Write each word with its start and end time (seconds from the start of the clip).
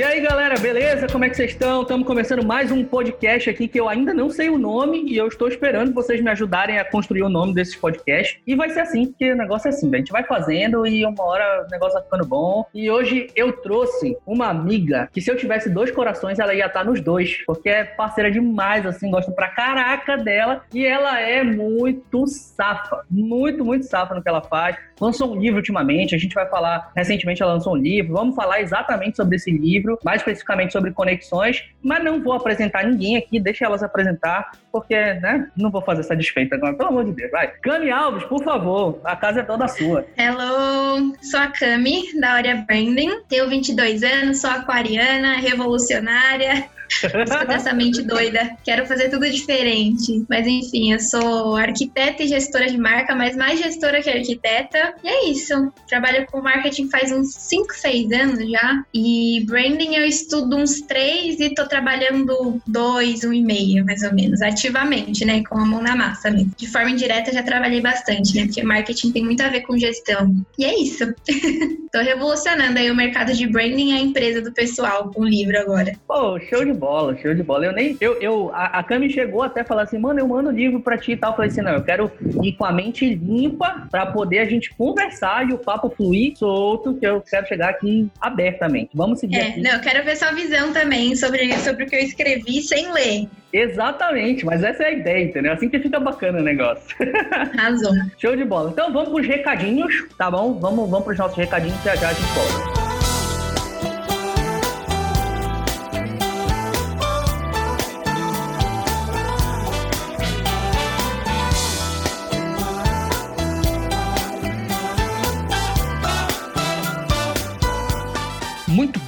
E 0.00 0.02
aí, 0.02 0.18
galera, 0.22 0.58
beleza? 0.58 1.06
Como 1.08 1.26
é 1.26 1.28
que 1.28 1.36
vocês 1.36 1.50
estão? 1.50 1.82
Estamos 1.82 2.06
começando 2.06 2.42
mais 2.42 2.72
um 2.72 2.82
podcast 2.82 3.50
aqui 3.50 3.68
que 3.68 3.78
eu 3.78 3.86
ainda 3.86 4.14
não 4.14 4.30
sei 4.30 4.48
o 4.48 4.56
nome 4.56 5.04
e 5.04 5.14
eu 5.14 5.28
estou 5.28 5.46
esperando 5.46 5.92
vocês 5.92 6.22
me 6.22 6.30
ajudarem 6.30 6.78
a 6.78 6.90
construir 6.90 7.20
o 7.20 7.28
nome 7.28 7.52
desses 7.52 7.76
podcasts. 7.76 8.40
E 8.46 8.54
vai 8.54 8.70
ser 8.70 8.80
assim, 8.80 9.08
porque 9.08 9.30
o 9.30 9.36
negócio 9.36 9.68
é 9.68 9.68
assim, 9.68 9.94
a 9.94 9.98
gente 9.98 10.10
vai 10.10 10.24
fazendo 10.24 10.86
e 10.86 11.04
uma 11.04 11.22
hora 11.22 11.66
o 11.66 11.70
negócio 11.70 11.92
vai 11.92 12.02
ficando 12.02 12.24
bom. 12.24 12.64
E 12.72 12.90
hoje 12.90 13.26
eu 13.36 13.52
trouxe 13.52 14.16
uma 14.26 14.46
amiga 14.46 15.06
que 15.12 15.20
se 15.20 15.30
eu 15.30 15.36
tivesse 15.36 15.68
dois 15.68 15.90
corações, 15.90 16.38
ela 16.38 16.54
ia 16.54 16.64
estar 16.64 16.82
nos 16.82 17.02
dois, 17.02 17.44
porque 17.44 17.68
é 17.68 17.84
parceira 17.84 18.30
demais, 18.30 18.86
assim, 18.86 19.10
gosto 19.10 19.32
pra 19.32 19.48
caraca 19.48 20.16
dela. 20.16 20.62
E 20.72 20.82
ela 20.82 21.20
é 21.20 21.44
muito 21.44 22.26
safa, 22.26 23.04
muito, 23.10 23.62
muito 23.62 23.84
safa 23.84 24.14
no 24.14 24.22
que 24.22 24.28
ela 24.30 24.40
faz. 24.40 24.78
Lançou 24.98 25.34
um 25.34 25.38
livro 25.38 25.58
ultimamente, 25.58 26.14
a 26.14 26.18
gente 26.18 26.34
vai 26.34 26.48
falar, 26.48 26.90
recentemente 26.96 27.42
ela 27.42 27.52
lançou 27.52 27.74
um 27.74 27.76
livro, 27.76 28.14
vamos 28.14 28.34
falar 28.34 28.62
exatamente 28.62 29.16
sobre 29.16 29.36
esse 29.36 29.50
livro 29.50 29.89
livro, 29.90 29.98
mais 30.04 30.20
especificamente 30.20 30.72
sobre 30.72 30.92
conexões, 30.92 31.64
mas 31.82 32.02
não 32.02 32.22
vou 32.22 32.32
apresentar 32.32 32.84
ninguém 32.84 33.16
aqui, 33.16 33.40
deixa 33.40 33.64
elas 33.64 33.82
apresentar, 33.82 34.52
porque, 34.72 34.94
né, 34.94 35.48
não 35.56 35.70
vou 35.70 35.82
fazer 35.82 36.00
essa 36.00 36.16
desfeita 36.16 36.56
agora, 36.56 36.74
pelo 36.74 36.88
amor 36.88 37.04
de 37.04 37.12
Deus, 37.12 37.30
vai. 37.30 37.48
Cami 37.62 37.90
Alves, 37.90 38.24
por 38.24 38.42
favor, 38.42 39.00
a 39.04 39.16
casa 39.16 39.40
é 39.40 39.42
toda 39.42 39.66
sua. 39.68 40.06
Hello, 40.16 41.14
sou 41.22 41.40
a 41.40 41.48
Cami, 41.48 42.18
da 42.20 42.32
Área 42.32 42.56
Branding, 42.66 43.22
tenho 43.28 43.48
22 43.48 44.02
anos, 44.02 44.40
sou 44.40 44.50
aquariana, 44.50 45.36
revolucionária, 45.36 46.68
Sou 46.90 47.46
dessa 47.46 47.72
mente 47.72 48.02
doida. 48.02 48.56
Quero 48.64 48.86
fazer 48.86 49.08
tudo 49.08 49.28
diferente. 49.30 50.24
Mas 50.28 50.46
enfim, 50.46 50.92
eu 50.92 51.00
sou 51.00 51.56
arquiteta 51.56 52.22
e 52.22 52.28
gestora 52.28 52.66
de 52.66 52.76
marca, 52.76 53.14
mas 53.14 53.36
mais 53.36 53.60
gestora 53.60 54.02
que 54.02 54.10
arquiteta. 54.10 54.94
E 55.02 55.08
é 55.08 55.30
isso. 55.30 55.72
Trabalho 55.88 56.26
com 56.26 56.40
marketing 56.40 56.88
faz 56.90 57.12
uns 57.12 57.34
5, 57.34 57.74
6 57.74 58.12
anos 58.12 58.50
já. 58.50 58.84
E 58.92 59.44
branding 59.46 59.94
eu 59.94 60.04
estudo 60.04 60.56
uns 60.56 60.80
3 60.82 61.38
e 61.40 61.54
tô 61.54 61.66
trabalhando 61.66 62.60
2, 62.66 63.24
1 63.24 63.32
e 63.32 63.42
meio, 63.42 63.84
mais 63.84 64.02
ou 64.02 64.12
menos, 64.12 64.42
ativamente, 64.42 65.24
né? 65.24 65.42
Com 65.44 65.58
a 65.58 65.64
mão 65.64 65.82
na 65.82 65.94
massa 65.94 66.30
mesmo. 66.30 66.52
De 66.56 66.66
forma 66.66 66.90
indireta 66.90 67.32
já 67.32 67.42
trabalhei 67.42 67.80
bastante, 67.80 68.34
né? 68.34 68.46
Porque 68.46 68.62
marketing 68.62 69.12
tem 69.12 69.24
muito 69.24 69.42
a 69.42 69.48
ver 69.48 69.60
com 69.62 69.78
gestão. 69.78 70.34
E 70.58 70.64
é 70.64 70.78
isso. 70.80 71.04
tô 71.92 72.00
revolucionando 72.00 72.78
aí 72.78 72.90
o 72.90 72.94
mercado 72.94 73.32
de 73.32 73.46
branding 73.46 73.90
e 73.90 73.92
a 73.92 74.00
empresa 74.00 74.40
do 74.40 74.52
pessoal 74.52 75.10
com 75.12 75.22
o 75.22 75.28
livro 75.28 75.58
agora. 75.58 75.92
Pô, 76.06 76.38
show 76.40 76.64
de 76.64 76.72
bola, 76.72 77.16
show 77.16 77.34
de 77.34 77.42
bola. 77.42 77.66
Eu 77.66 77.72
nem. 77.72 77.96
Eu, 78.00 78.20
eu, 78.20 78.50
a, 78.54 78.78
a 78.78 78.82
Cami 78.82 79.10
chegou 79.10 79.42
até 79.42 79.62
a 79.62 79.64
falar 79.64 79.82
assim, 79.82 79.98
mano, 79.98 80.20
eu 80.20 80.28
mando 80.28 80.50
livro 80.50 80.80
pra 80.80 80.96
ti 80.96 81.12
e 81.12 81.16
tal. 81.16 81.32
Eu 81.32 81.36
falei 81.36 81.50
assim, 81.50 81.62
não, 81.62 81.72
eu 81.72 81.82
quero 81.82 82.10
ir 82.42 82.52
com 82.52 82.64
a 82.64 82.72
mente 82.72 83.14
limpa 83.14 83.88
pra 83.90 84.06
poder 84.06 84.40
a 84.40 84.44
gente 84.44 84.72
conversar 84.74 85.48
e 85.48 85.52
o 85.52 85.58
papo 85.58 85.90
fluir 85.90 86.36
solto, 86.36 86.94
que 86.94 87.06
eu 87.06 87.20
quero 87.20 87.46
chegar 87.46 87.70
aqui 87.70 88.08
abertamente. 88.20 88.90
Vamos 88.94 89.20
seguir. 89.20 89.36
É, 89.36 89.48
aqui. 89.48 89.60
não, 89.60 89.72
eu 89.72 89.80
quero 89.80 90.04
ver 90.04 90.16
sua 90.16 90.32
visão 90.32 90.72
também 90.72 91.16
sobre, 91.16 91.52
sobre 91.58 91.84
o 91.84 91.86
que 91.86 91.96
eu 91.96 92.00
escrevi 92.00 92.62
sem 92.62 92.92
ler. 92.92 93.28
Exatamente, 93.52 94.46
mas 94.46 94.62
essa 94.62 94.84
é 94.84 94.86
a 94.86 94.92
ideia, 94.92 95.24
entendeu? 95.24 95.52
Assim 95.52 95.68
que 95.68 95.80
fica 95.80 95.98
bacana 95.98 96.38
o 96.38 96.42
negócio. 96.42 96.96
Razão. 97.56 97.92
Show 98.16 98.36
de 98.36 98.44
bola. 98.44 98.70
Então 98.70 98.92
vamos 98.92 99.08
pros 99.08 99.26
recadinhos, 99.26 100.06
tá 100.16 100.30
bom? 100.30 100.54
Vamos, 100.54 100.88
vamos 100.88 101.04
pros 101.04 101.18
nossos 101.18 101.36
recadinhos 101.36 101.79
já 101.84 101.92
a 101.92 102.12
volta. 102.12 102.89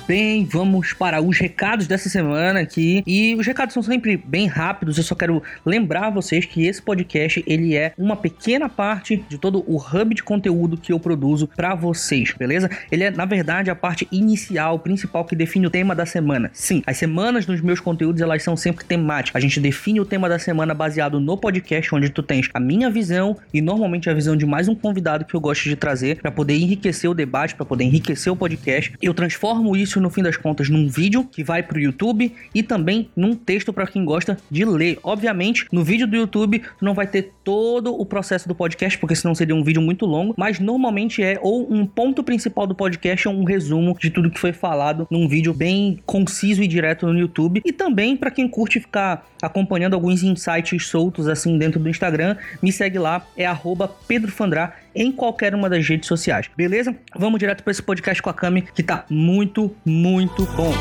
Bem, 0.07 0.45
vamos 0.45 0.93
para 0.93 1.21
os 1.21 1.39
recados 1.39 1.87
dessa 1.87 2.09
semana 2.09 2.61
aqui. 2.61 3.03
E 3.07 3.35
os 3.37 3.47
recados 3.47 3.75
são 3.75 3.83
sempre 3.83 4.17
bem 4.17 4.47
rápidos. 4.47 4.99
Eu 4.99 5.05
só 5.05 5.15
quero 5.15 5.43
lembrar 5.65 6.11
vocês 6.11 6.45
que 6.45 6.67
esse 6.67 6.81
podcast 6.81 7.43
ele 7.47 7.77
é 7.77 7.93
uma 7.97 8.17
pequena 8.17 8.69
parte 8.69 9.25
de 9.29 9.39
todo 9.39 9.65
o 9.67 9.77
hub 9.77 10.15
de 10.15 10.23
conteúdo 10.23 10.77
que 10.77 10.93
eu 10.93 11.01
produzo 11.01 11.47
para 11.49 11.75
vocês, 11.75 12.33
beleza? 12.33 12.71
Ele 12.91 13.05
é 13.05 13.11
na 13.11 13.25
verdade 13.25 13.71
a 13.71 13.75
parte 13.75 14.07
inicial, 14.11 14.79
principal 14.79 15.25
que 15.25 15.37
define 15.37 15.67
o 15.67 15.71
tema 15.71 15.95
da 15.95 16.07
semana. 16.07 16.51
Sim, 16.53 16.83
as 16.87 16.97
semanas 16.97 17.47
dos 17.47 17.61
meus 17.61 17.81
conteúdos 17.81 18.21
elas 18.21 18.43
são 18.43 18.57
sempre 18.57 18.85
temáticas. 18.85 19.41
A 19.41 19.41
gente 19.41 19.61
define 19.61 20.01
o 20.01 20.05
tema 20.05 20.29
da 20.29 20.39
semana 20.39 20.75
baseado 20.75 21.21
no 21.21 21.37
podcast, 21.37 21.95
onde 21.95 22.11
tu 22.11 22.23
tens 22.23 22.49
a 22.55 22.61
minha 22.61 22.91
visão 22.91 23.37
e 23.53 23.61
normalmente 23.61 24.09
a 24.11 24.15
visão 24.15 24.37
de 24.37 24.47
mais 24.47 24.69
um 24.69 24.75
convidado 24.75 25.25
que 25.25 25.35
eu 25.35 25.41
gosto 25.41 25.65
de 25.65 25.77
trazer 25.77 26.21
para 26.21 26.31
poder 26.31 26.57
enriquecer 26.57 27.11
o 27.11 27.15
debate, 27.15 27.55
para 27.55 27.65
poder 27.65 27.85
enriquecer 27.85 28.33
o 28.33 28.37
podcast. 28.37 28.93
Eu 29.01 29.15
transformo 29.15 29.33
transformo 29.43 29.77
isso 29.93 30.01
no 30.01 30.11
fim 30.11 30.23
das 30.23 30.37
contas 30.37 30.69
num 30.69 30.89
vídeo 30.89 31.25
que 31.25 31.45
vai 31.45 31.63
pro 31.63 31.79
YouTube 31.79 32.33
e 32.55 32.63
também 32.63 33.11
num 33.15 33.35
texto 33.35 33.73
para 33.73 33.87
quem 33.87 34.05
gosta 34.05 34.39
de 34.51 34.65
ler. 34.65 34.99
Obviamente, 35.03 35.67
no 35.71 35.85
vídeo 35.85 36.07
do 36.07 36.17
YouTube 36.17 36.61
tu 36.61 36.85
não 36.85 36.95
vai 36.95 37.07
ter 37.07 37.33
todo 37.45 37.95
o 37.95 38.07
processo 38.07 38.49
do 38.49 38.55
podcast, 38.55 38.99
porque 38.99 39.15
senão 39.15 39.35
seria 39.35 39.55
um 39.55 39.63
vídeo 39.63 39.83
muito 39.83 40.07
longo, 40.07 40.35
mas 40.37 40.59
normalmente 40.59 41.23
é 41.23 41.39
ou 41.43 41.71
um 41.73 41.85
ponto 41.85 42.23
principal 42.23 42.67
do 42.67 42.75
podcast 42.75 43.29
ou 43.29 43.35
um 43.35 43.45
resumo 43.45 43.97
de 43.99 44.11
tudo 44.11 44.31
que 44.31 44.39
foi 44.39 44.53
falado 44.53 45.07
num 45.11 45.29
vídeo 45.29 45.53
bem 45.53 45.99
conciso 46.07 46.63
e 46.63 46.67
direto 46.67 47.07
no 47.07 47.19
YouTube. 47.19 47.61
E 47.65 47.73
também 47.73 48.17
para 48.17 48.31
quem 48.31 48.49
curte 48.49 48.81
ficar 48.81 49.27
acompanhando 49.43 49.95
alguns 49.95 50.23
insights 50.23 50.87
soltos 50.87 51.29
assim 51.29 51.59
dentro 51.59 51.79
do 51.79 51.89
Instagram, 51.89 52.37
me 52.63 52.73
segue 52.73 52.99
lá, 52.99 53.27
é 53.37 53.47
@pedrofandrá 54.09 54.75
em 54.95 55.13
qualquer 55.13 55.55
uma 55.55 55.69
das 55.69 55.87
redes 55.87 56.09
sociais. 56.09 56.51
Beleza? 56.57 56.95
Vamos 57.15 57.39
direto 57.39 57.63
para 57.63 57.71
esse 57.71 57.83
podcast 57.83 58.23
com 58.23 58.31
a 58.31 58.35
Cami 58.35 58.63
que 58.63 58.83
tá 58.83 59.05
muito, 59.09 59.75
muito 59.85 60.45
bom. 60.57 60.73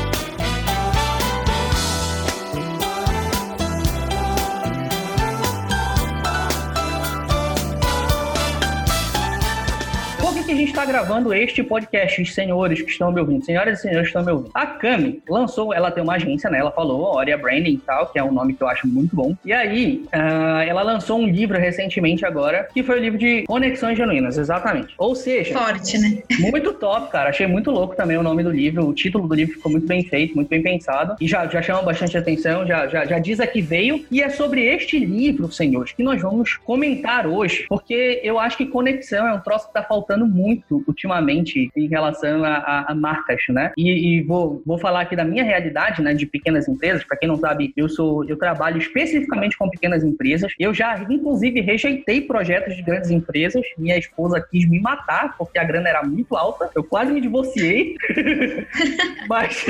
Está 10.82 10.92
gravando 10.92 11.32
este 11.32 11.62
podcast, 11.62 12.24
senhores 12.26 12.82
que 12.82 12.90
estão 12.90 13.12
me 13.12 13.20
ouvindo, 13.20 13.44
senhoras 13.44 13.78
e 13.78 13.82
senhores 13.82 14.02
que 14.02 14.08
estão 14.08 14.24
me 14.24 14.32
ouvindo. 14.32 14.50
A 14.52 14.66
Cami 14.66 15.22
lançou, 15.28 15.72
ela 15.72 15.92
tem 15.92 16.02
uma 16.02 16.14
agência, 16.14 16.50
né? 16.50 16.58
Ela 16.58 16.72
falou, 16.72 17.14
Oria 17.14 17.38
Branding 17.38 17.74
e 17.74 17.78
tal, 17.78 18.06
que 18.06 18.18
é 18.18 18.24
um 18.24 18.32
nome 18.32 18.54
que 18.54 18.62
eu 18.62 18.68
acho 18.68 18.88
muito 18.88 19.14
bom. 19.14 19.36
E 19.44 19.52
aí, 19.52 20.04
uh, 20.12 20.62
ela 20.66 20.82
lançou 20.82 21.20
um 21.20 21.26
livro 21.26 21.56
recentemente 21.56 22.26
agora, 22.26 22.68
que 22.74 22.82
foi 22.82 22.98
o 22.98 23.00
livro 23.00 23.16
de 23.16 23.44
Conexões 23.44 23.96
Genuínas, 23.96 24.38
exatamente. 24.38 24.92
Ou 24.98 25.14
seja... 25.14 25.56
Forte, 25.56 25.98
né? 25.98 26.22
Muito 26.40 26.72
top, 26.72 27.12
cara. 27.12 27.30
Achei 27.30 27.46
muito 27.46 27.70
louco 27.70 27.94
também 27.94 28.16
o 28.16 28.22
nome 28.22 28.42
do 28.42 28.50
livro. 28.50 28.88
O 28.88 28.92
título 28.92 29.28
do 29.28 29.34
livro 29.34 29.54
ficou 29.54 29.70
muito 29.70 29.86
bem 29.86 30.02
feito, 30.02 30.34
muito 30.34 30.48
bem 30.48 30.62
pensado. 30.62 31.14
E 31.20 31.28
já, 31.28 31.46
já 31.46 31.62
chama 31.62 31.82
bastante 31.82 32.16
atenção, 32.18 32.66
já, 32.66 32.88
já, 32.88 33.04
já 33.04 33.18
diz 33.18 33.38
a 33.38 33.46
que 33.46 33.60
veio. 33.60 34.04
E 34.10 34.20
é 34.20 34.28
sobre 34.28 34.64
este 34.64 34.98
livro, 34.98 35.50
senhores, 35.52 35.92
que 35.92 36.02
nós 36.02 36.20
vamos 36.20 36.56
comentar 36.56 37.26
hoje. 37.26 37.66
Porque 37.68 38.20
eu 38.24 38.38
acho 38.38 38.56
que 38.56 38.66
conexão 38.66 39.26
é 39.26 39.32
um 39.32 39.40
troço 39.40 39.68
que 39.68 39.74
tá 39.74 39.82
faltando 39.82 40.26
muito 40.26 40.71
muito 40.72 40.84
ultimamente 40.88 41.70
em 41.76 41.86
relação 41.86 42.44
a, 42.44 42.56
a, 42.56 42.92
a 42.92 42.94
marcas, 42.94 43.42
né? 43.50 43.72
E, 43.76 44.18
e, 44.18 44.22
vou, 44.22 44.62
vou 44.64 44.78
falar 44.78 45.02
aqui 45.02 45.14
da 45.14 45.24
minha 45.24 45.44
realidade, 45.44 46.00
né, 46.02 46.14
de 46.14 46.26
pequenas 46.26 46.68
empresas. 46.68 47.04
Para 47.04 47.16
quem 47.16 47.28
não 47.28 47.36
sabe, 47.36 47.72
eu 47.76 47.88
sou 47.88 48.24
eu 48.28 48.36
trabalho 48.36 48.78
especificamente 48.78 49.56
com 49.56 49.68
pequenas 49.68 50.02
empresas. 50.02 50.52
Eu 50.58 50.72
já 50.72 50.98
inclusive 51.10 51.60
rejeitei 51.60 52.22
projetos 52.22 52.74
de 52.74 52.82
grandes 52.82 53.10
empresas. 53.10 53.62
Minha 53.76 53.98
esposa 53.98 54.40
quis 54.50 54.68
me 54.68 54.80
matar 54.80 55.36
porque 55.36 55.58
a 55.58 55.64
grana 55.64 55.88
era 55.88 56.02
muito 56.02 56.36
alta. 56.36 56.70
Eu 56.74 56.84
quase 56.84 57.12
me 57.12 57.20
divorciei. 57.20 57.96
Mas 59.28 59.64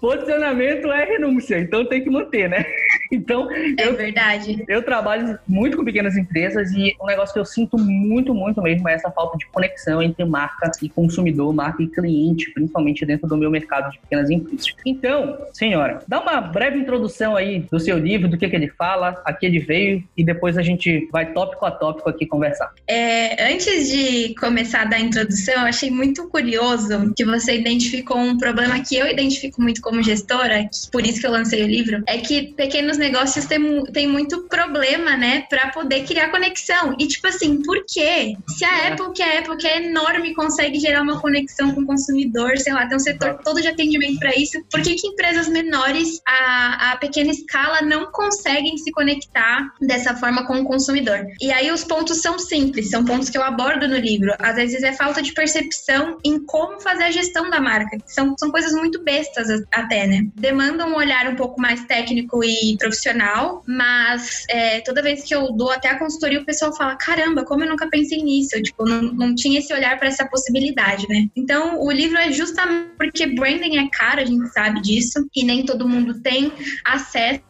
posicionamento 0.00 0.90
é 0.92 1.04
renúncia, 1.04 1.58
então 1.58 1.84
tem 1.84 2.02
que 2.02 2.10
manter, 2.10 2.48
né? 2.48 2.64
Então, 3.12 3.50
é 3.50 3.86
eu, 3.86 3.96
verdade. 3.96 4.64
Eu 4.68 4.82
trabalho 4.82 5.38
muito 5.46 5.76
com 5.76 5.84
pequenas 5.84 6.16
empresas 6.16 6.70
e 6.72 6.94
um 7.00 7.06
negócio 7.06 7.32
que 7.32 7.40
eu 7.40 7.44
sinto 7.44 7.78
muito, 7.78 8.34
muito 8.34 8.60
mesmo 8.62 8.88
é 8.88 8.94
essa 8.94 9.10
falta 9.10 9.36
de 9.38 9.46
conexão 9.46 10.02
entre 10.02 10.24
marca 10.24 10.45
e 10.82 10.88
consumidor, 10.88 11.52
marca 11.52 11.82
e 11.82 11.88
cliente, 11.88 12.50
principalmente 12.52 13.04
dentro 13.04 13.28
do 13.28 13.36
meu 13.36 13.50
mercado 13.50 13.90
de 13.90 13.98
pequenas 13.98 14.30
empresas. 14.30 14.66
Então, 14.84 15.38
senhora, 15.52 16.00
dá 16.06 16.20
uma 16.20 16.40
breve 16.40 16.78
introdução 16.78 17.36
aí 17.36 17.66
do 17.70 17.80
seu 17.80 17.98
livro, 17.98 18.28
do 18.28 18.38
que, 18.38 18.48
que 18.48 18.56
ele 18.56 18.68
fala, 18.68 19.20
a 19.24 19.32
que 19.32 19.46
ele 19.46 19.58
veio 19.58 20.02
e 20.16 20.24
depois 20.24 20.56
a 20.56 20.62
gente 20.62 21.08
vai 21.10 21.32
tópico 21.32 21.64
a 21.64 21.70
tópico 21.70 22.08
aqui 22.08 22.26
conversar. 22.26 22.72
É, 22.86 23.52
antes 23.52 23.88
de 23.90 24.34
começar 24.34 24.82
a 24.82 24.84
dar 24.84 24.96
a 24.96 25.00
introdução, 25.00 25.54
eu 25.54 25.66
achei 25.66 25.90
muito 25.90 26.28
curioso 26.28 27.12
que 27.16 27.24
você 27.24 27.58
identificou 27.58 28.18
um 28.18 28.36
problema 28.36 28.80
que 28.80 28.96
eu 28.96 29.06
identifico 29.06 29.60
muito 29.60 29.80
como 29.80 30.02
gestora, 30.02 30.68
por 30.92 31.04
isso 31.04 31.20
que 31.20 31.26
eu 31.26 31.32
lancei 31.32 31.62
o 31.64 31.66
livro, 31.66 32.02
é 32.06 32.18
que 32.18 32.54
pequenos 32.54 32.98
negócios 32.98 33.46
têm, 33.46 33.84
têm 33.92 34.06
muito 34.06 34.42
problema 34.48 34.66
problema, 34.66 35.16
né, 35.16 35.44
para 35.48 35.68
poder 35.68 36.04
criar 36.04 36.30
conexão. 36.30 36.94
E 36.98 37.06
tipo 37.06 37.26
assim, 37.26 37.62
por 37.62 37.84
quê? 37.86 38.36
Se 38.48 38.64
a 38.64 38.86
é. 38.86 38.92
Apple, 38.92 39.12
que 39.12 39.22
a 39.22 39.38
Apple 39.38 39.56
que 39.56 39.66
é 39.66 39.84
enorme, 39.84 40.34
consegue 40.36 40.78
gerar 40.78 41.02
uma 41.02 41.20
conexão 41.20 41.74
com 41.74 41.80
o 41.80 41.86
consumidor, 41.86 42.56
sei 42.58 42.72
lá, 42.72 42.86
tem 42.86 42.96
um 42.96 43.00
setor 43.00 43.38
todo 43.42 43.60
de 43.60 43.68
atendimento 43.68 44.18
para 44.20 44.36
isso, 44.36 44.62
por 44.70 44.82
que, 44.82 44.94
que 44.94 45.08
empresas 45.08 45.48
menores 45.48 46.20
a, 46.26 46.92
a 46.92 46.96
pequena 46.98 47.30
escala 47.30 47.82
não 47.82 48.12
conseguem 48.12 48.76
se 48.76 48.92
conectar 48.92 49.72
dessa 49.80 50.14
forma 50.14 50.46
com 50.46 50.60
o 50.60 50.64
consumidor? 50.64 51.26
E 51.40 51.50
aí 51.50 51.70
os 51.70 51.82
pontos 51.82 52.20
são 52.20 52.38
simples, 52.38 52.90
são 52.90 53.04
pontos 53.04 53.30
que 53.30 53.38
eu 53.38 53.42
abordo 53.42 53.88
no 53.88 53.96
livro. 53.96 54.34
Às 54.38 54.56
vezes 54.56 54.82
é 54.82 54.92
falta 54.92 55.22
de 55.22 55.32
percepção 55.32 56.18
em 56.24 56.44
como 56.44 56.80
fazer 56.80 57.04
a 57.04 57.10
gestão 57.10 57.48
da 57.50 57.60
marca. 57.60 57.96
São, 58.06 58.36
são 58.38 58.50
coisas 58.50 58.72
muito 58.72 59.02
bestas 59.02 59.48
até, 59.72 60.06
né? 60.06 60.26
Demandam 60.34 60.90
um 60.90 60.96
olhar 60.96 61.28
um 61.28 61.36
pouco 61.36 61.60
mais 61.60 61.84
técnico 61.84 62.44
e 62.44 62.76
profissional, 62.78 63.62
mas 63.66 64.44
é, 64.50 64.80
toda 64.80 65.02
vez 65.02 65.24
que 65.24 65.34
eu 65.34 65.52
dou 65.52 65.70
até 65.70 65.88
a 65.88 65.98
consultoria, 65.98 66.40
o 66.40 66.44
pessoal 66.44 66.74
fala: 66.74 66.96
caramba, 66.96 67.44
como 67.44 67.64
eu 67.64 67.68
nunca 67.68 67.88
pensei 67.88 68.22
nisso? 68.22 68.56
Eu, 68.56 68.62
tipo, 68.62 68.84
não, 68.84 69.02
não 69.02 69.34
tinha 69.34 69.58
esse 69.58 69.72
olhar 69.72 69.98
para 69.98 70.08
essa 70.08 70.25
possibilidade, 70.28 71.06
né? 71.08 71.28
Então, 71.34 71.80
o 71.82 71.90
livro 71.90 72.18
é 72.18 72.32
justamente 72.32 72.90
porque 72.96 73.26
branding 73.26 73.78
é 73.78 73.88
caro, 73.90 74.20
a 74.20 74.24
gente 74.24 74.48
sabe 74.48 74.80
disso, 74.80 75.26
e 75.34 75.44
nem 75.44 75.64
todo 75.64 75.88
mundo 75.88 76.20
tem 76.20 76.52
acesso 76.84 77.42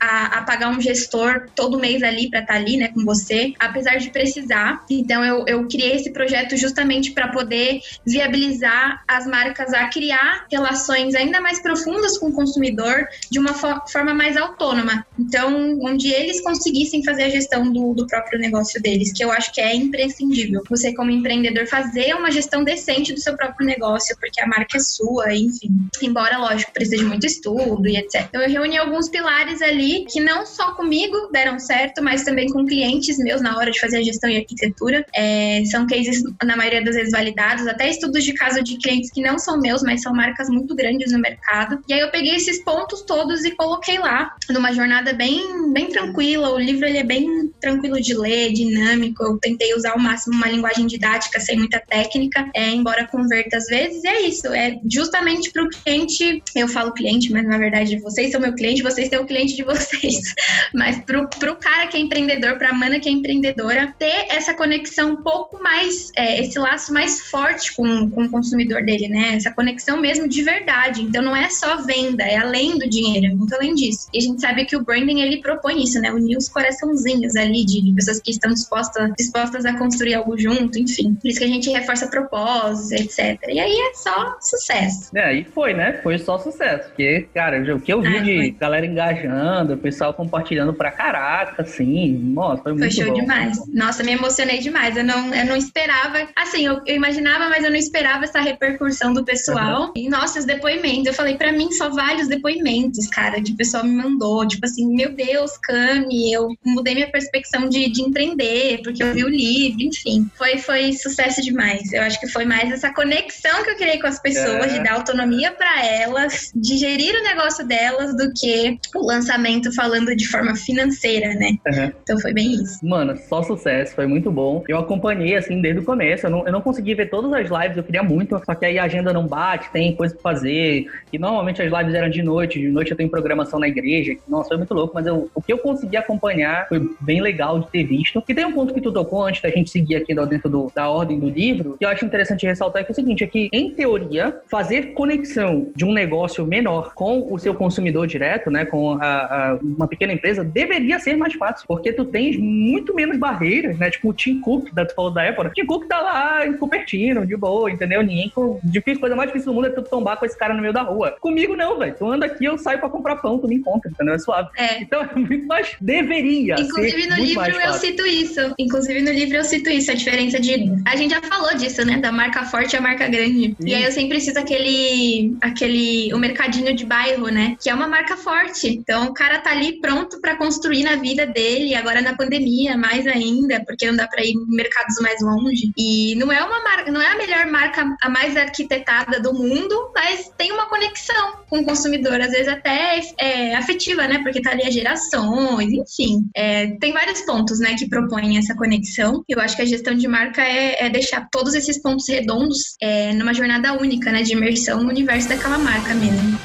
a, 0.00 0.38
a, 0.38 0.42
pagar 0.42 0.70
um 0.70 0.80
gestor 0.80 1.48
todo 1.54 1.78
mês 1.78 2.02
ali 2.02 2.30
para 2.30 2.40
estar 2.40 2.54
tá 2.54 2.58
ali, 2.58 2.76
né, 2.76 2.88
com 2.88 3.04
você, 3.04 3.52
apesar 3.58 3.96
de 3.96 4.10
precisar. 4.10 4.84
Então 4.90 5.24
eu, 5.24 5.44
eu 5.46 5.66
criei 5.68 5.96
esse 5.96 6.10
projeto 6.12 6.56
justamente 6.56 7.12
para 7.12 7.28
poder 7.28 7.80
viabilizar 8.06 9.02
as 9.06 9.26
marcas 9.26 9.72
a 9.72 9.88
criar 9.88 10.46
relações 10.50 11.14
ainda 11.14 11.40
mais 11.40 11.60
profundas 11.60 12.18
com 12.18 12.28
o 12.28 12.32
consumidor 12.32 13.06
de 13.30 13.38
uma 13.38 13.54
fo 13.54 13.74
forma 13.88 14.14
mais 14.14 14.36
autônoma. 14.36 15.06
Então, 15.18 15.78
onde 15.82 16.08
eles 16.08 16.40
conseguissem 16.42 17.04
fazer 17.04 17.24
a 17.24 17.28
gestão 17.28 17.70
do, 17.72 17.94
do 17.94 18.06
próprio 18.06 18.38
negócio 18.38 18.80
deles, 18.80 19.12
que 19.12 19.24
eu 19.24 19.30
acho 19.30 19.52
que 19.52 19.60
é 19.60 19.74
imprescindível. 19.74 20.62
Você 20.68 20.94
como 20.94 21.10
empreendedor 21.10 21.66
fazer 21.66 22.14
uma 22.14 22.30
gestão 22.30 22.64
decente 22.64 23.12
do 23.12 23.20
seu 23.20 23.36
próprio 23.36 23.66
negócio, 23.66 24.16
porque 24.18 24.40
a 24.40 24.46
marca 24.46 24.76
é 24.76 24.80
sua, 24.80 25.34
enfim. 25.34 25.88
Embora, 26.02 26.38
lógico, 26.38 26.72
precise 26.72 26.94
de 26.98 27.04
muito 27.04 27.26
estudo 27.26 27.86
e 27.86 27.96
etc. 27.96 28.26
Então 28.28 28.42
eu 28.42 28.48
reuni 28.48 28.76
alguns 28.76 29.08
pilares 29.08 29.53
ali 29.62 30.04
que 30.06 30.20
não 30.20 30.46
só 30.46 30.72
comigo 30.72 31.28
deram 31.32 31.58
certo, 31.58 32.02
mas 32.02 32.24
também 32.24 32.48
com 32.48 32.64
clientes 32.66 33.18
meus 33.18 33.40
na 33.40 33.56
hora 33.56 33.70
de 33.70 33.80
fazer 33.80 33.98
a 33.98 34.02
gestão 34.02 34.30
e 34.30 34.36
arquitetura. 34.36 35.04
É, 35.14 35.62
são 35.66 35.86
cases, 35.86 36.22
na 36.42 36.56
maioria 36.56 36.82
das 36.84 36.94
vezes, 36.94 37.12
validados, 37.12 37.66
até 37.66 37.88
estudos 37.88 38.24
de 38.24 38.32
caso 38.34 38.62
de 38.62 38.78
clientes 38.78 39.10
que 39.10 39.20
não 39.20 39.38
são 39.38 39.60
meus, 39.60 39.82
mas 39.82 40.02
são 40.02 40.12
marcas 40.12 40.48
muito 40.48 40.74
grandes 40.74 41.12
no 41.12 41.18
mercado. 41.18 41.82
E 41.88 41.92
aí 41.92 42.00
eu 42.00 42.10
peguei 42.10 42.34
esses 42.34 42.62
pontos 42.62 43.02
todos 43.02 43.44
e 43.44 43.50
coloquei 43.52 43.98
lá, 43.98 44.34
numa 44.50 44.72
jornada 44.72 45.12
bem, 45.12 45.72
bem 45.72 45.88
tranquila. 45.88 46.50
O 46.50 46.58
livro 46.58 46.86
ele 46.86 46.98
é 46.98 47.04
bem 47.04 47.52
tranquilo 47.60 48.00
de 48.00 48.14
ler, 48.14 48.52
dinâmico. 48.52 49.22
Eu 49.22 49.38
tentei 49.38 49.74
usar 49.74 49.92
ao 49.92 49.98
máximo 49.98 50.34
uma 50.36 50.48
linguagem 50.48 50.86
didática 50.86 51.40
sem 51.40 51.56
muita 51.56 51.80
técnica, 51.80 52.48
é, 52.54 52.70
embora 52.70 53.06
converta 53.06 53.56
às 53.56 53.66
vezes. 53.66 54.02
E 54.04 54.08
é 54.08 54.26
isso, 54.26 54.46
é 54.48 54.78
justamente 54.90 55.50
para 55.50 55.64
o 55.64 55.68
cliente, 55.68 56.42
eu 56.54 56.68
falo 56.68 56.92
cliente, 56.92 57.32
mas 57.32 57.46
na 57.46 57.58
verdade 57.58 57.98
vocês 57.98 58.30
são 58.30 58.40
meu 58.40 58.54
cliente, 58.54 58.82
vocês 58.82 59.08
têm 59.08 59.18
o 59.18 59.26
cliente 59.26 59.33
de 59.42 59.62
vocês, 59.62 60.34
mas 60.74 60.98
pro, 61.00 61.28
pro 61.28 61.56
cara 61.56 61.86
que 61.86 61.96
é 61.96 62.00
empreendedor, 62.00 62.56
pra 62.56 62.72
mana 62.72 63.00
que 63.00 63.08
é 63.08 63.12
empreendedora, 63.12 63.94
ter 63.98 64.26
essa 64.28 64.54
conexão 64.54 65.12
um 65.12 65.22
pouco 65.22 65.62
mais, 65.62 66.10
é, 66.16 66.40
esse 66.40 66.58
laço 66.58 66.92
mais 66.92 67.28
forte 67.28 67.74
com, 67.74 68.10
com 68.10 68.24
o 68.24 68.30
consumidor 68.30 68.84
dele, 68.84 69.08
né? 69.08 69.34
Essa 69.34 69.52
conexão 69.52 70.00
mesmo 70.00 70.28
de 70.28 70.42
verdade. 70.42 71.02
Então 71.02 71.22
não 71.22 71.34
é 71.34 71.48
só 71.50 71.82
venda, 71.82 72.24
é 72.24 72.36
além 72.36 72.78
do 72.78 72.88
dinheiro, 72.88 73.26
é 73.26 73.34
muito 73.34 73.54
além 73.54 73.74
disso. 73.74 74.08
E 74.12 74.18
a 74.18 74.20
gente 74.20 74.40
sabe 74.40 74.64
que 74.64 74.76
o 74.76 74.84
branding 74.84 75.20
ele 75.20 75.40
propõe 75.40 75.82
isso, 75.82 76.00
né? 76.00 76.12
Unir 76.12 76.36
os 76.36 76.48
coraçãozinhos 76.48 77.36
ali 77.36 77.64
de 77.64 77.92
pessoas 77.94 78.20
que 78.20 78.30
estão 78.30 78.52
dispostas, 78.52 79.12
dispostas 79.18 79.64
a 79.64 79.76
construir 79.76 80.14
algo 80.14 80.38
junto, 80.38 80.78
enfim. 80.78 81.14
Por 81.14 81.28
isso 81.28 81.38
que 81.38 81.44
a 81.44 81.48
gente 81.48 81.70
reforça 81.70 82.06
propósitos, 82.08 82.92
etc. 82.92 83.40
E 83.48 83.58
aí 83.58 83.72
é 83.72 83.94
só 83.94 84.36
sucesso. 84.40 85.10
É, 85.16 85.24
aí 85.24 85.44
foi, 85.44 85.74
né? 85.74 86.00
Foi 86.02 86.18
só 86.18 86.38
sucesso. 86.38 86.88
Porque, 86.88 87.28
cara, 87.34 87.74
o 87.74 87.80
que 87.80 87.92
eu 87.92 88.00
vi 88.00 88.16
ah, 88.16 88.22
de 88.22 88.36
foi. 88.36 88.50
galera 88.52 88.86
engajando 89.24 89.74
o 89.74 89.78
pessoal 89.78 90.12
compartilhando 90.12 90.72
pra 90.72 90.90
caraca, 90.90 91.62
assim. 91.62 92.12
Nossa, 92.12 92.62
foi 92.62 92.72
muito 92.72 92.82
Foi 92.82 92.90
show 92.90 93.12
bom. 93.12 93.20
demais. 93.20 93.58
Nossa, 93.72 94.02
me 94.02 94.12
emocionei 94.12 94.58
demais. 94.58 94.96
Eu 94.96 95.04
não, 95.04 95.34
eu 95.34 95.46
não 95.46 95.56
esperava. 95.56 96.28
Assim, 96.36 96.66
eu, 96.66 96.80
eu 96.86 96.94
imaginava, 96.94 97.48
mas 97.48 97.64
eu 97.64 97.70
não 97.70 97.76
esperava 97.76 98.24
essa 98.24 98.40
repercussão 98.40 99.12
do 99.12 99.24
pessoal. 99.24 99.86
Uhum. 99.86 99.92
E, 99.96 100.08
nossa, 100.08 100.38
os 100.38 100.44
depoimentos. 100.44 101.06
Eu 101.06 101.14
falei, 101.14 101.36
pra 101.36 101.52
mim, 101.52 101.72
só 101.72 101.88
vários 101.90 102.28
depoimentos, 102.28 103.08
cara, 103.08 103.40
de 103.40 103.52
pessoal 103.54 103.84
me 103.84 103.94
mandou. 103.94 104.46
Tipo 104.46 104.66
assim, 104.66 104.94
meu 104.94 105.12
Deus, 105.12 105.56
Cami, 105.58 106.32
eu 106.32 106.48
mudei 106.64 106.94
minha 106.94 107.10
perspectiva 107.10 107.68
de, 107.68 107.88
de 107.88 108.02
empreender, 108.02 108.80
porque 108.82 109.02
eu 109.02 109.12
vi 109.12 109.24
o 109.24 109.28
livro, 109.28 109.82
enfim. 109.82 110.28
Foi, 110.36 110.58
foi 110.58 110.92
sucesso 110.92 111.42
demais. 111.42 111.92
Eu 111.92 112.02
acho 112.02 112.18
que 112.18 112.28
foi 112.28 112.44
mais 112.44 112.70
essa 112.70 112.92
conexão 112.92 113.62
que 113.62 113.70
eu 113.70 113.76
criei 113.76 114.00
com 114.00 114.06
as 114.06 114.20
pessoas, 114.20 114.72
é. 114.72 114.78
de 114.78 114.84
dar 114.84 114.94
autonomia 114.94 115.52
para 115.52 115.84
elas, 115.84 116.50
de 116.54 116.76
gerir 116.76 117.14
o 117.14 117.22
negócio 117.22 117.66
delas, 117.66 118.16
do 118.16 118.32
que 118.32 118.78
o 118.94 119.04
lançamento 119.14 119.74
falando 119.74 120.14
de 120.14 120.26
forma 120.28 120.54
financeira, 120.56 121.34
né? 121.34 121.56
Uhum. 121.66 121.92
Então 122.02 122.18
foi 122.20 122.32
bem 122.32 122.52
isso. 122.52 122.84
Mano, 122.86 123.16
só 123.16 123.42
sucesso, 123.42 123.94
foi 123.94 124.06
muito 124.06 124.30
bom. 124.30 124.64
Eu 124.68 124.78
acompanhei, 124.78 125.36
assim, 125.36 125.60
desde 125.60 125.80
o 125.80 125.84
começo. 125.84 126.26
Eu 126.26 126.30
não, 126.30 126.46
eu 126.46 126.52
não 126.52 126.60
consegui 126.60 126.94
ver 126.94 127.10
todas 127.10 127.32
as 127.32 127.48
lives, 127.48 127.76
eu 127.76 127.84
queria 127.84 128.02
muito, 128.02 128.40
só 128.44 128.54
que 128.54 128.64
aí 128.64 128.78
a 128.78 128.84
agenda 128.84 129.12
não 129.12 129.26
bate, 129.26 129.70
tem 129.70 129.94
coisa 129.94 130.14
pra 130.14 130.22
fazer. 130.22 130.86
E 131.12 131.18
normalmente 131.18 131.62
as 131.62 131.72
lives 131.72 131.94
eram 131.94 132.10
de 132.10 132.22
noite, 132.22 132.58
de 132.58 132.68
noite 132.68 132.90
eu 132.90 132.96
tenho 132.96 133.10
programação 133.10 133.58
na 133.58 133.68
igreja. 133.68 134.16
Nossa, 134.28 134.48
foi 134.48 134.56
muito 134.56 134.74
louco, 134.74 134.92
mas 134.94 135.06
eu, 135.06 135.30
o 135.34 135.42
que 135.42 135.52
eu 135.52 135.58
consegui 135.58 135.96
acompanhar 135.96 136.68
foi 136.68 136.90
bem 137.00 137.20
legal 137.20 137.60
de 137.60 137.68
ter 137.68 137.84
visto. 137.84 138.22
E 138.28 138.34
tem 138.34 138.44
um 138.44 138.52
ponto 138.52 138.74
que 138.74 138.80
tu 138.80 138.92
tocou 138.92 139.24
antes 139.24 139.40
da 139.40 139.48
gente 139.48 139.70
seguir 139.70 139.96
aqui 139.96 140.14
dentro 140.26 140.48
do, 140.48 140.72
da 140.74 140.88
ordem 140.88 141.18
do 141.18 141.28
livro, 141.28 141.76
que 141.78 141.84
eu 141.84 141.88
acho 141.88 142.04
interessante 142.04 142.46
ressaltar, 142.46 142.84
que 142.84 142.90
é 142.90 142.92
o 142.92 142.94
seguinte, 142.94 143.24
é 143.24 143.26
que, 143.26 143.48
em 143.52 143.70
teoria, 143.70 144.36
fazer 144.48 144.92
conexão 144.94 145.68
de 145.74 145.84
um 145.84 145.92
negócio 145.92 146.46
menor 146.46 146.94
com 146.94 147.32
o 147.32 147.38
seu 147.38 147.54
consumidor 147.54 148.06
direto, 148.06 148.50
né, 148.50 148.64
com 148.64 148.98
a, 149.04 149.50
a, 149.50 149.54
uma 149.54 149.86
pequena 149.86 150.12
empresa, 150.12 150.42
deveria 150.42 150.98
ser 150.98 151.16
mais 151.16 151.34
fácil, 151.34 151.66
porque 151.66 151.92
tu 151.92 152.04
tens 152.04 152.36
muito 152.36 152.94
menos 152.94 153.18
barreiras, 153.18 153.78
né? 153.78 153.90
Tipo 153.90 154.10
o 154.10 154.12
Tim 154.12 154.40
Cook, 154.40 154.72
da 154.72 154.84
tu 154.84 154.94
falou 154.94 155.10
da 155.10 155.28
Apple. 155.28 155.50
Tim 155.54 155.66
Cook 155.66 155.86
tá 155.86 156.00
lá 156.00 156.46
em 156.46 156.54
Cupertino, 156.54 157.26
de 157.26 157.36
boa, 157.36 157.70
entendeu? 157.70 158.02
Ninguém. 158.02 158.32
Difícil, 158.62 159.00
coisa 159.00 159.16
mais 159.16 159.28
difícil 159.28 159.52
do 159.52 159.54
mundo 159.54 159.66
é 159.66 159.70
tu 159.70 159.82
tombar 159.82 160.18
com 160.18 160.26
esse 160.26 160.38
cara 160.38 160.54
no 160.54 160.60
meio 160.60 160.72
da 160.72 160.82
rua. 160.82 161.16
Comigo 161.20 161.56
não, 161.56 161.78
velho. 161.78 161.94
Tu 161.96 162.06
anda 162.06 162.26
aqui, 162.26 162.44
eu 162.44 162.58
saio 162.58 162.78
pra 162.78 162.88
comprar 162.88 163.16
pão, 163.16 163.38
tu 163.38 163.48
me 163.48 163.56
encontra, 163.56 163.90
entendeu? 163.90 164.14
É 164.14 164.18
suave. 164.18 164.48
É. 164.56 164.80
Então 164.80 165.02
é 165.02 165.14
muito 165.14 165.46
mais. 165.46 165.76
Deveria. 165.80 166.56
Inclusive 166.58 167.06
no 167.08 167.16
livro 167.16 167.60
eu 167.60 167.72
cito 167.74 168.06
isso. 168.06 168.54
Inclusive 168.58 169.02
no 169.02 169.10
livro 169.10 169.36
eu 169.36 169.44
cito 169.44 169.70
isso, 169.70 169.90
a 169.90 169.94
diferença 169.94 170.40
de. 170.40 170.72
A 170.86 170.96
gente 170.96 171.12
já 171.12 171.22
falou 171.22 171.54
disso, 171.56 171.84
né? 171.84 171.98
Da 171.98 172.12
marca 172.12 172.44
forte 172.44 172.76
a 172.76 172.80
marca 172.80 173.08
grande. 173.08 173.56
Sim. 173.60 173.68
E 173.68 173.74
aí 173.74 173.84
eu 173.84 173.92
sempre 173.92 174.20
cito 174.20 174.38
aquele. 174.38 175.36
aquele. 175.40 176.12
o 176.12 176.18
mercadinho 176.18 176.74
de 176.74 176.84
bairro, 176.84 177.28
né? 177.28 177.56
Que 177.60 177.70
é 177.70 177.74
uma 177.74 177.88
marca 177.88 178.16
forte. 178.16 178.68
Então, 178.68 178.93
o 179.02 179.14
cara 179.14 179.38
tá 179.38 179.50
ali 179.50 179.80
pronto 179.80 180.20
para 180.20 180.36
construir 180.36 180.84
na 180.84 180.96
vida 180.96 181.26
dele, 181.26 181.74
agora 181.74 182.00
na 182.00 182.14
pandemia, 182.14 182.76
mais 182.76 183.06
ainda, 183.06 183.62
porque 183.64 183.86
não 183.86 183.96
dá 183.96 184.06
para 184.06 184.24
ir 184.24 184.32
em 184.32 184.46
mercados 184.48 184.96
mais 185.00 185.20
longe. 185.20 185.72
E 185.76 186.14
não 186.16 186.30
é 186.32 186.42
uma 186.42 186.62
marca, 186.62 186.90
não 186.90 187.00
é 187.00 187.12
a 187.12 187.16
melhor 187.16 187.46
marca, 187.46 187.96
a 188.00 188.08
mais 188.08 188.36
arquitetada 188.36 189.20
do 189.20 189.32
mundo, 189.32 189.92
mas 189.94 190.30
tem 190.36 190.52
uma 190.52 190.66
conexão 190.66 191.38
com 191.48 191.58
o 191.60 191.64
consumidor, 191.64 192.20
às 192.20 192.30
vezes 192.30 192.48
até 192.48 193.00
é, 193.18 193.54
afetiva, 193.54 194.06
né? 194.06 194.20
Porque 194.22 194.40
tá 194.40 194.50
ali 194.50 194.62
as 194.62 194.74
gerações, 194.74 195.72
enfim. 195.72 196.28
É, 196.34 196.68
tem 196.78 196.92
vários 196.92 197.22
pontos, 197.22 197.58
né, 197.60 197.74
que 197.74 197.88
propõem 197.88 198.38
essa 198.38 198.54
conexão. 198.54 199.24
Eu 199.28 199.40
acho 199.40 199.56
que 199.56 199.62
a 199.62 199.66
gestão 199.66 199.94
de 199.94 200.06
marca 200.06 200.42
é, 200.42 200.86
é 200.86 200.90
deixar 200.90 201.28
todos 201.30 201.54
esses 201.54 201.80
pontos 201.80 202.08
redondos 202.08 202.76
é, 202.80 203.12
numa 203.12 203.34
jornada 203.34 203.72
única, 203.72 204.10
né, 204.10 204.22
de 204.22 204.32
imersão 204.32 204.82
no 204.82 204.88
universo 204.88 205.28
daquela 205.28 205.58
marca 205.58 205.94
mesmo. 205.94 206.38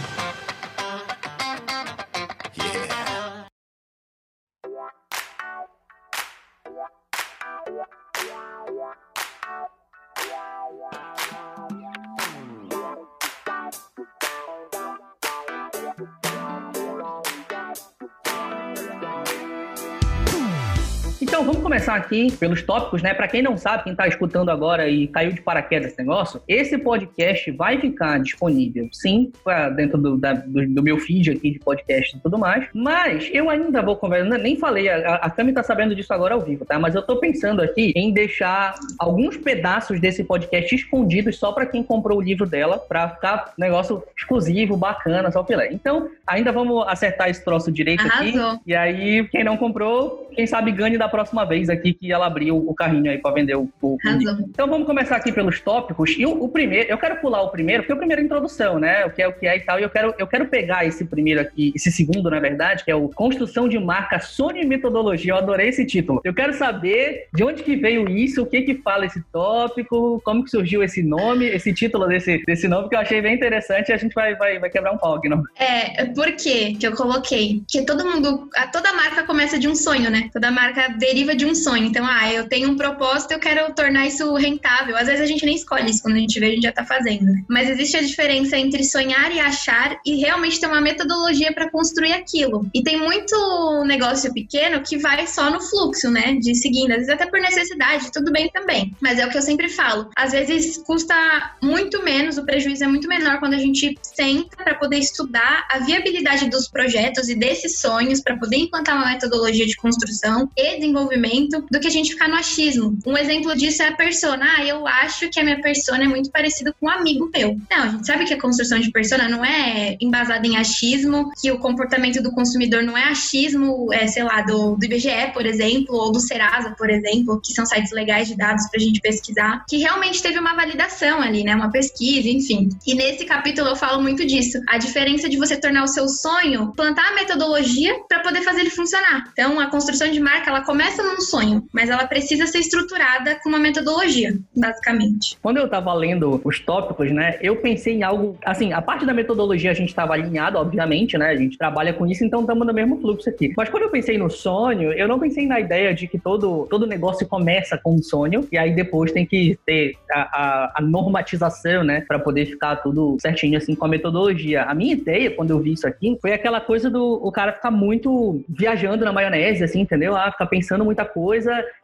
Começar 21.90 21.96
aqui 21.96 22.32
pelos 22.38 22.62
tópicos, 22.62 23.02
né? 23.02 23.14
Para 23.14 23.28
quem 23.28 23.42
não 23.42 23.58
sabe, 23.58 23.86
quem 23.86 23.96
tá 23.96 24.08
escutando 24.08 24.50
agora 24.50 24.88
e 24.88 25.08
caiu 25.08 25.32
de 25.32 25.42
paraquedas 25.42 25.92
esse 25.92 26.00
negócio, 26.00 26.42
esse 26.48 26.78
podcast 26.78 27.50
vai 27.52 27.80
ficar 27.80 28.20
disponível, 28.20 28.88
sim, 28.92 29.32
dentro 29.76 29.98
do, 29.98 30.18
da, 30.18 30.34
do, 30.34 30.68
do, 30.68 30.84
meu 30.84 31.00
feed 31.00 31.32
aqui 31.32 31.52
de 31.52 31.60
podcast 31.60 32.16
e 32.16 32.20
tudo 32.20 32.38
mais, 32.38 32.68
mas 32.74 33.30
eu 33.34 33.50
ainda 33.50 33.82
vou 33.82 33.96
conversar, 33.96 34.38
nem 34.38 34.58
falei, 34.58 34.90
a, 34.90 35.16
a 35.16 35.30
Cami 35.30 35.54
tá 35.54 35.64
sabendo 35.64 35.96
disso 35.96 36.14
agora 36.14 36.36
ao 36.36 36.42
vivo, 36.42 36.66
tá? 36.66 36.78
Mas 36.78 36.94
eu 36.94 37.02
tô 37.02 37.18
pensando 37.18 37.62
aqui 37.62 37.92
em 37.96 38.14
deixar 38.14 38.76
alguns 39.00 39.38
pedaços 39.38 40.00
desse 40.00 40.24
podcast 40.24 40.76
escondidos 40.76 41.38
só 41.38 41.52
para 41.52 41.66
quem 41.66 41.82
comprou 41.82 42.20
o 42.20 42.22
livro 42.22 42.46
dela, 42.46 42.78
para 42.78 43.10
ficar 43.10 43.54
negócio 43.58 44.04
exclusivo, 44.18 44.78
bacana, 44.78 45.32
só 45.32 45.44
filé. 45.44 45.70
Então, 45.72 46.10
ainda 46.28 46.52
vamos 46.52 46.88
acertar 46.88 47.30
esse 47.30 47.44
troço 47.44 47.72
direito 47.72 48.06
Arrasou. 48.06 48.52
aqui, 48.52 48.62
e 48.68 48.76
aí, 48.76 49.28
quem 49.30 49.44
não 49.44 49.58
comprou, 49.58 50.30
quem 50.36 50.46
sabe 50.46 50.72
ganhe 50.72 50.98
da 50.98 51.08
próxima 51.08 51.46
vez 51.46 51.70
aqui 51.70 51.79
que 51.82 52.12
ela 52.12 52.28
abriu 52.28 52.58
o 52.58 52.74
carrinho 52.74 53.12
aí 53.12 53.18
para 53.18 53.34
vender 53.34 53.56
o, 53.56 53.70
o, 53.82 53.98
Então, 54.42 54.68
vamos 54.68 54.86
começar 54.86 55.16
aqui 55.16 55.32
pelos 55.32 55.60
tópicos, 55.60 56.16
e 56.18 56.26
o, 56.26 56.44
o 56.44 56.50
primeiro, 56.50 56.90
eu 56.90 56.98
quero 56.98 57.18
pular 57.18 57.42
o 57.42 57.50
primeiro, 57.50 57.84
porque 57.84 57.94
o 57.94 57.98
primeiro 57.98 58.22
é 58.22 58.24
a 58.24 58.26
introdução, 58.26 58.80
né? 58.80 59.06
O 59.06 59.12
que 59.12 59.22
é 59.22 59.28
o 59.28 59.34
que 59.34 59.48
é 59.48 59.58
e 59.58 59.62
tal. 59.62 59.80
E 59.80 59.84
eu 59.84 59.90
quero, 59.90 60.14
eu 60.18 60.28
quero 60.28 60.48
pegar 60.48 60.86
esse 60.86 61.06
primeiro 61.06 61.42
aqui, 61.42 61.72
esse 61.76 61.92
segundo, 61.92 62.30
na 62.30 62.40
verdade, 62.40 62.84
que 62.84 62.92
é 62.92 62.96
o 62.96 63.10
Construção 63.10 63.68
de 63.68 63.80
Marca 63.80 64.20
Sony 64.20 64.66
Metodologia. 64.66 65.34
Eu 65.34 65.38
adorei 65.38 65.70
esse 65.70 65.86
título. 65.86 66.22
Eu 66.24 66.34
quero 66.34 66.54
saber 66.54 67.28
de 67.34 67.44
onde 67.44 67.64
que 67.64 67.76
veio 67.76 68.10
isso, 68.10 68.44
o 68.44 68.46
que 68.46 68.62
que 68.62 68.76
fala 68.76 69.06
esse 69.06 69.22
tópico, 69.32 70.22
como 70.24 70.44
que 70.44 70.50
surgiu 70.50 70.84
esse 70.84 71.02
nome, 71.02 71.46
esse 71.46 71.74
título 71.74 72.08
desse, 72.08 72.44
desse 72.46 72.68
nome 72.68 72.90
que 72.90 72.96
eu 72.96 73.00
achei 73.00 73.22
bem 73.22 73.36
interessante 73.36 73.90
e 73.90 73.94
a 73.94 73.98
gente 73.98 74.14
vai, 74.14 74.36
vai, 74.36 74.60
vai 74.60 74.70
quebrar 74.70 74.92
um 74.92 74.98
pau 74.98 75.16
aqui, 75.16 75.30
não? 75.30 75.44
É, 75.58 76.06
por 76.06 76.32
quê 76.34 76.76
que 76.80 76.86
eu 76.86 76.94
coloquei? 76.94 77.64
Que 77.70 77.84
todo 77.84 78.06
mundo, 78.06 78.50
toda 78.72 78.94
marca 78.94 79.24
começa 79.24 79.58
de 79.58 79.68
um 79.68 79.76
sonho, 79.76 80.10
né? 80.10 80.30
Toda 80.34 80.52
marca 80.52 80.90
deriva 80.98 81.36
de 81.36 81.46
um 81.46 81.56
sonho. 81.56 81.69
Então, 81.76 82.06
ah, 82.06 82.32
eu 82.32 82.48
tenho 82.48 82.70
um 82.70 82.78
propósito, 82.78 83.32
eu 83.32 83.40
quero 83.40 83.74
tornar 83.74 84.08
isso 84.08 84.34
rentável. 84.36 84.96
Às 84.96 85.08
vezes 85.08 85.22
a 85.22 85.26
gente 85.26 85.46
nem 85.46 85.56
escolhe 85.56 85.90
isso, 85.90 86.02
quando 86.02 86.16
a 86.16 86.20
gente 86.20 86.40
vê, 86.40 86.48
a 86.48 86.52
gente 86.52 86.64
já 86.64 86.72
tá 86.72 86.86
fazendo. 86.86 87.26
Né? 87.26 87.44
Mas 87.48 87.70
existe 87.70 87.98
a 87.98 88.02
diferença 88.02 88.58
entre 88.58 88.84
sonhar 88.84 89.34
e 89.34 89.40
achar 89.40 90.00
e 90.06 90.16
realmente 90.16 90.60
ter 90.60 90.68
uma 90.68 90.82
metodologia 90.82 91.54
para 91.54 91.70
construir 91.70 92.14
aquilo. 92.14 92.70
E 92.74 92.84
tem 92.84 92.98
muito 92.98 93.84
negócio 93.86 94.34
pequeno 94.34 94.82
que 94.82 94.98
vai 94.98 95.26
só 95.28 95.50
no 95.50 95.62
fluxo, 95.62 96.10
né? 96.10 96.36
De 96.36 96.56
seguindo, 96.56 96.92
às 96.92 96.98
vezes 96.98 97.10
até 97.10 97.26
por 97.26 97.40
necessidade, 97.40 98.12
tudo 98.12 98.32
bem 98.32 98.50
também. 98.50 98.96
Mas 99.02 99.20
é 99.20 99.26
o 99.26 99.30
que 99.30 99.38
eu 99.38 99.42
sempre 99.42 99.70
falo. 99.70 100.10
Às 100.16 100.32
vezes 100.32 100.78
custa 100.78 101.16
muito 101.62 102.04
menos, 102.04 102.38
o 102.38 102.46
prejuízo 102.46 102.84
é 102.84 102.88
muito 102.88 103.08
menor 103.08 103.40
quando 103.40 103.54
a 103.54 103.60
gente 103.60 103.98
senta 104.02 104.58
para 104.58 104.76
poder 104.76 104.98
estudar 104.98 105.68
a 105.70 105.80
viabilidade 105.80 106.50
dos 106.50 106.68
projetos 106.68 107.30
e 107.30 107.36
desses 107.36 107.80
sonhos 107.80 108.22
para 108.22 108.38
poder 108.38 108.58
implantar 108.58 108.96
uma 108.96 109.12
metodologia 109.12 109.66
de 109.66 109.76
construção 109.76 110.50
e 110.56 110.78
desenvolvimento 110.78 111.49
do 111.50 111.80
que 111.80 111.88
a 111.88 111.92
gente 111.92 112.12
ficar 112.12 112.28
no 112.28 112.36
achismo. 112.36 112.98
Um 113.06 113.18
exemplo 113.18 113.56
disso 113.56 113.82
é 113.84 113.88
a 113.88 113.96
persona. 113.96 114.46
Ah, 114.58 114.66
eu 114.66 114.88
acho 114.88 115.30
que 115.30 115.40
a 115.40 115.44
minha 115.44 115.62
persona 115.62 116.04
é 116.04 116.08
muito 116.08 116.32
parecida 116.32 116.74
com 116.80 116.88
um 116.88 116.90
amigo 116.90 117.30
meu. 117.34 117.58
Não, 117.70 117.84
a 117.84 117.88
gente 117.90 118.06
sabe 118.06 118.26
que 118.26 118.34
a 118.34 118.40
construção 118.40 118.80
de 118.80 118.92
persona 118.92 119.28
não 119.28 119.44
é 119.44 119.98
embasada 120.02 120.46
em 120.46 120.58
achismo, 120.58 121.32
que 121.42 121.52
o 121.52 121.60
comportamento 121.60 122.22
do 122.22 122.32
consumidor 122.32 122.84
não 122.84 122.98
é 122.98 123.04
achismo, 123.06 123.92
é, 123.94 124.08
sei 124.08 124.24
lá, 124.24 124.42
do, 124.42 124.76
do 124.76 124.86
IBGE, 124.86 125.32
por 125.34 125.46
exemplo, 125.46 125.96
ou 125.96 126.12
do 126.12 126.20
Serasa, 126.20 126.72
por 126.78 126.90
exemplo, 126.90 127.42
que 127.44 127.54
são 127.54 127.66
sites 127.66 127.92
legais 127.92 128.28
de 128.28 128.36
dados 128.36 128.68
para 128.70 128.80
a 128.80 128.84
gente 128.84 129.02
pesquisar, 129.02 129.64
que 129.68 129.78
realmente 129.78 130.22
teve 130.22 130.40
uma 130.40 130.56
validação 130.56 131.22
ali, 131.22 131.44
né? 131.44 131.56
Uma 131.56 131.72
pesquisa, 131.72 132.28
enfim. 132.28 132.70
E 132.86 132.96
nesse 132.96 133.26
capítulo 133.26 133.70
eu 133.70 133.76
falo 133.76 134.02
muito 134.02 134.26
disso. 134.26 134.60
A 134.68 134.78
diferença 134.78 135.30
de 135.30 135.38
você 135.38 135.58
tornar 135.58 135.84
o 135.84 135.88
seu 135.88 136.08
sonho, 136.08 136.74
plantar 136.76 137.10
a 137.10 137.16
metodologia 137.16 137.96
para 138.08 138.20
poder 138.20 138.42
fazer 138.42 138.62
ele 138.62 138.70
funcionar. 138.70 139.30
Então, 139.32 139.60
a 139.60 139.68
construção 139.68 140.12
de 140.12 140.20
marca, 140.20 140.50
ela 140.50 140.62
começa 140.62 141.04
num 141.04 141.22
sonho, 141.22 141.39
mas 141.74 141.90
ela 141.90 142.06
precisa 142.08 142.46
ser 142.48 142.60
estruturada 142.60 143.40
com 143.42 143.50
uma 143.50 143.60
metodologia, 143.60 144.38
basicamente. 144.56 145.38
Quando 145.42 145.58
eu 145.58 145.66
estava 145.66 145.94
lendo 145.94 146.42
os 146.44 146.60
tópicos, 146.60 147.12
né, 147.12 147.38
eu 147.42 147.56
pensei 147.58 147.96
em 147.96 148.04
algo, 148.04 148.38
assim, 148.44 148.74
a 148.74 148.82
parte 148.82 149.06
da 149.06 149.14
metodologia 149.14 149.72
a 149.72 149.74
gente 149.74 149.90
estava 149.90 150.14
alinhado, 150.14 150.58
obviamente, 150.58 151.18
né, 151.18 151.30
a 151.30 151.36
gente 151.36 151.58
trabalha 151.58 151.94
com 151.94 152.06
isso, 152.06 152.24
então 152.24 152.42
estamos 152.42 152.66
no 152.66 152.74
mesmo 152.74 153.00
fluxo 153.00 153.30
aqui. 153.30 153.54
Mas 153.56 153.70
quando 153.70 153.84
eu 153.84 153.90
pensei 153.90 154.18
no 154.18 154.30
sonho, 154.30 154.92
eu 154.94 155.08
não 155.08 155.20
pensei 155.20 155.46
na 155.46 155.60
ideia 155.60 155.94
de 155.94 156.08
que 156.08 156.20
todo, 156.20 156.68
todo 156.70 156.88
negócio 156.88 157.28
começa 157.28 157.78
com 157.78 157.96
um 157.96 158.04
sonho 158.04 158.48
e 158.52 158.58
aí 158.58 158.74
depois 158.74 159.12
tem 159.12 159.26
que 159.26 159.58
ter 159.66 159.96
a, 160.12 160.22
a, 160.22 160.74
a 160.76 160.82
normatização, 160.82 161.84
né, 161.84 162.04
para 162.08 162.20
poder 162.20 162.46
ficar 162.46 162.78
tudo 162.78 163.18
certinho, 163.20 163.58
assim, 163.58 163.76
com 163.76 163.86
a 163.86 163.90
metodologia. 163.90 164.64
A 164.64 164.74
minha 164.74 164.94
ideia, 164.94 165.32
quando 165.32 165.52
eu 165.52 165.60
vi 165.60 165.74
isso 165.74 165.88
aqui, 165.88 166.18
foi 166.22 166.34
aquela 166.34 166.62
coisa 166.62 166.90
do 166.90 167.20
o 167.22 167.32
cara 167.32 167.54
ficar 167.54 167.72
muito 167.72 168.44
viajando 168.48 169.04
na 169.06 169.12
maionese, 169.12 169.64
assim, 169.64 169.82
entendeu? 169.82 170.16
Ah, 170.16 170.32
ficar 170.32 170.46
pensando 170.46 170.86
muita 170.86 171.06
coisa 171.06 171.29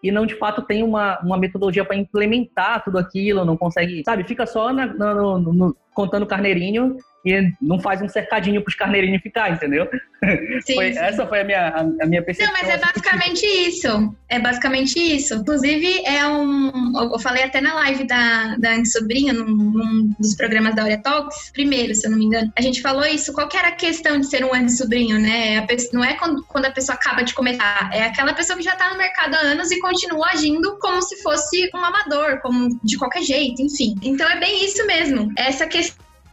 e 0.04 0.12
não, 0.12 0.26
de 0.26 0.36
fato, 0.36 0.62
tem 0.62 0.84
uma, 0.84 1.20
uma 1.22 1.38
metodologia 1.38 1.86
para 1.86 1.96
implementar 1.96 2.84
tudo 2.84 2.98
aquilo, 2.98 3.46
não 3.46 3.58
consegue, 3.58 4.04
sabe? 4.06 4.24
Fica 4.24 4.46
só 4.46 4.72
na, 4.74 4.88
no, 4.88 5.40
no, 5.40 5.78
contando 5.96 6.28
carneirinho 6.28 6.98
e 7.26 7.52
não 7.60 7.80
faz 7.80 8.04
um 8.04 8.08
cercadinho 8.08 8.62
para 8.62 8.70
os 8.70 8.76
carneirinhos 8.76 9.24
ficar, 9.24 9.52
entendeu? 9.52 9.90
Sim, 10.64 10.76
foi, 10.76 10.94
sim. 10.94 11.00
Essa 11.00 11.26
foi 11.26 11.42
a 11.42 11.44
minha, 11.44 11.68
a, 12.02 12.06
minha 12.06 12.24
percepção. 12.24 12.54
Não, 12.54 12.62
mas 12.62 12.70
é 12.70 12.78
basicamente 12.78 13.46
isso. 13.46 14.16
É 14.30 14.40
basicamente 14.40 15.00
isso. 15.00 15.36
Inclusive, 15.36 16.04
é 16.06 16.28
um. 16.28 16.94
Eu 17.14 17.20
falei 17.20 17.44
até 17.44 17.62
na 17.62 17.74
live 17.76 18.06
da, 18.06 18.56
da 18.58 18.74
Anne 18.74 18.86
Sobrinha, 18.86 19.34
num, 19.34 19.48
num 19.48 20.14
dos 20.20 20.36
programas 20.36 20.76
da 20.76 20.84
Aurea 20.84 21.02
Talks, 21.02 21.52
primeiro, 21.52 21.96
se 21.96 22.06
eu 22.06 22.12
não 22.12 22.18
me 22.20 22.26
engano. 22.26 22.52
A 22.56 22.62
gente 22.62 22.82
falou 22.82 23.06
isso. 23.06 23.34
Qual 23.34 23.48
que 23.48 23.58
era 23.58 23.70
a 23.70 23.76
questão 23.76 24.20
de 24.20 24.28
ser 24.28 24.46
um 24.46 24.54
Anne 24.54 24.70
Sobrinho, 24.70 25.20
né? 25.20 25.58
A 25.58 25.64
pessoa, 25.64 25.92
não 25.94 26.04
é 26.04 26.14
quando, 26.14 26.44
quando 26.46 26.66
a 26.66 26.72
pessoa 26.72 26.96
acaba 26.96 27.24
de 27.24 27.34
começar, 27.34 27.90
é 27.92 28.04
aquela 28.04 28.34
pessoa 28.34 28.58
que 28.58 28.64
já 28.64 28.74
está 28.74 28.92
no 28.92 28.98
mercado 28.98 29.36
há 29.36 29.40
anos 29.40 29.72
e 29.72 29.80
continua 29.80 30.28
agindo 30.32 30.78
como 30.80 31.02
se 31.02 31.22
fosse 31.22 31.70
um 31.74 31.84
amador, 31.84 32.40
como 32.42 32.80
de 32.84 32.98
qualquer 32.98 33.24
jeito, 33.24 33.62
enfim. 33.62 33.96
Então 34.04 34.30
é 34.30 34.40
bem 34.40 34.66
isso 34.66 34.86
mesmo. 34.86 35.32
Essa 35.38 35.66
questão 35.66 35.85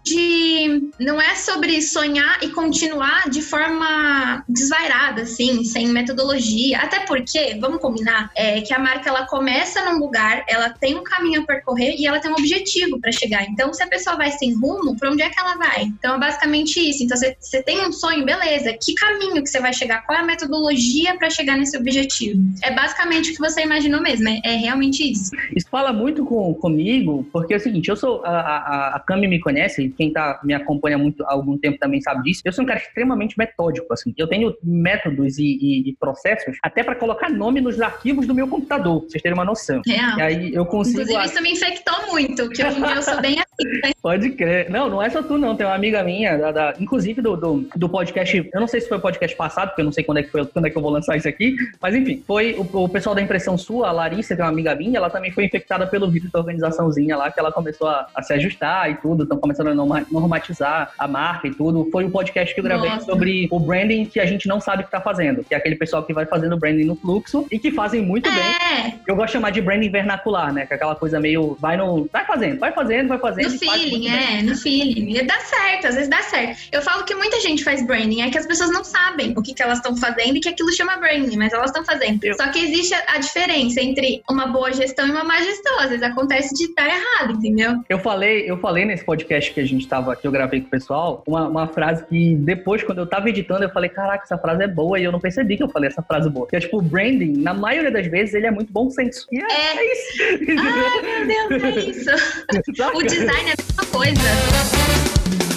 de 0.04 0.90
não 0.99 1.21
é 1.21 1.35
sobre 1.35 1.80
sonhar 1.80 2.38
e 2.42 2.49
continuar 2.49 3.28
de 3.30 3.42
forma 3.42 4.44
desvairada, 4.49 5.23
assim, 5.23 5.64
sem 5.64 5.88
metodologia. 5.88 6.78
Até 6.78 7.00
porque, 7.00 7.56
vamos 7.61 7.80
combinar, 7.80 8.30
é 8.37 8.61
que 8.61 8.75
a 8.75 8.78
marca 8.78 9.09
ela 9.09 9.26
começa 9.26 9.85
num 9.85 9.99
lugar, 9.99 10.44
ela 10.49 10.71
tem 10.71 10.97
um 10.97 11.04
caminho 11.04 11.42
a 11.42 11.47
percorrer 11.47 11.94
e 11.99 12.06
ela 12.06 12.21
tem 12.21 12.30
um 12.30 12.35
objetivo 12.35 13.00
para 13.00 13.12
chegar. 13.12 13.44
Então, 13.44 13.73
se 13.73 13.82
a 13.82 13.87
pessoa 13.87 14.16
vai 14.16 14.30
sem 14.32 14.54
rumo, 14.54 14.97
para 14.97 15.11
onde 15.11 15.23
é 15.23 15.30
que 15.30 15.38
ela 15.38 15.56
vai? 15.56 15.82
Então, 15.82 16.16
é 16.16 16.18
basicamente 16.18 16.80
isso. 16.80 17.02
Então, 17.04 17.16
você 17.16 17.62
tem 17.62 17.87
um 17.87 17.92
sonho, 17.92 18.25
beleza? 18.25 18.73
Que 18.73 18.94
caminho 18.94 19.42
que 19.42 19.49
você 19.49 19.61
vai 19.61 19.73
chegar? 19.73 20.04
Qual 20.04 20.18
é 20.18 20.23
a 20.23 20.25
metodologia 20.25 21.16
para 21.16 21.30
chegar 21.30 21.56
nesse 21.56 21.76
objetivo? 21.76 22.42
É 22.62 22.73
basicamente 22.73 23.30
o 23.30 23.35
que 23.35 23.40
você 23.40 23.62
imaginou 23.62 24.00
mesmo. 24.00 24.28
É, 24.28 24.40
é 24.44 24.56
realmente 24.56 25.11
isso. 25.11 25.30
Isso 25.54 25.68
fala 25.71 25.92
muito 25.92 26.25
com, 26.25 26.54
comigo, 26.54 27.26
porque 27.32 27.54
é 27.54 27.56
o 27.56 27.61
seguinte, 27.61 27.88
eu 27.88 27.97
sou 27.97 28.25
a, 28.25 28.30
a, 28.30 28.97
a 28.97 29.00
Cami 29.00 29.28
me 29.28 29.40
conhece 29.40 29.91
quem 29.96 30.12
tá, 30.12 30.40
me 30.42 30.54
acompanha 30.54 30.99
muito 30.99 31.25
há 31.25 31.32
algum 31.32 31.56
tempo 31.58 31.78
também 31.78 32.00
sabe 32.00 32.22
disso. 32.22 32.42
Eu 32.44 32.52
sou 32.52 32.64
um 32.64 32.66
cara 32.66 32.80
extremamente 32.80 33.38
metódico, 33.38 33.92
assim. 33.92 34.12
Eu 34.16 34.26
tenho 34.26 34.54
métodos 34.62 35.38
e, 35.38 35.44
e, 35.44 35.90
e 35.90 35.96
processos 35.96 36.56
até 36.62 36.82
para 36.82 36.94
colocar 36.94 37.30
nome 37.30 37.61
nos 37.61 37.80
arquivos 37.80 38.26
do 38.26 38.34
meu 38.34 38.49
computador, 38.49 39.00
pra 39.00 39.11
vocês 39.11 39.22
terem 39.22 39.37
uma 39.37 39.44
noção. 39.44 39.82
Real. 39.87 40.18
E 40.18 40.22
aí 40.22 40.54
eu 40.54 40.66
consigo. 40.66 41.02
Inclusive, 41.02 41.25
isso 41.26 41.42
me 41.42 41.52
infectou 41.52 42.06
muito, 42.08 42.49
que 42.50 42.64
hoje 42.64 42.78
em 42.78 42.82
dia 42.82 42.94
eu 42.94 43.02
sou 43.02 43.20
bem 43.20 43.37
assim. 43.38 43.80
Né? 43.82 43.92
Pode 44.02 44.30
crer. 44.30 44.70
Não, 44.70 44.88
não 44.88 45.02
é 45.02 45.08
só 45.11 45.22
tu, 45.22 45.38
não. 45.38 45.56
Tem 45.56 45.66
uma 45.66 45.75
amiga 45.75 46.02
minha, 46.02 46.37
da, 46.37 46.52
da, 46.52 46.75
inclusive 46.80 47.20
do, 47.22 47.37
do, 47.37 47.68
do, 47.76 47.88
podcast. 47.88 48.50
Eu 48.52 48.61
não 48.61 48.66
sei 48.66 48.80
se 48.80 48.88
foi 48.88 48.99
o 48.99 49.00
podcast 49.00 49.37
passado, 49.37 49.68
porque 49.68 49.80
eu 49.80 49.84
não 49.84 49.92
sei 49.92 50.02
quando 50.02 50.18
é 50.18 50.22
que 50.22 50.30
foi, 50.30 50.44
quando 50.46 50.66
é 50.66 50.70
que 50.70 50.76
eu 50.76 50.82
vou 50.82 50.90
lançar 50.90 51.16
isso 51.16 51.28
aqui. 51.28 51.54
Mas 51.80 51.94
enfim, 51.94 52.22
foi 52.26 52.54
o, 52.54 52.84
o 52.84 52.88
pessoal 52.88 53.14
da 53.14 53.22
impressão 53.22 53.56
sua, 53.56 53.88
a 53.88 53.92
Larissa, 53.92 54.34
que 54.34 54.40
é 54.40 54.44
uma 54.44 54.50
amiga 54.50 54.75
minha, 54.75 54.99
ela 54.99 55.11
também 55.11 55.30
foi 55.30 55.44
infectada 55.44 55.87
pelo 55.87 56.11
vírus 56.11 56.30
da 56.30 56.40
organizaçãozinha 56.40 57.16
lá, 57.16 57.30
que 57.30 57.38
ela 57.38 57.52
começou 57.52 57.88
a, 57.88 58.08
a 58.14 58.22
se 58.22 58.32
ajustar 58.32 58.90
e 58.90 58.96
tudo, 58.96 59.22
estão 59.22 59.38
começando 59.38 59.68
a 59.68 59.75
normatizar 60.10 60.92
a 60.98 61.08
marca 61.08 61.48
e 61.48 61.54
tudo. 61.54 61.88
Foi 61.90 62.04
um 62.04 62.10
podcast 62.10 62.54
que 62.54 62.60
eu 62.60 62.64
gravei 62.64 62.90
Nossa. 62.90 63.06
sobre 63.06 63.48
o 63.50 63.58
branding 63.58 64.04
que 64.06 64.20
a 64.20 64.26
gente 64.26 64.48
não 64.48 64.60
sabe 64.60 64.82
o 64.82 64.86
que 64.86 64.90
tá 64.90 65.00
fazendo, 65.00 65.44
que 65.44 65.54
é 65.54 65.56
aquele 65.56 65.76
pessoal 65.76 66.02
que 66.02 66.12
vai 66.12 66.26
fazendo 66.26 66.56
branding 66.56 66.84
no 66.84 66.96
fluxo 66.96 67.46
e 67.50 67.58
que 67.58 67.70
fazem 67.70 68.02
muito 68.02 68.28
é. 68.28 68.32
bem. 68.32 69.00
Eu 69.06 69.16
gosto 69.16 69.28
de 69.28 69.32
chamar 69.32 69.50
de 69.50 69.60
branding 69.60 69.90
vernacular, 69.90 70.52
né? 70.52 70.66
Que 70.66 70.74
é 70.74 70.76
aquela 70.76 70.94
coisa 70.94 71.20
meio 71.20 71.56
vai 71.60 71.76
no. 71.76 72.08
Vai 72.12 72.24
fazendo, 72.24 72.58
vai 72.58 72.72
fazendo, 72.72 73.08
vai 73.08 73.18
fazendo. 73.18 73.52
No 73.52 73.58
feeling, 73.58 74.08
é, 74.08 74.42
no 74.42 74.56
feeling. 74.56 75.16
E 75.16 75.22
dá 75.22 75.38
certo, 75.40 75.86
às 75.88 75.94
vezes 75.94 76.08
dá 76.08 76.22
certo. 76.22 76.58
Eu 76.72 76.82
falo 76.82 77.04
que 77.04 77.14
muita 77.14 77.40
gente 77.40 77.64
faz 77.64 77.84
branding, 77.86 78.22
é 78.22 78.30
que 78.30 78.38
as 78.38 78.46
pessoas 78.46 78.70
não 78.70 78.84
sabem 78.84 79.32
o 79.36 79.42
que, 79.42 79.54
que 79.54 79.62
elas 79.62 79.78
estão 79.78 79.96
fazendo 79.96 80.36
e 80.36 80.40
que 80.40 80.48
aquilo 80.48 80.72
chama 80.72 80.96
branding, 80.96 81.36
mas 81.36 81.52
elas 81.52 81.66
estão 81.66 81.84
fazendo. 81.84 82.20
Só 82.36 82.48
que 82.48 82.58
existe 82.58 82.94
a, 82.94 83.14
a 83.14 83.18
diferença 83.18 83.80
entre 83.80 84.22
uma 84.28 84.46
boa 84.46 84.72
gestão 84.72 85.06
e 85.06 85.10
uma 85.10 85.24
má 85.24 85.38
gestão. 85.40 85.78
Às 85.80 85.90
vezes 85.90 86.02
acontece 86.02 86.54
de 86.54 86.64
estar 86.64 86.86
errado, 86.86 87.34
entendeu? 87.34 87.82
Eu 87.88 87.98
falei, 87.98 88.50
eu 88.50 88.58
falei 88.58 88.84
nesse 88.84 89.04
podcast 89.04 89.52
que 89.52 89.60
a 89.60 89.64
gente 89.72 89.88
tava, 89.88 90.14
que 90.14 90.26
eu 90.26 90.32
gravei 90.32 90.60
com 90.60 90.66
o 90.66 90.70
pessoal, 90.70 91.22
uma, 91.26 91.48
uma 91.48 91.66
frase 91.66 92.04
que 92.06 92.36
depois, 92.36 92.82
quando 92.82 92.98
eu 92.98 93.06
tava 93.06 93.28
editando, 93.28 93.64
eu 93.64 93.70
falei, 93.70 93.90
caraca, 93.90 94.24
essa 94.24 94.38
frase 94.38 94.62
é 94.62 94.68
boa, 94.68 94.98
e 94.98 95.04
eu 95.04 95.12
não 95.12 95.20
percebi 95.20 95.56
que 95.56 95.62
eu 95.62 95.68
falei 95.68 95.88
essa 95.88 96.02
frase 96.02 96.28
boa. 96.30 96.46
Que 96.46 96.56
é 96.56 96.60
tipo, 96.60 96.78
o 96.78 96.82
branding, 96.82 97.32
na 97.38 97.54
maioria 97.54 97.90
das 97.90 98.06
vezes, 98.06 98.34
ele 98.34 98.46
é 98.46 98.50
muito 98.50 98.72
bom 98.72 98.90
senso. 98.90 99.26
E 99.30 99.38
é, 99.38 99.44
é. 99.44 99.76
é 99.76 99.92
isso. 99.92 100.22
Ai, 100.58 101.24
meu 101.24 101.48
Deus, 101.48 101.64
é 101.64 101.80
isso. 101.80 102.10
o 102.94 103.02
design 103.02 103.50
é 103.50 103.52
a 103.52 103.56
mesma 103.56 103.86
coisa. 103.92 105.51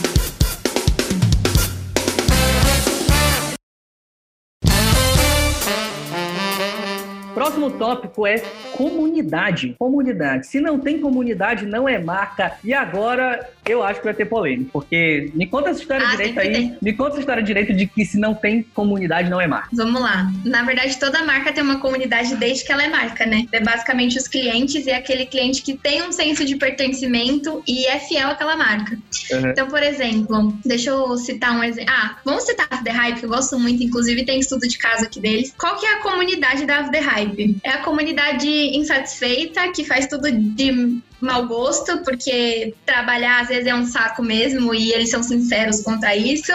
Próximo 7.36 7.70
tópico 7.70 8.26
é 8.26 8.42
comunidade. 8.72 9.76
Comunidade. 9.78 10.48
Se 10.48 10.60
não 10.60 10.80
tem 10.80 11.00
comunidade, 11.00 11.66
não 11.66 11.88
é 11.88 12.00
marca. 12.00 12.54
E 12.64 12.74
agora 12.74 13.48
eu 13.68 13.84
acho 13.84 14.00
que 14.00 14.06
vai 14.06 14.14
ter 14.14 14.26
polêmica, 14.26 14.70
porque 14.72 15.32
me 15.36 15.46
conta 15.46 15.70
essa 15.70 15.82
história 15.82 16.08
Ah, 16.08 16.12
direita 16.12 16.42
sempre 16.42 16.48
aí. 16.48 16.54
tem. 16.70 16.78
Me 16.82 16.94
conta 16.94 17.12
essa 17.12 17.20
história 17.20 17.44
direita 17.44 17.74
de 17.74 17.88
que 17.88 18.06
se 18.06 18.18
não 18.18 18.34
tem 18.34 18.64
comunidade, 18.74 19.30
não 19.30 19.42
é 19.42 19.48
marca. 19.48 19.70
Vamos 19.74 20.02
lá. 20.02 20.32
Na 20.46 20.64
verdade, 20.64 20.98
toda 20.98 21.24
marca 21.26 21.52
tem 21.52 21.64
uma 21.64 21.80
comunidade 21.80 22.36
desde 22.38 22.64
que 22.64 22.72
ela 22.72 22.84
é 22.84 22.88
marca, 22.90 23.26
né? 23.26 23.46
É 23.52 23.60
basicamente 23.60 24.18
os 24.18 24.28
clientes 24.28 24.86
e 24.86 24.92
aquele 24.92 25.26
cliente 25.26 25.62
que 25.62 25.74
tem 25.76 26.04
um 26.04 26.12
senso 26.14 26.46
de 26.46 26.56
pertencimento 26.56 27.62
e 27.68 27.86
é 27.86 28.00
fiel 28.00 28.30
àquela 28.30 28.56
marca. 28.56 28.98
Uhum. 29.32 29.50
Então, 29.50 29.68
por 29.68 29.84
exemplo, 29.84 30.58
deixa 30.66 30.90
eu 30.92 31.18
citar 31.18 31.52
um 31.58 31.64
exemplo. 31.64 31.92
Ah, 31.94 32.18
vamos 32.24 32.44
citar 32.46 32.68
a 32.70 32.78
The 32.78 32.92
Hype, 32.92 33.20
que 33.20 33.26
eu 33.26 33.30
gosto 33.30 33.60
muito, 33.60 33.84
inclusive 33.84 34.24
tem 34.24 34.40
estudo 34.40 34.68
de 34.68 34.78
caso 34.78 35.04
aqui 35.04 35.20
deles. 35.20 35.54
Qual 35.58 35.76
que 35.78 35.86
é 35.86 35.96
a 35.96 36.00
comunidade 36.02 36.66
da 36.66 36.84
The 36.84 37.00
Hype? 37.00 37.25
É 37.64 37.70
a 37.70 37.84
comunidade 37.84 38.48
insatisfeita, 38.48 39.72
que 39.72 39.84
faz 39.84 40.08
tudo 40.08 40.32
de 40.32 41.00
mau 41.26 41.46
gosto, 41.48 42.00
porque 42.04 42.74
trabalhar 42.86 43.42
às 43.42 43.48
vezes 43.48 43.68
é 43.68 43.76
um 43.76 43.86
saco 43.86 44.24
mesmo 44.24 44.74
e 44.74 44.92
eles 44.94 45.10
são 45.10 45.22
sinceros 45.22 45.82
quanto 45.82 46.06
a 46.06 46.16
isso. 46.16 46.52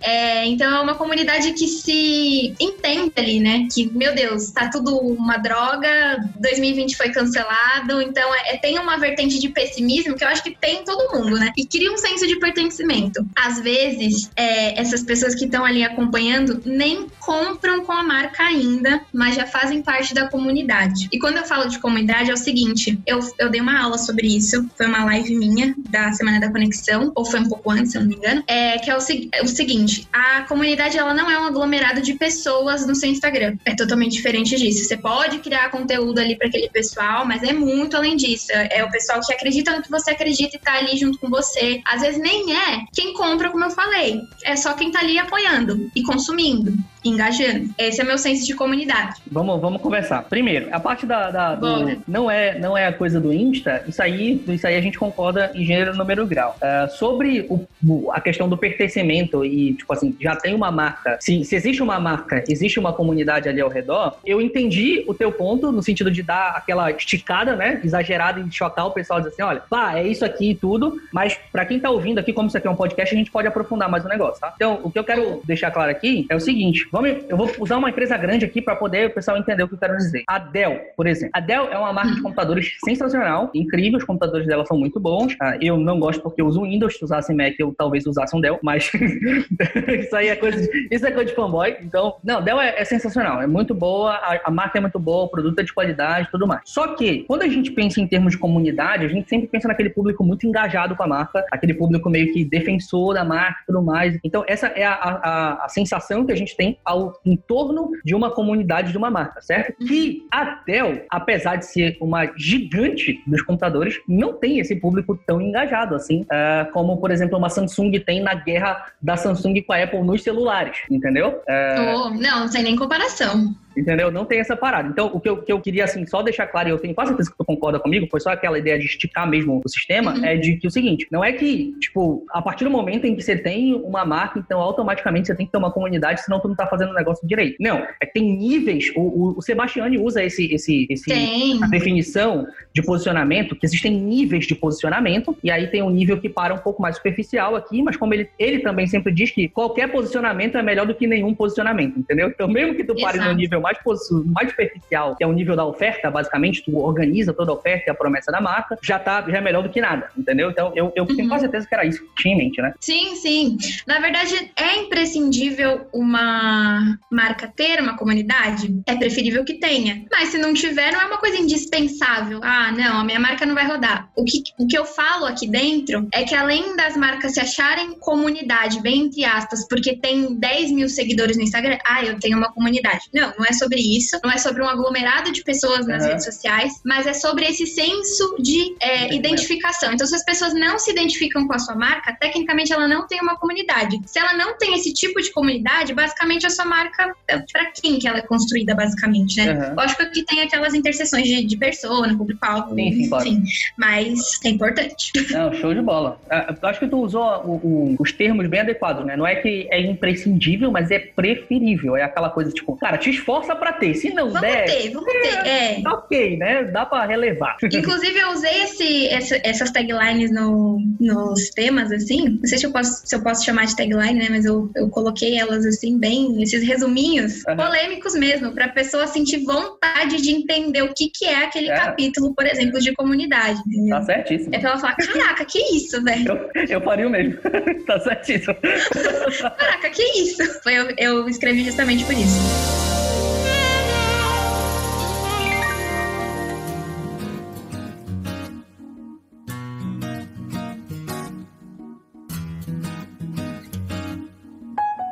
É, 0.00 0.46
então 0.46 0.74
é 0.74 0.80
uma 0.80 0.94
comunidade 0.94 1.52
que 1.52 1.66
se 1.66 2.54
entende 2.60 3.12
ali, 3.16 3.40
né? 3.40 3.68
Que, 3.72 3.86
meu 3.92 4.14
Deus, 4.14 4.50
tá 4.50 4.68
tudo 4.68 4.96
uma 4.96 5.36
droga, 5.36 6.18
2020 6.40 6.96
foi 6.96 7.10
cancelado, 7.10 8.00
então 8.00 8.34
é, 8.34 8.56
tem 8.56 8.78
uma 8.78 8.96
vertente 8.96 9.38
de 9.38 9.48
pessimismo 9.48 10.14
que 10.14 10.24
eu 10.24 10.28
acho 10.28 10.42
que 10.42 10.56
tem 10.56 10.80
em 10.80 10.84
todo 10.84 11.12
mundo, 11.14 11.36
né? 11.38 11.52
E 11.56 11.66
cria 11.66 11.92
um 11.92 11.96
senso 11.96 12.26
de 12.26 12.36
pertencimento. 12.36 13.26
Às 13.34 13.60
vezes, 13.60 14.30
é, 14.36 14.80
essas 14.80 15.02
pessoas 15.02 15.34
que 15.34 15.44
estão 15.44 15.64
ali 15.64 15.82
acompanhando 15.82 16.62
nem 16.64 17.06
compram 17.20 17.84
com 17.84 17.92
a 17.92 18.02
marca 18.02 18.42
ainda, 18.42 19.00
mas 19.12 19.34
já 19.34 19.46
fazem 19.46 19.82
parte 19.82 20.14
da 20.14 20.28
comunidade. 20.28 21.08
E 21.12 21.18
quando 21.18 21.38
eu 21.38 21.44
falo 21.44 21.68
de 21.68 21.78
comunidade, 21.78 22.30
é 22.30 22.34
o 22.34 22.36
seguinte: 22.36 22.98
eu, 23.06 23.20
eu 23.38 23.50
dei 23.50 23.60
uma 23.60 23.80
aula 23.80 23.98
sobre 24.04 24.36
isso, 24.36 24.68
foi 24.76 24.86
uma 24.86 25.04
live 25.04 25.34
minha 25.36 25.74
da 25.90 26.12
Semana 26.12 26.40
da 26.40 26.50
Conexão, 26.50 27.12
ou 27.14 27.24
foi 27.24 27.40
um 27.40 27.48
pouco 27.48 27.70
antes, 27.70 27.92
se 27.92 27.98
eu 27.98 28.02
não 28.02 28.08
me 28.08 28.16
engano. 28.16 28.42
É 28.46 28.78
que 28.78 28.90
é 28.90 28.96
o, 28.96 29.00
é 29.32 29.42
o 29.42 29.48
seguinte: 29.48 30.06
a 30.12 30.42
comunidade 30.42 30.98
ela 30.98 31.14
não 31.14 31.30
é 31.30 31.38
um 31.40 31.44
aglomerado 31.44 32.00
de 32.00 32.14
pessoas 32.14 32.86
no 32.86 32.94
seu 32.94 33.10
Instagram. 33.10 33.56
É 33.64 33.74
totalmente 33.74 34.12
diferente 34.12 34.56
disso. 34.56 34.84
Você 34.84 34.96
pode 34.96 35.38
criar 35.38 35.70
conteúdo 35.70 36.18
ali 36.18 36.36
para 36.36 36.48
aquele 36.48 36.68
pessoal, 36.68 37.26
mas 37.26 37.42
é 37.42 37.52
muito 37.52 37.96
além 37.96 38.16
disso. 38.16 38.46
É 38.52 38.84
o 38.84 38.90
pessoal 38.90 39.20
que 39.20 39.32
acredita 39.32 39.76
no 39.76 39.82
que 39.82 39.90
você 39.90 40.10
acredita 40.10 40.56
e 40.56 40.58
tá 40.60 40.74
ali 40.74 40.96
junto 40.96 41.18
com 41.18 41.28
você. 41.28 41.80
Às 41.84 42.02
vezes 42.02 42.20
nem 42.20 42.56
é 42.56 42.84
quem 42.92 43.14
compra, 43.14 43.50
como 43.50 43.64
eu 43.64 43.70
falei. 43.70 44.20
É 44.44 44.56
só 44.56 44.74
quem 44.74 44.90
tá 44.90 45.00
ali 45.00 45.18
apoiando 45.18 45.90
e 45.94 46.02
consumindo, 46.02 46.76
engajando. 47.04 47.68
Esse 47.78 48.00
é 48.00 48.04
meu 48.04 48.18
senso 48.18 48.46
de 48.46 48.54
comunidade. 48.54 49.20
Vamos, 49.30 49.60
vamos 49.60 49.80
conversar. 49.82 50.22
Primeiro, 50.24 50.68
a 50.72 50.80
parte 50.80 51.06
da, 51.06 51.30
da- 51.30 51.54
do- 51.54 52.00
não 52.08 52.30
é 52.30 52.58
não 52.58 52.76
é 52.76 52.86
a 52.86 52.92
coisa 52.92 53.20
do 53.20 53.32
Insta. 53.32 53.82
Isso 53.86 54.02
aí, 54.02 54.42
isso 54.48 54.66
aí 54.66 54.76
a 54.76 54.80
gente 54.80 54.98
concorda 54.98 55.50
em 55.54 55.64
gênero, 55.64 55.96
número 55.96 56.26
grau. 56.26 56.56
Ah, 56.60 56.88
sobre 56.88 57.46
o- 57.48 57.66
a 58.12 58.20
questão 58.20 58.48
do 58.48 58.56
pertencimento 58.56 59.44
e 59.44 59.74
tipo 59.74 59.92
assim, 59.92 60.16
já 60.20 60.36
tem 60.36 60.54
uma 60.54 60.70
marca. 60.70 61.18
Se, 61.20 61.44
se 61.44 61.54
existe 61.54 61.82
uma 61.82 61.98
marca, 62.00 62.42
existe 62.48 62.78
uma 62.78 62.92
comunidade 62.92 63.48
ali 63.48 63.60
ao 63.60 63.68
redor. 63.68 64.16
Eu 64.24 64.40
entendi 64.40 65.04
o 65.06 65.14
teu 65.14 65.30
ponto 65.32 65.70
no 65.72 65.82
sentido 65.82 66.10
de 66.10 66.22
dar 66.22 66.50
aquela 66.56 66.90
esticada, 66.90 67.54
né, 67.56 67.80
exagerada 67.84 68.40
e 68.40 68.50
chocar 68.52 68.86
o 68.86 68.90
pessoal 68.90 69.20
dizer 69.20 69.32
assim, 69.32 69.42
olha, 69.42 69.62
pá, 69.68 69.98
é 69.98 70.06
isso 70.06 70.24
aqui 70.24 70.50
e 70.50 70.54
tudo. 70.54 71.00
Mas 71.12 71.38
pra 71.52 71.64
quem 71.66 71.78
tá 71.80 71.90
ouvindo 71.90 72.18
aqui, 72.18 72.32
como 72.32 72.48
isso 72.48 72.56
aqui 72.56 72.66
é 72.66 72.70
um 72.70 72.76
podcast, 72.76 73.14
a 73.14 73.18
gente 73.18 73.30
pode 73.30 73.46
aprofundar 73.48 73.88
mais 73.90 74.04
o 74.04 74.08
negócio, 74.08 74.40
tá? 74.40 74.52
Então, 74.56 74.80
o 74.82 74.90
que 74.90 74.98
eu 74.98 75.04
quero 75.04 75.40
deixar 75.44 75.70
claro 75.70 75.90
aqui 75.90 76.26
é 76.28 76.36
o 76.36 76.40
seguinte: 76.40 76.86
vamos, 76.94 77.24
eu 77.28 77.36
vou 77.36 77.50
usar 77.58 77.76
uma 77.76 77.90
empresa 77.90 78.16
grande 78.16 78.44
aqui 78.44 78.62
para 78.62 78.76
poder 78.76 79.08
o 79.08 79.10
pessoal 79.10 79.36
entender 79.36 79.64
o 79.64 79.68
que 79.68 79.74
eu 79.74 79.78
quero 79.78 79.96
dizer. 79.96 80.22
A 80.28 80.38
Dell, 80.38 80.78
por 80.96 81.08
exemplo. 81.08 81.32
A 81.34 81.40
Dell 81.40 81.68
é 81.68 81.76
uma 81.76 81.92
marca 81.92 82.14
de 82.14 82.22
computadores 82.22 82.76
sensacional, 82.84 83.50
incrível. 83.52 83.98
Os 83.98 84.04
computadores 84.04 84.46
dela 84.46 84.64
são 84.64 84.78
muito 84.78 85.00
bons. 85.00 85.34
Ah, 85.40 85.56
eu 85.60 85.76
não 85.76 85.98
gosto 85.98 86.22
porque 86.22 86.40
eu 86.40 86.46
uso 86.46 86.62
Windows. 86.62 86.96
Se 86.96 87.04
usasse 87.04 87.34
Mac, 87.34 87.54
eu 87.58 87.74
talvez 87.76 88.06
usasse 88.06 88.36
um 88.36 88.40
Dell, 88.40 88.60
mas 88.62 88.92
isso 89.98 90.14
aí 90.14 90.28
é 90.28 90.36
coisa 90.36 90.62
de, 90.62 90.88
isso 90.88 91.04
é 91.04 91.10
coisa 91.10 91.28
de 91.28 91.34
fanboy. 91.34 91.76
Então, 91.82 92.14
não, 92.22 92.40
Dell 92.40 92.60
é, 92.60 92.80
é 92.80 92.84
sensacional, 92.84 93.42
é 93.42 93.46
muito 93.46 93.74
boa, 93.74 94.12
a, 94.12 94.40
a 94.44 94.50
marca 94.52 94.78
é 94.78 94.80
muito 94.80 95.00
boa, 95.00 95.24
o 95.24 95.28
produto 95.28 95.58
é 95.58 95.64
de 95.64 95.74
qualidade, 95.74 96.28
tudo 96.30 96.46
mais. 96.46 96.60
Só 96.64 96.94
que 96.94 97.24
quando 97.24 97.42
a 97.42 97.48
gente 97.48 97.72
pensa 97.72 98.00
em 98.00 98.06
termos 98.06 98.32
de 98.32 98.38
comunidade, 98.38 99.04
a 99.04 99.08
gente 99.08 99.28
sempre 99.28 99.48
pensa 99.48 99.66
naquele 99.66 99.90
público 99.90 100.22
muito 100.22 100.46
engajado 100.46 100.94
com 100.94 101.02
a 101.02 101.08
marca, 101.08 101.44
aquele 101.50 101.74
público 101.74 102.08
meio 102.08 102.32
que 102.32 102.44
defensor 102.44 103.14
da 103.14 103.24
marca 103.24 103.64
tudo 103.66 103.82
mais. 103.82 104.16
Então, 104.22 104.44
essa 104.46 104.68
é 104.68 104.84
a, 104.84 104.94
a, 104.94 105.64
a 105.64 105.68
sensação 105.68 106.24
que 106.24 106.32
a 106.32 106.36
gente 106.36 106.56
tem 106.56 106.78
ao 106.84 107.18
em 107.24 107.36
torno 107.36 107.90
de 108.04 108.14
uma 108.14 108.30
comunidade 108.30 108.92
de 108.92 108.98
uma 108.98 109.10
marca, 109.10 109.40
certo? 109.40 109.74
Que 109.86 110.26
a 110.30 110.62
Dell, 110.66 111.04
apesar 111.10 111.56
de 111.56 111.66
ser 111.66 111.96
uma 112.00 112.26
gigante 112.36 113.22
dos 113.26 113.42
computadores, 113.42 114.00
não 114.08 114.34
tem 114.34 114.58
esse 114.58 114.76
público 114.76 115.18
tão 115.26 115.40
engajado 115.40 115.94
assim, 115.94 116.24
ah, 116.30 116.68
como, 116.72 116.96
por 116.98 117.10
exemplo, 117.10 117.38
uma 117.38 117.48
Samsung 117.48 117.92
tem 118.00 118.20
na 118.20 118.34
guerra 118.34 118.86
da 119.00 119.16
Samsung 119.16 119.62
com 119.62 119.72
a 119.72 119.82
Apple 119.82 120.02
nos 120.02 120.22
celulares, 120.22 120.78
entendeu? 120.90 121.40
Ah, 121.48 121.94
Oh, 121.94 122.10
não, 122.10 122.48
tem 122.48 122.62
nem 122.62 122.76
comparação. 122.76 123.54
Entendeu? 123.76 124.10
Não 124.10 124.24
tem 124.24 124.40
essa 124.40 124.56
parada. 124.56 124.88
Então, 124.88 125.10
o 125.12 125.20
que 125.20 125.28
eu, 125.28 125.42
que 125.42 125.52
eu 125.52 125.60
queria, 125.60 125.84
assim, 125.84 126.06
só 126.06 126.22
deixar 126.22 126.46
claro, 126.46 126.68
e 126.68 126.72
eu 126.72 126.78
tenho 126.78 126.94
quase 126.94 127.08
certeza 127.10 127.30
que 127.30 127.36
tu 127.36 127.44
concorda 127.44 127.78
comigo, 127.78 128.06
foi 128.10 128.20
só 128.20 128.30
aquela 128.30 128.58
ideia 128.58 128.78
de 128.78 128.86
esticar 128.86 129.28
mesmo 129.28 129.60
o 129.64 129.68
sistema, 129.68 130.14
Uhum. 130.14 130.24
é 130.24 130.36
de 130.36 130.56
que 130.56 130.66
o 130.66 130.70
seguinte, 130.70 131.06
não 131.10 131.24
é 131.24 131.32
que, 131.32 131.74
tipo, 131.80 132.24
a 132.30 132.40
partir 132.42 132.64
do 132.64 132.70
momento 132.70 133.06
em 133.06 133.14
que 133.14 133.22
você 133.22 133.36
tem 133.36 133.74
uma 133.74 134.04
marca, 134.04 134.38
então 134.38 134.60
automaticamente 134.60 135.26
você 135.26 135.34
tem 135.34 135.46
que 135.46 135.52
ter 135.52 135.58
uma 135.58 135.70
comunidade, 135.70 136.22
senão 136.22 136.40
tu 136.40 136.48
não 136.48 136.54
tá 136.54 136.66
fazendo 136.66 136.90
o 136.90 136.94
negócio 136.94 137.26
direito. 137.26 137.56
Não, 137.60 137.78
é 138.00 138.06
que 138.06 138.12
tem 138.12 138.36
níveis, 138.36 138.92
o, 138.94 139.00
o, 139.00 139.38
o 139.38 139.42
Sebastiani 139.42 139.98
usa 139.98 140.22
esse, 140.22 140.52
esse, 140.52 140.86
esse, 140.90 141.04
Tem. 141.06 141.62
a 141.62 141.66
definição 141.66 142.46
de 142.72 142.82
posicionamento, 142.82 143.56
que 143.56 143.66
existem 143.66 143.92
níveis 143.92 144.46
de 144.46 144.54
posicionamento, 144.54 145.36
e 145.42 145.50
aí 145.50 145.66
tem 145.68 145.82
um 145.82 145.90
nível 145.90 146.20
que 146.20 146.28
para 146.28 146.54
um 146.54 146.58
pouco 146.58 146.82
mais 146.82 146.96
superficial 146.96 147.56
aqui, 147.56 147.82
mas 147.82 147.96
como 147.96 148.14
ele, 148.14 148.28
ele 148.38 148.60
também 148.60 148.86
sempre 148.86 149.12
diz 149.12 149.30
que 149.30 149.48
qualquer 149.48 149.90
posicionamento 149.90 150.56
é 150.56 150.62
melhor 150.62 150.86
do 150.86 150.94
que 150.94 151.06
nenhum 151.06 151.34
posicionamento, 151.34 151.98
entendeu? 151.98 152.28
Então, 152.28 152.48
mesmo 152.48 152.74
que 152.74 152.84
tu 152.84 152.94
pare 153.00 153.18
no 153.18 153.24
Exato. 153.24 153.36
nível 153.36 153.60
mais, 153.64 153.78
mais 154.26 154.50
superficial, 154.50 155.16
que 155.16 155.24
é 155.24 155.26
o 155.26 155.32
nível 155.32 155.56
da 155.56 155.64
oferta, 155.64 156.10
basicamente, 156.10 156.62
tu 156.64 156.76
organiza 156.78 157.32
toda 157.32 157.50
a 157.50 157.54
oferta 157.54 157.84
e 157.88 157.90
a 157.90 157.94
promessa 157.94 158.30
da 158.30 158.40
marca, 158.40 158.78
já 158.82 158.98
tá 158.98 159.24
já 159.28 159.38
é 159.38 159.40
melhor 159.40 159.62
do 159.62 159.68
que 159.70 159.80
nada, 159.80 160.08
entendeu? 160.16 160.50
Então, 160.50 160.72
eu, 160.76 160.92
eu 160.94 161.06
tenho 161.06 161.22
Uhum. 161.24 161.28
quase 161.28 161.42
certeza 161.42 161.66
que 161.66 161.74
era 161.74 161.86
isso 161.86 162.00
que 162.02 162.22
tinha 162.22 162.34
em 162.34 162.38
mente, 162.38 162.60
né? 162.60 162.74
Sim, 162.80 163.16
sim. 163.16 163.56
Na 163.86 163.98
verdade, 164.00 164.50
é 164.56 164.76
imprescindível 164.82 165.86
uma 165.92 166.98
marca 167.10 167.50
ter 167.54 167.80
uma 167.80 167.96
comunidade? 167.96 168.74
É 168.86 168.94
preferível 168.96 169.44
que 169.44 169.54
tenha. 169.54 170.04
Mas 170.10 170.28
se 170.30 170.38
não 170.38 170.52
tiver, 170.52 170.92
não 170.92 171.00
é 171.00 171.06
uma 171.06 171.18
coisa 171.18 171.36
indispensável. 171.38 172.40
Ah, 172.42 172.72
não, 172.72 173.00
a 173.00 173.04
minha 173.04 173.20
marca 173.20 173.46
não 173.46 173.54
vai 173.54 173.66
rodar. 173.66 174.08
O 174.16 174.24
que, 174.24 174.42
o 174.58 174.66
que 174.66 174.76
eu 174.76 174.84
falo 174.84 175.24
aqui 175.26 175.46
dentro 175.48 176.06
é 176.12 176.24
que 176.24 176.34
além 176.34 176.76
das 176.76 176.96
marcas 176.96 177.32
se 177.34 177.40
acharem 177.40 177.98
comunidade, 177.98 178.80
bem 178.80 179.04
entre 179.06 179.24
aspas, 179.24 179.66
porque 179.68 179.96
tem 179.96 180.34
10 180.38 180.72
mil 180.72 180.88
seguidores 180.88 181.36
no 181.36 181.42
Instagram, 181.42 181.78
ah, 181.86 182.04
eu 182.04 182.18
tenho 182.18 182.36
uma 182.36 182.52
comunidade. 182.52 183.04
Não, 183.12 183.32
não 183.38 183.46
é 183.46 183.52
sobre 183.54 183.80
isso. 183.80 184.18
Não 184.22 184.30
é 184.30 184.38
sobre 184.38 184.62
um 184.62 184.68
aglomerado 184.68 185.32
de 185.32 185.42
pessoas 185.42 185.86
nas 185.86 186.02
Uhum. 186.02 186.08
redes 186.10 186.24
sociais, 186.24 186.80
mas 186.84 187.06
é 187.06 187.12
sobre 187.14 187.44
esse 187.46 187.66
senso 187.66 188.36
de 188.38 188.74
é, 188.80 189.14
identificação. 189.14 189.92
Então, 189.92 190.06
se 190.06 190.14
as 190.14 190.24
pessoas 190.24 190.52
não 190.54 190.78
se 190.78 190.90
identificam 190.90 191.46
com 191.46 191.54
a 191.54 191.58
sua 191.58 191.74
marca, 191.74 192.16
tecnicamente 192.20 192.72
ela 192.72 192.86
não 192.88 193.06
tem 193.06 193.20
uma 193.20 193.36
comunidade. 193.36 193.98
Se 194.06 194.18
ela 194.18 194.32
não 194.34 194.56
tem 194.58 194.74
esse 194.74 194.92
tipo 194.92 195.20
de 195.20 195.30
comunidade, 195.32 195.94
basicamente 195.94 196.46
a 196.46 196.50
sua 196.50 196.64
marca, 196.64 197.14
é 197.28 197.38
para 197.52 197.66
quem 197.72 197.98
que 197.98 198.06
ela 198.08 198.18
é 198.18 198.22
construída, 198.22 198.74
basicamente, 198.74 199.36
né? 199.36 199.52
Uhum. 199.70 199.74
Lógico 199.76 200.10
que 200.10 200.22
tem 200.24 200.42
aquelas 200.42 200.74
interseções 200.74 201.24
de, 201.24 201.44
de 201.44 201.56
persona, 201.56 202.16
público-alvo, 202.16 202.74
sim, 202.74 203.08
claro. 203.08 203.26
enfim, 203.28 203.42
mas 203.78 204.20
é 204.44 204.48
importante. 204.50 205.12
Não, 205.30 205.52
show 205.54 205.74
de 205.74 205.80
bola. 205.80 206.20
Ah, 206.30 206.54
Eu 206.62 206.68
acho 206.68 206.80
que 206.80 206.86
tu 206.88 206.98
usou 206.98 207.22
o- 207.44 207.60
o- 207.62 207.96
os 207.98 208.12
termos 208.12 208.46
bem 208.48 208.60
adequados, 208.60 209.04
né? 209.04 209.16
Não 209.16 209.26
é 209.26 209.36
que 209.36 209.68
é 209.70 209.80
imprescindível, 209.80 210.70
mas 210.70 210.90
é 210.90 210.98
preferível. 210.98 211.96
É 211.96 212.02
aquela 212.02 212.30
coisa 212.30 212.50
tipo, 212.50 212.76
cara, 212.76 212.96
te 212.98 213.10
esforça 213.10 213.43
pra 213.56 213.72
ter. 213.72 213.94
Se 213.94 214.10
não 214.14 214.26
Vamos 214.28 214.40
der, 214.42 214.64
ter, 214.66 214.90
vamos 214.92 215.12
ter. 215.12 215.46
É. 215.46 215.80
tá 215.82 215.92
ok, 215.94 216.36
né? 216.36 216.64
Dá 216.64 216.86
pra 216.86 217.04
relevar. 217.04 217.56
Inclusive, 217.72 218.16
eu 218.16 218.30
usei 218.30 218.62
esse, 218.62 219.08
essa- 219.08 219.40
essas 219.42 219.70
taglines 219.72 220.30
no, 220.32 220.78
nos 221.00 221.50
temas, 221.50 221.90
assim. 221.90 222.38
Não 222.40 222.44
sei 222.44 222.58
se 222.58 222.66
eu 222.66 222.70
posso, 222.72 223.02
se 223.04 223.14
eu 223.16 223.22
posso 223.22 223.44
chamar 223.44 223.66
de 223.66 223.74
tagline, 223.74 224.20
né? 224.20 224.26
Mas 224.30 224.44
eu, 224.44 224.70
eu 224.76 224.88
coloquei 224.88 225.36
elas, 225.36 225.66
assim, 225.66 225.98
bem... 225.98 226.40
Esses 226.44 226.62
resuminhos 226.66 227.44
Aham. 227.48 227.56
polêmicos 227.56 228.14
mesmo, 228.14 228.52
pra 228.52 228.68
pessoa 228.68 229.06
sentir 229.08 229.38
vontade 229.44 230.20
de 230.22 230.30
entender 230.30 230.82
o 230.82 230.92
que, 230.94 231.10
que 231.10 231.24
é 231.24 231.44
aquele 231.44 231.70
É. 231.70 231.74
capítulo, 231.74 232.34
por 232.34 232.46
exemplo, 232.46 232.78
de 232.80 232.92
comunidade, 232.94 233.58
entendeu? 233.66 233.96
Tá 233.98 234.02
certíssimo. 234.04 234.54
É 234.54 234.58
pra 234.58 234.70
ela 234.70 234.78
falar, 234.78 234.94
caraca, 234.96 235.44
que 235.44 235.58
isso, 235.74 236.02
velho? 236.04 236.28
Eu, 236.54 236.64
eu 236.68 236.80
faria 236.82 237.06
o 237.06 237.10
mesmo. 237.10 237.38
tá 237.86 237.98
certíssimo. 238.00 238.54
Caraca, 239.58 239.90
que 239.90 240.02
isso? 240.20 240.42
Foi, 240.62 240.74
eu, 240.74 240.88
eu 240.98 241.28
escrevi 241.28 241.64
justamente 241.64 242.04
por 242.04 242.12
isso. 242.14 242.38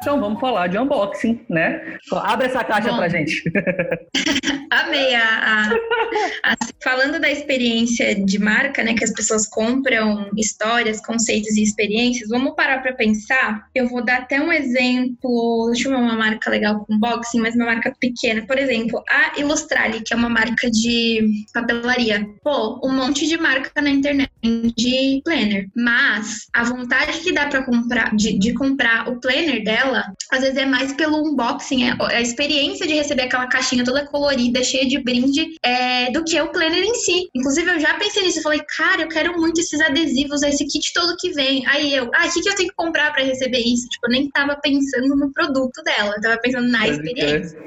Então 0.03 0.21
vamos 0.21 0.41
falar 0.41 0.67
de 0.67 0.77
unboxing, 0.77 1.41
né? 1.49 1.97
Abre 2.13 2.49
essa 2.49 2.65
caixa 2.65 2.91
Bom, 2.91 2.97
pra 2.97 3.09
gente. 3.09 3.41
Amei 4.69 5.15
a, 5.15 5.23
a, 5.23 6.51
a, 6.51 6.57
falando 6.83 7.21
da 7.21 7.31
experiência 7.31 8.15
de 8.15 8.39
marca, 8.39 8.83
né, 8.83 8.95
que 8.95 9.05
as 9.05 9.13
pessoas 9.13 9.47
compram 9.47 10.29
histórias, 10.37 11.01
conceitos 11.05 11.57
e 11.57 11.63
experiências. 11.63 12.29
Vamos 12.31 12.57
parar 12.57 12.83
para 12.83 12.95
pensar. 12.95 13.67
Eu 13.75 13.89
vou 13.89 14.05
dar 14.05 14.19
até 14.19 14.41
um 14.41 14.53
exemplo. 14.53 15.71
Deixa 15.73 15.89
eu 15.89 15.93
ver 15.93 16.03
uma 16.03 16.17
marca 16.17 16.51
legal 16.51 16.85
com 16.85 16.95
unboxing, 16.95 17.41
mas 17.41 17.55
uma 17.55 17.67
marca 17.67 17.95
pequena. 18.01 18.45
Por 18.45 18.59
exemplo, 18.59 19.01
a 19.09 19.39
Illustrali, 19.39 20.01
que 20.01 20.13
é 20.13 20.17
uma 20.17 20.29
marca 20.29 20.69
de 20.69 21.45
papelaria. 21.55 22.27
Pô, 22.43 22.81
um 22.85 22.93
monte 22.93 23.29
de 23.29 23.37
marca 23.37 23.81
na 23.81 23.91
internet 23.91 24.33
de 24.77 25.21
planner, 25.25 25.69
mas 25.77 26.49
a 26.53 26.65
vontade 26.65 27.21
que 27.21 27.33
dá 27.33 27.47
para 27.47 27.63
comprar 27.63 28.17
de, 28.17 28.39
de 28.39 28.53
comprar 28.55 29.09
o 29.09 29.21
planner 29.21 29.63
dela, 29.63 29.92
às 30.31 30.41
vezes 30.41 30.57
é 30.57 30.67
mais 30.67 30.93
pelo 30.93 31.19
unboxing, 31.19 31.85
é 31.85 31.97
a 32.17 32.21
experiência 32.21 32.87
de 32.87 32.95
receber 32.95 33.23
aquela 33.23 33.47
caixinha 33.47 33.85
toda 33.85 34.07
colorida, 34.07 34.63
cheia 34.63 34.87
de 34.87 34.99
brinde, 34.99 35.47
é, 35.63 36.11
do 36.11 36.25
que 36.25 36.41
o 36.41 36.51
planner 36.51 36.83
em 36.83 36.95
si. 36.95 37.29
Inclusive, 37.35 37.71
eu 37.71 37.81
já 37.81 37.95
pensei 37.95 38.23
nisso. 38.23 38.39
Eu 38.39 38.43
falei, 38.43 38.61
cara, 38.77 39.03
eu 39.03 39.09
quero 39.09 39.39
muito 39.39 39.61
esses 39.61 39.81
adesivos, 39.81 40.43
esse 40.43 40.67
kit 40.67 40.93
todo 40.93 41.17
que 41.19 41.31
vem. 41.31 41.67
Aí 41.67 41.95
eu, 41.95 42.11
ah, 42.15 42.27
o 42.27 42.33
que, 42.33 42.41
que 42.41 42.49
eu 42.49 42.55
tenho 42.55 42.69
que 42.69 42.75
comprar 42.77 43.13
para 43.13 43.25
receber 43.25 43.59
isso? 43.59 43.89
Tipo, 43.89 44.07
eu 44.07 44.11
nem 44.11 44.31
tava 44.31 44.57
pensando 44.63 45.15
no 45.17 45.33
produto 45.33 45.83
dela, 45.83 46.15
eu 46.17 46.21
tava 46.21 46.39
pensando 46.39 46.69
na 46.69 46.81
pode 46.81 46.93
experiência. 46.93 47.59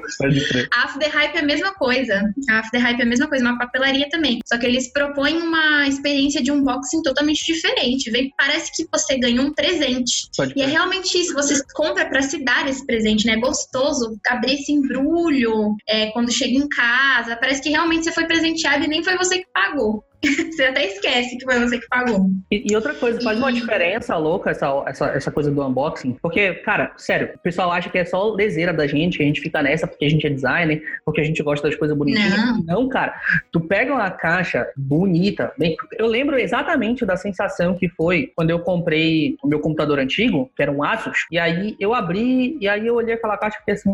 Crer, 0.48 0.68
a 0.72 0.84
After 0.84 1.10
Hype 1.10 1.36
é 1.36 1.40
a 1.40 1.44
mesma 1.44 1.74
coisa. 1.74 2.22
A 2.50 2.58
After 2.58 2.80
Hype 2.80 3.00
é 3.00 3.02
a 3.02 3.06
mesma 3.06 3.28
coisa, 3.28 3.44
uma 3.44 3.58
papelaria 3.58 4.08
também. 4.08 4.40
Só 4.46 4.58
que 4.58 4.66
eles 4.66 4.92
propõem 4.92 5.36
uma 5.40 5.86
experiência 5.86 6.42
de 6.42 6.50
unboxing 6.50 7.02
totalmente 7.02 7.44
diferente. 7.44 8.10
Vem, 8.10 8.32
parece 8.36 8.70
que 8.74 8.86
você 8.92 9.18
ganhou 9.18 9.46
um 9.46 9.52
presente. 9.52 10.28
Pode 10.36 10.54
e 10.56 10.62
é 10.62 10.66
realmente 10.66 11.18
isso. 11.18 11.34
Você 11.34 11.60
compra 11.74 12.08
para 12.16 12.22
se 12.22 12.42
dar 12.42 12.66
esse 12.66 12.86
presente, 12.86 13.26
né? 13.26 13.34
É 13.34 13.38
gostoso 13.38 14.18
abrir 14.26 14.54
esse 14.54 14.72
embrulho 14.72 15.76
é, 15.86 16.10
quando 16.12 16.32
chega 16.32 16.54
em 16.54 16.66
casa. 16.66 17.36
Parece 17.36 17.60
que 17.60 17.68
realmente 17.68 18.04
você 18.04 18.12
foi 18.12 18.26
presenteado 18.26 18.84
e 18.84 18.88
nem 18.88 19.04
foi 19.04 19.18
você 19.18 19.40
que 19.40 19.46
pagou. 19.52 20.02
Você 20.56 20.64
até 20.64 20.86
esquece 20.86 21.36
que 21.36 21.44
foi 21.44 21.58
você 21.60 21.78
que 21.78 21.86
pagou. 21.88 22.30
E, 22.50 22.70
e 22.70 22.74
outra 22.74 22.94
coisa, 22.94 23.20
faz 23.20 23.38
uma 23.38 23.52
diferença 23.52 24.16
louca 24.16 24.50
essa, 24.50 24.84
essa, 24.86 25.06
essa 25.08 25.30
coisa 25.30 25.50
do 25.50 25.62
unboxing. 25.62 26.16
Porque, 26.22 26.54
cara, 26.54 26.92
sério, 26.96 27.32
o 27.34 27.38
pessoal 27.38 27.70
acha 27.70 27.90
que 27.90 27.98
é 27.98 28.04
só 28.04 28.32
leseira 28.32 28.72
da 28.72 28.86
gente, 28.86 29.18
que 29.18 29.22
a 29.22 29.26
gente 29.26 29.40
fica 29.40 29.62
nessa 29.62 29.86
porque 29.86 30.04
a 30.04 30.08
gente 30.08 30.26
é 30.26 30.30
designer, 30.30 30.82
porque 31.04 31.20
a 31.20 31.24
gente 31.24 31.42
gosta 31.42 31.68
das 31.68 31.76
coisas 31.76 31.96
bonitinhas. 31.96 32.36
Não, 32.36 32.62
Não 32.62 32.88
cara. 32.88 33.14
Tu 33.52 33.60
pega 33.60 33.92
uma 33.92 34.10
caixa 34.10 34.66
bonita. 34.76 35.52
Bem, 35.58 35.76
eu 35.98 36.06
lembro 36.06 36.38
exatamente 36.38 37.04
da 37.04 37.16
sensação 37.16 37.74
que 37.76 37.88
foi 37.88 38.32
quando 38.34 38.50
eu 38.50 38.60
comprei 38.60 39.36
o 39.42 39.48
meu 39.48 39.60
computador 39.60 39.98
antigo, 39.98 40.50
que 40.56 40.62
era 40.62 40.72
um 40.72 40.82
Asus, 40.82 41.26
e 41.30 41.38
aí 41.38 41.76
eu 41.78 41.94
abri, 41.94 42.56
e 42.60 42.68
aí 42.68 42.86
eu 42.86 42.94
olhei 42.94 43.14
aquela 43.14 43.36
caixa 43.36 43.56
e 43.56 43.58
fiquei 43.60 43.74
assim, 43.74 43.90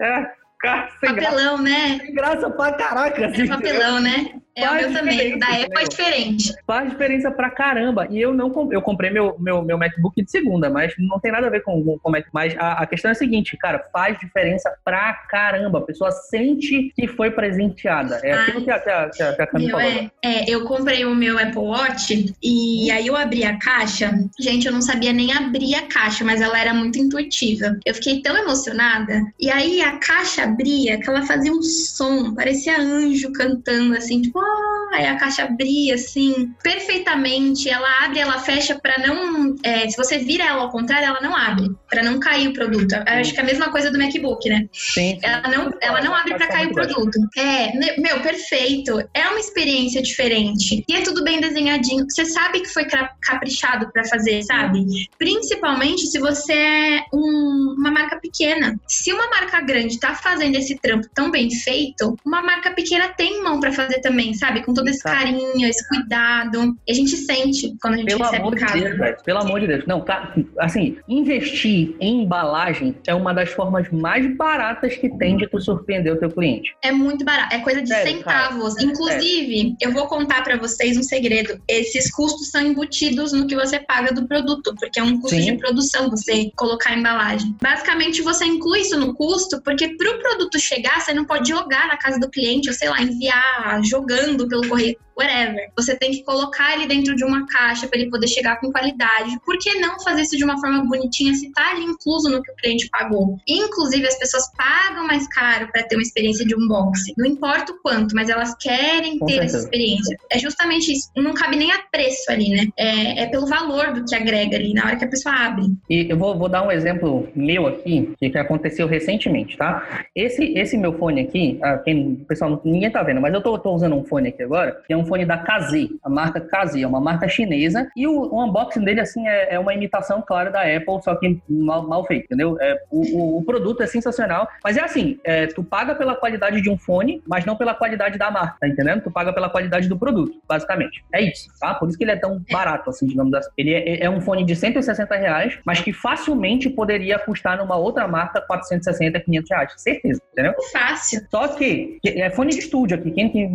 é, 0.00 0.06
é 0.06 0.30
Cara, 0.60 0.90
papelão, 1.00 1.56
graça, 1.56 1.62
né? 1.62 1.98
Sem 2.00 2.14
graça 2.14 2.50
pra 2.50 2.72
caraca. 2.74 3.26
Assim, 3.26 3.42
é 3.42 3.46
papelão, 3.46 4.00
né? 4.00 4.40
É 4.54 4.66
Faz 4.66 4.86
o 4.86 4.90
meu 4.90 4.98
também. 4.98 5.38
Da 5.38 5.46
Apple 5.46 5.82
é 5.82 5.88
diferente. 5.88 6.54
Faz 6.66 6.90
diferença 6.90 7.30
pra 7.30 7.50
caramba. 7.50 8.06
E 8.10 8.20
eu 8.20 8.34
não 8.34 8.52
eu 8.70 8.82
comprei 8.82 9.10
meu, 9.10 9.36
meu, 9.38 9.62
meu 9.62 9.78
MacBook 9.78 10.22
de 10.22 10.30
segunda, 10.30 10.68
mas 10.68 10.92
não 10.98 11.18
tem 11.18 11.32
nada 11.32 11.46
a 11.46 11.50
ver 11.50 11.62
com, 11.62 11.98
com 11.98 12.10
Mac. 12.10 12.26
Mas 12.32 12.54
a, 12.58 12.82
a 12.82 12.86
questão 12.86 13.08
é 13.08 13.12
a 13.12 13.14
seguinte, 13.14 13.56
cara, 13.56 13.82
faz 13.92 14.18
diferença 14.18 14.70
pra 14.84 15.14
caramba. 15.30 15.78
A 15.78 15.82
pessoa 15.82 16.10
sente 16.10 16.92
que 16.94 17.06
foi 17.06 17.30
presenteada. 17.30 18.20
É 18.22 18.32
Ai, 18.32 18.42
aquilo 18.42 18.64
que 18.64 18.70
a, 18.70 18.78
que 18.80 18.90
a, 18.90 19.08
que 19.08 19.42
a 19.42 19.46
Camila 19.46 19.80
falou. 19.80 19.92
É, 19.92 20.10
é, 20.22 20.50
eu 20.50 20.64
comprei 20.64 21.04
o 21.06 21.14
meu 21.14 21.38
Apple 21.38 21.58
Watch 21.58 22.34
e 22.42 22.90
aí 22.90 23.06
eu 23.06 23.16
abri 23.16 23.44
a 23.44 23.56
caixa. 23.58 24.12
Gente, 24.38 24.66
eu 24.66 24.72
não 24.72 24.82
sabia 24.82 25.12
nem 25.12 25.32
abrir 25.32 25.74
a 25.76 25.86
caixa, 25.86 26.24
mas 26.24 26.42
ela 26.42 26.60
era 26.60 26.74
muito 26.74 26.98
intuitiva. 26.98 27.78
Eu 27.86 27.94
fiquei 27.94 28.20
tão 28.20 28.36
emocionada. 28.36 29.22
E 29.38 29.50
aí 29.50 29.80
a 29.80 29.96
caixa 29.98 30.49
abria, 30.50 30.98
que 30.98 31.08
ela 31.08 31.22
fazia 31.22 31.52
um 31.52 31.62
som, 31.62 32.34
parecia 32.34 32.78
anjo 32.78 33.32
cantando, 33.32 33.96
assim, 33.96 34.22
tipo, 34.22 34.38
ah, 34.38 34.90
aí 34.92 35.06
a 35.06 35.16
caixa 35.16 35.44
abria, 35.44 35.94
assim, 35.94 36.52
perfeitamente. 36.62 37.68
Ela 37.68 38.04
abre, 38.04 38.18
ela 38.18 38.38
fecha 38.38 38.78
para 38.78 38.98
não. 38.98 39.56
É, 39.62 39.88
se 39.88 39.96
você 39.96 40.18
vira 40.18 40.44
ela 40.44 40.62
ao 40.62 40.70
contrário, 40.70 41.06
ela 41.06 41.20
não 41.20 41.34
abre, 41.34 41.70
para 41.88 42.02
não 42.02 42.18
cair 42.18 42.48
o 42.48 42.52
produto. 42.52 42.92
Eu 42.92 43.20
acho 43.20 43.32
que 43.32 43.40
é 43.40 43.42
a 43.42 43.46
mesma 43.46 43.70
coisa 43.70 43.90
do 43.90 43.98
MacBook, 43.98 44.48
né? 44.48 44.66
Sim. 44.72 45.18
Ela 45.22 45.48
não, 45.48 45.70
ela 45.80 46.00
não 46.00 46.14
abre 46.14 46.34
para 46.34 46.48
cair 46.48 46.68
o 46.68 46.74
produto. 46.74 47.18
É, 47.36 47.72
meu, 48.00 48.20
perfeito. 48.20 48.98
É 49.14 49.28
uma 49.28 49.38
experiência 49.38 50.02
diferente. 50.02 50.84
E 50.88 50.94
é 50.94 51.02
tudo 51.02 51.24
bem 51.24 51.40
desenhadinho. 51.40 52.04
Você 52.08 52.24
sabe 52.24 52.60
que 52.60 52.68
foi 52.68 52.86
caprichado 53.22 53.90
para 53.92 54.04
fazer, 54.04 54.42
sabe? 54.42 54.84
Principalmente 55.18 56.06
se 56.06 56.18
você 56.18 56.52
é 56.52 57.04
um, 57.12 57.76
uma 57.78 57.90
marca 57.90 58.18
pequena. 58.18 58.78
Se 58.86 59.12
uma 59.12 59.28
marca 59.28 59.60
grande 59.60 59.98
tá 59.98 60.14
fazendo 60.14 60.39
fazendo 60.40 60.56
esse 60.56 60.76
trampo 60.78 61.06
tão 61.14 61.30
bem 61.30 61.50
feito, 61.50 62.16
uma 62.24 62.42
marca 62.42 62.70
pequena 62.70 63.08
tem 63.08 63.42
mão 63.42 63.60
para 63.60 63.70
fazer 63.72 64.00
também, 64.00 64.32
sabe? 64.32 64.64
Com 64.64 64.72
todo 64.72 64.88
esse 64.88 65.02
carinho, 65.02 65.66
esse 65.66 65.86
cuidado. 65.86 66.74
E 66.88 66.92
a 66.92 66.94
gente 66.94 67.14
sente 67.14 67.76
quando 67.80 67.94
a 67.94 67.96
gente 67.98 68.06
Pelo 68.06 68.22
recebe 68.22 68.42
amor 68.42 68.56
em 68.56 68.60
casa. 68.60 68.78
De 68.78 68.96
Deus. 68.96 69.22
Pelo 69.22 69.38
amor 69.40 69.60
de 69.60 69.66
Deus. 69.66 69.86
Não, 69.86 70.00
tá, 70.00 70.34
assim, 70.58 70.96
investir 71.06 71.94
em 72.00 72.22
embalagem 72.22 72.96
é 73.06 73.14
uma 73.14 73.34
das 73.34 73.50
formas 73.50 73.90
mais 73.90 74.34
baratas 74.36 74.96
que 74.96 75.10
tem 75.18 75.36
de 75.36 75.46
tu 75.46 75.60
surpreender 75.60 76.14
o 76.14 76.16
teu 76.16 76.30
cliente. 76.30 76.74
É 76.82 76.90
muito 76.90 77.22
barato. 77.22 77.54
É 77.54 77.58
coisa 77.58 77.82
de 77.82 77.88
Sério, 77.88 78.18
centavos. 78.18 78.74
Cara. 78.74 78.86
Inclusive, 78.86 79.76
eu 79.80 79.92
vou 79.92 80.06
contar 80.06 80.42
para 80.42 80.56
vocês 80.56 80.96
um 80.96 81.02
segredo. 81.02 81.60
Esses 81.68 82.10
custos 82.10 82.50
são 82.50 82.62
embutidos 82.62 83.32
no 83.32 83.46
que 83.46 83.54
você 83.54 83.78
paga 83.78 84.12
do 84.14 84.26
produto, 84.26 84.74
porque 84.78 84.98
é 84.98 85.02
um 85.02 85.20
custo 85.20 85.36
Sim. 85.36 85.52
de 85.52 85.58
produção 85.58 86.08
você 86.08 86.50
colocar 86.56 86.90
a 86.90 86.98
embalagem. 86.98 87.54
Basicamente, 87.60 88.22
você 88.22 88.46
inclui 88.46 88.80
isso 88.80 88.98
no 88.98 89.14
custo, 89.14 89.60
porque 89.62 89.88
pro 89.96 90.18
produto 90.18 90.29
chegar, 90.58 91.00
você 91.00 91.12
não 91.12 91.24
pode 91.24 91.48
jogar 91.48 91.88
na 91.88 91.96
casa 91.96 92.18
do 92.18 92.30
cliente, 92.30 92.68
ou 92.68 92.74
sei 92.74 92.88
lá, 92.88 93.00
enviar 93.02 93.80
jogando 93.82 94.48
pelo 94.48 94.68
correio 94.68 94.96
whatever. 95.20 95.70
Você 95.76 95.96
tem 95.96 96.10
que 96.10 96.24
colocar 96.24 96.74
ele 96.74 96.86
dentro 96.86 97.14
de 97.14 97.24
uma 97.24 97.46
caixa 97.46 97.86
para 97.86 97.98
ele 97.98 98.10
poder 98.10 98.28
chegar 98.28 98.58
com 98.60 98.72
qualidade. 98.72 99.38
Por 99.44 99.58
que 99.58 99.78
não 99.78 100.00
fazer 100.00 100.22
isso 100.22 100.36
de 100.36 100.44
uma 100.44 100.58
forma 100.60 100.84
bonitinha 100.84 101.34
se 101.34 101.52
tá 101.52 101.70
ali 101.70 101.84
incluso 101.84 102.30
no 102.30 102.42
que 102.42 102.50
o 102.50 102.56
cliente 102.56 102.88
pagou? 102.90 103.38
Inclusive, 103.46 104.06
as 104.06 104.18
pessoas 104.18 104.50
pagam 104.56 105.06
mais 105.06 105.26
caro 105.28 105.68
para 105.70 105.82
ter 105.82 105.96
uma 105.96 106.02
experiência 106.02 106.44
de 106.44 106.54
unboxing. 106.54 107.14
Não 107.16 107.26
importa 107.26 107.72
o 107.72 107.78
quanto, 107.82 108.14
mas 108.14 108.28
elas 108.28 108.54
querem 108.56 109.18
com 109.18 109.26
ter 109.26 109.34
certeza. 109.34 109.56
essa 109.56 109.66
experiência. 109.66 110.18
É 110.30 110.38
justamente 110.38 110.92
isso. 110.92 111.10
Não 111.16 111.34
cabe 111.34 111.56
nem 111.56 111.70
a 111.72 111.78
preço 111.90 112.30
ali, 112.30 112.48
né? 112.50 112.68
É, 112.76 113.22
é, 113.22 113.26
pelo 113.26 113.46
valor 113.46 113.92
do 113.92 114.04
que 114.04 114.14
agrega 114.14 114.56
ali 114.56 114.72
na 114.72 114.86
hora 114.86 114.96
que 114.96 115.04
a 115.04 115.08
pessoa 115.08 115.34
abre. 115.34 115.66
E 115.88 116.06
eu 116.08 116.16
vou, 116.16 116.36
vou 116.38 116.48
dar 116.48 116.66
um 116.66 116.70
exemplo 116.70 117.28
meu 117.34 117.66
aqui, 117.66 118.12
que 118.18 118.38
aconteceu 118.38 118.86
recentemente, 118.86 119.56
tá? 119.56 120.04
Esse, 120.14 120.44
esse 120.56 120.76
meu 120.76 120.92
fone 120.98 121.22
aqui, 121.22 121.58
ah, 121.62 121.78
quem, 121.78 122.16
pessoal, 122.28 122.60
ninguém 122.64 122.90
tá 122.90 123.02
vendo, 123.02 123.20
mas 123.20 123.32
eu 123.34 123.42
tô, 123.42 123.58
tô 123.58 123.72
usando 123.72 123.96
um 123.96 124.04
fone 124.04 124.28
aqui 124.28 124.42
agora, 124.42 124.80
que 124.86 124.92
é 124.92 124.96
um 124.96 125.04
fone 125.10 125.24
da 125.24 125.38
Kazi, 125.38 125.98
a 126.04 126.08
marca 126.08 126.40
Kazi, 126.40 126.82
é 126.82 126.86
uma 126.86 127.00
marca 127.00 127.28
chinesa, 127.28 127.90
e 127.96 128.06
o, 128.06 128.12
o 128.12 128.44
unboxing 128.44 128.84
dele, 128.84 129.00
assim, 129.00 129.26
é, 129.26 129.54
é, 129.54 129.58
uma 129.58 129.74
imitação, 129.74 130.22
claro, 130.22 130.52
da 130.52 130.62
Apple, 130.62 131.02
só 131.02 131.16
que 131.16 131.40
mal, 131.48 131.86
mal 131.86 132.06
feito, 132.06 132.26
entendeu? 132.26 132.56
É, 132.60 132.80
o, 132.90 133.38
o, 133.38 133.44
produto 133.44 133.82
é 133.82 133.86
sensacional, 133.86 134.48
mas 134.62 134.76
é 134.76 134.80
assim, 134.80 135.18
é, 135.24 135.48
tu 135.48 135.64
paga 135.64 135.96
pela 135.96 136.14
qualidade 136.14 136.62
de 136.62 136.70
um 136.70 136.78
fone, 136.78 137.20
mas 137.26 137.44
não 137.44 137.56
pela 137.56 137.74
qualidade 137.74 138.16
da 138.16 138.30
marca, 138.30 138.56
tá 138.60 138.68
entendendo? 138.68 139.02
Tu 139.02 139.10
paga 139.10 139.32
pela 139.32 139.50
qualidade 139.50 139.88
do 139.88 139.98
produto, 139.98 140.40
basicamente. 140.48 141.04
É 141.12 141.20
isso, 141.20 141.48
tá? 141.58 141.74
Por 141.74 141.88
isso 141.88 141.98
que 141.98 142.04
ele 142.04 142.12
é 142.12 142.16
tão 142.16 142.40
barato, 142.50 142.90
assim, 142.90 143.06
digamos 143.06 143.34
assim. 143.34 143.50
Ele 143.58 143.74
é, 143.74 144.04
é 144.04 144.10
um 144.10 144.20
fone 144.20 144.44
de 144.44 144.54
160 144.54 145.16
reais, 145.16 145.58
mas 145.64 145.80
que 145.80 145.92
facilmente 145.92 146.70
poderia 146.70 147.18
custar 147.18 147.58
numa 147.58 147.76
outra 147.76 148.06
marca 148.06 148.40
460, 148.40 149.18
500 149.18 149.50
reais. 149.50 149.72
Certeza, 149.76 150.22
entendeu? 150.32 150.54
Fácil. 150.72 151.26
Só 151.30 151.48
que, 151.48 151.98
é 152.06 152.30
fone 152.30 152.50
de 152.50 152.58
estúdio 152.58 152.96
aqui. 152.96 153.10
Quem, 153.10 153.52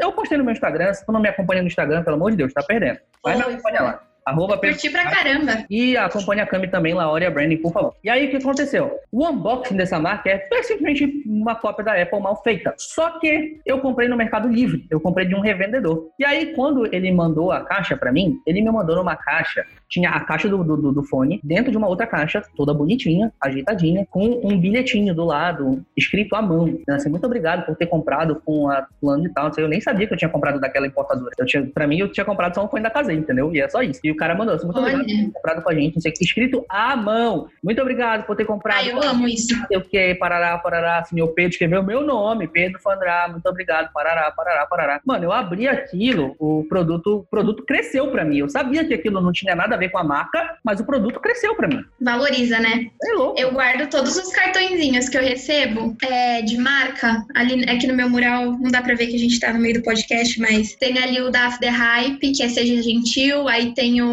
eu 0.00 0.12
postei 0.12 0.38
no 0.38 0.44
meu 0.44 0.52
Instagram, 0.52 0.83
se 0.92 1.06
tu 1.06 1.12
não 1.12 1.20
me 1.20 1.28
acompanha 1.28 1.62
no 1.62 1.68
Instagram, 1.68 2.02
pelo 2.02 2.16
amor 2.16 2.32
de 2.32 2.36
Deus, 2.36 2.52
tá 2.52 2.62
perdendo. 2.62 2.98
Vai 3.22 3.36
me 3.36 3.42
acompanhar 3.42 3.82
lá. 3.82 4.02
Arroba 4.24 4.56
Curti 4.56 4.88
pra 4.88 5.10
caramba. 5.10 5.66
E 5.68 5.96
acompanhe 5.98 6.40
a 6.40 6.46
Cami 6.46 6.68
também, 6.68 6.94
Laura 6.94 7.30
Branding, 7.30 7.58
por 7.58 7.72
favor. 7.72 7.94
E 8.02 8.08
aí, 8.08 8.26
o 8.26 8.30
que 8.30 8.36
aconteceu? 8.36 8.98
O 9.12 9.26
unboxing 9.28 9.76
dessa 9.76 9.98
marca 9.98 10.30
é 10.30 10.62
simplesmente 10.62 11.22
uma 11.26 11.54
cópia 11.54 11.84
da 11.84 12.02
Apple 12.02 12.20
mal 12.20 12.42
feita. 12.42 12.74
Só 12.78 13.18
que 13.18 13.60
eu 13.66 13.80
comprei 13.80 14.08
no 14.08 14.16
Mercado 14.16 14.48
Livre. 14.48 14.86
Eu 14.90 14.98
comprei 14.98 15.26
de 15.26 15.34
um 15.34 15.40
revendedor. 15.40 16.08
E 16.18 16.24
aí, 16.24 16.54
quando 16.54 16.86
ele 16.94 17.12
mandou 17.12 17.52
a 17.52 17.60
caixa 17.60 17.96
para 17.96 18.10
mim, 18.10 18.40
ele 18.46 18.62
me 18.62 18.70
mandou 18.70 18.96
numa 18.96 19.14
caixa. 19.14 19.66
Tinha 19.90 20.10
a 20.10 20.20
caixa 20.20 20.48
do, 20.48 20.64
do, 20.64 20.90
do, 20.90 21.04
fone 21.04 21.38
dentro 21.44 21.70
de 21.70 21.76
uma 21.76 21.86
outra 21.86 22.06
caixa, 22.06 22.42
toda 22.56 22.72
bonitinha, 22.72 23.30
ajeitadinha, 23.40 24.06
com 24.10 24.40
um 24.42 24.58
bilhetinho 24.58 25.14
do 25.14 25.24
lado, 25.24 25.84
escrito 25.96 26.34
à 26.34 26.40
mão. 26.40 26.66
Então, 26.66 26.96
assim, 26.96 27.10
muito 27.10 27.26
obrigado 27.26 27.66
por 27.66 27.76
ter 27.76 27.86
comprado 27.86 28.40
com 28.44 28.70
a 28.70 28.86
plano 29.00 29.26
e 29.26 29.32
tal. 29.32 29.50
Eu 29.58 29.68
nem 29.68 29.80
sabia 29.82 30.06
que 30.06 30.14
eu 30.14 30.18
tinha 30.18 30.30
comprado 30.30 30.58
daquela 30.58 30.86
importadora. 30.86 31.30
Eu 31.38 31.44
tinha, 31.44 31.64
pra 31.66 31.86
mim, 31.86 31.98
eu 31.98 32.10
tinha 32.10 32.24
comprado 32.24 32.54
só 32.54 32.64
um 32.64 32.68
fone 32.68 32.82
da 32.82 32.90
casa, 32.90 33.12
entendeu? 33.12 33.54
E 33.54 33.60
é 33.60 33.68
só 33.68 33.82
isso. 33.82 34.00
E 34.02 34.13
o 34.14 34.16
cara 34.16 34.34
mandou 34.34 34.54
assim, 34.54 34.66
muito 34.66 34.80
Olha. 34.80 34.94
obrigado 34.94 35.06
por 35.06 35.24
ter 35.24 35.32
comprado 35.32 35.62
com 35.62 35.70
a 35.70 35.74
gente, 35.74 35.94
não 35.94 36.02
sei 36.02 36.10
o 36.10 36.14
que, 36.14 36.24
escrito 36.24 36.64
à 36.68 36.96
mão. 36.96 37.48
Muito 37.62 37.80
obrigado 37.80 38.24
por 38.24 38.36
ter 38.36 38.44
comprado. 38.44 38.78
Ah, 38.78 38.86
eu 38.86 39.02
amo 39.02 39.28
isso. 39.28 39.54
O 39.72 39.80
que, 39.80 40.14
parará, 40.14 40.56
parará, 40.58 40.98
assim, 40.98 41.20
o 41.20 41.28
Pedro 41.28 41.52
escreveu 41.52 41.82
meu 41.82 42.00
nome, 42.02 42.48
Pedro 42.48 42.80
Fandrá, 42.80 43.28
muito 43.30 43.46
obrigado, 43.46 43.92
parará, 43.92 44.30
parará, 44.30 44.66
parará. 44.66 45.00
Mano, 45.04 45.24
eu 45.24 45.32
abri 45.32 45.68
aquilo, 45.68 46.34
o 46.38 46.64
produto, 46.68 47.18
o 47.18 47.24
produto 47.24 47.64
cresceu 47.64 48.10
pra 48.10 48.24
mim. 48.24 48.38
Eu 48.38 48.48
sabia 48.48 48.84
que 48.84 48.94
aquilo 48.94 49.20
não 49.20 49.32
tinha 49.32 49.54
nada 49.54 49.74
a 49.74 49.78
ver 49.78 49.90
com 49.90 49.98
a 49.98 50.04
marca, 50.04 50.56
mas 50.64 50.80
o 50.80 50.84
produto 50.86 51.20
cresceu 51.20 51.54
pra 51.54 51.68
mim. 51.68 51.82
Valoriza, 52.00 52.58
né? 52.58 52.86
É 53.02 53.12
louco. 53.12 53.40
Eu 53.40 53.52
guardo 53.52 53.88
todos 53.88 54.16
os 54.16 54.32
cartõezinhos 54.32 55.08
que 55.08 55.16
eu 55.16 55.22
recebo 55.22 55.96
é, 56.02 56.42
de 56.42 56.56
marca. 56.56 57.24
Ali 57.34 57.64
aqui 57.68 57.86
no 57.86 57.94
meu 57.94 58.08
mural, 58.08 58.52
não 58.52 58.70
dá 58.70 58.82
pra 58.82 58.94
ver 58.94 59.06
que 59.06 59.16
a 59.16 59.18
gente 59.18 59.38
tá 59.40 59.52
no 59.52 59.58
meio 59.58 59.74
do 59.74 59.82
podcast, 59.82 60.40
mas 60.40 60.74
tem 60.74 60.98
ali 60.98 61.20
o 61.20 61.30
da 61.30 61.46
After 61.46 61.72
Hype, 61.72 62.32
que 62.32 62.42
é 62.42 62.48
Seja 62.48 62.82
Gentil. 62.82 63.48
Aí 63.48 63.74
tem 63.74 64.02
o 64.02 64.03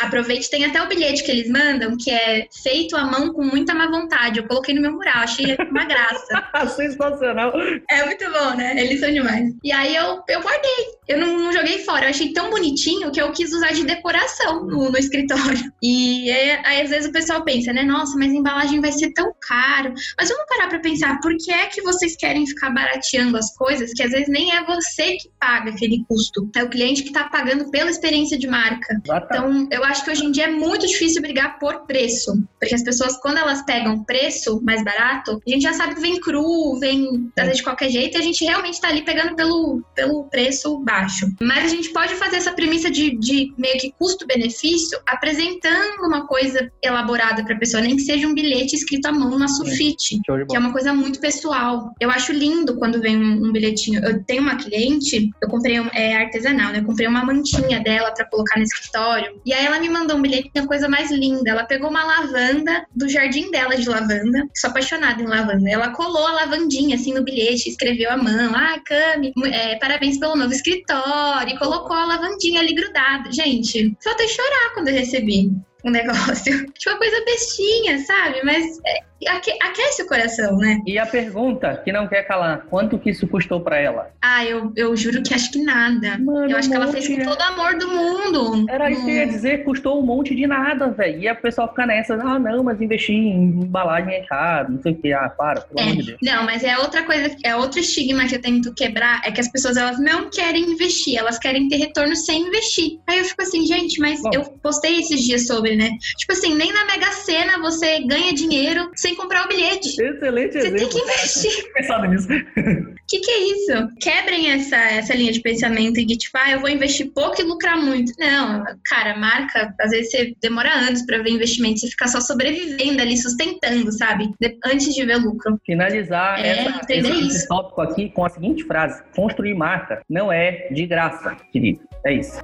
Aproveite, 0.00 0.50
tem 0.50 0.64
até 0.64 0.82
o 0.82 0.88
bilhete 0.88 1.24
que 1.24 1.30
eles 1.30 1.48
mandam, 1.48 1.96
que 1.96 2.10
é 2.10 2.46
feito 2.62 2.96
à 2.96 3.04
mão 3.04 3.32
com 3.32 3.44
muita 3.44 3.74
má 3.74 3.88
vontade. 3.88 4.38
Eu 4.38 4.46
coloquei 4.46 4.74
no 4.74 4.80
meu 4.80 4.92
mural, 4.92 5.22
achei 5.22 5.56
uma 5.70 5.84
graça. 5.84 6.48
Sensacional. 6.76 7.52
É 7.90 8.04
muito 8.04 8.24
bom, 8.30 8.56
né? 8.56 8.80
Eles 8.80 9.00
são 9.00 9.12
demais. 9.12 9.52
E 9.62 9.72
aí 9.72 9.94
eu, 9.94 10.22
eu 10.28 10.40
guardei. 10.40 10.92
Eu 11.08 11.18
não, 11.18 11.38
não 11.38 11.52
joguei 11.52 11.78
fora. 11.80 12.06
Eu 12.06 12.10
achei 12.10 12.32
tão 12.32 12.50
bonitinho 12.50 13.10
que 13.10 13.20
eu 13.20 13.32
quis 13.32 13.52
usar 13.52 13.72
de 13.72 13.84
decoração 13.84 14.64
no, 14.64 14.90
no 14.90 14.98
escritório. 14.98 15.72
E 15.82 16.30
aí, 16.30 16.50
aí, 16.64 16.82
às 16.82 16.90
vezes 16.90 17.08
o 17.08 17.12
pessoal 17.12 17.42
pensa, 17.42 17.72
né? 17.72 17.82
Nossa, 17.82 18.16
mas 18.16 18.32
a 18.32 18.36
embalagem 18.36 18.80
vai 18.80 18.92
ser 18.92 19.12
tão 19.12 19.32
caro. 19.40 19.92
Mas 20.18 20.28
vamos 20.28 20.44
parar 20.48 20.68
pra 20.68 20.78
pensar, 20.78 21.20
por 21.20 21.36
que 21.36 21.50
é 21.52 21.66
que 21.66 21.82
vocês 21.82 22.16
querem 22.16 22.46
ficar 22.46 22.70
barateando 22.70 23.36
as 23.36 23.54
coisas 23.56 23.92
que 23.92 24.02
às 24.02 24.10
vezes 24.10 24.28
nem 24.28 24.54
é 24.54 24.64
você 24.64 25.16
que 25.16 25.30
paga 25.40 25.70
aquele 25.70 26.04
custo? 26.08 26.48
É 26.54 26.62
o 26.62 26.68
cliente 26.68 27.02
que 27.02 27.12
tá 27.12 27.24
pagando 27.24 27.70
pela 27.70 27.90
experiência 27.90 28.38
de 28.38 28.46
marca. 28.46 29.00
Então, 29.16 29.68
eu 29.70 29.84
acho 29.84 30.04
que 30.04 30.10
hoje 30.10 30.24
em 30.24 30.30
dia 30.30 30.44
é 30.44 30.50
muito 30.50 30.86
difícil 30.86 31.22
brigar 31.22 31.58
por 31.58 31.86
preço. 31.86 32.32
Porque 32.58 32.74
as 32.74 32.82
pessoas, 32.82 33.16
quando 33.16 33.38
elas 33.38 33.62
pegam 33.62 34.04
preço 34.04 34.60
mais 34.62 34.82
barato, 34.84 35.40
a 35.46 35.50
gente 35.50 35.62
já 35.62 35.72
sabe 35.72 35.94
que 35.94 36.00
vem 36.00 36.20
cru, 36.20 36.78
vem 36.78 37.30
de 37.52 37.62
qualquer 37.62 37.90
jeito, 37.90 38.16
e 38.16 38.20
a 38.20 38.22
gente 38.22 38.44
realmente 38.44 38.80
tá 38.80 38.88
ali 38.88 39.02
pegando 39.02 39.34
pelo, 39.34 39.82
pelo 39.94 40.24
preço 40.24 40.78
baixo. 40.78 41.26
Mas 41.40 41.64
a 41.64 41.68
gente 41.68 41.90
pode 41.90 42.14
fazer 42.14 42.36
essa 42.36 42.52
premissa 42.52 42.90
de, 42.90 43.16
de 43.18 43.52
meio 43.58 43.78
que 43.78 43.92
custo-benefício 43.98 44.98
apresentando 45.06 46.06
uma 46.06 46.26
coisa 46.26 46.70
elaborada 46.82 47.44
pra 47.44 47.56
pessoa, 47.56 47.82
nem 47.82 47.96
que 47.96 48.02
seja 48.02 48.26
um 48.26 48.34
bilhete 48.34 48.76
escrito 48.76 49.06
à 49.06 49.12
mão 49.12 49.38
na 49.38 49.48
sulfite, 49.48 50.18
de 50.18 50.46
que 50.46 50.56
é 50.56 50.58
uma 50.58 50.72
coisa 50.72 50.94
muito 50.94 51.20
pessoal. 51.20 51.92
Eu 52.00 52.10
acho 52.10 52.32
lindo 52.32 52.76
quando 52.76 53.00
vem 53.00 53.16
um, 53.16 53.48
um 53.48 53.52
bilhetinho. 53.52 54.04
Eu 54.04 54.22
tenho 54.24 54.42
uma 54.42 54.56
cliente, 54.56 55.30
eu 55.42 55.48
comprei 55.48 55.80
um, 55.80 55.88
é 55.92 56.16
artesanal, 56.16 56.72
né? 56.72 56.78
Eu 56.78 56.84
comprei 56.84 57.06
uma 57.06 57.24
mantinha 57.24 57.80
dela 57.80 58.12
pra 58.12 58.24
colocar 58.26 58.56
no 58.58 58.64
escritório. 58.64 59.01
E 59.44 59.52
aí 59.52 59.66
ela 59.66 59.80
me 59.80 59.88
mandou 59.88 60.16
um 60.16 60.22
bilhete, 60.22 60.50
a 60.56 60.66
coisa 60.66 60.88
mais 60.88 61.10
linda. 61.10 61.50
Ela 61.50 61.64
pegou 61.64 61.90
uma 61.90 62.04
lavanda 62.04 62.86
do 62.94 63.08
jardim 63.08 63.50
dela 63.50 63.76
de 63.76 63.88
lavanda. 63.88 64.46
Sou 64.54 64.70
apaixonada 64.70 65.22
em 65.22 65.26
lavanda. 65.26 65.68
Ela 65.68 65.90
colou 65.90 66.26
a 66.26 66.32
lavandinha 66.32 66.96
assim 66.96 67.12
no 67.12 67.24
bilhete, 67.24 67.68
escreveu 67.68 68.10
à 68.10 68.16
mão. 68.16 68.54
Ah, 68.54 68.78
Cami, 68.84 69.32
é, 69.46 69.76
parabéns 69.76 70.18
pelo 70.18 70.36
novo 70.36 70.52
escritório. 70.52 71.54
E 71.54 71.58
colocou 71.58 71.96
a 71.96 72.06
lavandinha 72.06 72.60
ali 72.60 72.74
grudada. 72.74 73.30
Gente, 73.32 73.96
faltei 74.02 74.28
chorar 74.28 74.74
quando 74.74 74.88
eu 74.88 74.94
recebi 74.94 75.50
um 75.84 75.90
negócio. 75.90 76.66
Tipo, 76.72 76.90
uma 76.90 76.98
coisa 76.98 77.24
bestinha, 77.24 77.98
sabe? 78.04 78.40
Mas 78.44 78.78
é, 78.86 79.11
aque- 79.28 79.56
aquece 79.62 80.02
o 80.02 80.06
coração, 80.06 80.56
né? 80.58 80.80
E 80.86 80.98
a 80.98 81.06
pergunta 81.06 81.80
que 81.84 81.92
não 81.92 82.06
quer 82.06 82.22
calar, 82.26 82.62
quanto 82.68 82.98
que 82.98 83.10
isso 83.10 83.26
custou 83.26 83.60
pra 83.60 83.78
ela? 83.78 84.10
Ah, 84.20 84.44
eu, 84.44 84.72
eu 84.76 84.96
juro 84.96 85.22
que 85.22 85.34
acho 85.34 85.50
que 85.52 85.62
nada. 85.62 86.18
Mano, 86.18 86.50
eu 86.50 86.56
acho 86.56 86.68
que 86.68 86.74
ela 86.74 86.88
fez 86.88 87.06
com 87.08 87.16
todo 87.22 87.38
o 87.38 87.42
amor 87.42 87.76
do 87.78 87.88
mundo. 87.88 88.66
Era 88.68 88.90
isso 88.90 89.04
que 89.04 89.10
eu 89.10 89.14
ia 89.16 89.24
Hum. 89.26 89.28
dizer, 89.28 89.64
custou 89.64 90.00
um 90.00 90.06
monte 90.06 90.34
de 90.34 90.46
nada, 90.46 90.88
velho. 90.90 91.20
E 91.20 91.28
a 91.28 91.34
pessoa 91.34 91.68
fica 91.68 91.86
nessa, 91.86 92.14
ah, 92.14 92.38
não, 92.38 92.62
mas 92.62 92.80
investir 92.80 93.14
em 93.14 93.32
embalagem 93.62 94.14
é 94.14 94.22
caro, 94.26 94.72
não 94.72 94.82
sei 94.82 94.92
o 94.92 94.96
que. 94.96 95.12
Ah, 95.12 95.28
para, 95.28 95.60
pelo 95.60 95.80
amor 95.80 95.94
de 95.96 96.00
É, 96.02 96.04
Deus. 96.04 96.18
não, 96.22 96.44
mas 96.44 96.64
é 96.64 96.78
outra 96.78 97.02
coisa, 97.04 97.34
é 97.44 97.54
outro 97.56 97.80
estigma 97.80 98.26
que 98.26 98.34
eu 98.36 98.40
tento 98.40 98.72
quebrar, 98.74 99.20
é 99.24 99.30
que 99.30 99.40
as 99.40 99.48
pessoas 99.50 99.76
elas 99.76 99.98
não 100.00 100.30
querem 100.30 100.62
investir, 100.72 101.16
elas 101.18 101.38
querem 101.38 101.68
ter 101.68 101.76
retorno 101.76 102.14
sem 102.16 102.42
investir. 102.42 102.98
Aí 103.08 103.18
eu 103.18 103.24
fico 103.24 103.42
assim, 103.42 103.64
gente, 103.66 104.00
mas 104.00 104.20
Bom. 104.22 104.30
eu 104.34 104.42
postei 104.62 105.00
esses 105.00 105.20
dias 105.22 105.46
sobre, 105.46 105.76
né? 105.76 105.90
Tipo 106.18 106.32
assim, 106.32 106.54
nem 106.54 106.72
na 106.72 106.84
Mega 106.86 107.10
Sena 107.12 107.58
você 107.58 108.00
ganha 108.06 108.32
dinheiro 108.32 108.90
sem 108.96 109.11
comprar 109.16 109.44
o 109.44 109.48
bilhete. 109.48 109.88
Excelente 110.00 110.52
Você 110.52 110.60
tem 110.62 110.74
exemplo. 110.74 110.88
que 110.90 111.00
investir. 111.00 111.52
Pensado 111.74 112.06
nisso. 112.08 112.28
O 112.28 112.94
que, 113.08 113.20
que 113.20 113.30
é 113.30 113.38
isso? 113.52 113.88
Quebrem 114.00 114.50
essa, 114.50 114.76
essa 114.76 115.14
linha 115.14 115.32
de 115.32 115.40
pensamento 115.40 116.04
de 116.04 116.16
tipo, 116.16 116.36
ah, 116.38 116.50
eu 116.52 116.60
vou 116.60 116.68
investir 116.68 117.10
pouco 117.12 117.40
e 117.40 117.44
lucrar 117.44 117.76
muito. 117.76 118.12
Não, 118.18 118.64
cara, 118.86 119.16
marca, 119.16 119.74
às 119.80 119.90
vezes 119.90 120.10
você 120.10 120.34
demora 120.40 120.70
anos 120.72 121.02
pra 121.02 121.18
ver 121.18 121.30
investimento, 121.30 121.80
você 121.80 121.88
fica 121.88 122.08
só 122.08 122.20
sobrevivendo 122.20 123.00
ali, 123.02 123.16
sustentando, 123.16 123.90
sabe? 123.92 124.30
De- 124.40 124.58
antes 124.64 124.94
de 124.94 125.04
ver 125.04 125.16
lucro. 125.16 125.58
Finalizar 125.66 126.38
É, 126.40 126.66
essa, 126.66 126.80
esse, 126.88 127.10
isso. 127.10 127.36
esse 127.36 127.48
tópico 127.48 127.80
aqui 127.80 128.10
com 128.10 128.24
a 128.24 128.28
seguinte 128.28 128.64
frase: 128.64 129.02
construir 129.14 129.54
marca 129.54 130.02
não 130.08 130.32
é 130.32 130.68
de 130.70 130.86
graça, 130.86 131.36
querido. 131.52 131.80
É 132.04 132.14
isso. 132.14 132.40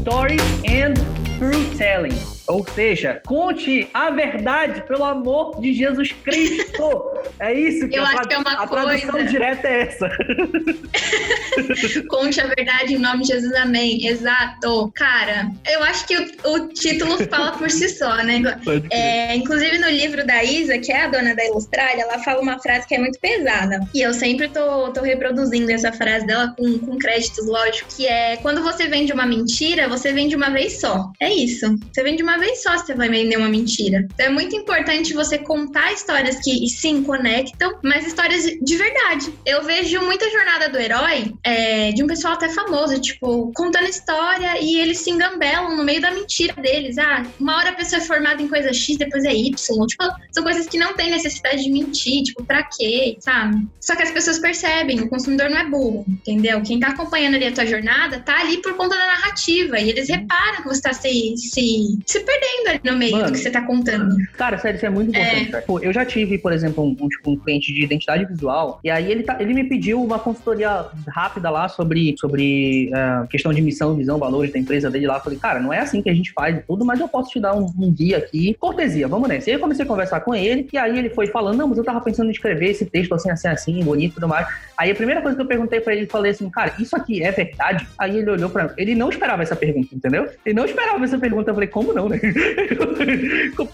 stories 0.00 0.62
and 0.64 0.96
through 1.38 1.74
telling. 1.74 2.29
Ou 2.50 2.66
seja, 2.74 3.22
conte 3.26 3.88
a 3.94 4.10
verdade 4.10 4.82
pelo 4.82 5.04
amor 5.04 5.60
de 5.60 5.72
Jesus 5.72 6.12
Cristo. 6.24 7.10
É 7.38 7.54
isso 7.54 7.88
que 7.88 7.96
Eu 7.96 8.04
a, 8.04 8.08
acho 8.08 8.28
que 8.28 8.34
é 8.34 8.38
uma 8.38 8.52
a 8.52 8.66
tradução 8.66 9.10
coisa. 9.10 9.30
direta 9.30 9.68
é 9.68 9.82
essa. 9.82 10.10
Conte 12.08 12.40
a 12.40 12.46
verdade 12.46 12.94
em 12.94 12.98
nome 12.98 13.22
de 13.22 13.28
Jesus, 13.28 13.54
amém. 13.54 14.06
Exato. 14.06 14.90
Cara, 14.94 15.50
eu 15.68 15.82
acho 15.84 16.06
que 16.06 16.16
o, 16.16 16.52
o 16.52 16.68
título 16.68 17.18
fala 17.28 17.52
por 17.52 17.70
si 17.70 17.88
só, 17.88 18.16
né? 18.16 18.42
É, 18.90 19.34
inclusive 19.36 19.78
no 19.78 19.88
livro 19.88 20.26
da 20.26 20.42
Isa, 20.42 20.78
que 20.78 20.90
é 20.92 21.04
a 21.04 21.08
dona 21.08 21.34
da 21.34 21.44
Ilustralha, 21.44 22.02
ela 22.02 22.18
fala 22.18 22.40
uma 22.40 22.58
frase 22.58 22.86
que 22.86 22.94
é 22.94 22.98
muito 22.98 23.18
pesada. 23.20 23.80
E 23.94 24.00
eu 24.00 24.12
sempre 24.12 24.48
tô, 24.48 24.90
tô 24.92 25.02
reproduzindo 25.02 25.70
essa 25.70 25.92
frase 25.92 26.26
dela 26.26 26.54
com, 26.58 26.78
com 26.78 26.98
créditos, 26.98 27.46
lógico, 27.46 27.88
que 27.96 28.06
é 28.06 28.36
quando 28.38 28.62
você 28.62 28.88
vende 28.88 29.12
uma 29.12 29.26
mentira, 29.26 29.88
você 29.88 30.12
vende 30.12 30.34
uma 30.34 30.50
vez 30.50 30.80
só. 30.80 31.10
É 31.20 31.32
isso. 31.32 31.78
Você 31.92 32.02
vende 32.02 32.22
uma 32.22 32.38
vez 32.40 32.62
só, 32.62 32.76
você 32.76 32.94
vai 32.94 33.08
vender 33.08 33.36
uma 33.36 33.48
mentira. 33.48 34.06
Então 34.12 34.26
é 34.26 34.30
muito 34.30 34.56
importante 34.56 35.14
você 35.14 35.38
contar 35.38 35.92
histórias 35.92 36.36
que 36.40 36.68
sim 36.68 37.02
conectam, 37.02 37.78
mas 37.82 38.06
histórias 38.06 38.44
de 38.44 38.76
verdade. 38.76 39.32
Eu 39.46 39.62
vejo 39.62 40.00
muita 40.02 40.30
jornada 40.30 40.68
do 40.68 40.78
herói 40.78 41.32
é, 41.44 41.92
de 41.92 42.02
um 42.02 42.06
pessoal 42.06 42.34
até 42.34 42.48
famoso, 42.48 43.00
tipo, 43.00 43.52
contando 43.54 43.88
história 43.88 44.60
e 44.60 44.78
eles 44.78 44.98
se 44.98 45.10
engambelam 45.10 45.76
no 45.76 45.84
meio 45.84 46.00
da 46.00 46.10
mentira 46.10 46.54
deles. 46.54 46.98
Ah, 46.98 47.24
uma 47.38 47.56
hora 47.56 47.70
a 47.70 47.74
pessoa 47.74 48.02
é 48.02 48.04
formada 48.04 48.42
em 48.42 48.48
coisa 48.48 48.72
X, 48.72 48.96
depois 48.96 49.24
é 49.24 49.32
Y. 49.32 49.86
Tipo, 49.86 50.04
são 50.32 50.42
coisas 50.42 50.66
que 50.66 50.78
não 50.78 50.94
tem 50.94 51.10
necessidade 51.10 51.62
de 51.62 51.70
mentir, 51.70 52.22
tipo, 52.22 52.44
pra 52.44 52.62
quê, 52.64 53.16
sabe? 53.20 53.66
Só 53.80 53.94
que 53.94 54.02
as 54.02 54.10
pessoas 54.10 54.38
percebem, 54.38 55.00
o 55.00 55.08
consumidor 55.08 55.50
não 55.50 55.58
é 55.58 55.64
burro, 55.64 56.04
entendeu? 56.08 56.62
Quem 56.62 56.80
tá 56.80 56.88
acompanhando 56.88 57.34
ali 57.34 57.46
a 57.46 57.52
tua 57.52 57.66
jornada 57.66 58.20
tá 58.20 58.40
ali 58.40 58.58
por 58.62 58.74
conta 58.74 58.96
da 58.96 59.06
narrativa 59.06 59.78
e 59.78 59.90
eles 59.90 60.08
reparam 60.08 60.62
que 60.62 60.68
você 60.68 60.82
tá 60.82 60.92
se, 60.92 61.34
se, 61.36 61.98
se 62.06 62.20
perdendo 62.30 62.68
ali 62.68 62.80
no 62.84 62.98
meio 62.98 63.12
Mano. 63.12 63.26
do 63.26 63.32
que 63.32 63.38
você 63.38 63.50
tá 63.50 63.62
contando. 63.62 64.16
Cara, 64.36 64.58
sério, 64.58 64.76
isso 64.76 64.86
é 64.86 64.90
muito 64.90 65.10
importante. 65.10 65.48
É. 65.48 65.50
cara. 65.50 65.64
Pô, 65.66 65.78
eu 65.80 65.92
já 65.92 66.04
tive, 66.04 66.38
por 66.38 66.52
exemplo, 66.52 66.84
um, 66.84 67.08
tipo, 67.08 67.30
um 67.30 67.36
cliente 67.36 67.72
de 67.72 67.82
identidade 67.82 68.24
visual, 68.24 68.80
e 68.84 68.90
aí 68.90 69.10
ele, 69.10 69.22
tá, 69.22 69.36
ele 69.40 69.54
me 69.54 69.64
pediu 69.64 70.02
uma 70.02 70.18
consultoria 70.18 70.86
rápida 71.08 71.50
lá 71.50 71.68
sobre, 71.68 72.14
sobre 72.18 72.90
ah, 72.94 73.26
questão 73.28 73.52
de 73.52 73.60
missão, 73.60 73.94
visão, 73.94 74.18
valores 74.18 74.52
da 74.52 74.58
empresa 74.58 74.90
dele 74.90 75.06
lá. 75.06 75.16
Eu 75.16 75.20
falei, 75.20 75.38
cara, 75.38 75.60
não 75.60 75.72
é 75.72 75.78
assim 75.78 76.02
que 76.02 76.10
a 76.10 76.14
gente 76.14 76.32
faz 76.32 76.56
e 76.56 76.60
tudo, 76.60 76.84
mas 76.84 77.00
eu 77.00 77.08
posso 77.08 77.30
te 77.30 77.40
dar 77.40 77.54
um, 77.54 77.66
um 77.78 77.92
guia 77.92 78.18
aqui. 78.18 78.54
Cortesia, 78.58 79.08
vamos 79.08 79.28
nessa. 79.28 79.48
E 79.48 79.52
aí 79.52 79.56
eu 79.56 79.60
comecei 79.60 79.84
a 79.84 79.88
conversar 79.88 80.20
com 80.20 80.34
ele, 80.34 80.68
e 80.72 80.78
aí 80.78 80.98
ele 80.98 81.10
foi 81.10 81.26
falando, 81.26 81.58
não, 81.58 81.68
mas 81.68 81.78
eu 81.78 81.84
tava 81.84 82.00
pensando 82.00 82.28
em 82.28 82.32
escrever 82.32 82.70
esse 82.70 82.84
texto 82.86 83.14
assim, 83.14 83.30
assim, 83.30 83.48
assim, 83.48 83.82
bonito 83.82 84.12
e 84.12 84.14
tudo 84.14 84.28
mais. 84.28 84.46
Aí 84.76 84.90
a 84.90 84.94
primeira 84.94 85.20
coisa 85.20 85.36
que 85.36 85.42
eu 85.42 85.46
perguntei 85.46 85.80
pra 85.80 85.94
ele, 85.94 86.06
falei 86.06 86.32
assim, 86.32 86.48
cara, 86.48 86.74
isso 86.78 86.96
aqui 86.96 87.22
é 87.22 87.30
verdade? 87.30 87.86
Aí 87.98 88.18
ele 88.18 88.30
olhou 88.30 88.48
pra 88.50 88.64
mim, 88.64 88.70
ele 88.76 88.94
não 88.94 89.08
esperava 89.08 89.42
essa 89.42 89.56
pergunta, 89.56 89.94
entendeu? 89.94 90.28
Ele 90.44 90.54
não 90.54 90.64
esperava 90.64 91.04
essa 91.04 91.18
pergunta. 91.18 91.50
Eu 91.50 91.54
falei, 91.54 91.68
como 91.68 91.92
não, 91.92 92.08
né? 92.10 92.20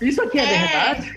isso 0.02 0.22
aqui 0.22 0.38
é, 0.38 0.42
É. 0.42 0.58
verdade? 0.58 1.12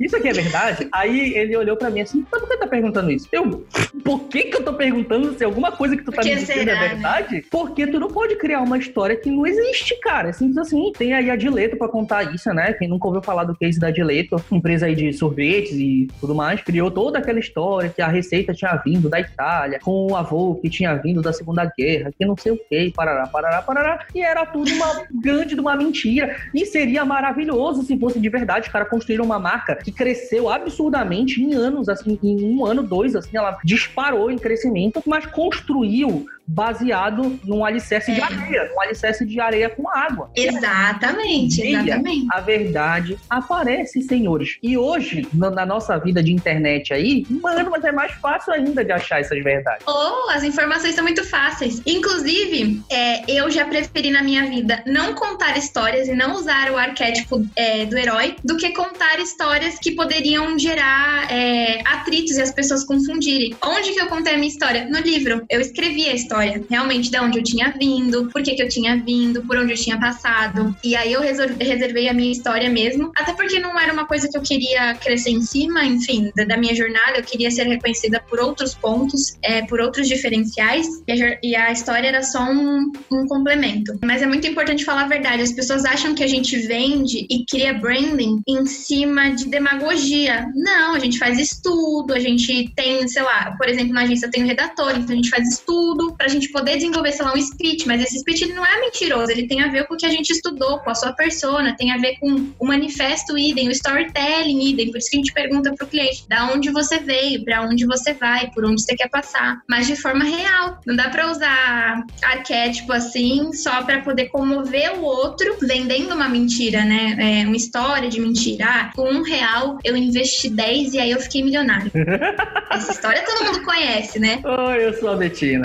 isso 0.00 0.16
aqui 0.16 0.28
é 0.28 0.32
verdade? 0.32 0.88
Aí 0.92 1.34
ele 1.34 1.56
olhou 1.56 1.76
pra 1.76 1.90
mim 1.90 2.00
assim, 2.00 2.24
mas 2.30 2.40
por 2.40 2.48
que 2.48 2.56
tá 2.56 2.66
perguntando 2.66 3.10
isso? 3.10 3.28
Eu, 3.32 3.66
por 4.04 4.20
que 4.28 4.44
que 4.44 4.56
eu 4.56 4.64
tô 4.64 4.72
perguntando 4.74 5.36
se 5.36 5.44
alguma 5.44 5.72
coisa 5.72 5.96
que 5.96 6.02
tu 6.04 6.12
tá 6.12 6.22
me 6.22 6.34
dizendo 6.34 6.58
será, 6.58 6.72
é 6.72 6.74
né? 6.80 6.88
verdade? 6.88 7.44
Porque 7.50 7.86
tu 7.86 8.00
não 8.00 8.08
pode 8.08 8.36
criar 8.36 8.60
uma 8.62 8.78
história 8.78 9.16
que 9.16 9.30
não 9.30 9.46
existe, 9.46 9.98
cara. 10.00 10.28
É 10.30 10.32
simples 10.32 10.58
assim. 10.58 10.92
Tem 10.96 11.12
aí 11.12 11.30
a 11.30 11.36
Dileto 11.36 11.76
pra 11.76 11.88
contar 11.88 12.34
isso, 12.34 12.52
né? 12.52 12.72
Quem 12.72 12.88
nunca 12.88 13.06
ouviu 13.06 13.22
falar 13.22 13.44
do 13.44 13.56
case 13.56 13.78
da 13.78 13.90
Dileto, 13.90 14.42
empresa 14.50 14.86
aí 14.86 14.94
de 14.94 15.12
sorvetes 15.12 15.72
e 15.72 16.08
tudo 16.20 16.34
mais, 16.34 16.60
criou 16.62 16.90
toda 16.90 17.18
aquela 17.18 17.38
história 17.38 17.90
que 17.90 18.00
a 18.02 18.08
receita 18.08 18.52
tinha 18.52 18.74
vindo 18.84 19.08
da 19.08 19.20
Itália, 19.20 19.78
com 19.82 20.12
o 20.12 20.16
avô 20.16 20.54
que 20.56 20.68
tinha 20.70 20.94
vindo 20.94 21.20
da 21.22 21.32
Segunda 21.32 21.70
Guerra, 21.76 22.12
que 22.16 22.24
não 22.24 22.36
sei 22.36 22.52
o 22.52 22.58
que, 22.68 22.92
parará, 22.94 23.26
parará, 23.26 23.62
parará. 23.62 24.06
E 24.14 24.20
era 24.20 24.44
tudo 24.46 24.70
uma 24.72 25.06
grande 25.20 25.54
de 25.54 25.60
uma 25.60 25.76
mentira. 25.76 26.27
E 26.54 26.66
seria 26.66 27.04
maravilhoso 27.04 27.82
se 27.82 27.98
fosse 27.98 28.20
de 28.20 28.28
verdade, 28.28 28.66
os 28.66 28.72
caras 28.72 28.88
construíram 28.88 29.24
uma 29.24 29.38
marca 29.38 29.76
que 29.76 29.92
cresceu 29.92 30.48
absurdamente 30.48 31.42
em 31.42 31.54
anos, 31.54 31.88
assim, 31.88 32.18
em 32.22 32.44
um 32.44 32.64
ano, 32.64 32.82
dois, 32.82 33.14
assim, 33.14 33.36
ela 33.36 33.58
disparou 33.64 34.30
em 34.30 34.38
crescimento, 34.38 35.02
mas 35.06 35.26
construiu 35.26 36.26
baseado 36.48 37.38
num 37.44 37.62
alicerce 37.62 38.10
é. 38.10 38.14
de 38.14 38.20
areia, 38.22 38.72
um 38.74 38.80
alicerce 38.80 39.26
de 39.26 39.38
areia 39.38 39.68
com 39.68 39.86
água. 39.88 40.30
Exatamente, 40.34 41.60
exatamente. 41.60 42.26
A 42.30 42.40
verdade 42.40 43.18
aparece, 43.28 44.00
senhores. 44.02 44.56
E 44.62 44.76
hoje, 44.78 45.28
na 45.34 45.66
nossa 45.66 45.98
vida 45.98 46.22
de 46.22 46.32
internet 46.32 46.94
aí, 46.94 47.26
mano, 47.28 47.70
mas 47.70 47.84
é 47.84 47.92
mais 47.92 48.12
fácil 48.12 48.54
ainda 48.54 48.82
de 48.82 48.90
achar 48.90 49.20
essas 49.20 49.42
verdades. 49.44 49.84
Oh, 49.86 50.30
as 50.30 50.42
informações 50.42 50.94
são 50.94 51.04
muito 51.04 51.22
fáceis. 51.24 51.82
Inclusive, 51.84 52.82
é, 52.90 53.30
eu 53.30 53.50
já 53.50 53.66
preferi 53.66 54.10
na 54.10 54.22
minha 54.22 54.46
vida 54.46 54.82
não 54.86 55.14
contar 55.14 55.58
histórias 55.58 56.08
e 56.08 56.14
não 56.14 56.34
usar 56.34 56.70
o 56.70 56.78
arquétipo 56.78 57.46
é, 57.56 57.84
do 57.84 57.98
herói 57.98 58.36
do 58.42 58.56
que 58.56 58.70
contar 58.70 59.20
histórias 59.20 59.78
que 59.78 59.92
poderiam 59.92 60.58
gerar 60.58 61.30
é, 61.30 61.82
atritos 61.84 62.38
e 62.38 62.42
as 62.42 62.52
pessoas 62.52 62.84
confundirem. 62.84 63.54
Onde 63.62 63.92
que 63.92 64.00
eu 64.00 64.06
contei 64.06 64.34
a 64.34 64.38
minha 64.38 64.48
história? 64.48 64.86
No 64.86 65.00
livro. 65.00 65.44
Eu 65.50 65.60
escrevi 65.60 66.08
a 66.08 66.14
história 66.14 66.37
história, 66.38 66.64
realmente 66.68 67.10
de 67.10 67.18
onde 67.18 67.38
eu 67.38 67.44
tinha 67.44 67.74
vindo, 67.78 68.28
por 68.30 68.42
que, 68.42 68.54
que 68.54 68.62
eu 68.62 68.68
tinha 68.68 68.96
vindo, 68.96 69.42
por 69.42 69.56
onde 69.56 69.72
eu 69.72 69.76
tinha 69.76 69.98
passado. 69.98 70.74
E 70.84 70.94
aí 70.94 71.12
eu 71.12 71.20
reservei 71.20 72.08
a 72.08 72.14
minha 72.14 72.30
história 72.30 72.70
mesmo, 72.70 73.10
até 73.16 73.32
porque 73.32 73.58
não 73.58 73.78
era 73.78 73.92
uma 73.92 74.06
coisa 74.06 74.28
que 74.28 74.36
eu 74.36 74.42
queria 74.42 74.94
crescer 74.94 75.30
em 75.30 75.42
cima, 75.42 75.84
enfim, 75.84 76.30
da, 76.34 76.56
minha 76.56 76.74
jornada, 76.74 77.16
eu 77.16 77.22
queria 77.22 77.50
ser 77.50 77.64
reconhecida 77.64 78.22
por 78.28 78.40
outros 78.40 78.74
pontos, 78.74 79.36
é, 79.42 79.62
por 79.62 79.80
outros 79.80 80.08
diferenciais, 80.08 80.86
e 81.06 81.22
a, 81.22 81.38
e 81.42 81.56
a 81.56 81.72
história 81.72 82.08
era 82.08 82.22
só 82.22 82.42
um, 82.44 82.92
um 83.10 83.26
complemento. 83.26 83.98
Mas 84.02 84.22
é 84.22 84.26
muito 84.26 84.46
importante 84.46 84.84
falar 84.84 85.02
a 85.02 85.08
verdade, 85.08 85.42
as 85.42 85.52
pessoas 85.52 85.84
acham 85.84 86.14
que 86.14 86.22
a 86.22 86.26
gente 86.26 86.56
vende 86.58 87.26
e 87.30 87.44
cria 87.44 87.74
branding 87.74 88.40
em 88.46 88.66
cima 88.66 89.30
de 89.30 89.46
demagogia. 89.48 90.46
Não, 90.54 90.94
a 90.94 90.98
gente 90.98 91.18
faz 91.18 91.38
estudo, 91.38 92.14
a 92.14 92.20
gente 92.20 92.70
tem, 92.74 93.06
sei 93.08 93.22
lá, 93.22 93.54
por 93.56 93.68
exemplo, 93.68 93.94
na 93.94 94.02
agência 94.02 94.26
eu 94.26 94.30
tenho 94.30 94.46
redator, 94.46 94.90
então 94.90 95.12
a 95.12 95.16
gente 95.16 95.30
faz 95.30 95.48
estudo 95.48 96.14
para 96.16 96.27
a 96.28 96.32
gente 96.32 96.50
poder 96.50 96.76
desenvolver, 96.76 97.12
sei 97.12 97.24
lá, 97.24 97.32
um 97.34 97.40
speech, 97.40 97.86
mas 97.86 98.02
esse 98.02 98.18
speech 98.18 98.44
ele 98.44 98.54
não 98.54 98.64
é 98.64 98.80
mentiroso, 98.80 99.30
ele 99.30 99.46
tem 99.46 99.62
a 99.62 99.68
ver 99.68 99.86
com 99.86 99.94
o 99.94 99.96
que 99.96 100.06
a 100.06 100.10
gente 100.10 100.30
estudou, 100.30 100.78
com 100.80 100.90
a 100.90 100.94
sua 100.94 101.12
persona, 101.12 101.76
tem 101.76 101.90
a 101.90 101.98
ver 101.98 102.18
com 102.18 102.50
o 102.58 102.66
manifesto 102.66 103.36
idem, 103.36 103.68
o 103.68 103.72
storytelling 103.72 104.70
idem, 104.70 104.90
por 104.90 104.98
isso 104.98 105.10
que 105.10 105.16
a 105.16 105.20
gente 105.20 105.32
pergunta 105.32 105.72
pro 105.74 105.86
cliente, 105.86 106.24
da 106.28 106.46
onde 106.52 106.70
você 106.70 106.98
veio, 106.98 107.44
para 107.44 107.62
onde 107.62 107.86
você 107.86 108.12
vai, 108.12 108.50
por 108.50 108.64
onde 108.64 108.82
você 108.82 108.94
quer 108.94 109.08
passar, 109.08 109.60
mas 109.68 109.86
de 109.86 109.96
forma 109.96 110.24
real. 110.24 110.80
Não 110.86 110.94
dá 110.94 111.08
para 111.08 111.30
usar 111.30 112.04
arquétipo 112.22 112.92
assim 112.92 113.52
só 113.52 113.82
para 113.82 114.00
poder 114.00 114.26
comover 114.26 114.98
o 114.98 115.02
outro 115.02 115.56
vendendo 115.62 116.14
uma 116.14 116.28
mentira, 116.28 116.84
né? 116.84 117.16
É 117.18 117.46
uma 117.46 117.56
história 117.56 118.08
de 118.08 118.20
mentira. 118.20 118.66
Ah, 118.68 118.90
com 118.94 119.08
um 119.08 119.22
real 119.22 119.78
eu 119.84 119.96
investi 119.96 120.48
10 120.48 120.94
e 120.94 120.98
aí 120.98 121.10
eu 121.10 121.20
fiquei 121.20 121.42
milionário. 121.42 121.90
Essa 122.70 122.92
história 122.92 123.22
todo 123.24 123.44
mundo 123.44 123.64
conhece, 123.64 124.18
né? 124.18 124.40
Oi, 124.44 124.84
eu 124.84 124.92
sou 124.94 125.10
a 125.10 125.16
Betina. 125.16 125.62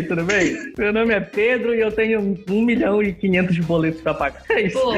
Aí, 0.00 0.08
tudo 0.08 0.24
bem? 0.24 0.72
Meu 0.76 0.92
nome 0.92 1.14
é 1.14 1.20
Pedro 1.20 1.74
e 1.74 1.80
eu 1.80 1.92
tenho 1.92 2.38
1 2.48 2.62
milhão 2.62 3.02
e 3.02 3.12
500 3.12 3.54
de 3.54 3.62
boletos 3.62 4.00
pra 4.00 4.14
pagar. 4.14 4.42
É 4.50 4.62
isso. 4.62 4.78
Pô, 4.78 4.92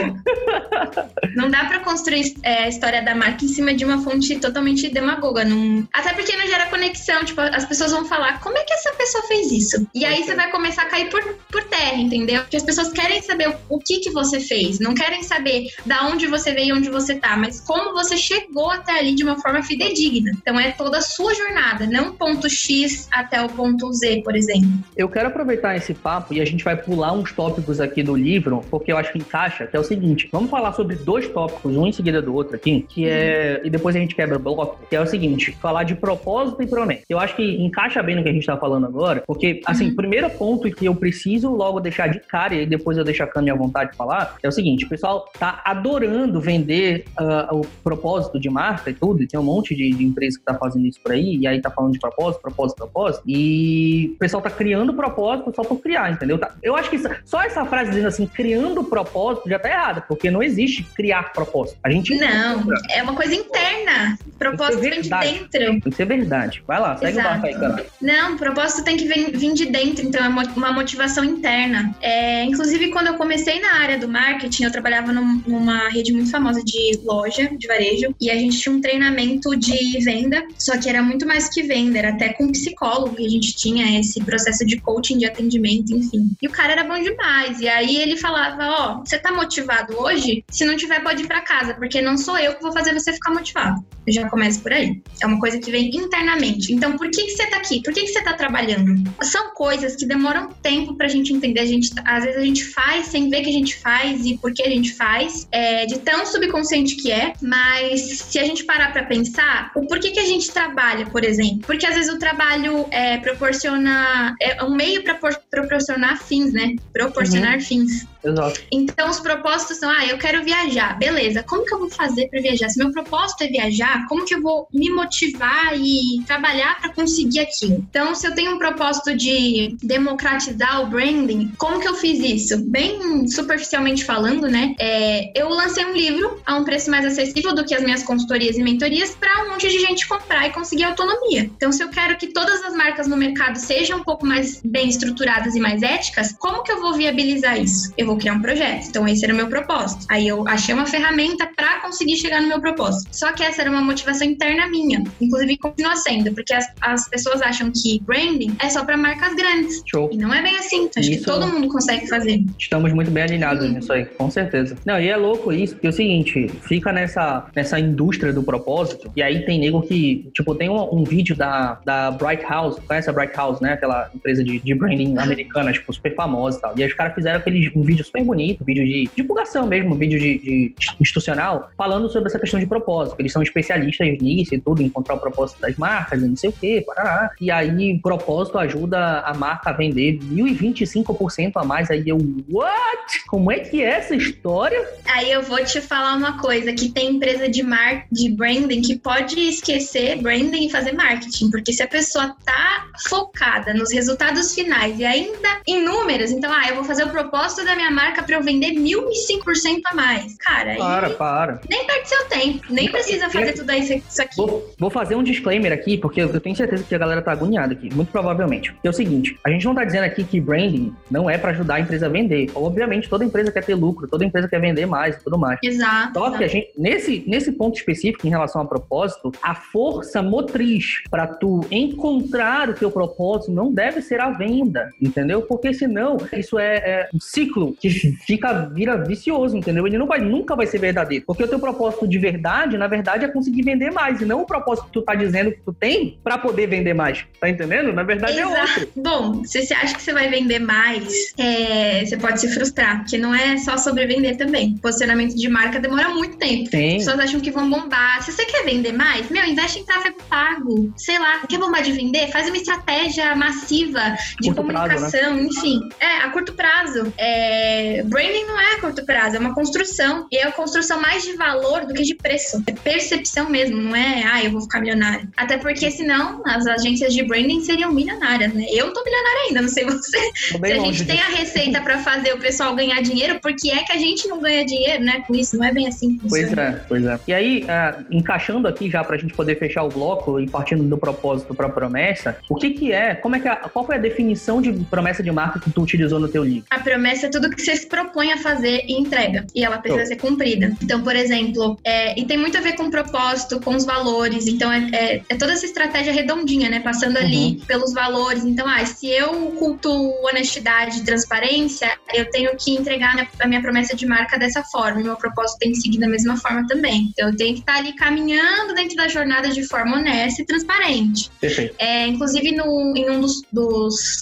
não 1.36 1.50
dá 1.50 1.64
pra 1.64 1.80
construir 1.80 2.34
é, 2.42 2.64
a 2.64 2.68
história 2.68 3.02
da 3.02 3.14
marca 3.14 3.44
em 3.44 3.48
cima 3.48 3.74
de 3.74 3.84
uma 3.84 4.02
fonte 4.02 4.38
totalmente 4.38 4.88
demagoga. 4.88 5.44
Não... 5.44 5.86
Até 5.92 6.12
porque 6.14 6.36
não 6.36 6.46
gera 6.46 6.66
conexão. 6.66 7.24
Tipo, 7.24 7.40
as 7.40 7.64
pessoas 7.64 7.92
vão 7.92 8.04
falar, 8.04 8.40
como 8.40 8.56
é 8.56 8.64
que 8.64 8.72
essa 8.72 8.92
pessoa 8.92 9.24
fez 9.24 9.50
isso? 9.50 9.86
E 9.94 10.04
aí 10.04 10.22
você 10.22 10.34
vai 10.34 10.50
começar 10.50 10.82
a 10.82 10.86
cair 10.86 11.10
por, 11.10 11.22
por 11.50 11.64
terra, 11.64 11.96
entendeu? 11.96 12.42
Porque 12.42 12.56
as 12.56 12.62
pessoas 12.62 12.92
querem 12.92 13.20
saber 13.22 13.50
o, 13.50 13.76
o 13.76 13.78
que 13.78 13.98
que 13.98 14.10
você 14.10 14.40
fez. 14.40 14.78
Não 14.78 14.94
querem 14.94 15.22
saber 15.22 15.66
da 15.84 16.06
onde 16.06 16.26
você 16.26 16.52
veio 16.52 16.68
e 16.68 16.72
onde 16.72 16.90
você 16.90 17.16
tá, 17.16 17.36
mas 17.36 17.60
como 17.60 17.92
você 17.92 18.16
chegou 18.16 18.70
até 18.70 18.98
ali 18.98 19.14
de 19.14 19.24
uma 19.24 19.38
forma 19.40 19.62
fidedigna. 19.62 20.32
Então 20.40 20.58
é 20.58 20.70
toda 20.70 20.98
a 20.98 21.02
sua 21.02 21.34
jornada, 21.34 21.86
não 21.86 22.14
ponto 22.14 22.48
X 22.48 23.08
até 23.10 23.42
o 23.42 23.48
ponto 23.48 23.92
Z, 23.92 24.22
por 24.22 24.36
exemplo. 24.36 24.70
Eu 24.96 25.09
quero 25.09 25.28
aproveitar 25.28 25.74
esse 25.74 25.94
papo 25.94 26.35
e 26.35 26.40
a 26.40 26.44
gente 26.44 26.62
vai 26.62 26.76
pular 26.76 27.12
uns 27.12 27.33
tópicos 27.33 27.81
aqui 27.81 28.02
do 28.02 28.14
livro, 28.14 28.62
porque 28.70 28.92
eu 28.92 28.98
acho 28.98 29.12
que 29.12 29.18
encaixa, 29.18 29.66
que 29.66 29.76
é 29.76 29.81
o 29.81 29.85
seguinte: 29.85 30.28
vamos 30.31 30.50
falar 30.50 30.72
sobre 30.72 30.96
dois 30.96 31.26
tópicos, 31.28 31.76
um 31.76 31.87
em 31.87 31.92
seguida 31.92 32.20
do 32.20 32.35
outro 32.35 32.57
aqui, 32.57 32.85
que 32.88 33.09
é. 33.09 33.61
E 33.64 33.70
depois 33.70 33.96
a 33.96 33.98
gente 33.98 34.14
quebra 34.14 34.37
o 34.37 34.38
bloco, 34.38 34.78
que 34.88 34.94
é 34.94 35.00
o 35.00 35.07
seguinte: 35.07 35.57
falar 35.61 35.85
de 35.85 35.94
propósito 35.94 36.62
e 36.62 36.66
promessa. 36.66 37.02
Eu 37.09 37.18
acho 37.18 37.35
que 37.37 37.42
encaixa 37.42 38.02
bem 38.02 38.16
no 38.16 38.22
que 38.22 38.28
a 38.28 38.33
gente 38.33 38.46
tá 38.46 38.57
falando 38.57 38.87
agora, 38.87 39.22
porque, 39.26 39.62
assim, 39.66 39.88
uhum. 39.88 39.96
primeiro 39.96 40.28
ponto 40.31 40.70
que 40.70 40.85
eu 40.85 40.94
preciso 40.94 41.50
logo 41.50 41.81
deixar 41.81 42.09
de 42.09 42.20
cara, 42.20 42.55
e 42.55 42.66
depois 42.66 42.98
eu 42.98 43.05
deixo 43.05 43.22
a 43.22 43.26
Cami 43.26 43.50
à 43.50 43.55
vontade 43.55 43.92
de 43.92 43.96
falar, 43.96 44.37
é 44.42 44.48
o 44.48 44.52
seguinte: 44.52 44.85
o 44.85 44.88
pessoal 44.88 45.24
tá 45.38 45.62
adorando 45.64 46.40
vender 46.40 47.05
uh, 47.18 47.57
o 47.57 47.66
propósito 47.83 48.38
de 48.38 48.50
marca 48.50 48.90
e 48.90 48.94
tudo, 48.94 49.22
e 49.22 49.26
tem 49.26 49.40
um 49.40 49.44
monte 49.44 49.74
de, 49.74 49.90
de 49.90 50.05
empresa 50.05 50.38
que 50.38 50.44
tá 50.44 50.55
fazendo 50.55 50.87
isso 50.87 51.00
por 51.02 51.12
aí, 51.12 51.37
e 51.37 51.46
aí 51.46 51.61
tá 51.62 51.70
falando 51.70 51.92
de 51.92 51.98
propósito, 51.98 52.42
propósito, 52.42 52.76
propósito, 52.76 53.22
e 53.26 54.12
o 54.14 54.18
pessoal 54.18 54.42
tá 54.42 54.50
criando 54.50 54.71
criando 54.72 54.94
propósito 54.94 55.52
só 55.54 55.62
por 55.62 55.80
criar, 55.80 56.11
entendeu? 56.11 56.38
Tá, 56.38 56.54
eu 56.62 56.74
acho 56.74 56.88
que 56.88 56.98
só 57.26 57.42
essa 57.42 57.62
frase 57.66 57.90
dizendo 57.90 58.08
assim, 58.08 58.26
criando 58.26 58.82
propósito, 58.82 59.46
já 59.48 59.58
tá 59.58 59.68
errada, 59.68 60.00
porque 60.00 60.30
não 60.30 60.42
existe 60.42 60.82
criar 60.94 61.32
propósito. 61.35 61.78
A 61.85 61.90
gente. 61.90 62.14
Não, 62.14 62.64
é 62.90 63.02
uma 63.02 63.14
coisa 63.14 63.35
interna. 63.35 64.18
Propósito 64.38 64.80
vem 64.80 65.02
de 65.02 65.11
dentro. 65.11 65.50
Tem 65.50 65.80
que 65.80 65.92
ser 65.92 66.06
verdade. 66.06 66.64
Vai 66.66 66.80
lá, 66.80 66.96
segue 66.96 67.18
Exato. 67.18 67.28
o 67.28 67.30
barco 67.30 67.46
aí, 67.46 67.54
cara. 67.54 67.87
Não, 68.00 68.37
propósito 68.38 68.82
tem 68.82 68.96
que 68.96 69.04
vir 69.06 69.52
de 69.52 69.66
dentro, 69.66 70.06
então 70.06 70.24
é 70.24 70.28
uma 70.28 70.72
motivação 70.72 71.22
interna. 71.22 71.94
É, 72.00 72.44
inclusive, 72.44 72.88
quando 72.88 73.08
eu 73.08 73.14
comecei 73.14 73.61
na 73.61 73.74
área 73.74 73.98
do 73.98 74.08
marketing, 74.08 74.64
eu 74.64 74.72
trabalhava 74.72 75.12
num, 75.12 75.42
numa 75.46 75.88
rede 75.90 76.12
muito 76.14 76.30
famosa 76.30 76.62
de 76.64 76.98
loja, 77.04 77.50
de 77.56 77.66
varejo, 77.66 78.14
e 78.18 78.30
a 78.30 78.35
gente 78.35 78.58
tinha 78.58 78.74
um 78.74 78.80
treinamento 78.80 79.54
de 79.54 80.00
venda, 80.02 80.42
só 80.58 80.78
que 80.78 80.88
era 80.88 81.02
muito 81.02 81.26
mais 81.26 81.48
que 81.48 81.62
venda, 81.62 81.98
era 81.98 82.08
até 82.08 82.30
com 82.30 82.50
psicólogo 82.50 83.16
que 83.16 83.26
a 83.26 83.28
gente 83.28 83.54
tinha 83.54 84.00
esse 84.00 84.22
processo 84.24 84.62
de 84.64 84.81
coaching, 84.81 85.18
de 85.18 85.27
atendimento, 85.27 85.94
enfim. 85.94 86.31
E 86.40 86.46
o 86.46 86.51
cara 86.51 86.72
era 86.72 86.85
bom 86.85 87.01
demais. 87.03 87.61
E 87.61 87.68
aí 87.68 87.96
ele 87.96 88.16
falava: 88.16 88.64
Ó, 88.64 88.96
oh, 88.96 89.05
você 89.05 89.18
tá 89.18 89.33
motivado 89.33 89.98
hoje? 89.98 90.44
Se 90.51 90.64
não 90.64 90.77
tiver, 90.77 91.03
pode 91.03 91.22
ir 91.22 91.27
pra 91.27 91.40
casa, 91.40 91.75
porque 91.75 92.01
não 92.01 92.16
sou 92.16 92.38
eu 92.38 92.55
que 92.55 92.62
vou 92.62 92.72
fazer 92.72 92.92
você 92.92 93.12
ficar 93.12 93.33
motivado. 93.33 93.85
Eu 94.07 94.12
já 94.12 94.29
começo 94.29 94.61
por 94.61 94.72
aí. 94.72 95.01
É 95.20 95.27
uma 95.27 95.38
coisa 95.38 95.59
que 95.59 95.70
vem 95.70 95.88
internamente. 95.94 96.72
Então, 96.72 96.96
por 96.96 97.09
que, 97.11 97.25
que 97.25 97.31
você 97.31 97.46
tá 97.46 97.59
aqui? 97.59 97.83
Por 97.83 97.92
que, 97.94 98.01
que 98.03 98.09
você 98.09 98.22
tá 98.22 98.33
trabalhando? 98.33 99.03
São 99.22 99.55
coisas 99.55 99.94
que 99.94 100.05
demoram 100.05 100.48
tempo 100.62 100.96
pra 100.96 101.07
gente 101.07 101.33
entender. 101.33 101.61
A 101.61 101.66
gente, 101.66 101.90
às 102.05 102.25
vezes 102.25 102.40
a 102.40 102.44
gente 102.44 102.64
faz 102.64 103.07
sem 103.07 103.31
ver 103.31 103.42
que 103.42 103.51
a 103.51 103.53
gente 103.53 103.77
faz 103.77 104.27
e 104.27 104.37
por 104.38 104.53
que 104.53 104.62
a 104.62 104.68
gente 104.68 104.92
faz, 104.94 105.46
é, 105.53 105.87
de 105.87 106.01
tão 106.01 106.27
subconsciente 106.27 106.96
que 106.96 107.12
é. 107.12 107.33
Mas 107.40 108.01
se 108.01 108.38
a 108.38 108.44
gente 108.44 108.64
parar 108.64 108.92
pra 108.92 109.05
pensar, 109.05 109.70
o 109.77 109.87
porquê 109.87 110.11
que 110.11 110.18
a 110.18 110.27
gente 110.27 110.51
trabalha, 110.51 111.07
por 111.07 111.25
exemplo? 111.25 111.61
Porque 111.66 111.87
às 111.87 111.94
vezes 111.94 112.12
o 112.12 112.18
trabalho 112.18 112.87
é, 112.90 113.18
proporciona. 113.18 114.35
É 114.40 114.51
um 114.62 114.74
meio 114.74 115.02
para 115.02 115.18
proporcionar 115.50 116.22
fins, 116.22 116.52
né? 116.52 116.76
Proporcionar 116.92 117.54
uhum. 117.54 117.60
fins. 117.60 118.06
Exato. 118.24 118.60
Então, 118.70 119.10
os 119.10 119.20
propósitos 119.20 119.78
são: 119.78 119.90
ah, 119.90 120.06
eu 120.06 120.18
quero 120.18 120.44
viajar. 120.44 120.98
Beleza, 120.98 121.42
como 121.42 121.64
que 121.64 121.74
eu 121.74 121.78
vou 121.78 121.90
fazer 121.90 122.28
para 122.28 122.40
viajar? 122.40 122.68
Se 122.68 122.78
meu 122.78 122.92
propósito 122.92 123.42
é 123.42 123.48
viajar, 123.48 124.06
como 124.08 124.24
que 124.24 124.34
eu 124.34 124.40
vou 124.40 124.68
me 124.72 124.90
motivar 124.90 125.72
e 125.76 126.22
trabalhar 126.26 126.80
para 126.80 126.92
conseguir 126.92 127.40
aquilo? 127.40 127.84
Então, 127.90 128.14
se 128.14 128.26
eu 128.26 128.34
tenho 128.34 128.54
um 128.54 128.58
propósito 128.58 129.16
de 129.16 129.76
democratizar 129.82 130.82
o 130.82 130.86
branding, 130.86 131.52
como 131.58 131.80
que 131.80 131.88
eu 131.88 131.94
fiz 131.94 132.20
isso? 132.20 132.58
Bem 132.70 133.26
superficialmente 133.28 134.04
falando, 134.04 134.48
né? 134.48 134.74
É, 134.78 135.32
eu 135.40 135.48
lancei 135.48 135.84
um 135.84 135.92
livro 135.92 136.40
a 136.46 136.56
um 136.56 136.64
preço 136.64 136.90
mais 136.90 137.04
acessível 137.04 137.54
do 137.54 137.64
que 137.64 137.74
as 137.74 137.82
minhas 137.82 138.02
consultorias 138.02 138.56
e 138.56 138.62
mentorias 138.62 139.14
para 139.14 139.44
um 139.44 139.50
monte 139.50 139.68
de 139.68 139.78
gente 139.80 140.06
comprar 140.06 140.46
e 140.46 140.50
conseguir 140.50 140.84
autonomia. 140.84 141.50
Então, 141.56 141.72
se 141.72 141.82
eu 141.82 141.88
quero 141.88 142.16
que 142.16 142.28
todas 142.28 142.62
as 142.64 142.74
marcas 142.74 143.06
no 143.06 143.16
mercado 143.16 143.56
sejam 143.56 143.98
um 143.98 144.04
pouco 144.04 144.26
mais 144.26 144.41
bem 144.64 144.88
estruturadas 144.88 145.55
e 145.55 145.61
mais 145.61 145.83
éticas, 145.83 146.33
como 146.38 146.62
que 146.62 146.72
eu 146.72 146.81
vou 146.81 146.94
viabilizar 146.94 147.61
isso? 147.61 147.92
Eu 147.96 148.07
vou 148.07 148.16
criar 148.16 148.35
um 148.35 148.42
projeto. 148.42 148.87
Então, 148.88 149.07
esse 149.07 149.24
era 149.24 149.33
o 149.33 149.37
meu 149.37 149.48
propósito. 149.48 150.07
Aí 150.09 150.28
eu 150.28 150.46
achei 150.48 150.74
uma 150.74 150.87
ferramenta 150.87 151.46
para 151.55 151.81
conseguir 151.81 152.16
chegar 152.16 152.40
no 152.40 152.48
meu 152.48 152.61
propósito. 152.61 153.09
Só 153.12 153.33
que 153.33 153.42
essa 153.42 153.62
era 153.62 153.70
uma 153.70 153.81
motivação 153.81 154.26
interna 154.26 154.68
minha. 154.68 155.02
Inclusive, 155.20 155.57
continua 155.59 155.96
sendo, 155.96 156.33
porque 156.33 156.55
as, 156.55 156.66
as 156.81 157.09
pessoas 157.09 157.42
acham 157.42 157.70
que 157.70 158.00
branding 158.02 158.55
é 158.61 158.68
só 158.68 158.85
para 158.85 158.96
marcas 158.96 159.35
grandes. 159.35 159.83
Show. 159.87 160.09
E 160.12 160.16
não 160.16 160.33
é 160.33 160.42
bem 160.42 160.57
assim. 160.57 160.88
Acho 160.96 161.11
isso... 161.11 161.20
que 161.20 161.24
todo 161.24 161.46
mundo 161.46 161.68
consegue 161.68 162.07
fazer. 162.09 162.42
Estamos 162.59 162.92
muito 162.92 163.11
bem 163.11 163.24
alinhados 163.24 163.64
hum. 163.64 163.72
nisso 163.72 163.92
aí, 163.92 164.05
com 164.05 164.31
certeza. 164.31 164.76
Não, 164.85 165.00
e 165.00 165.09
é 165.09 165.16
louco 165.16 165.52
isso, 165.52 165.74
porque 165.74 165.87
é 165.87 165.90
o 165.90 165.92
seguinte, 165.92 166.48
fica 166.62 166.92
nessa, 166.92 167.46
nessa 167.55 167.78
indústria 167.78 168.33
do 168.33 168.42
propósito, 168.42 169.11
e 169.14 169.22
aí 169.22 169.44
tem 169.44 169.59
nego 169.59 169.83
que, 169.83 170.31
tipo, 170.35 170.55
tem 170.55 170.68
um, 170.68 171.00
um 171.00 171.05
vídeo 171.05 171.37
da, 171.37 171.78
da 171.85 172.11
Bright 172.11 172.44
House, 172.44 172.78
conhece 172.87 173.11
a 173.11 173.12
Bright 173.12 173.37
House, 173.37 173.61
né? 173.61 173.74
Aquela 173.74 174.11
empresa 174.14 174.31
de, 174.34 174.58
de 174.58 174.74
branding 174.74 175.16
americana, 175.18 175.72
tipo, 175.72 175.92
super 175.92 176.14
famosa 176.14 176.58
e 176.58 176.60
tal. 176.60 176.74
E 176.76 176.82
aí 176.82 176.88
os 176.88 176.94
caras 176.94 177.14
fizeram 177.14 177.38
aquele, 177.38 177.72
um 177.74 177.82
vídeo 177.82 178.04
super 178.04 178.24
bonito, 178.24 178.64
vídeo 178.64 178.84
de 178.84 179.08
divulgação 179.14 179.66
mesmo, 179.66 179.94
vídeo 179.94 180.18
de, 180.18 180.38
de, 180.38 180.74
institucional, 181.00 181.70
falando 181.76 182.08
sobre 182.08 182.28
essa 182.28 182.38
questão 182.38 182.58
de 182.58 182.66
propósito. 182.66 183.16
Eles 183.18 183.32
são 183.32 183.42
especialistas 183.42 184.06
nisso 184.20 184.54
e 184.54 184.60
tudo, 184.60 184.82
encontrar 184.82 185.14
o 185.14 185.18
propósito 185.18 185.60
das 185.60 185.76
marcas 185.76 186.22
não 186.22 186.36
sei 186.36 186.50
o 186.50 186.52
quê, 186.52 186.82
parará. 186.86 187.30
E 187.40 187.50
aí, 187.50 187.98
propósito 188.00 188.58
ajuda 188.58 189.20
a 189.20 189.34
marca 189.34 189.70
a 189.70 189.72
vender 189.72 190.18
1.025% 190.18 191.52
a 191.56 191.64
mais. 191.64 191.90
Aí 191.90 192.04
eu, 192.06 192.18
what? 192.50 193.26
Como 193.28 193.50
é 193.50 193.60
que 193.60 193.82
é 193.82 193.90
essa 193.90 194.14
história? 194.14 194.86
Aí 195.06 195.30
eu 195.30 195.42
vou 195.42 195.62
te 195.64 195.80
falar 195.80 196.16
uma 196.16 196.38
coisa, 196.38 196.72
que 196.72 196.90
tem 196.90 197.16
empresa 197.16 197.48
de 197.48 197.62
mar 197.62 198.06
de 198.10 198.30
branding 198.30 198.80
que 198.80 198.98
pode 198.98 199.38
esquecer 199.40 200.20
branding 200.20 200.66
e 200.66 200.70
fazer 200.70 200.92
marketing, 200.92 201.50
porque 201.50 201.72
se 201.72 201.82
a 201.82 201.88
pessoa 201.88 202.34
tá 202.44 202.86
focada 203.08 203.74
nos 203.74 203.92
resultados 203.92 204.21
finais 204.54 204.98
e 204.98 205.04
ainda 205.04 205.61
em 205.66 205.82
números, 205.82 206.30
então, 206.30 206.52
ah, 206.52 206.68
eu 206.68 206.76
vou 206.76 206.85
fazer 206.85 207.04
o 207.04 207.11
propósito 207.11 207.64
da 207.64 207.74
minha 207.74 207.90
marca 207.90 208.22
para 208.22 208.37
eu 208.37 208.42
vender 208.42 208.72
mil 208.72 209.08
e 209.11 209.14
cinco 209.14 209.44
por 209.44 209.56
cento 209.56 209.87
a 209.87 209.94
mais. 209.94 210.37
Cara, 210.38 210.76
para, 210.76 211.11
para. 211.11 211.61
Nem 211.68 211.87
perde 211.87 212.08
seu 212.08 212.24
tempo, 212.26 212.66
nem 212.70 212.90
precisa 212.90 213.28
fazer 213.28 213.52
tudo 213.52 213.72
isso 213.72 214.22
aqui. 214.22 214.37
Vou, 214.37 214.70
vou 214.78 214.90
fazer 214.90 215.14
um 215.14 215.22
disclaimer 215.22 215.72
aqui, 215.72 215.96
porque 215.98 216.23
eu 216.23 216.40
tenho 216.40 216.56
certeza 216.56 216.85
que 216.85 216.94
a 216.94 216.98
galera 216.98 217.23
tá 217.23 217.33
agoniada 217.33 217.73
aqui, 217.73 217.92
muito 217.94 218.10
provavelmente. 218.10 218.75
É 218.83 218.88
o 218.88 218.92
seguinte, 218.92 219.38
a 219.44 219.50
gente 219.50 219.64
não 219.64 219.75
tá 219.75 219.85
dizendo 219.85 220.04
aqui 220.04 220.25
que 220.25 220.40
branding 220.40 220.94
não 221.10 221.29
é 221.29 221.38
para 221.38 221.50
ajudar 221.50 221.75
a 221.77 221.81
empresa 221.81 222.06
a 222.06 222.08
vender. 222.08 222.50
Obviamente, 222.54 223.08
toda 223.08 223.25
empresa 223.25 223.50
quer 223.50 223.64
ter 223.64 223.75
lucro, 223.75 224.08
toda 224.08 224.25
empresa 224.25 224.48
quer 224.48 224.60
vender 224.60 224.87
mais 224.87 225.16
e 225.16 225.25
tudo 225.25 225.38
mais. 225.38 225.58
Exato. 225.62 226.18
Só 226.18 226.31
que 226.31 226.44
a 226.44 226.48
gente, 226.48 226.70
nesse, 226.77 227.25
nesse 227.27 227.52
ponto 227.52 227.77
específico, 227.77 228.27
em 228.27 228.31
relação 228.31 228.62
a 228.62 228.64
propósito, 228.64 229.33
a 229.42 229.54
força 229.54 230.23
motriz 230.23 231.02
para 231.10 231.27
tu 231.27 231.60
encontrar 231.70 232.68
o 232.68 232.75
teu 232.75 232.90
propósito 232.90 233.52
não 233.52 233.73
deve 233.73 234.02
ser 234.02 234.12
a 234.21 234.31
venda, 234.31 234.90
entendeu? 235.00 235.42
Porque 235.42 235.73
senão 235.73 236.17
isso 236.33 236.58
é, 236.58 236.77
é, 236.77 237.08
um 237.15 237.21
ciclo 237.21 237.75
que 237.81 237.90
fica 237.90 238.52
vira 238.73 238.96
vicioso, 238.96 239.56
entendeu? 239.56 239.87
Ele 239.87 239.98
não 239.98 240.06
vai 240.06 240.21
nunca 240.21 240.54
vai 240.56 240.67
ser 240.67 240.79
verdadeiro, 240.79 241.25
porque 241.27 241.44
o 241.44 241.48
teu 241.48 241.58
propósito 241.58 242.06
de 242.06 242.19
verdade, 242.19 242.79
na 242.79 242.87
verdade, 242.87 243.25
é 243.25 243.29
conseguir 243.29 243.63
vender 243.63 243.90
mais 243.90 244.21
e 244.21 244.25
não 244.25 244.42
o 244.42 244.46
propósito 244.46 244.87
que 244.87 244.92
tu 244.92 245.02
tá 245.02 245.15
dizendo 245.15 245.52
que 245.52 245.60
tu 245.60 245.73
tem 245.73 246.19
para 246.23 246.38
poder 246.38 246.67
vender 246.67 246.94
mais, 246.94 247.25
tá 247.40 247.48
entendendo? 247.48 247.92
Na 247.92 248.02
verdade 248.02 248.38
Exato. 248.38 248.54
é 248.54 248.63
outro. 248.63 248.88
Bom, 248.96 249.44
se 249.44 249.65
você 249.65 249.75
acha 249.75 249.94
que 249.94 250.02
você 250.02 250.13
vai 250.13 250.29
vender 250.29 250.58
mais, 250.58 251.33
é, 251.38 252.04
você 252.04 252.17
pode 252.17 252.40
se 252.40 252.48
frustrar, 252.48 253.00
porque 253.00 253.19
não 253.19 253.35
é 253.35 253.56
só 253.58 253.77
sobre 253.77 254.06
vender 254.06 254.37
também. 254.37 254.77
Posicionamento 254.79 255.35
de 255.35 255.48
marca 255.48 255.79
demora 255.81 256.08
muito 256.10 256.37
tempo. 256.37 256.71
Sim. 256.71 256.96
As 256.96 257.04
pessoas 257.04 257.21
acham 257.21 257.40
que 257.40 257.50
vão 257.50 257.69
bombar. 257.69 258.23
Se 258.23 258.33
você 258.33 258.44
quer 258.44 258.65
vender 258.65 258.92
mais, 258.92 259.29
meu, 259.31 259.44
investe 259.44 259.81
em 259.81 259.85
tráfego 259.85 260.17
pago. 260.29 260.92
Sei 260.96 261.19
lá, 261.19 261.40
quer 261.48 261.58
bombar 261.58 261.83
de 261.83 261.92
vender? 261.92 262.29
Faz 262.29 262.48
uma 262.48 262.56
estratégia 262.56 263.35
massiva 263.35 264.02
de 264.11 264.48
Curto 264.48 264.55
comunicação, 264.57 265.11
prazo, 265.11 265.35
né? 265.37 265.42
enfim. 265.42 265.88
É, 266.00 266.17
a 266.19 266.31
curto 266.31 266.53
prazo. 266.55 267.13
É, 267.19 268.03
branding 268.05 268.44
não 268.46 268.61
é 268.61 268.75
a 268.75 268.81
curto 268.81 269.05
prazo, 269.05 269.37
é 269.37 269.38
uma 269.38 269.55
construção. 269.55 270.27
E 270.31 270.37
é 270.38 270.44
a 270.46 270.53
construção 270.53 271.00
mais 271.00 271.23
de 271.23 271.35
valor 271.35 271.87
do 271.87 271.94
que 271.94 272.03
de 272.03 272.15
preço. 272.15 272.63
É 272.67 272.73
percepção 272.73 273.48
mesmo, 273.48 273.77
não 273.77 273.94
é, 273.96 274.23
ah, 274.25 274.44
eu 274.44 274.50
vou 274.53 274.61
ficar 274.61 274.81
milionário. 274.81 275.29
Até 275.37 275.57
porque 275.59 275.90
senão 275.90 276.42
as 276.44 276.67
agências 276.67 277.13
de 277.15 277.23
branding 277.23 277.61
seriam 277.61 277.92
milionárias, 277.92 278.53
né? 278.53 278.67
Eu 278.71 278.87
não 278.87 278.92
tô 278.92 279.03
milionária 279.05 279.40
ainda, 279.48 279.63
não 279.63 279.69
sei 279.69 279.85
você. 279.85 280.19
Se 280.35 280.57
a 280.73 280.79
gente 280.79 281.05
tem 281.05 281.21
a 281.21 281.29
receita 281.29 281.81
pra 281.81 281.98
fazer 281.98 282.33
o 282.35 282.38
pessoal 282.38 282.75
ganhar 282.75 283.00
dinheiro, 283.03 283.40
por 283.40 283.55
que 283.55 283.71
é 283.71 283.83
que 283.83 283.92
a 283.92 283.96
gente 283.98 284.27
não 284.29 284.40
ganha 284.40 284.65
dinheiro, 284.65 285.03
né? 285.05 285.23
Com 285.27 285.35
isso, 285.35 285.57
não 285.57 285.65
é 285.65 285.73
bem 285.73 285.87
assim 285.87 286.19
Pois 286.29 286.42
funciona. 286.48 286.63
é, 286.63 286.73
pois 286.88 287.05
é. 287.05 287.19
E 287.27 287.33
aí, 287.35 287.65
ah, 287.69 287.98
encaixando 288.11 288.69
aqui 288.69 288.90
já 288.90 289.03
pra 289.05 289.17
gente 289.17 289.35
poder 289.35 289.59
fechar 289.59 289.83
o 289.83 289.88
bloco 289.88 290.38
e 290.40 290.48
partindo 290.48 290.83
do 290.85 290.98
propósito 290.98 291.55
pra 291.55 291.69
promessa, 291.69 292.37
o 292.48 292.55
que 292.55 292.71
que 292.71 292.92
é, 292.92 293.15
como 293.15 293.37
é 293.37 293.40
que 293.40 293.48
a, 293.48 293.57
qual 293.83 293.87
foi 293.87 293.96
a 293.96 293.98
definição 293.98 294.62
de 294.62 294.72
promessa 294.85 295.22
de 295.22 295.30
marca 295.30 295.58
que 295.58 295.70
tu 295.70 295.83
utilizou 295.83 296.20
no 296.20 296.28
teu 296.28 296.44
livro? 296.44 296.64
A 296.70 296.78
promessa 296.78 297.26
é 297.26 297.30
tudo 297.30 297.50
que 297.50 297.60
você 297.60 297.76
se 297.76 297.87
propõe 297.87 298.33
a 298.33 298.38
fazer 298.38 298.85
e 298.87 298.92
entrega. 298.92 299.44
E 299.54 299.64
ela 299.64 299.78
precisa 299.78 300.02
Show. 300.04 300.08
ser 300.08 300.16
cumprida. 300.16 300.76
Então, 300.83 301.02
por 301.02 301.14
exemplo, 301.16 301.78
é, 301.85 302.18
e 302.18 302.24
tem 302.24 302.38
muito 302.38 302.56
a 302.56 302.60
ver 302.60 302.74
com 302.76 302.85
o 302.85 302.90
propósito, 302.90 303.60
com 303.60 303.74
os 303.74 303.85
valores. 303.85 304.46
Então, 304.46 304.72
é, 304.72 304.88
é- 304.92 305.22
é 305.28 305.35
toda 305.37 305.52
essa 305.52 305.66
estratégia 305.66 306.12
redondinha, 306.12 306.68
né? 306.70 306.80
Passando 306.80 307.16
ali 307.16 307.60
pelos 307.66 307.92
valores. 307.92 308.44
Então, 308.44 308.66
ah, 308.68 308.85
se 308.87 309.08
eu 309.08 309.30
culto 309.58 309.90
honestidade 310.24 310.98
e 310.98 311.04
transparência, 311.04 311.90
eu 312.14 312.30
tenho 312.30 312.50
que 312.56 312.70
entregar 312.72 313.14
minha- 313.14 313.28
a 313.40 313.48
minha 313.48 313.60
promessa 313.60 313.96
de 313.96 314.06
marca 314.06 314.38
dessa 314.38 314.62
forma. 314.64 315.00
E 315.00 315.04
meu 315.04 315.16
propósito 315.16 315.58
tem 315.58 315.72
que 315.72 315.80
seguir 315.80 315.98
da 315.98 316.08
mesma 316.08 316.37
forma 316.37 316.66
também. 316.66 317.08
Então, 317.12 317.28
eu 317.30 317.37
tenho 317.37 317.54
que 317.54 317.60
estar 317.60 317.76
ali 317.76 317.92
caminhando 317.94 318.74
dentro 318.74 318.96
da 318.96 319.08
jornada 319.08 319.48
de 319.48 319.64
forma 319.66 319.96
honesta 319.96 320.42
e 320.42 320.46
transparente. 320.46 321.30
Perfeito. 321.40 321.74
É, 321.78 322.06
inclusive, 322.06 322.52
no, 322.52 322.94
em 322.96 323.10
um 323.10 323.20
dos, 323.20 323.42
dos 323.52 323.71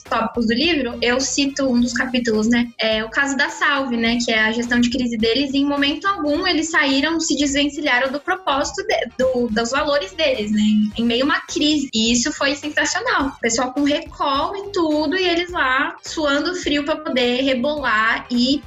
tópicos 0.08 0.46
do 0.46 0.54
livro, 0.54 0.98
eu 1.02 1.20
cito 1.20 1.66
um 1.68 1.80
dos 1.80 1.92
capítulos, 1.92 2.48
né? 2.48 2.68
É 2.78 3.04
o 3.04 3.08
caso 3.10 3.36
da 3.36 3.48
Salve, 3.50 3.96
né? 3.96 4.18
Que 4.24 4.32
é 4.32 4.40
a 4.40 4.52
gestão 4.52 4.80
de 4.80 4.90
crise 4.90 5.16
deles. 5.16 5.52
E 5.52 5.58
em 5.58 5.64
momento 5.64 6.06
algum, 6.06 6.46
eles 6.46 6.70
saíram, 6.70 7.18
se 7.20 7.36
desvencilharam 7.36 8.10
do 8.12 8.20
propósito, 8.20 8.82
de- 8.86 9.08
do- 9.18 9.48
dos 9.48 9.70
valores 9.70 10.12
deles, 10.12 10.50
né? 10.52 10.60
Em 10.96 11.04
meio 11.04 11.22
a 11.22 11.26
uma 11.26 11.40
crise. 11.40 11.88
E 11.94 12.12
isso 12.12 12.32
foi 12.32 12.54
sensacional. 12.54 13.28
O 13.28 13.40
pessoal 13.40 13.72
com 13.72 13.82
recall 13.84 14.56
e 14.56 14.72
tudo, 14.72 15.16
e 15.16 15.24
eles 15.24 15.50
lá 15.50 15.96
suando 16.02 16.54
frio 16.56 16.84
para 16.84 16.96
poder 16.96 17.42
rebolar 17.42 18.26
e, 18.30 18.60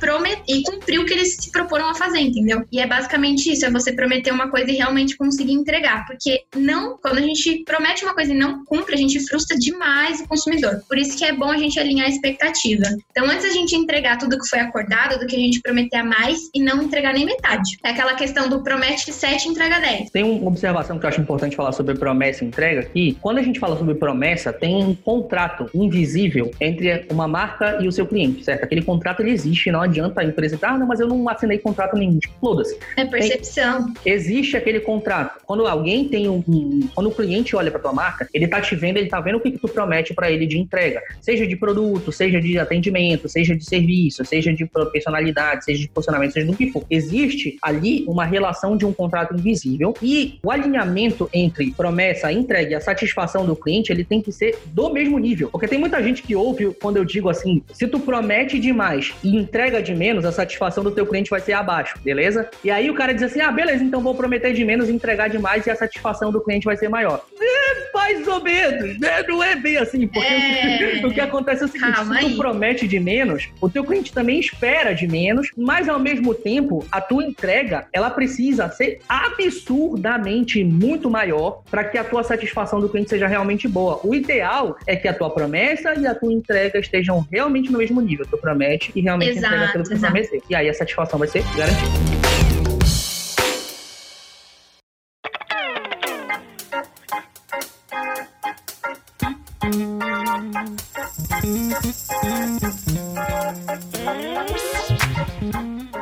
e 0.47 0.63
cumprir 0.63 0.99
o 0.99 1.05
que 1.05 1.13
eles 1.13 1.35
se 1.35 1.51
proporam 1.51 1.89
a 1.89 1.95
fazer, 1.95 2.19
entendeu? 2.19 2.63
E 2.71 2.79
é 2.79 2.87
basicamente 2.87 3.51
isso: 3.51 3.65
é 3.65 3.71
você 3.71 3.91
prometer 3.93 4.31
uma 4.31 4.49
coisa 4.49 4.71
e 4.71 4.75
realmente 4.75 5.17
conseguir 5.17 5.53
entregar. 5.53 6.05
Porque 6.05 6.43
não, 6.55 6.97
quando 7.01 7.17
a 7.17 7.21
gente 7.21 7.63
promete 7.65 8.03
uma 8.03 8.13
coisa 8.13 8.31
e 8.33 8.37
não 8.37 8.63
cumpre, 8.65 8.95
a 8.95 8.97
gente 8.97 9.19
frustra 9.27 9.57
demais 9.57 10.21
o 10.21 10.27
consumidor. 10.27 10.72
Por 10.87 10.97
isso 10.97 11.17
que 11.17 11.25
é 11.25 11.33
bom 11.33 11.49
a 11.49 11.57
gente 11.57 11.79
alinhar 11.79 12.07
a 12.07 12.09
expectativa. 12.09 12.83
Então, 13.11 13.25
antes 13.25 13.45
a 13.45 13.49
gente 13.49 13.75
entregar 13.75 14.17
tudo 14.17 14.37
que 14.39 14.47
foi 14.47 14.59
acordado, 14.59 15.19
do 15.19 15.25
que 15.27 15.35
a 15.35 15.39
gente 15.39 15.61
prometer 15.61 15.97
a 15.97 16.03
mais 16.03 16.37
e 16.53 16.61
não 16.61 16.81
entregar 16.83 17.13
nem 17.13 17.25
metade. 17.25 17.77
É 17.83 17.89
aquela 17.89 18.15
questão 18.15 18.49
do 18.49 18.63
promete 18.63 19.11
7 19.11 19.45
e 19.45 19.49
entrega 19.51 19.79
10. 19.79 20.09
Tem 20.11 20.23
uma 20.23 20.47
observação 20.47 20.97
que 20.99 21.05
eu 21.05 21.09
acho 21.09 21.21
importante 21.21 21.55
falar 21.55 21.71
sobre 21.71 21.95
promessa 21.95 22.43
e 22.43 22.47
entrega 22.47 22.81
aqui. 22.81 23.17
Quando 23.21 23.37
a 23.37 23.41
gente 23.41 23.59
fala 23.59 23.77
sobre 23.77 23.95
promessa, 23.95 24.51
tem 24.51 24.75
um 24.83 24.93
contrato 24.95 25.69
invisível 25.73 26.51
entre 26.59 27.05
uma 27.09 27.27
marca 27.27 27.77
e 27.81 27.87
o 27.87 27.91
seu 27.91 28.05
cliente, 28.05 28.43
certo? 28.43 28.63
Aquele 28.63 28.81
contrato 28.81 29.21
ele 29.21 29.31
existe, 29.31 29.71
não 29.71 29.81
adianta 29.81 30.21
a 30.21 30.23
empresa 30.23 30.55
dizer, 30.55 30.65
ah, 30.65 30.77
não, 30.77 30.87
mas 30.87 30.99
eu 30.99 31.07
não 31.07 31.27
assinei 31.29 31.57
contrato 31.57 31.95
nenhum. 31.95 32.19
Foda-se. 32.39 32.77
É 32.97 33.05
percepção. 33.05 33.93
Existe 34.05 34.57
aquele 34.57 34.79
contrato. 34.79 35.39
Quando 35.45 35.65
alguém 35.67 36.07
tem 36.07 36.27
um, 36.29 36.43
um- 36.47 36.87
quando 36.93 37.07
o 37.07 37.11
cliente 37.11 37.55
olha 37.55 37.71
para 37.71 37.79
tua 37.79 37.93
marca, 37.93 38.27
ele 38.33 38.47
tá 38.47 38.61
te 38.61 38.75
vendo, 38.75 38.97
ele 38.97 39.07
tá 39.09 39.19
vendo 39.19 39.37
o 39.37 39.39
que, 39.39 39.51
que 39.51 39.57
tu 39.59 39.67
promete 39.67 40.13
para 40.13 40.31
ele 40.31 40.45
de 40.45 40.57
entrega, 40.63 41.01
seja 41.21 41.45
de 41.45 41.55
produto, 41.55 42.11
seja 42.11 42.41
de 42.41 42.57
atendimento, 42.57 43.27
seja 43.29 43.55
de 43.55 43.65
serviço, 43.65 44.25
seja 44.25 44.53
de 44.53 44.69
personalidade, 44.91 45.65
seja 45.65 45.81
de 45.81 45.89
posicionamento, 45.89 46.33
seja 46.33 46.47
do 46.47 46.55
que 46.55 46.71
for. 46.71 46.85
Existe 46.89 47.57
ali 47.61 48.05
uma 48.07 48.25
relação 48.25 48.75
de 48.75 48.85
um 48.85 48.93
contrato 48.93 49.35
invisível 49.35 49.93
e 50.01 50.39
o 50.43 50.51
alinhamento 50.51 51.29
entre 51.33 51.71
promessa, 51.71 52.31
entrega 52.31 52.71
e 52.71 52.75
a 52.75 52.81
satisfação 52.81 53.45
do 53.45 53.55
cliente, 53.55 53.91
ele 53.91 54.03
tem 54.03 54.21
que 54.21 54.31
ser 54.31 54.57
do 54.67 54.91
mesmo 54.91 55.17
nível. 55.17 55.49
Porque 55.49 55.67
tem 55.67 55.79
muita 55.79 56.01
gente 56.01 56.21
que 56.21 56.35
ouve 56.35 56.73
quando 56.81 56.97
eu 56.97 57.05
digo 57.05 57.29
assim, 57.29 57.63
se 57.73 57.87
tu 57.87 57.99
promete 57.99 58.59
demais 58.59 59.13
e 59.23 59.35
entrega 59.35 59.81
de 59.81 59.93
menos, 59.93 60.25
a 60.25 60.31
satisfação 60.31 60.83
do 60.83 60.91
teu 60.91 61.05
cliente 61.05 61.29
vai 61.29 61.39
ser 61.39 61.53
abaixo, 61.53 61.95
beleza? 62.03 62.49
E 62.63 62.71
aí 62.71 62.89
o 62.89 62.93
cara 62.93 63.13
diz 63.13 63.23
assim, 63.23 63.41
ah, 63.41 63.51
beleza, 63.51 63.83
então 63.83 64.01
vou 64.01 64.15
prometer 64.15 64.53
de 64.53 64.63
menos, 64.63 64.89
entregar 64.89 65.29
demais 65.29 65.65
e 65.65 65.71
a 65.71 65.75
satisfação 65.75 66.31
do 66.31 66.41
cliente 66.41 66.65
vai 66.65 66.77
ser 66.77 66.89
maior. 66.89 67.25
É, 67.39 67.91
mais 67.93 68.27
ou 68.27 68.41
menos, 68.41 68.99
né? 68.99 69.23
Não 69.27 69.43
é 69.43 69.55
bem 69.55 69.77
assim, 69.77 70.07
porque 70.07 70.27
É. 70.27 70.52
o 71.05 71.11
que 71.11 71.19
acontece 71.19 71.63
é 71.63 71.65
o 71.65 71.69
seguinte, 71.69 71.93
Calma 71.93 72.15
se 72.15 72.21
tu 72.21 72.27
aí. 72.27 72.37
promete 72.37 72.87
de 72.87 72.99
menos, 72.99 73.49
o 73.59 73.69
teu 73.69 73.83
cliente 73.83 74.13
também 74.13 74.39
espera 74.39 74.93
de 74.93 75.07
menos, 75.07 75.49
mas 75.57 75.87
ao 75.89 75.99
mesmo 75.99 76.33
tempo, 76.33 76.85
a 76.91 77.01
tua 77.01 77.23
entrega, 77.23 77.87
ela 77.91 78.09
precisa 78.09 78.69
ser 78.69 78.99
absurdamente 79.07 80.63
muito 80.63 81.09
maior 81.09 81.63
para 81.69 81.83
que 81.83 81.97
a 81.97 82.03
tua 82.03 82.23
satisfação 82.23 82.79
do 82.79 82.89
cliente 82.89 83.09
seja 83.09 83.27
realmente 83.27 83.67
boa. 83.67 83.99
O 84.03 84.13
ideal 84.13 84.77
é 84.87 84.95
que 84.95 85.07
a 85.07 85.13
tua 85.13 85.29
promessa 85.29 85.93
e 85.95 86.07
a 86.07 86.15
tua 86.15 86.31
entrega 86.31 86.79
estejam 86.79 87.25
realmente 87.31 87.71
no 87.71 87.77
mesmo 87.77 88.01
nível. 88.01 88.25
Tu 88.29 88.37
promete 88.37 88.91
e 88.95 89.01
realmente 89.01 89.37
Exato, 89.37 89.53
entrega 89.53 89.69
aquilo 89.69 89.83
que 89.83 89.95
tu 89.95 89.99
prometeu. 89.99 90.43
E 90.49 90.55
aí 90.55 90.69
a 90.69 90.73
satisfação 90.73 91.19
vai 91.19 91.27
ser 91.27 91.43
garantida. 91.55 92.22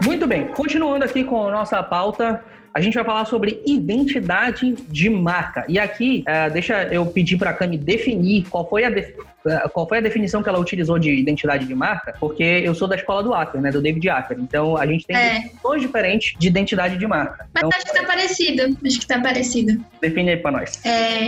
Muito 0.04 0.28
bem, 0.28 0.48
continuando 0.48 1.06
aqui 1.06 1.24
com 1.24 1.48
a 1.48 1.52
nossa 1.52 1.82
pauta, 1.82 2.44
a 2.74 2.80
gente 2.80 2.94
vai 2.94 3.04
falar 3.04 3.26
sobre 3.26 3.62
identidade 3.66 4.74
de 4.90 5.10
marca. 5.10 5.66
E 5.68 5.78
aqui, 5.78 6.24
eh, 6.26 6.50
deixa 6.50 6.84
eu 6.86 7.06
pedir 7.06 7.38
para 7.38 7.50
a 7.50 7.54
Cami 7.54 7.78
definir 7.78 8.48
qual 8.50 8.68
foi, 8.70 8.84
a 8.84 8.90
qual 9.74 9.88
foi 9.88 9.98
a 9.98 10.02
definição 10.02 10.42
que 10.44 10.50
ela 10.50 10.60
utilizou 10.60 11.00
de 11.00 11.12
identidade 11.14 11.66
de 11.66 11.74
marca, 11.76 12.14
porque 12.20 12.44
eu 12.44 12.74
sou 12.76 12.88
da 12.88 12.96
escola 12.96 13.24
do 13.24 13.34
Acker, 13.34 13.62
né, 13.62 13.72
do 13.72 13.82
David 13.82 14.08
Acker. 14.10 14.38
Então, 14.40 14.78
a 14.78 14.86
gente 14.86 15.06
tem 15.06 15.16
É. 15.16 15.40
definições 15.40 15.82
diferentes 15.82 16.34
de 16.38 16.48
identidade 16.48 16.98
de 16.98 17.08
marca. 17.08 17.46
Mas 17.54 17.64
Então, 17.64 17.70
acho 17.78 17.86
que 17.86 17.94
tá 18.00 18.04
parecido. 18.06 18.78
Acho 18.86 19.00
que 19.00 19.08
tá 19.08 19.20
parecido. 19.20 19.84
define 20.02 20.32
aí 20.32 20.38
para 20.38 20.52
nós. 20.52 20.80
É, 20.84 21.28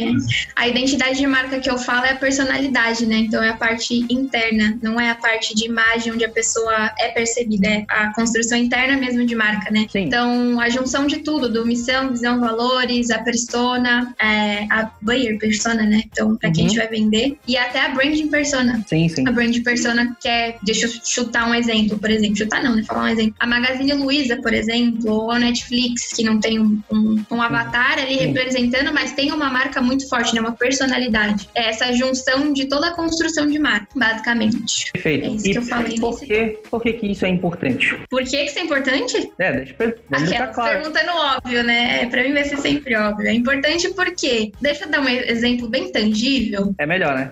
a 0.55 0.67
identidade 0.67 1.17
de 1.17 1.27
marca 1.27 1.59
que 1.59 1.69
eu 1.69 1.77
falo 1.77 2.05
é 2.05 2.11
a 2.11 2.15
personalidade, 2.15 3.05
né? 3.05 3.17
Então 3.17 3.41
é 3.43 3.49
a 3.49 3.55
parte 3.57 4.05
interna, 4.11 4.77
não 4.81 4.99
é 4.99 5.11
a 5.11 5.15
parte 5.15 5.53
de 5.55 5.65
imagem 5.65 6.11
onde 6.11 6.25
a 6.25 6.29
pessoa 6.29 6.91
é 6.99 7.09
percebida, 7.09 7.67
é 7.67 7.85
a 7.87 8.11
construção 8.13 8.57
interna 8.57 8.97
mesmo 8.97 9.25
de 9.25 9.35
marca, 9.35 9.69
né? 9.71 9.85
Sim. 9.91 10.05
Então 10.05 10.59
a 10.59 10.69
junção 10.69 11.05
de 11.05 11.17
tudo, 11.19 11.47
do 11.51 11.65
missão, 11.65 12.09
visão, 12.09 12.39
valores, 12.39 13.11
a 13.11 13.19
persona, 13.19 14.13
é, 14.19 14.63
a 14.71 14.89
buyer 15.01 15.37
persona, 15.37 15.83
né? 15.83 16.01
Então 16.11 16.35
para 16.35 16.51
quem 16.51 16.63
a 16.63 16.67
Uhum. 16.67 16.69
gente 16.69 16.77
vai 16.79 16.87
vender 16.87 17.37
e 17.47 17.55
até 17.55 17.79
a 17.81 17.89
brand 17.89 18.02
branding 18.03 18.27
persona. 18.27 18.83
Sim, 18.87 19.07
sim. 19.07 19.27
A 19.27 19.31
branding 19.31 19.63
persona 19.63 20.17
quer, 20.21 20.57
deixa 20.63 20.85
eu 20.85 20.91
chutar 21.03 21.49
um 21.49 21.55
exemplo, 21.55 21.97
por 21.97 22.09
exemplo, 22.09 22.37
chutar 22.37 22.63
não, 22.63 22.75
né? 22.75 22.83
Falar 22.83 23.03
um 23.03 23.07
exemplo. 23.07 23.35
A 23.39 23.47
Magazine 23.47 23.93
Luiza, 23.93 24.37
por 24.37 24.53
exemplo, 24.53 25.11
ou 25.11 25.31
a 25.31 25.39
Netflix, 25.39 26.09
que 26.13 26.23
não 26.23 26.39
tem 26.39 26.59
um, 26.59 26.81
um, 26.91 27.23
um 27.31 27.41
avatar 27.41 27.99
ali 27.99 28.17
Sim. 28.17 28.27
representando, 28.27 28.93
mas 28.93 29.13
tem 29.13 29.31
uma 29.31 29.49
marca 29.49 29.81
muito 29.81 30.07
forte, 30.09 30.35
né? 30.35 30.41
Uma 30.41 30.51
personalidade. 30.51 31.49
É 31.55 31.69
essa 31.69 31.91
junção 31.93 32.51
de 32.51 32.65
toda 32.65 32.87
a 32.87 32.91
construção 32.91 33.47
de 33.47 33.57
marca, 33.59 33.87
basicamente. 33.95 34.91
Perfeito. 34.91 35.25
É 35.25 35.29
isso 35.29 35.47
e 35.47 35.51
que 35.51 35.57
eu 35.57 35.61
falei 35.63 35.99
por 35.99 36.11
nesse 36.11 36.25
que, 36.25 36.69
por 36.69 36.81
que, 36.81 36.93
que 36.93 37.07
isso 37.07 37.25
é 37.25 37.29
importante? 37.29 37.97
Por 38.09 38.23
que, 38.23 38.37
que 38.37 38.45
isso 38.45 38.59
é 38.59 38.61
importante? 38.61 39.31
É, 39.39 39.51
deixa 39.51 39.75
eu 39.79 39.93
Aquelas 40.11 40.55
claro. 40.55 40.79
perguntando 40.79 41.11
óbvio, 41.11 41.63
né? 41.63 42.05
Pra 42.07 42.23
mim 42.23 42.33
vai 42.33 42.43
ser 42.43 42.57
sempre 42.57 42.95
óbvio. 42.95 43.27
É 43.27 43.33
importante 43.33 43.89
porque, 43.93 44.51
deixa 44.61 44.85
eu 44.85 44.89
dar 44.89 45.01
um 45.01 45.07
exemplo 45.07 45.69
bem 45.69 45.91
tangível. 45.91 46.73
É 46.77 46.85
melhor, 46.85 47.15
né? 47.15 47.31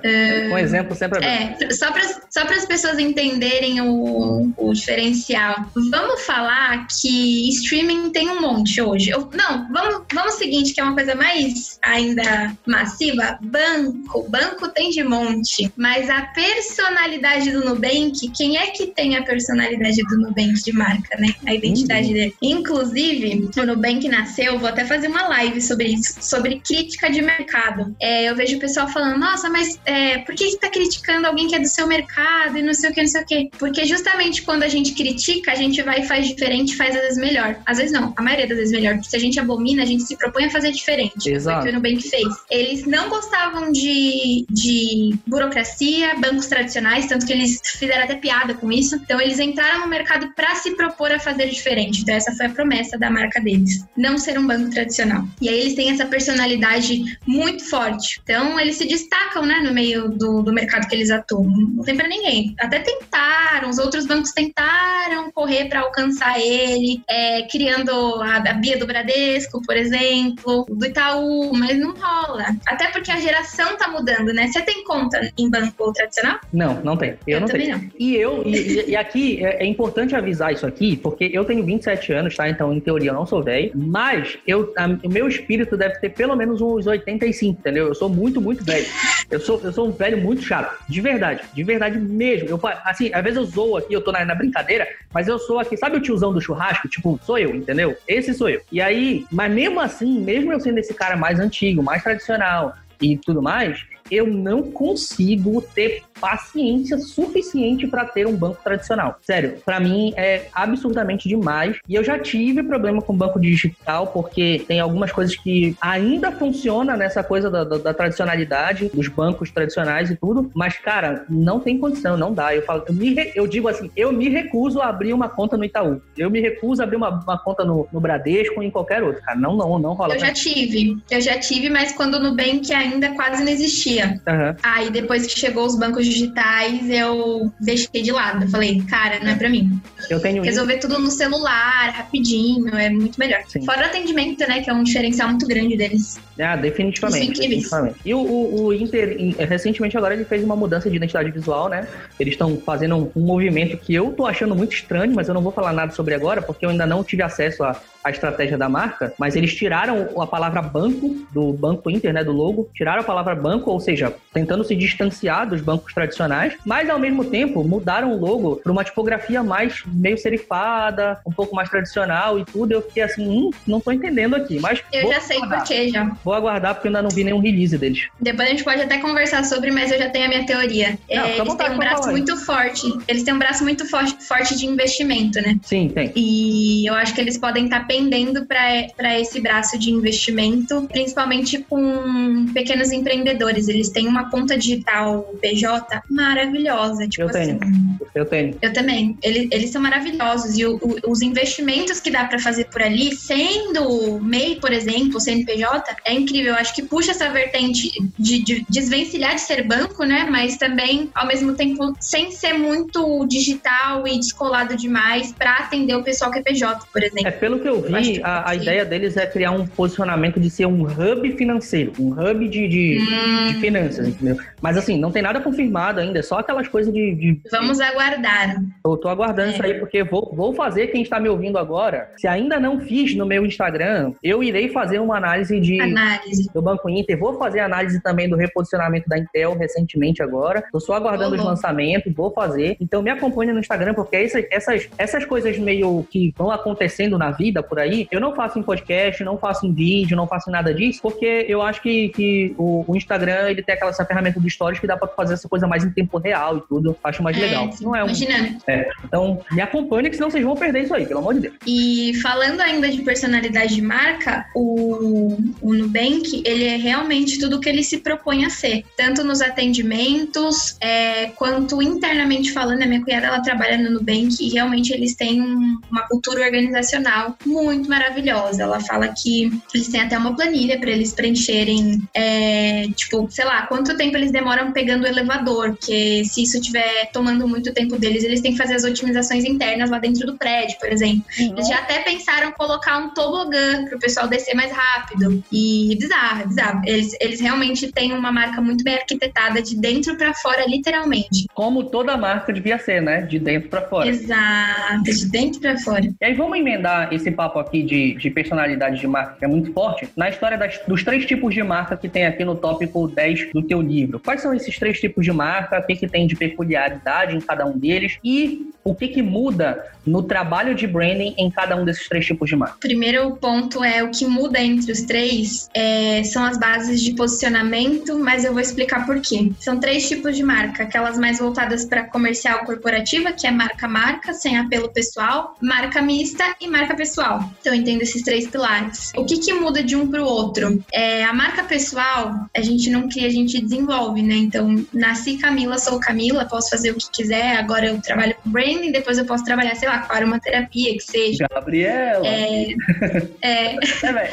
Um 0.52 0.58
exemplo 0.62 0.96
sempre 0.96 1.20
é 1.20 1.22
bom. 1.22 1.64
É, 1.68 1.72
só 1.72 1.92
para 1.92 2.02
só 2.30 2.42
as 2.42 2.66
pessoas 2.66 3.00
entenderem 3.00 3.82
o, 3.82 4.52
o 4.58 4.74
diferencial. 4.74 5.66
Vamos 5.90 6.22
falar 6.22 6.88
que 6.88 7.50
streaming 7.50 8.10
tem 8.12 8.30
um 8.30 8.42
monte 8.42 8.82
hoje. 8.82 9.10
Eu- 9.10 9.30
não, 9.34 9.72
vamos, 9.72 10.04
vamos 10.14 10.34
seguinte, 10.36 10.74
que 10.74 10.80
é 10.82 10.84
uma 10.84 10.94
coisa 10.96 11.16
mais 11.16 11.78
ainda 11.82 12.56
massiva. 12.66 13.38
Banco. 13.42 14.28
Banco 14.30 14.68
tem 14.70 14.90
de 14.90 15.04
monte. 15.04 15.72
Mas 15.78 16.10
a 16.10 16.22
personalidade 16.22 17.52
do 17.52 17.64
Nubank, 17.66 18.30
quem 18.36 18.58
é 18.58 18.68
que 18.68 18.88
tem 18.88 19.18
a 19.18 19.24
personalidade 19.24 20.02
do 20.04 20.18
Nubank 20.20 20.54
de 20.64 20.74
marca, 20.74 21.18
né? 21.20 21.34
A 21.46 21.54
identidade 21.54 22.08
Uhum. 22.08 22.14
dele. 22.14 22.36
Inclusive, 22.42 23.50
o 23.58 23.66
Nubank 23.66 24.08
nasceu, 24.08 24.58
vou 24.60 24.70
até 24.70 24.86
fazer 24.86 25.08
uma 25.08 25.28
live 25.28 25.62
sobre 25.62 25.90
isso, 25.90 26.16
sobre 26.22 26.60
crítica 26.60 27.10
de 27.10 27.22
mercado. 27.22 27.96
É, 28.00 28.30
eu 28.30 28.36
vejo 28.36 28.58
o 28.58 28.60
pessoal 28.60 28.88
falando, 28.88 29.18
nossa, 29.20 29.50
mas 29.50 29.80
é, 29.86 30.20
por 30.20 30.34
que 30.36 30.51
você 30.52 30.60
tá 30.60 30.70
criticando 30.70 31.28
alguém 31.28 31.48
que 31.48 31.56
é 31.56 31.60
do 31.60 31.68
seu 31.68 31.88
mercado 31.88 32.58
e 32.58 32.62
não 32.62 32.74
sei 32.74 32.90
o 32.90 32.94
que, 32.94 33.02
não 33.02 33.08
sei 33.08 33.22
o 33.22 33.26
que? 33.26 33.50
Porque 33.58 33.86
justamente 33.86 34.42
quando 34.42 34.64
a 34.64 34.68
gente 34.68 34.94
critica, 34.94 35.52
a 35.52 35.56
gente 35.56 35.82
vai 35.82 36.02
e 36.02 36.08
faz 36.08 36.28
diferente, 36.28 36.76
faz 36.76 36.96
às 36.96 37.02
vezes 37.02 37.18
melhor. 37.18 37.58
Às 37.66 37.78
vezes 37.78 37.92
não, 37.92 38.14
a 38.16 38.22
maioria 38.22 38.48
das 38.48 38.58
vezes 38.58 38.74
melhor. 38.74 38.96
Porque 38.96 39.10
se 39.10 39.16
a 39.16 39.20
gente 39.20 39.40
abomina, 39.40 39.84
a 39.84 39.86
gente 39.86 40.04
se 40.04 40.18
propõe 40.18 40.46
a 40.46 40.50
fazer 40.50 40.72
diferente. 40.72 41.30
Exato. 41.30 41.62
Foi 41.62 41.70
o 41.70 41.72
que 41.72 41.78
o 41.78 41.82
Nubank 41.82 42.10
fez. 42.10 42.28
Eles 42.50 42.86
não 42.86 43.10
gostavam 43.10 43.72
de, 43.72 44.46
de 44.50 45.16
burocracia, 45.28 46.16
bancos 46.16 46.48
tradicionais, 46.48 47.08
tanto 47.08 47.26
que 47.26 47.34
eles 47.34 47.60
fizeram 47.64 48.04
até 48.04 48.16
piada 48.16 48.54
com 48.54 48.72
isso. 48.72 48.96
Então 48.96 49.20
eles 49.20 49.40
entraram 49.40 49.82
no 49.82 49.88
mercado 49.88 50.34
para 50.36 50.56
se 50.56 50.72
propor 50.76 51.12
a 51.12 51.20
fazer 51.20 51.48
diferente. 51.48 52.02
Então 52.02 52.16
essa 52.16 52.32
foi 52.34 52.48
a 52.48 52.50
promessa 52.50 52.98
da 52.98 53.10
marca 53.10 53.40
deles, 53.40 53.86
não 53.98 54.18
ser 54.18 54.38
um 54.38 54.46
banco 54.46 54.70
tradicional. 54.70 55.26
E 55.42 55.50
aí 55.50 55.60
eles 55.60 55.76
têm 55.76 55.90
essa 55.90 56.06
personalidade 56.06 57.02
muito 57.26 57.70
forte. 57.70 58.20
Então 58.24 58.60
eles 58.60 58.76
se 58.76 58.86
destacam, 58.86 59.46
né, 59.46 59.60
no 59.64 59.74
meio 59.74 60.10
do, 60.10 60.41
do 60.42 60.54
mercado 60.54 60.88
que 60.88 60.96
eles 60.96 61.10
atuam. 61.10 61.44
Não 61.46 61.84
tem 61.84 61.96
para 61.96 62.08
ninguém. 62.08 62.56
Até 62.60 62.80
tentaram, 62.80 63.70
os 63.70 63.78
outros 63.78 64.06
bancos 64.06 64.32
tentaram 64.32 65.32
correr 65.32 65.66
para 65.66 65.82
alcançar 65.82 66.40
ele, 66.40 67.02
é, 67.10 67.44
criando 67.44 67.92
a, 68.22 68.38
a 68.38 68.54
Bia 68.54 68.78
do 68.78 68.86
Bradesco, 68.86 69.62
por 69.66 69.76
exemplo, 69.76 70.66
do 70.70 70.86
Itaú, 70.86 71.52
mas 71.54 71.78
não 71.80 71.94
rola. 71.94 72.46
Até 72.68 72.88
porque 72.88 73.12
a 73.12 73.20
geração 73.20 73.78
tá 73.78 73.88
mudando, 73.88 74.34
né? 74.34 74.48
Você 74.48 74.62
tem 74.62 74.84
conta 74.84 75.32
em 75.38 75.50
banco 75.50 75.92
tradicional? 75.94 76.40
Não, 76.54 76.82
não 76.84 76.96
tem. 76.98 77.16
Eu, 77.28 77.40
não 77.42 77.48
também 77.48 77.68
tenho. 77.68 77.78
não. 77.78 77.90
E 78.00 78.16
eu, 78.16 78.44
e, 78.46 78.56
e- 78.56 78.90
e 78.92 78.96
aqui 78.96 79.44
é, 79.44 79.64
é 79.64 79.66
importante 79.66 80.16
avisar 80.16 80.54
isso 80.54 80.66
aqui, 80.66 80.96
porque 80.98 81.30
eu 81.34 81.44
tenho 81.46 81.64
27 81.66 82.14
anos, 82.14 82.36
tá? 82.36 82.50
Então, 82.50 82.74
em 82.74 82.80
teoria, 82.80 83.10
eu 83.12 83.14
não 83.16 83.26
sou 83.26 83.44
velho, 83.44 83.72
mas 83.76 84.38
eu, 84.48 84.72
a- 84.78 84.88
o 85.04 85.10
meu 85.10 85.28
espírito 85.28 85.76
deve 85.78 85.96
ter 86.00 86.10
pelo 86.10 86.36
menos 86.36 86.62
uns 86.62 86.88
85, 86.88 87.60
entendeu? 87.60 87.88
Eu 87.88 87.96
sou 87.96 88.10
muito, 88.10 88.40
muito 88.42 88.64
velho. 88.64 88.86
Eu 89.30 89.40
sou, 89.40 89.60
eu 89.64 89.72
sou 89.72 89.88
um 89.88 89.92
velho 89.92 90.18
muito 90.22 90.31
chato. 90.40 90.78
De 90.88 91.02
verdade, 91.02 91.42
de 91.54 91.64
verdade 91.64 91.98
mesmo. 91.98 92.50
Eu, 92.50 92.60
assim, 92.86 93.12
às 93.14 93.24
vezes 93.24 93.38
eu 93.38 93.46
zoo 93.46 93.78
aqui, 93.78 93.94
eu 93.94 94.02
tô 94.02 94.12
na, 94.12 94.24
na 94.24 94.36
brincadeira, 94.36 94.88
mas 95.14 95.28
eu 95.28 95.40
sou 95.40 95.60
aqui, 95.60 95.76
sabe 95.76 95.98
o 95.98 96.02
tiozão 96.02 96.34
do 96.34 96.42
churrasco? 96.42 96.88
Tipo, 96.88 97.20
sou 97.24 97.38
eu, 97.38 97.56
entendeu? 97.56 97.98
Esse 98.08 98.34
sou 98.34 98.50
eu. 98.50 98.62
E 98.72 98.82
aí, 98.82 99.26
mas 99.32 99.52
mesmo 99.52 99.80
assim, 99.80 100.22
mesmo 100.22 100.52
eu 100.52 100.60
sendo 100.60 100.78
esse 100.78 100.94
cara 100.94 101.16
mais 101.16 101.40
antigo, 101.40 101.82
mais 101.82 102.04
tradicional 102.04 102.76
e 103.02 103.18
tudo 103.18 103.42
mais, 103.42 103.84
eu 104.12 104.28
não 104.28 104.64
consigo 104.72 105.62
ter 105.62 106.04
paciência 106.22 106.98
suficiente 107.00 107.88
para 107.88 108.06
ter 108.06 108.28
um 108.28 108.36
banco 108.38 108.60
tradicional. 108.64 109.18
Sério, 109.22 109.58
para 109.66 109.80
mim 109.80 110.14
é 110.16 110.48
absurdamente 110.54 111.28
demais. 111.28 111.78
E 111.90 111.96
eu 111.96 112.04
já 112.04 112.20
tive 112.20 112.64
problema 112.64 113.02
com 113.02 113.16
banco 113.18 113.40
digital, 113.40 114.08
porque 114.08 114.64
tem 114.68 114.80
algumas 114.80 115.12
coisas 115.12 115.36
que 115.36 115.76
ainda 115.82 116.32
funciona 116.32 116.96
nessa 116.96 117.24
coisa 117.24 117.50
da, 117.50 117.64
da- 117.64 117.78
da 117.80 117.94
tradicionalidade, 117.94 118.90
dos 118.94 119.08
bancos 119.08 119.52
tradicionais 119.52 120.12
e 120.12 120.16
tudo. 120.16 120.52
Mas, 120.56 120.78
cara, 120.78 121.26
não 121.30 121.60
tem 121.60 121.80
condição, 121.80 122.16
não 122.16 122.34
dá. 122.34 122.56
Eu, 122.56 122.62
falo, 122.64 122.84
eu, 122.88 122.94
me 122.94 123.16
eu 123.36 123.48
digo 123.48 123.68
assim, 123.68 123.90
eu 123.96 124.12
me 124.12 124.30
recuso 124.30 124.80
a 124.80 124.88
abrir 124.88 125.14
uma 125.14 125.28
conta 125.30 125.58
no 125.58 125.66
Itaú. 125.66 126.02
Eu 126.18 126.30
me 126.30 126.40
recuso 126.40 126.82
a 126.82 126.86
abrir 126.86 126.98
uma, 126.98 127.10
uma 127.10 127.38
conta 127.40 127.66
no, 127.66 127.88
no 127.92 128.00
Bradesco 128.00 128.56
ou 128.58 128.64
em 128.64 128.70
qualquer 128.70 129.02
outro, 129.04 129.22
cara. 129.24 129.38
Não, 129.38 129.56
não, 129.56 129.80
não 129.80 129.94
rola. 129.94 130.14
Eu 130.16 130.20
já 130.20 130.32
tive. 130.32 130.96
Eu 131.10 131.20
já 131.22 131.40
tive, 131.40 131.70
mas 131.70 131.92
quando 131.94 132.16
o 132.16 132.20
Nubank 132.20 132.72
ainda 132.74 133.10
quase 133.16 133.44
não 133.44 133.52
existia. 133.52 134.22
Aham. 134.28 134.56
Aí 134.64 134.90
depois 134.92 135.26
que 135.26 135.40
chegou 135.40 135.66
os 135.66 135.78
bancos 135.78 136.06
digitais, 136.14 136.90
eu 136.90 137.52
deixei 137.60 138.02
de 138.02 138.12
lado. 138.12 138.44
Eu 138.46 138.50
falei, 138.50 138.82
cara, 138.90 139.20
não 139.20 139.32
é 139.32 139.36
pra 139.36 139.50
mim. 139.50 139.80
Eu 140.10 140.20
tenho 140.20 140.44
Resolver 140.44 140.78
tudo 140.78 141.00
no 141.00 141.10
celular, 141.10 141.90
rapidinho, 141.92 142.68
é 142.76 142.90
muito 142.90 143.20
melhor. 143.20 143.42
Sim. 143.48 143.64
Fora 143.66 143.82
o 143.82 143.86
atendimento, 143.86 144.40
né? 144.48 144.62
Que 144.62 144.70
é 144.70 144.74
um 144.74 144.84
diferencial 144.84 145.30
muito 145.30 145.48
grande 145.48 145.76
deles. 145.78 146.20
Ah, 146.40 146.56
definitivamente. 146.56 147.32
Isso 147.34 147.42
definitivamente. 147.42 147.96
E 148.06 148.14
o, 148.14 148.20
o- 148.20 148.64
o 148.66 148.74
Inter, 148.74 149.16
em- 149.20 149.32
recentemente 149.40 149.98
agora, 149.98 150.14
ele 150.14 150.26
fez 150.26 150.44
uma 150.44 150.56
mudança 150.56 150.90
de 150.90 150.96
identidade 150.96 151.32
visual, 151.32 151.70
né? 151.70 151.88
Eles 152.20 152.34
estão 152.34 152.58
fazendo 152.66 152.96
um, 152.96 153.12
um 153.16 153.26
movimento 153.26 153.78
que 153.78 153.94
eu 153.94 154.12
tô 154.12 154.26
achando 154.26 154.56
muito 154.56 154.74
estranho, 154.74 155.14
mas 155.14 155.28
eu 155.28 155.34
não 155.34 155.42
vou 155.42 155.52
falar 155.52 155.72
nada 155.74 155.92
sobre 155.94 156.14
agora, 156.16 156.42
porque 156.42 156.66
eu 156.66 156.70
ainda 156.70 156.86
não 156.86 157.04
tive 157.04 157.22
acesso 157.22 157.64
à, 157.64 157.80
à 158.04 158.10
estratégia 158.10 158.58
da 158.58 158.68
marca. 158.70 159.14
Mas 159.18 159.36
eles 159.36 159.54
tiraram 159.56 160.10
a 160.22 160.28
palavra 160.28 160.62
banco 160.62 161.16
do 161.32 161.54
Banco 161.54 161.90
Inter, 161.90 162.14
né? 162.14 162.24
Do 162.24 162.32
logo. 162.32 162.70
Tiraram 162.74 163.02
a 163.02 163.04
palavra 163.04 163.36
banco, 163.36 163.70
ou 163.72 163.80
seja, 163.80 164.14
tentando 164.34 164.64
se 164.64 164.76
distanciar 164.76 165.48
dos 165.48 165.62
bancos 165.62 165.94
tradicionais, 165.94 166.54
mas 166.66 166.90
ao 166.90 167.00
mesmo 167.00 167.24
tempo 167.26 167.64
mudaram 167.64 168.14
o 168.14 168.20
logo 168.20 168.58
para 168.58 168.72
uma 168.72 168.84
tipografia 168.84 169.44
mais 169.44 169.84
meio 169.88 170.18
serifada, 170.18 171.20
um 171.26 171.32
pouco 171.32 171.56
mais 171.56 171.70
tradicional 171.70 172.40
e 172.40 172.46
tudo. 172.46 172.72
Eu 172.72 172.82
fiquei 172.82 173.04
assim, 173.04 173.28
hum, 173.28 173.50
não 173.68 173.80
tô 173.80 173.92
entendendo 173.92 174.36
aqui. 174.36 174.60
Mas 174.60 174.82
Eu 174.92 175.08
já 175.10 175.20
sei 175.22 175.38
aguardar. 175.38 175.60
por 175.60 175.68
quê 175.68 175.90
já. 175.90 176.12
Vou 176.24 176.34
aguardar 176.34 176.76
porque 176.76 176.88
eu 176.88 176.90
ainda 176.90 177.02
não 177.02 177.10
vi 177.10 177.24
nenhum 177.24 177.40
release 177.40 177.78
deles. 177.78 178.08
Depois 178.20 178.48
a 178.48 178.52
gente 178.52 178.64
pode 178.64 178.82
até 178.82 178.98
conversar 178.98 179.44
sobre, 179.46 179.72
mas 179.72 179.92
eu 179.92 179.98
já 180.00 180.10
tenho 180.10 180.26
a 180.26 180.30
minha 180.30 180.46
teoria. 180.46 180.98
Não, 181.10 181.24
É, 181.24 181.38
eles 181.38 181.56
têm 181.56 181.72
um 181.72 181.78
braço 181.78 182.02
falar. 182.02 182.12
muito 182.12 182.38
forte. 182.38 182.88
Eles 183.08 183.24
têm 183.24 183.34
um 183.34 183.40
braço 183.40 183.64
muito 183.64 183.88
forte, 183.90 184.16
forte 184.26 184.58
de 184.58 184.66
investimento, 184.66 185.40
né? 185.42 185.58
Sim, 185.64 185.90
tem. 185.90 186.12
E 186.16 186.86
eu 186.90 186.94
acho 186.94 187.14
que 187.14 187.22
eles 187.22 187.38
podem 187.38 187.66
estar 187.66 187.82
pendendo 187.92 188.46
para 188.46 189.20
esse 189.20 189.42
braço 189.42 189.78
de 189.78 189.92
investimento, 189.92 190.88
principalmente 190.90 191.58
com 191.70 192.46
pequenos 192.54 192.90
empreendedores. 192.94 193.68
Eles 193.68 193.90
têm 193.90 194.08
uma 194.08 194.30
conta 194.30 194.58
digital 194.58 195.24
PJ 195.42 196.02
maravilhosa. 196.10 197.06
Tipo 197.06 197.24
Eu 197.24 197.32
tenho. 197.32 197.60
assim. 197.62 197.98
Eu 198.16 198.26
tenho. 198.26 198.56
Eu 198.62 198.72
também. 198.72 199.18
Eles, 199.22 199.50
eles 199.52 199.70
são 199.72 199.82
maravilhosos. 199.82 200.58
E 200.58 200.66
o- 200.66 200.78
o- 200.78 201.12
os 201.12 201.22
investimentos 201.22 202.00
que 202.00 202.10
dá 202.10 202.24
para 202.24 202.40
fazer 202.40 202.66
por 202.66 202.82
ali, 202.82 203.14
sendo 203.14 204.20
MEI, 204.22 204.56
por 204.56 204.72
exemplo, 204.72 205.20
CNPJ, 205.20 205.94
é 206.06 206.14
incrível. 206.14 206.54
Eu 206.54 206.60
acho 206.60 206.74
que 206.74 206.84
puxa 206.84 207.12
essa 207.12 207.30
vertente 207.30 207.92
de, 208.18 208.42
de 208.42 208.66
desvencilhar 208.70 209.36
de 209.36 209.42
ser 209.42 209.68
banco, 209.68 210.06
né? 210.06 210.28
Mas 210.32 210.56
também, 210.56 211.10
ao 211.14 211.28
mesmo 211.28 211.56
tempo, 211.56 211.94
sem 212.00 212.32
ser 212.32 212.54
muito 212.54 213.26
digital 213.28 214.08
e 214.08 214.18
descolado 214.18 214.78
demais 214.78 215.34
para 215.34 215.56
atender 215.58 215.96
o 215.96 216.04
pessoal 216.04 216.32
que 216.32 216.40
é 216.40 216.42
PJ, 216.42 216.86
por 216.94 217.04
exemplo. 217.04 217.28
É, 217.28 217.32
pelo 217.32 217.60
que 217.60 217.68
eu 217.68 217.81
Eu 217.86 218.02
vi, 218.02 218.22
a, 218.24 218.50
a 218.50 218.56
ideia 218.56 218.86
deles 218.86 219.18
é 219.18 219.26
criar 219.26 219.52
um 219.52 219.66
posicionamento 219.66 220.40
de 220.40 220.50
ser 220.50 220.66
um 220.66 220.84
hub 220.84 221.32
financeiro, 221.38 221.92
um 222.00 222.10
hub 222.12 222.48
de, 222.48 222.68
de, 222.68 223.00
Hum. 223.02 223.48
de 223.48 223.54
finanças, 223.60 224.08
entendeu? 224.08 224.38
Mas 224.62 224.78
assim, 224.78 224.98
não 225.00 225.12
tem 225.12 225.22
nada 225.22 225.40
confirmado 225.42 226.00
ainda, 226.00 226.20
é 226.20 226.22
só 226.22 226.40
aquelas 226.40 226.68
coisas 226.68 226.94
de. 226.94 227.16
de- 227.16 227.42
Vamos 227.52 227.80
aguardar. 227.80 228.62
Eu 228.86 228.98
tô 228.98 229.08
aguardando 229.10 229.50
É. 229.50 229.54
isso 229.54 229.64
aí, 229.64 229.74
porque 229.76 230.04
vou, 230.04 230.32
vou 230.36 230.54
fazer 230.54 230.88
quem 230.88 231.02
está 231.02 231.20
me 231.20 231.30
ouvindo 231.30 231.58
agora. 231.58 232.10
Se 232.18 232.28
ainda 232.28 232.60
não 232.60 232.80
fiz 232.80 233.16
no 233.16 233.26
meu 233.26 233.46
Instagram, 233.46 234.14
eu 234.24 234.44
irei 234.44 234.70
fazer 234.70 235.00
uma 235.00 235.18
análise 235.18 235.60
de. 235.60 235.80
Análise. 235.82 236.50
do 236.54 236.62
Banco 236.62 236.90
Inter. 236.90 237.18
Vou 237.18 237.38
fazer 237.38 237.60
análise 237.60 238.02
também 238.02 238.30
do 238.30 238.36
reposicionamento 238.36 239.08
da 239.10 239.18
Intel 239.18 239.56
recentemente 239.58 240.22
agora. 240.22 240.64
Tô 240.72 240.80
só 240.80 240.94
aguardando 240.94 241.36
Ô, 241.36 241.40
os 241.40 241.44
lançamentos, 241.44 242.14
vou 242.14 242.32
fazer. 242.32 242.78
Então 242.80 243.02
me 243.02 243.10
acompanha 243.10 243.54
no 243.54 243.60
Instagram, 243.60 243.94
porque 243.94 244.16
essas, 244.16 244.46
essas, 244.52 244.90
essas 244.98 245.26
coisas 245.26 245.58
meio 245.58 246.06
que 246.10 246.34
vão 246.38 246.52
acontecendo 246.52 247.18
na 247.18 247.32
vida, 247.32 247.62
por 247.72 247.80
aí, 247.80 248.06
eu 248.12 248.20
não 248.20 248.36
faço 248.36 248.60
em 248.60 248.64
podcast, 248.64 249.24
não 249.24 249.38
faço 249.38 249.66
em 249.66 249.74
vídeo, 249.74 250.18
não 250.18 250.28
faço 250.28 250.52
nada 250.52 250.74
disso, 250.74 251.00
porque 251.02 251.46
eu 251.48 251.62
acho 251.62 251.82
que, 251.82 252.10
que 252.10 252.54
o, 252.58 252.84
o 252.86 252.98
Instagram, 252.98 253.50
ele 253.50 253.64
tem 253.64 253.76
aquela 253.76 253.92
essa 253.92 254.04
ferramenta 254.04 254.42
do 254.42 254.50
Stories 254.50 254.78
que 254.78 254.86
dá 254.86 254.98
pra 254.98 255.08
fazer 255.08 255.36
essa 255.36 255.48
coisa 255.48 255.66
mais 255.66 255.82
em 255.86 255.90
tempo 255.90 256.18
real 256.18 256.58
e 256.58 256.62
tudo. 256.68 256.98
Acho 257.02 257.24
mais 257.24 257.38
É, 257.38 257.40
legal. 257.40 257.70
Não 257.80 257.96
é 257.96 258.02
um... 258.04 258.08
Imaginando. 258.08 258.58
É, 258.68 258.90
então, 259.06 259.40
me 259.54 259.62
acompanhe, 259.62 260.10
que 260.10 260.18
senão 260.18 260.30
vocês 260.30 260.44
vão 260.44 260.54
perder 260.58 260.84
isso 260.84 260.94
aí, 260.94 261.06
pelo 261.06 261.22
amor 261.22 261.34
de 261.36 261.40
Deus. 261.42 261.56
E 261.66 262.14
falando 262.22 262.60
ainda 262.60 262.90
de 262.90 263.02
personalidade 263.04 263.74
de 263.76 263.82
marca, 263.82 264.46
o, 264.54 265.38
o 265.62 265.74
Nubank, 265.74 266.44
ele 266.46 266.66
é 266.66 266.76
realmente 266.76 267.40
tudo 267.40 267.56
o 267.56 267.60
que 267.62 267.70
ele 267.70 267.84
se 267.84 268.00
propõe 268.00 268.44
a 268.44 268.50
ser. 268.50 268.84
Tanto 268.98 269.24
nos 269.24 269.42
atendimentos, 269.42 270.76
é, 270.82 271.28
quanto 271.38 271.82
internamente 271.82 272.52
falando. 272.52 272.82
A 272.82 272.86
minha 272.86 273.02
cunhada, 273.02 273.28
ela 273.28 273.40
trabalha 273.42 273.78
no 273.78 273.92
Nubank 273.92 274.36
e 274.42 274.50
realmente 274.50 274.92
eles 274.94 275.16
têm 275.16 275.42
um- 275.42 275.80
uma 275.90 276.02
cultura 276.08 276.42
organizacional 276.44 277.38
muito 277.46 277.61
maravilhosa. 277.88 278.64
Ela 278.64 278.80
fala 278.80 279.08
que 279.10 279.52
eles 279.74 279.88
têm 279.88 280.02
até 280.02 280.18
uma 280.18 280.36
planilha 280.36 280.80
para 280.80 280.92
eles 280.92 281.14
preencherem, 281.14 282.02
é, 282.14 282.88
tipo, 282.96 283.28
sei 283.30 283.46
lá, 283.46 283.68
quanto 283.68 283.96
tempo 283.98 284.18
eles 284.18 284.32
demoram 284.32 284.72
pegando 284.72 285.04
o 285.04 285.08
elevador, 285.08 285.72
porque 285.72 286.24
se 286.26 286.44
isso 286.44 286.58
estiver 286.58 287.10
tomando 287.12 287.48
muito 287.48 287.74
tempo 287.74 287.98
deles, 287.98 288.24
eles 288.24 288.42
têm 288.42 288.52
que 288.52 288.58
fazer 288.58 288.76
as 288.76 288.84
otimizações 288.84 289.46
internas 289.46 289.90
lá 289.90 290.00
dentro 290.00 290.26
do 290.26 290.38
prédio, 290.38 290.78
por 290.80 290.92
exemplo. 290.92 291.24
Eles 291.38 291.68
já 291.68 291.80
até 291.80 292.00
pensaram 292.00 292.52
colocar 292.54 292.98
um 292.98 293.10
tobogã 293.14 293.86
para 293.86 293.98
o 293.98 294.00
pessoal 294.00 294.28
descer 294.28 294.56
mais 294.56 294.72
rápido. 294.72 295.44
E 295.52 295.96
bizarro, 296.00 296.42
é 296.42 296.48
bizarro. 296.48 296.82
Eles, 296.86 297.16
eles 297.20 297.40
realmente 297.40 297.92
têm 297.92 298.14
uma 298.14 298.32
marca 298.32 298.62
muito 298.62 298.84
bem 298.84 298.96
arquitetada 298.96 299.62
de 299.62 299.76
dentro 299.78 300.18
para 300.18 300.34
fora, 300.34 300.66
literalmente. 300.68 301.48
Como 301.54 301.84
toda 301.86 302.18
marca 302.18 302.54
devia 302.54 302.78
ser, 302.78 303.02
né? 303.02 303.22
De 303.22 303.40
dentro 303.40 303.70
pra 303.70 303.82
fora. 303.82 304.08
Exato, 304.08 305.04
de 305.04 305.26
dentro 305.30 305.60
para 305.60 305.78
fora. 305.78 306.06
E 306.20 306.26
aí 306.26 306.34
vamos 306.34 306.58
emendar 306.58 307.14
esse 307.14 307.32
papo 307.32 307.51
aqui 307.60 307.84
de, 307.84 308.14
de 308.16 308.30
personalidade 308.30 309.00
de 309.00 309.08
marca, 309.08 309.36
que 309.40 309.46
é 309.46 309.48
muito 309.48 309.72
forte, 309.74 310.08
na 310.16 310.30
história 310.30 310.58
das- 310.58 310.80
dos 310.88 311.04
três 311.04 311.26
tipos 311.26 311.54
de 311.54 311.62
marca 311.64 311.96
que 311.98 312.08
tem 312.10 312.26
aqui 312.26 312.44
no 312.46 312.56
tópico 312.56 313.08
10 313.08 313.52
do 313.54 313.62
teu 313.62 313.82
livro. 313.82 314.20
Quais 314.20 314.42
são 314.42 314.54
esses 314.54 314.78
três 314.78 315.00
tipos 315.00 315.24
de 315.26 315.32
marca? 315.32 315.80
O 315.80 315.84
que, 315.86 315.96
que 315.96 316.08
tem 316.08 316.28
de 316.28 316.36
peculiaridade 316.36 317.36
em 317.36 317.42
cada 317.42 317.66
um 317.66 317.78
deles? 317.78 318.18
E 318.24 318.70
o 318.84 318.96
que, 318.96 319.08
que 319.08 319.22
muda 319.22 319.86
no 320.06 320.24
trabalho 320.24 320.74
de 320.74 320.88
branding 320.88 321.36
em 321.38 321.50
cada 321.50 321.76
um 321.76 321.86
desses 321.86 322.08
três 322.08 322.26
tipos 322.26 322.50
de 322.50 322.56
marca? 322.56 322.78
Primeiro 322.80 323.36
ponto 323.36 323.84
é 323.84 324.04
o 324.04 324.10
que 324.10 324.26
muda 324.26 324.60
entre 324.60 324.92
os 324.92 325.02
três 325.02 325.70
é, 325.74 326.24
são 326.24 326.44
as 326.44 326.58
bases 326.58 327.02
de 327.02 327.14
posicionamento, 327.14 328.18
mas 328.18 328.44
eu 328.44 328.52
vou 328.52 328.62
explicar 328.62 329.06
por 329.06 329.20
quê. 329.22 329.52
São 329.60 329.80
três 329.80 330.08
tipos 330.08 330.36
de 330.36 330.44
marca: 330.44 330.84
aquelas 330.84 331.18
mais 331.18 331.40
voltadas 331.40 331.86
para 331.86 332.04
comercial 332.04 332.66
corporativa, 332.66 333.32
que 333.32 333.46
é 333.46 333.52
marca-marca, 333.52 334.34
sem 334.34 334.58
apelo 334.58 334.90
pessoal, 334.90 335.56
marca 335.62 336.02
mista 336.02 336.56
e 336.60 336.68
marca 336.68 336.96
pessoal. 336.96 337.50
Então, 337.60 337.74
entendo 337.74 338.02
esses 338.02 338.22
três 338.24 338.48
pilares. 338.48 339.12
O 339.16 339.26
que, 339.26 339.38
que 339.38 339.54
muda 339.54 339.84
de 339.84 339.96
um 339.96 340.08
para 340.08 340.22
o 340.22 340.26
outro? 340.26 340.84
É, 340.92 341.24
a 341.24 341.34
marca 341.34 341.64
pessoal, 341.64 342.48
a 342.56 342.62
gente 342.62 342.90
não 342.90 343.08
cria, 343.08 343.28
a 343.28 343.32
gente 343.32 343.62
desenvolve, 343.62 344.22
né? 344.22 344.36
Então, 344.36 344.84
nasci 344.94 345.38
Camila, 345.38 345.78
sou 345.78 346.00
Camila, 346.00 346.46
posso 346.46 346.70
fazer 346.70 346.92
o 346.92 346.96
que 346.96 347.10
quiser, 347.12 347.58
agora 347.58 347.88
eu 347.88 348.02
trabalho 348.02 348.36
com 348.44 348.50
branding, 348.50 348.71
depois 348.92 349.18
eu 349.18 349.26
posso 349.26 349.44
trabalhar, 349.44 349.76
sei 349.76 349.88
lá, 349.88 350.00
com 350.00 350.14
aromaterapia, 350.14 350.94
que 350.94 351.02
seja. 351.02 351.48
Gabriela! 351.52 352.26
É, 352.26 352.68
é, 353.42 353.76
É, 353.76 353.78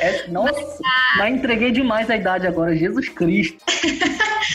é- 0.00 0.26
nossa, 0.28 0.78
mas 1.16 1.34
entreguei 1.34 1.70
demais 1.70 2.08
a 2.10 2.16
idade 2.16 2.46
agora, 2.46 2.76
Jesus 2.76 3.08
Cristo. 3.08 3.58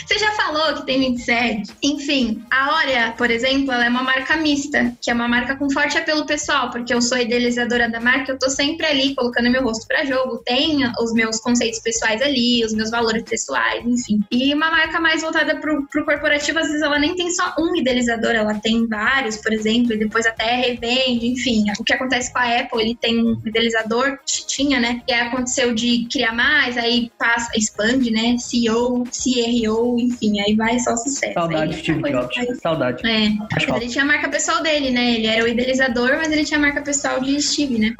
Você 0.06 0.18
já 0.18 0.32
falou 0.32 0.74
que 0.74 0.86
tem 0.86 0.98
27? 0.98 1.72
Enfim, 1.82 2.42
a 2.50 2.76
Oria, 2.78 3.14
por 3.16 3.30
exemplo, 3.30 3.72
ela 3.72 3.84
é 3.84 3.88
uma 3.88 4.02
marca 4.02 4.36
mista, 4.36 4.92
que 5.00 5.10
é 5.10 5.14
uma 5.14 5.28
marca 5.28 5.56
com 5.56 5.70
forte 5.70 5.96
apelo 5.96 6.26
pessoal, 6.26 6.70
porque 6.70 6.92
eu 6.92 7.00
sou 7.00 7.18
idealizadora 7.18 7.88
da 7.88 8.00
marca, 8.00 8.32
eu 8.32 8.38
tô 8.38 8.50
sempre 8.50 8.86
ali 8.86 9.14
colocando 9.14 9.50
meu 9.50 9.62
rosto 9.62 9.86
pra 9.86 10.04
jogo, 10.04 10.38
tenho 10.44 10.90
os 11.00 11.12
meus 11.12 11.38
conceitos 11.40 11.78
pessoais 11.80 12.20
ali, 12.22 12.64
os 12.64 12.72
meus 12.72 12.90
valores 12.90 13.22
pessoais, 13.22 13.84
enfim. 13.84 14.20
E 14.30 14.52
uma 14.54 14.70
marca 14.70 14.98
mais 15.00 15.22
voltada 15.22 15.56
pro, 15.56 15.86
pro 15.88 16.04
corporativo, 16.04 16.58
às 16.58 16.66
vezes 16.66 16.82
ela 16.82 16.98
nem 16.98 17.14
tem 17.14 17.30
só 17.30 17.54
um 17.58 17.76
idealizador, 17.76 18.32
ela 18.32 18.54
tem 18.54 18.86
vários, 18.86 19.36
por 19.36 19.52
exemplo, 19.52 19.73
e 19.82 19.96
depois 19.98 20.26
até 20.26 20.54
revende, 20.56 21.26
enfim. 21.26 21.64
O 21.78 21.84
que 21.84 21.92
acontece 21.92 22.32
com 22.32 22.38
a 22.38 22.58
Apple, 22.60 22.80
ele 22.82 22.94
tem 22.94 23.18
um 23.24 23.40
idealizador, 23.44 24.18
tinha, 24.24 24.78
né? 24.80 25.02
E 25.08 25.12
aí 25.12 25.20
aconteceu 25.28 25.74
de 25.74 26.06
criar 26.10 26.32
mais, 26.32 26.76
aí 26.78 27.10
passa, 27.18 27.50
expande, 27.56 28.10
né? 28.10 28.36
CEO, 28.38 29.04
CRO, 29.04 29.98
enfim, 29.98 30.40
aí 30.40 30.54
vai 30.54 30.78
só 30.78 30.96
sucesso. 30.96 31.32
Saudade, 31.34 31.74
Aí, 31.74 31.80
Steve 31.80 32.02
Jobs. 32.10 32.36
vai- 32.36 32.54
Saudade. 32.56 33.06
É, 33.06 33.28
Faz 33.52 33.66
mas 33.68 33.82
ele 33.82 33.90
tinha 33.90 34.04
a 34.04 34.06
marca 34.06 34.28
pessoal 34.28 34.62
dele, 34.62 34.90
né? 34.90 35.14
Ele 35.14 35.26
era 35.26 35.44
o 35.44 35.48
idealizador, 35.48 36.16
mas 36.16 36.30
ele 36.30 36.44
tinha 36.44 36.58
a 36.58 36.60
marca 36.60 36.82
pessoal 36.82 37.20
de 37.20 37.40
Steve, 37.40 37.78
né? 37.78 37.94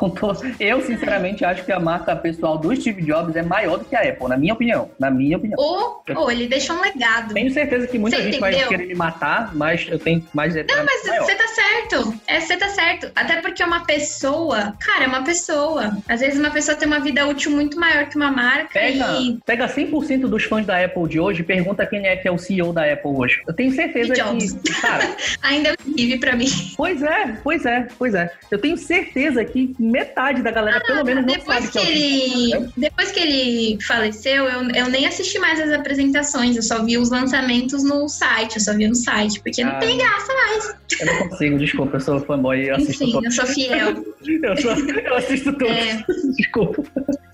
Eu, 0.61 0.81
sinceramente, 0.83 1.45
acho 1.45 1.65
que 1.65 1.73
a 1.73 1.81
marca 1.81 2.15
pessoal 2.17 2.59
do 2.59 2.75
Steve 2.75 3.03
Jobs 3.03 3.35
é 3.37 3.43
maior 3.43 3.79
do 3.79 3.85
que 3.85 3.97
a 3.97 4.01
Apple, 4.01 4.29
na 4.29 4.37
minha 4.37 4.53
opinião. 4.55 4.91
Na 4.99 5.11
minha 5.11 5.37
opinião. 5.37 5.59
Ou, 5.59 6.03
ou 6.17 6.31
ele 6.31 6.47
deixou 6.47 6.77
um 6.77 6.81
legado. 6.81 7.33
Tenho 7.35 7.53
certeza 7.53 7.87
que 7.87 7.99
muita 7.99 8.17
Você 8.17 8.25
gente 8.25 8.41
vai 8.41 8.51
entendeu? 8.51 8.69
querer 8.69 8.87
me 8.87 8.95
matar, 8.95 9.55
mas 9.55 9.87
eu 9.89 9.99
tenho 9.99 10.25
mais. 10.33 10.55
Não, 10.55 10.63
Mas 10.85 11.03
você 11.03 11.35
tá 11.35 11.49
certo. 11.49 11.64
É, 12.27 12.41
você 12.41 12.57
tá 12.57 12.69
certo. 12.69 13.11
Até 13.15 13.41
porque 13.41 13.63
uma 13.63 13.85
pessoa, 13.85 14.75
cara, 14.81 15.05
é 15.05 15.07
uma 15.07 15.23
pessoa. 15.23 15.97
Às 16.09 16.21
vezes 16.21 16.39
uma 16.39 16.51
pessoa 16.51 16.77
tem 16.77 16.87
uma 16.87 17.01
vida 17.01 17.27
útil 17.27 17.51
muito 17.53 17.79
maior 17.79 18.07
que 18.09 18.17
uma 18.17 18.31
marca 18.31 18.69
Pega, 18.73 19.07
e. 19.21 19.39
pega 19.45 19.67
100% 19.69 20.21
dos 20.29 20.45
fãs 20.45 20.67
da 20.67 20.83
Apple 20.85 21.09
de 21.09 21.21
hoje 21.21 21.41
e 21.41 21.45
pergunta 21.45 21.87
quem 21.87 22.07
é 22.07 22.17
que 22.17 22.27
é 22.29 22.31
o 22.31 22.39
CEO 22.39 22.73
da 22.73 22.91
Apple 22.93 23.11
hoje. 23.11 23.43
Eu 23.47 23.55
tenho 23.55 23.73
certeza 23.73 24.15
que. 24.15 24.81
Cara, 24.81 25.17
Ainda 25.43 25.75
vive 25.85 26.19
pra 26.19 26.35
mim. 26.37 26.49
pois 26.77 27.03
é, 27.03 27.39
pois 27.43 27.65
é, 27.67 27.87
pois 27.99 28.15
é. 28.15 28.31
Eu 28.51 28.59
tenho 28.59 28.77
certeza 28.77 29.45
que 29.45 29.75
metade 29.79 30.43
da 30.43 30.51
galera, 30.51 30.81
pelo 30.81 31.05
menos, 31.05 31.25
não 31.27 31.35
sabe 31.45 31.67
Depois 31.67 31.71
que 31.71 31.73
que 31.73 31.79
é 31.79 31.83
Jobs. 31.85 31.91
ele, 32.61 32.71
depois 32.77 33.11
que 33.13 33.21
ele 33.21 33.79
faleceu, 33.83 34.45
eu, 34.45 34.71
eu 34.71 34.89
nem 34.89 35.07
assisti 35.07 35.39
mais 35.39 35.61
as 35.61 35.73
apresentações, 35.73 36.57
eu 36.57 36.63
só 36.63 36.83
vi 36.85 36.99
os 36.99 37.11
lançamentos 37.11 37.83
no 37.85 38.09
site, 38.09 38.57
eu 38.57 38.61
só 38.61 38.73
vi 38.75 38.87
no 38.89 38.95
site, 38.95 39.41
porque 39.41 39.63
não 39.65 39.73
Ah, 39.73 39.79
tem 39.79 39.97
graça 39.99 40.33
mais. 40.33 40.75
Eu 41.01 41.07
não 41.07 41.29
consigo, 41.29 41.54
desculpa, 41.59 41.97
eu 41.97 42.01
sou 42.01 42.21
fanboy, 42.21 42.69
eu 42.71 42.77
assisto 42.77 43.05
Enfim, 43.05 43.13
todos. 43.13 43.39
eu 43.39 43.47
sou 43.47 43.55
fiel. 43.55 44.05
Eu, 44.43 44.57
sou- 44.57 44.73
eu 44.73 45.17
assisto 45.17 45.53
todos. 45.53 45.77
É. 45.77 46.03
Desculpa. 46.37 46.83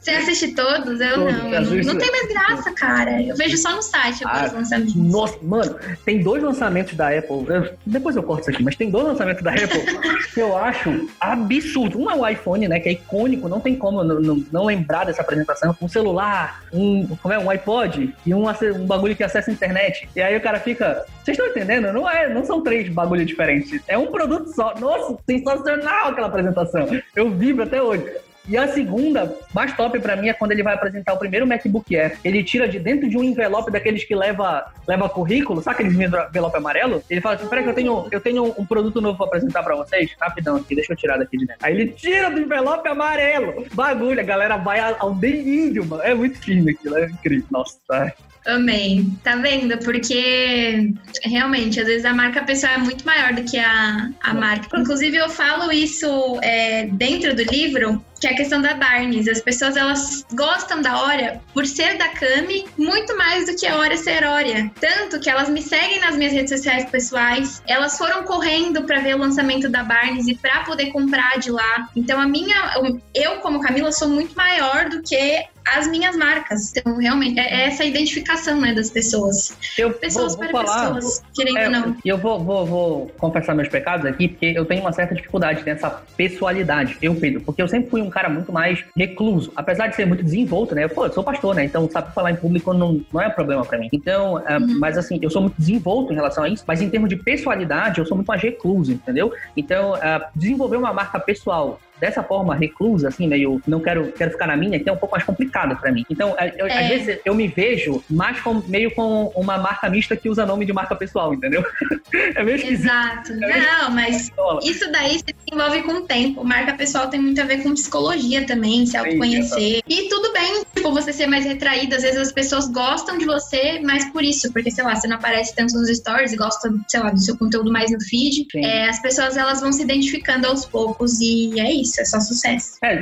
Você 0.00 0.10
assiste 0.10 0.54
todos? 0.56 1.00
Eu 1.00 1.14
Todos, 1.14 1.86
não. 1.86 1.94
Não, 1.94 1.98
tem 2.00 2.10
mais 2.10 2.26
graça, 2.28 2.72
cara. 2.72 3.22
Eu 3.22 3.36
vejo 3.36 3.56
só 3.58 3.76
no 3.76 3.82
site 3.82 4.24
Ah, 4.24 4.46
os 4.46 4.52
lançamentos. 4.52 4.94
Nossa, 4.96 5.38
mano, 5.40 5.76
tem 6.04 6.20
dois 6.20 6.42
lançamentos 6.42 6.94
da 6.94 7.08
Apple. 7.16 7.44
eu- 7.48 7.74
depois 7.86 8.16
eu 8.16 8.22
corto 8.24 8.42
isso 8.42 8.50
aqui, 8.50 8.62
mas 8.64 8.74
tem 8.74 8.90
dois 8.90 9.04
lançamentos 9.06 9.42
da 9.42 9.52
Apple 9.52 9.80
que 10.34 10.40
eu 10.40 10.56
acho 10.56 11.08
absurdo. 11.20 12.00
Um 12.00 12.10
é 12.10 12.14
o 12.16 12.26
iPhone, 12.28 12.66
né? 12.66 12.80
Que 12.80 12.88
é 12.88 12.92
icônico, 12.92 13.48
não 13.48 13.60
tem 13.60 13.76
como 13.76 14.02
não, 14.02 14.20
não- 14.20 14.44
não 14.50 14.64
lembrar 14.64 15.04
dessa 15.06 15.22
apresentação. 15.22 15.76
Um 15.80 15.88
celular, 15.88 16.64
um, 16.72 17.06
como 17.22 17.32
é, 17.32 17.38
um 17.38 17.50
iPod 17.50 18.12
e 18.26 18.34
um, 18.34 18.46
um 18.48 18.86
bagulho 18.86 19.14
que 19.14 19.22
acessa 19.22 19.50
a 19.50 19.54
internet. 19.54 20.08
E 20.16 20.20
aí 20.20 20.36
o 20.36 20.40
cara 20.40 20.58
fica. 20.58 21.04
Vocês 21.24 21.36
estão 21.38 21.46
entendendo? 21.50 21.92
Não, 21.92 22.08
é, 22.10 22.32
não 22.32 22.44
são 22.44 22.62
três 22.62 22.88
bagulhos 22.88 23.26
diferentes. 23.26 23.80
É 23.86 23.96
um 23.96 24.06
produto 24.10 24.48
só. 24.54 24.74
Nossa, 24.78 25.16
sensacional 25.28 26.08
aquela 26.08 26.26
apresentação. 26.26 26.86
Eu 27.14 27.30
vibro 27.30 27.64
até 27.64 27.82
hoje. 27.82 28.04
E 28.48 28.56
a 28.56 28.66
segunda, 28.66 29.36
mais 29.54 29.76
top 29.76 29.98
pra 30.00 30.16
mim, 30.16 30.28
é 30.28 30.32
quando 30.32 30.52
ele 30.52 30.62
vai 30.62 30.74
apresentar 30.74 31.12
o 31.12 31.18
primeiro 31.18 31.46
MacBook 31.46 31.94
Air. 31.94 32.18
Ele 32.24 32.42
tira 32.42 32.66
de 32.66 32.78
dentro 32.78 33.08
de 33.08 33.16
um 33.16 33.22
envelope 33.22 33.70
daqueles 33.70 34.02
que 34.02 34.14
leva, 34.14 34.72
leva 34.88 35.08
currículo, 35.08 35.62
sabe 35.62 35.74
aqueles 35.74 35.94
envelope 35.94 36.56
amarelo? 36.56 37.02
Ele 37.08 37.20
fala 37.20 37.36
assim, 37.36 37.46
peraí 37.46 37.62
que 37.62 37.70
eu 37.70 37.74
tenho, 37.74 38.08
eu 38.10 38.20
tenho 38.20 38.54
um 38.58 38.66
produto 38.66 39.00
novo 39.00 39.18
pra 39.18 39.26
apresentar 39.26 39.62
pra 39.62 39.76
vocês. 39.76 40.16
Rapidão 40.20 40.56
aqui, 40.56 40.74
deixa 40.74 40.92
eu 40.92 40.96
tirar 40.96 41.18
daqui 41.18 41.36
de 41.36 41.46
dentro. 41.46 41.64
Aí 41.64 41.74
ele 41.74 41.88
tira 41.92 42.30
do 42.30 42.40
envelope 42.40 42.88
amarelo. 42.88 43.66
Bagulho, 43.72 44.18
a 44.18 44.24
galera 44.24 44.56
vai 44.56 44.80
ao 44.98 45.14
delírio, 45.14 45.86
mano. 45.86 46.02
É 46.02 46.14
muito 46.14 46.38
firme 46.38 46.72
aquilo, 46.72 46.96
é 46.96 47.06
incrível. 47.06 47.46
Nossa, 47.50 47.78
tá. 47.86 48.12
Amei. 48.46 49.06
Tá 49.22 49.36
vendo? 49.36 49.76
Porque 49.78 50.92
realmente, 51.22 51.80
às 51.80 51.86
vezes 51.86 52.04
a 52.04 52.14
marca 52.14 52.42
pessoal 52.42 52.74
é 52.74 52.78
muito 52.78 53.04
maior 53.04 53.34
do 53.34 53.44
que 53.44 53.58
a, 53.58 54.10
a 54.22 54.34
marca. 54.34 54.78
Inclusive, 54.78 55.16
eu 55.16 55.28
falo 55.28 55.70
isso 55.70 56.38
é, 56.42 56.86
dentro 56.86 57.34
do 57.34 57.42
livro, 57.42 58.02
que 58.20 58.26
é 58.26 58.30
a 58.30 58.36
questão 58.36 58.60
da 58.60 58.74
Barnes. 58.74 59.28
As 59.28 59.40
pessoas 59.40 59.76
elas 59.76 60.24
gostam 60.32 60.80
da 60.80 61.02
Hora 61.02 61.40
por 61.52 61.66
ser 61.66 61.96
da 61.98 62.08
Cami 62.08 62.64
muito 62.78 63.16
mais 63.16 63.46
do 63.46 63.56
que 63.56 63.66
a 63.66 63.76
Hora 63.76 63.96
ser 63.96 64.24
Hora. 64.24 64.70
Tanto 64.80 65.20
que 65.20 65.28
elas 65.28 65.48
me 65.48 65.62
seguem 65.62 66.00
nas 66.00 66.16
minhas 66.16 66.32
redes 66.32 66.50
sociais 66.50 66.88
pessoais. 66.90 67.62
Elas 67.66 67.96
foram 67.98 68.24
correndo 68.24 68.82
para 68.82 69.00
ver 69.00 69.14
o 69.16 69.18
lançamento 69.18 69.68
da 69.68 69.82
Barnes 69.82 70.26
e 70.26 70.34
para 70.34 70.64
poder 70.64 70.86
comprar 70.92 71.38
de 71.38 71.50
lá. 71.50 71.88
Então 71.94 72.20
a 72.20 72.26
minha, 72.26 72.74
eu 73.14 73.36
como 73.36 73.60
Camila 73.60 73.92
sou 73.92 74.08
muito 74.08 74.34
maior 74.34 74.88
do 74.88 75.02
que 75.02 75.44
as 75.76 75.88
minhas 75.88 76.16
marcas. 76.16 76.72
Então, 76.76 76.96
realmente, 76.96 77.38
é 77.38 77.66
essa 77.66 77.84
identificação, 77.84 78.60
né, 78.60 78.72
das 78.74 78.90
pessoas. 78.90 79.56
Eu 79.78 79.92
Pessoas 79.92 80.34
vou, 80.34 80.44
vou 80.44 80.52
para 80.52 80.66
falar. 80.66 80.94
pessoas, 80.94 81.22
querendo 81.34 81.58
É, 81.58 81.64
ou 81.66 81.70
não. 81.70 81.96
E 82.04 82.08
eu 82.08 82.16
vou, 82.18 82.42
vou, 82.42 82.66
vou 82.66 83.06
confessar 83.18 83.54
meus 83.54 83.68
pecados 83.68 84.06
aqui, 84.06 84.28
porque 84.28 84.52
eu 84.56 84.64
tenho 84.64 84.80
uma 84.80 84.92
certa 84.92 85.14
dificuldade 85.14 85.62
nessa 85.64 85.90
pessoalidade, 86.16 86.96
eu, 87.02 87.14
Pedro, 87.14 87.40
porque 87.42 87.60
eu 87.62 87.68
sempre 87.68 87.90
fui 87.90 88.00
um 88.02 88.10
cara 88.10 88.28
muito 88.28 88.52
mais 88.52 88.84
recluso, 88.96 89.52
apesar 89.56 89.88
de 89.88 89.96
ser 89.96 90.06
muito 90.06 90.22
desenvolto, 90.24 90.74
né? 90.74 90.88
Pô, 90.88 91.06
eu 91.06 91.12
sou 91.12 91.22
pastor, 91.24 91.54
né? 91.54 91.64
Então, 91.64 91.88
sabe, 91.90 92.12
falar 92.14 92.30
em 92.32 92.36
público 92.36 92.72
não, 92.72 93.00
não 93.12 93.20
é 93.20 93.28
problema 93.28 93.64
pra 93.64 93.78
mim. 93.78 93.88
Então, 93.92 94.42
é, 94.46 94.58
Uhum. 94.58 94.78
mas 94.78 94.96
assim, 94.98 95.18
eu 95.22 95.30
sou 95.30 95.42
muito 95.42 95.54
desenvolto 95.58 96.12
em 96.12 96.16
relação 96.16 96.44
a 96.44 96.48
isso, 96.48 96.64
mas 96.66 96.80
em 96.82 96.88
termos 96.90 97.08
de 97.08 97.16
pessoalidade, 97.16 97.98
eu 97.98 98.06
sou 98.06 98.16
muito 98.16 98.28
mais 98.28 98.42
recluso, 98.42 98.92
entendeu? 98.92 99.32
Então, 99.56 99.96
é, 99.96 100.20
desenvolver 100.34 100.76
uma 100.76 100.92
marca 100.92 101.18
pessoal 101.18 101.80
dessa 102.00 102.22
forma 102.22 102.54
reclusa, 102.54 103.08
assim, 103.08 103.28
meio 103.28 103.60
não 103.66 103.80
quero, 103.80 104.12
quero 104.12 104.30
ficar 104.30 104.46
na 104.46 104.56
minha, 104.56 104.80
que 104.80 104.88
é 104.88 104.92
um 104.92 104.96
pouco 104.96 105.14
mais 105.14 105.24
complicado 105.24 105.76
para 105.76 105.92
mim. 105.92 106.04
Então, 106.10 106.34
eu, 106.56 106.66
é. 106.66 106.78
às 106.78 106.88
vezes 106.88 107.20
eu 107.24 107.34
me 107.34 107.46
vejo 107.46 108.02
mais 108.08 108.40
com, 108.40 108.62
meio 108.66 108.90
com 108.92 109.26
uma 109.34 109.58
marca 109.58 109.88
mista 109.88 110.16
que 110.16 110.28
usa 110.28 110.46
nome 110.46 110.64
de 110.64 110.72
marca 110.72 110.94
pessoal, 110.96 111.34
entendeu? 111.34 111.64
É 112.34 112.42
meio 112.42 112.56
esquisito. 112.56 112.82
Exato. 112.82 113.32
É 113.32 113.36
meio 113.36 113.62
não, 113.62 113.90
mas 113.90 114.30
isso 114.62 114.90
daí 114.90 115.18
se 115.18 115.24
desenvolve 115.44 115.82
com 115.82 115.92
o 115.92 116.00
tempo. 116.02 116.44
Marca 116.44 116.74
pessoal 116.74 117.08
tem 117.08 117.20
muito 117.20 117.40
a 117.40 117.44
ver 117.44 117.62
com 117.62 117.72
psicologia 117.72 118.46
também, 118.46 118.84
se 118.86 118.96
autoconhecer. 118.96 119.80
E 119.88 120.08
tudo 120.08 120.32
bem, 120.32 120.62
tipo, 120.74 120.92
você 120.92 121.12
ser 121.12 121.26
mais 121.26 121.44
retraído. 121.44 121.94
Às 121.94 122.02
vezes 122.02 122.18
as 122.18 122.32
pessoas 122.32 122.68
gostam 122.68 123.18
de 123.18 123.24
você 123.24 123.80
mais 123.80 124.04
por 124.10 124.22
isso, 124.24 124.52
porque, 124.52 124.70
sei 124.70 124.84
lá, 124.84 124.94
você 124.94 125.06
não 125.06 125.16
aparece 125.16 125.54
tanto 125.54 125.74
nos 125.74 125.88
stories 125.88 126.32
e 126.32 126.36
gosta, 126.36 126.72
sei 126.88 127.00
lá, 127.00 127.10
do 127.10 127.20
seu 127.20 127.36
conteúdo 127.36 127.72
mais 127.72 127.90
no 127.90 128.00
feed. 128.00 128.46
É, 128.56 128.88
as 128.88 129.00
pessoas, 129.00 129.36
elas 129.36 129.60
vão 129.60 129.72
se 129.72 129.82
identificando 129.82 130.46
aos 130.46 130.64
poucos 130.64 131.20
e 131.20 131.58
é 131.60 131.72
isso, 131.72 131.89
é 131.98 132.04
só 132.04 132.20
sucesso. 132.20 132.78
É, 132.82 132.96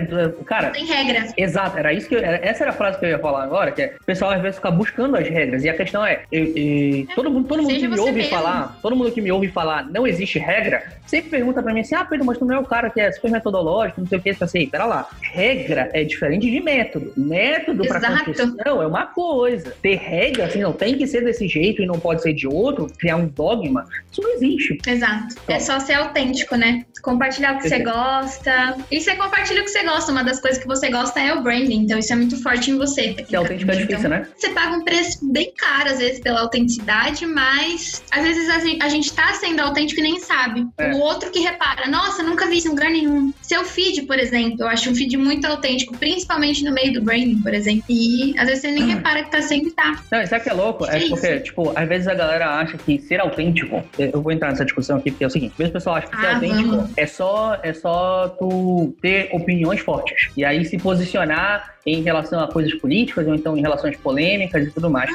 cara... 0.44 0.66
Não 0.66 0.72
tem 0.72 0.86
regra. 0.86 1.28
Exato, 1.36 1.78
era 1.78 1.92
isso 1.92 2.08
que 2.08 2.14
eu, 2.14 2.20
essa 2.20 2.64
era 2.64 2.70
a 2.70 2.74
frase 2.74 2.98
que 2.98 3.04
eu 3.04 3.10
ia 3.10 3.18
falar 3.18 3.44
agora, 3.44 3.72
que 3.72 3.82
é, 3.82 3.96
o 4.00 4.04
pessoal 4.04 4.30
às 4.30 4.40
vezes 4.40 4.56
fica 4.56 4.70
buscando 4.70 5.16
as 5.16 5.28
regras. 5.28 5.64
E 5.64 5.68
a 5.68 5.76
questão 5.76 6.04
é, 6.04 6.22
eu, 6.30 6.44
eu, 6.44 7.06
é 7.10 7.14
todo 7.14 7.30
mundo, 7.30 7.48
todo 7.48 7.62
mundo 7.62 7.74
que 7.74 7.88
me 7.88 7.98
ouve 7.98 8.12
mesmo. 8.12 8.30
falar, 8.30 8.78
todo 8.80 8.96
mundo 8.96 9.10
que 9.10 9.20
me 9.20 9.32
ouve 9.32 9.48
falar, 9.48 9.88
não 9.90 10.06
existe 10.06 10.38
regra, 10.38 10.82
sempre 11.06 11.30
pergunta 11.30 11.62
pra 11.62 11.72
mim 11.72 11.80
assim, 11.80 11.94
ah, 11.94 12.04
Pedro, 12.04 12.26
mas 12.26 12.38
tu 12.38 12.44
não 12.44 12.54
é 12.54 12.58
o 12.58 12.64
cara 12.64 12.90
que 12.90 13.00
é 13.00 13.10
super 13.10 13.30
metodológico, 13.30 14.00
não 14.00 14.08
sei 14.08 14.18
o 14.18 14.22
que, 14.22 14.36
assim, 14.40 14.66
pera 14.68 14.84
lá, 14.84 15.08
regra 15.20 15.90
é 15.92 16.04
diferente 16.04 16.50
de 16.50 16.60
método. 16.60 17.12
Método 17.16 17.86
para 17.86 18.24
construção 18.24 18.82
é 18.82 18.86
uma 18.86 19.06
coisa. 19.06 19.74
Ter 19.82 19.96
regra, 19.96 20.46
assim, 20.46 20.60
não 20.60 20.72
tem 20.72 20.96
que 20.96 21.06
ser 21.06 21.24
desse 21.24 21.48
jeito 21.48 21.82
e 21.82 21.86
não 21.86 21.98
pode 21.98 22.22
ser 22.22 22.32
de 22.32 22.46
outro, 22.46 22.86
criar 22.98 23.16
um 23.16 23.26
dogma, 23.26 23.86
isso 24.10 24.22
não 24.22 24.34
existe. 24.34 24.78
Exato. 24.86 25.34
Então, 25.44 25.56
é 25.56 25.60
só 25.60 25.78
ser 25.80 25.94
autêntico, 25.94 26.56
né? 26.56 26.84
Compartilhar 27.02 27.54
o 27.54 27.58
que 27.58 27.68
você 27.68 27.78
gosta. 27.80 28.76
E 28.90 29.00
você 29.00 29.14
compartilha 29.16 29.60
o 29.60 29.64
que 29.64 29.70
você 29.70 29.82
gosta. 29.82 30.12
Uma 30.12 30.24
das 30.24 30.40
coisas 30.40 30.60
que 30.60 30.66
você 30.66 30.90
gosta 30.90 31.20
é 31.20 31.32
o 31.34 31.42
branding, 31.42 31.82
então 31.82 31.98
isso 31.98 32.12
é 32.12 32.16
muito 32.16 32.40
forte 32.42 32.70
em 32.70 32.78
você. 32.78 33.14
Que 33.14 33.34
é 33.34 33.38
autêntico 33.38 33.70
é 33.70 33.74
difícil, 33.74 33.98
então, 33.98 34.10
né? 34.10 34.28
Você 34.36 34.50
paga 34.50 34.76
um 34.76 34.84
preço 34.84 35.18
bem 35.30 35.52
caro, 35.56 35.90
às 35.90 35.98
vezes, 35.98 36.20
pela 36.20 36.40
autenticidade, 36.40 37.26
mas 37.26 38.02
às 38.10 38.22
vezes 38.22 38.48
a 38.48 38.88
gente, 38.88 39.12
tá 39.12 39.32
sendo 39.34 39.60
autêntico 39.60 40.00
e 40.00 40.02
nem 40.02 40.20
sabe. 40.20 40.66
É. 40.78 40.92
O 40.92 40.98
outro 40.98 41.30
que 41.30 41.40
repara, 41.40 41.88
nossa, 41.88 42.22
nunca 42.22 42.46
vi 42.46 42.58
isso 42.58 42.68
em 42.68 42.70
lugar 42.70 42.90
nenhum. 42.90 43.32
Seu 43.42 43.64
feed, 43.64 44.02
por 44.02 44.18
exemplo, 44.18 44.56
eu 44.60 44.68
acho 44.68 44.90
um 44.90 44.94
feed 44.94 45.16
muito 45.16 45.46
autêntico, 45.46 45.96
principalmente 45.96 46.64
no 46.64 46.72
meio 46.72 46.92
do 46.92 47.02
branding, 47.02 47.40
por 47.40 47.54
exemplo. 47.54 47.84
E 47.88 48.34
às 48.38 48.46
vezes 48.46 48.62
você 48.62 48.70
nem 48.70 48.86
repara 48.94 49.24
que 49.24 49.30
tá 49.30 49.42
sempre 49.42 49.70
tá. 49.70 50.00
Não, 50.10 50.22
isso 50.22 50.34
aqui 50.34 50.48
é 50.48 50.52
louco, 50.52 50.84
é, 50.86 51.04
é 51.04 51.08
porque, 51.08 51.40
tipo, 51.40 51.72
às 51.74 51.88
vezes 51.88 52.08
a 52.08 52.14
galera 52.14 52.56
acha 52.56 52.76
que 52.78 52.98
ser 53.00 53.20
autêntico, 53.20 53.82
eu 53.98 54.20
vou 54.20 54.32
entrar 54.32 54.50
nessa 54.50 54.64
discussão 54.64 54.98
aqui, 54.98 55.10
porque 55.10 55.24
é 55.24 55.26
o 55.26 55.30
seguinte, 55.30 55.52
às 55.52 55.58
vezes 55.58 55.70
o 55.70 55.74
pessoal 55.74 55.96
acha 55.96 56.06
que 56.08 56.16
ser 56.16 56.26
ah, 56.26 56.34
autêntico 56.34 56.70
vamos. 56.70 56.90
é 56.96 57.06
só, 57.06 57.58
é 57.62 57.72
só 57.72 58.28
tu 58.38 58.67
ter 59.00 59.28
opiniões 59.32 59.80
fortes. 59.80 60.30
E 60.36 60.44
aí 60.44 60.64
se 60.64 60.78
posicionar 60.78 61.77
em 61.94 62.02
relação 62.02 62.40
a 62.40 62.48
coisas 62.48 62.74
políticas 62.74 63.26
ou 63.26 63.34
então 63.34 63.56
em 63.56 63.60
relações 63.60 63.96
polêmicas 63.96 64.66
e 64.66 64.70
tudo 64.70 64.90
mais. 64.90 65.10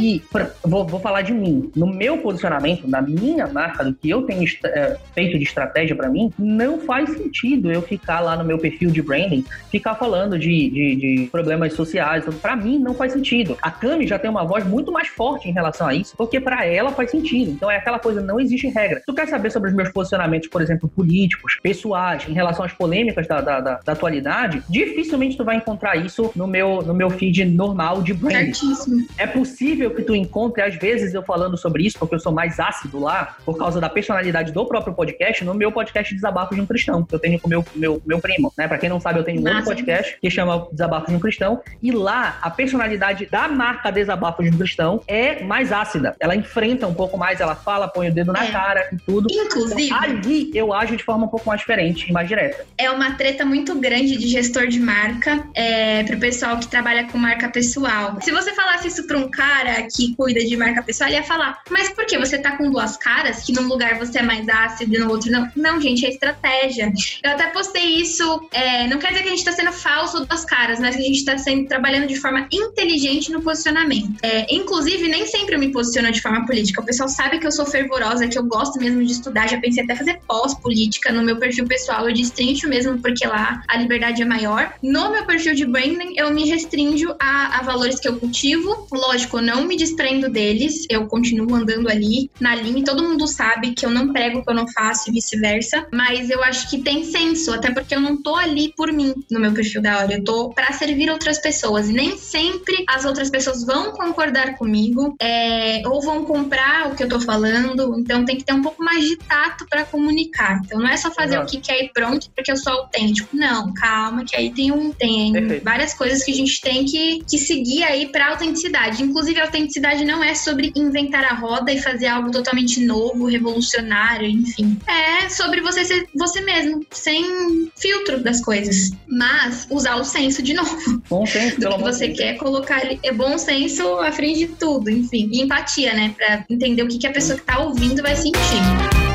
E 0.00 0.22
pra, 0.30 0.50
vou, 0.62 0.86
vou 0.86 1.00
falar 1.00 1.22
de 1.22 1.32
mim. 1.32 1.70
No 1.74 1.86
meu 1.86 2.18
posicionamento, 2.18 2.88
na 2.88 3.00
minha 3.00 3.46
marca, 3.46 3.84
do 3.84 3.94
que 3.94 4.08
eu 4.10 4.22
tenho 4.22 4.44
é, 4.64 4.96
feito 5.14 5.38
de 5.38 5.44
estratégia 5.44 5.94
para 5.94 6.08
mim, 6.08 6.32
não 6.38 6.80
faz 6.80 7.10
sentido 7.10 7.70
eu 7.70 7.82
ficar 7.82 8.20
lá 8.20 8.36
no 8.36 8.44
meu 8.44 8.58
perfil 8.58 8.90
de 8.90 9.02
branding, 9.02 9.44
ficar 9.70 9.94
falando 9.94 10.38
de, 10.38 10.70
de, 10.70 10.96
de 10.96 11.28
problemas 11.30 11.72
sociais. 11.72 12.24
Para 12.40 12.56
mim, 12.56 12.78
não 12.78 12.94
faz 12.94 13.12
sentido. 13.12 13.56
A 13.62 13.70
Cami 13.70 14.06
já 14.06 14.18
tem 14.18 14.30
uma 14.30 14.44
voz 14.44 14.64
muito 14.66 14.92
mais 14.92 15.08
forte 15.08 15.48
em 15.48 15.52
relação 15.52 15.86
a 15.86 15.94
isso, 15.94 16.16
porque 16.16 16.40
para 16.40 16.64
ela 16.66 16.90
faz 16.92 17.10
sentido. 17.10 17.50
Então 17.50 17.70
é 17.70 17.76
aquela 17.76 17.98
coisa, 17.98 18.20
não 18.20 18.40
existe 18.40 18.68
regra. 18.68 19.02
Tu 19.06 19.14
quer 19.14 19.28
saber 19.28 19.50
sobre 19.50 19.70
os 19.70 19.76
meus 19.76 19.90
posicionamentos, 19.90 20.48
por 20.48 20.62
exemplo, 20.62 20.88
políticos, 20.88 21.58
pessoais, 21.62 22.28
em 22.28 22.32
relação 22.32 22.64
às 22.64 22.72
polêmicas 22.72 23.26
da, 23.26 23.40
da, 23.40 23.60
da, 23.60 23.80
da 23.84 23.92
atualidade, 23.92 24.62
dificilmente 24.68 25.36
tu 25.36 25.44
vai 25.44 25.56
encontrar 25.56 25.96
isso 25.96 26.15
isso 26.16 26.32
no 26.34 26.46
meu, 26.46 26.82
no 26.82 26.94
meu 26.94 27.10
feed 27.10 27.44
normal 27.44 28.02
de 28.02 28.14
branding. 28.14 28.54
Certíssimo. 28.54 29.06
É 29.18 29.26
possível 29.26 29.90
que 29.90 30.02
tu 30.02 30.14
encontre, 30.14 30.62
às 30.62 30.74
vezes, 30.76 31.12
eu 31.12 31.22
falando 31.22 31.56
sobre 31.56 31.84
isso, 31.84 31.98
porque 31.98 32.14
eu 32.14 32.20
sou 32.20 32.32
mais 32.32 32.58
ácido 32.58 32.98
lá, 32.98 33.36
por 33.44 33.58
causa 33.58 33.80
da 33.80 33.88
personalidade 33.88 34.52
do 34.52 34.64
próprio 34.64 34.94
podcast, 34.94 35.44
no 35.44 35.54
meu 35.54 35.70
podcast 35.70 36.14
Desabafo 36.14 36.54
de 36.54 36.60
um 36.60 36.66
Cristão, 36.66 37.04
que 37.04 37.14
eu 37.14 37.18
tenho 37.18 37.38
com 37.38 37.46
o 37.46 37.50
meu, 37.50 37.64
meu, 37.74 38.02
meu 38.06 38.18
primo, 38.18 38.52
né? 38.56 38.66
Pra 38.66 38.78
quem 38.78 38.88
não 38.88 39.00
sabe, 39.00 39.18
eu 39.18 39.24
tenho 39.24 39.42
um 39.42 39.48
outro 39.48 39.64
podcast 39.64 40.16
que 40.20 40.30
chama 40.30 40.66
Desabafo 40.72 41.08
de 41.08 41.16
um 41.16 41.20
Cristão, 41.20 41.60
e 41.82 41.92
lá 41.92 42.38
a 42.40 42.50
personalidade 42.50 43.26
da 43.26 43.48
marca 43.48 43.90
Desabafo 43.90 44.42
de 44.42 44.48
um 44.48 44.58
Cristão 44.58 45.02
é 45.06 45.42
mais 45.42 45.70
ácida. 45.72 46.16
Ela 46.18 46.34
enfrenta 46.34 46.86
um 46.86 46.94
pouco 46.94 47.18
mais, 47.18 47.40
ela 47.40 47.54
fala, 47.54 47.88
põe 47.88 48.08
o 48.08 48.12
dedo 48.12 48.32
na 48.32 48.44
é. 48.44 48.50
cara 48.50 48.88
e 48.92 48.96
tudo. 48.96 49.26
Inclusive. 49.30 49.92
Ali 49.92 50.50
eu 50.54 50.72
ajo 50.72 50.96
de 50.96 51.04
forma 51.04 51.26
um 51.26 51.28
pouco 51.28 51.48
mais 51.48 51.60
diferente 51.60 52.08
e 52.08 52.12
mais 52.12 52.28
direta. 52.28 52.64
É 52.78 52.90
uma 52.90 53.12
treta 53.12 53.44
muito 53.44 53.74
grande 53.78 54.16
de 54.16 54.26
gestor 54.28 54.66
de 54.66 54.80
marca. 54.80 55.44
É, 55.54 55.95
pro 56.04 56.18
pessoal 56.18 56.58
que 56.58 56.68
trabalha 56.68 57.04
com 57.04 57.18
marca 57.18 57.48
pessoal. 57.48 58.18
Se 58.20 58.30
você 58.30 58.54
falasse 58.54 58.88
isso 58.88 59.06
pra 59.06 59.18
um 59.18 59.30
cara 59.30 59.86
que 59.94 60.14
cuida 60.14 60.40
de 60.40 60.56
marca 60.56 60.82
pessoal, 60.82 61.08
ele 61.08 61.18
ia 61.18 61.24
falar: 61.24 61.60
Mas 61.70 61.90
por 61.90 62.06
que 62.06 62.18
você 62.18 62.38
tá 62.38 62.56
com 62.56 62.70
duas 62.70 62.96
caras? 62.96 63.44
Que 63.44 63.52
num 63.52 63.66
lugar 63.68 63.98
você 63.98 64.18
é 64.18 64.22
mais 64.22 64.48
ácido 64.48 64.94
e 64.94 64.98
no 64.98 65.10
outro 65.10 65.30
não? 65.30 65.50
Não, 65.56 65.80
gente, 65.80 66.04
é 66.04 66.10
estratégia. 66.10 66.92
Eu 67.22 67.30
até 67.32 67.46
postei 67.48 68.00
isso. 68.00 68.48
É, 68.52 68.86
não 68.86 68.98
quer 68.98 69.08
dizer 69.08 69.22
que 69.22 69.28
a 69.28 69.30
gente 69.32 69.44
tá 69.44 69.52
sendo 69.52 69.72
falso 69.72 70.24
duas 70.24 70.44
caras, 70.44 70.80
mas 70.80 70.96
que 70.96 71.02
a 71.02 71.04
gente 71.04 71.24
tá 71.24 71.38
sendo, 71.38 71.66
trabalhando 71.66 72.06
de 72.06 72.16
forma 72.16 72.46
inteligente 72.52 73.30
no 73.30 73.42
posicionamento. 73.42 74.16
É, 74.22 74.54
inclusive, 74.54 75.08
nem 75.08 75.26
sempre 75.26 75.54
eu 75.54 75.58
me 75.58 75.70
posiciono 75.72 76.10
de 76.10 76.20
forma 76.20 76.44
política. 76.46 76.80
O 76.80 76.84
pessoal 76.84 77.08
sabe 77.08 77.38
que 77.38 77.46
eu 77.46 77.52
sou 77.52 77.66
fervorosa, 77.66 78.28
que 78.28 78.38
eu 78.38 78.44
gosto 78.44 78.78
mesmo 78.78 79.04
de 79.04 79.12
estudar. 79.12 79.48
Já 79.48 79.58
pensei 79.60 79.84
até 79.84 79.94
fazer 79.94 80.20
pós-política 80.26 81.12
no 81.12 81.22
meu 81.22 81.36
perfil 81.36 81.66
pessoal. 81.66 82.08
Eu 82.08 82.14
destrincho 82.14 82.68
mesmo, 82.68 82.98
porque 83.00 83.26
lá 83.26 83.62
a 83.68 83.76
liberdade 83.76 84.22
é 84.22 84.24
maior. 84.24 84.72
No 84.82 85.10
meu 85.10 85.24
perfil 85.24 85.54
de 85.54 85.64
branding, 85.94 86.14
eu 86.16 86.30
me 86.32 86.48
restringo 86.48 87.14
a, 87.20 87.58
a, 87.58 87.62
valores 87.62 88.00
que 88.00 88.08
eu 88.08 88.18
cultivo. 88.18 88.86
Lógico, 88.90 89.38
eu 89.38 89.42
não 89.42 89.64
me 89.64 89.76
desprendo 89.76 90.28
deles, 90.28 90.86
eu 90.88 91.06
continuo 91.06 91.54
andando 91.54 91.88
ali 91.88 92.30
na 92.40 92.54
linha. 92.54 92.84
Todo 92.84 93.02
mundo 93.02 93.26
sabe 93.26 93.72
que 93.72 93.84
eu 93.84 93.90
não 93.90 94.12
prego 94.12 94.38
o 94.38 94.44
que 94.44 94.50
eu 94.50 94.54
não 94.54 94.66
faço 94.68 95.10
e 95.10 95.12
vice-versa. 95.12 95.86
Mas 95.92 96.30
eu 96.30 96.42
acho 96.42 96.70
que 96.70 96.78
tem 96.78 97.04
senso, 97.04 97.52
até 97.52 97.70
porque 97.70 97.94
eu 97.94 98.00
não 98.00 98.22
tô 98.22 98.34
ali 98.34 98.72
por 98.76 98.92
mim 98.92 99.14
no 99.30 99.40
meu 99.40 99.52
perfil 99.52 99.82
da 99.82 99.98
hora. 99.98 100.14
Eu 100.14 100.24
tô 100.24 100.50
para 100.50 100.72
servir 100.72 101.10
outras 101.10 101.38
pessoas. 101.38 101.88
E 101.88 101.92
nem 101.92 102.16
sempre 102.16 102.84
as 102.88 103.04
outras 103.04 103.30
pessoas 103.30 103.64
vão 103.64 103.92
concordar 103.92 104.56
comigo 104.56 105.14
é, 105.20 105.82
ou 105.86 106.00
vão 106.02 106.24
comprar 106.24 106.90
o 106.90 106.94
que 106.94 107.02
eu 107.02 107.08
tô 107.08 107.20
falando. 107.20 107.98
Então 107.98 108.24
tem 108.24 108.36
que 108.36 108.44
ter 108.44 108.52
um 108.52 108.62
pouco 108.62 108.82
mais 108.82 109.04
de 109.04 109.16
tato 109.16 109.66
para 109.68 109.84
comunicar. 109.84 110.60
Então 110.64 110.80
não 110.80 110.88
é 110.88 110.96
só 110.96 111.10
fazer 111.10 111.34
Exato. 111.34 111.46
o 111.46 111.50
que 111.50 111.60
quer 111.60 111.84
e 111.84 111.92
pronto 111.92 112.30
porque 112.34 112.50
eu 112.50 112.56
sou 112.56 112.72
autêntico. 112.72 113.36
Não, 113.36 113.72
calma, 113.74 114.24
que 114.24 114.36
aí 114.36 114.50
tem 114.50 114.72
um 114.72 114.92
tem 114.92 115.32
Perfeito. 115.32 115.64
Várias 115.76 115.92
coisas 115.92 116.24
que 116.24 116.32
a 116.32 116.34
gente 116.34 116.58
tem 116.62 116.86
que, 116.86 117.22
que 117.28 117.36
seguir 117.36 117.82
aí 117.82 118.06
para 118.06 118.30
autenticidade. 118.30 119.02
Inclusive, 119.02 119.38
a 119.38 119.44
autenticidade 119.44 120.06
não 120.06 120.24
é 120.24 120.34
sobre 120.34 120.72
inventar 120.74 121.22
a 121.24 121.34
roda 121.34 121.70
e 121.70 121.78
fazer 121.78 122.06
algo 122.06 122.30
totalmente 122.30 122.80
novo, 122.80 123.26
revolucionário, 123.26 124.26
enfim. 124.26 124.78
É 124.86 125.28
sobre 125.28 125.60
você 125.60 125.84
ser 125.84 126.08
você 126.14 126.40
mesmo, 126.40 126.84
sem 126.90 127.70
filtro 127.76 128.22
das 128.22 128.42
coisas. 128.42 128.92
Mas 129.06 129.66
usar 129.70 129.96
o 129.96 130.04
senso 130.04 130.42
de 130.42 130.54
novo. 130.54 131.02
Bom 131.10 131.26
senso, 131.26 131.60
do 131.60 131.68
que 131.68 131.82
você 131.82 132.08
quer 132.08 132.38
colocar 132.38 132.80
ali. 132.80 132.98
É 133.02 133.12
bom 133.12 133.36
senso 133.36 133.86
à 133.98 134.10
frente 134.10 134.38
de 134.38 134.48
tudo, 134.54 134.90
enfim. 134.90 135.28
E 135.30 135.42
empatia, 135.42 135.92
né? 135.92 136.14
Pra 136.16 136.44
entender 136.48 136.82
o 136.82 136.88
que, 136.88 136.98
que 136.98 137.06
a 137.06 137.12
pessoa 137.12 137.38
que 137.38 137.44
tá 137.44 137.58
ouvindo 137.58 138.02
vai 138.02 138.16
sentir. 138.16 139.05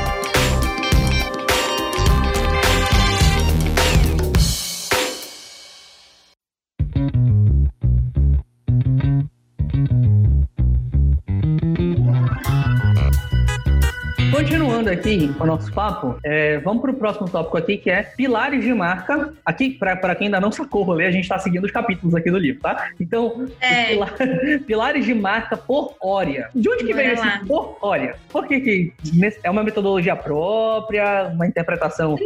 Continuando 14.82 14.90
aqui 14.90 15.34
o 15.38 15.46
nosso 15.46 15.72
papo, 15.72 16.18
é, 16.24 16.58
vamos 16.58 16.82
para 16.82 16.90
o 16.90 16.94
próximo 16.94 17.28
tópico 17.28 17.56
aqui, 17.56 17.76
que 17.76 17.90
é 17.90 18.02
pilares 18.02 18.64
de 18.64 18.74
marca. 18.74 19.32
Aqui, 19.44 19.70
para 19.70 20.14
quem 20.14 20.26
ainda 20.26 20.40
não 20.40 20.50
sacou 20.50 20.82
o 20.82 20.84
rolê, 20.84 21.06
a 21.06 21.10
gente 21.10 21.22
está 21.22 21.38
seguindo 21.38 21.64
os 21.64 21.70
capítulos 21.70 22.14
aqui 22.14 22.30
do 22.30 22.38
livro, 22.38 22.60
tá? 22.60 22.90
Então, 22.98 23.48
é. 23.60 23.86
pilar, 23.94 24.14
pilares 24.66 25.04
de 25.04 25.14
marca 25.14 25.56
por 25.56 25.94
Ória. 26.00 26.48
De 26.54 26.68
onde 26.68 26.84
que 26.84 26.94
vem 26.94 27.12
esse 27.12 27.38
por 27.46 27.78
Ória? 27.80 28.16
Por 28.28 28.46
que, 28.46 28.60
que 28.60 28.92
é 29.42 29.50
uma 29.50 29.62
metodologia 29.62 30.16
própria, 30.16 31.30
uma 31.32 31.46
interpretação? 31.46 32.16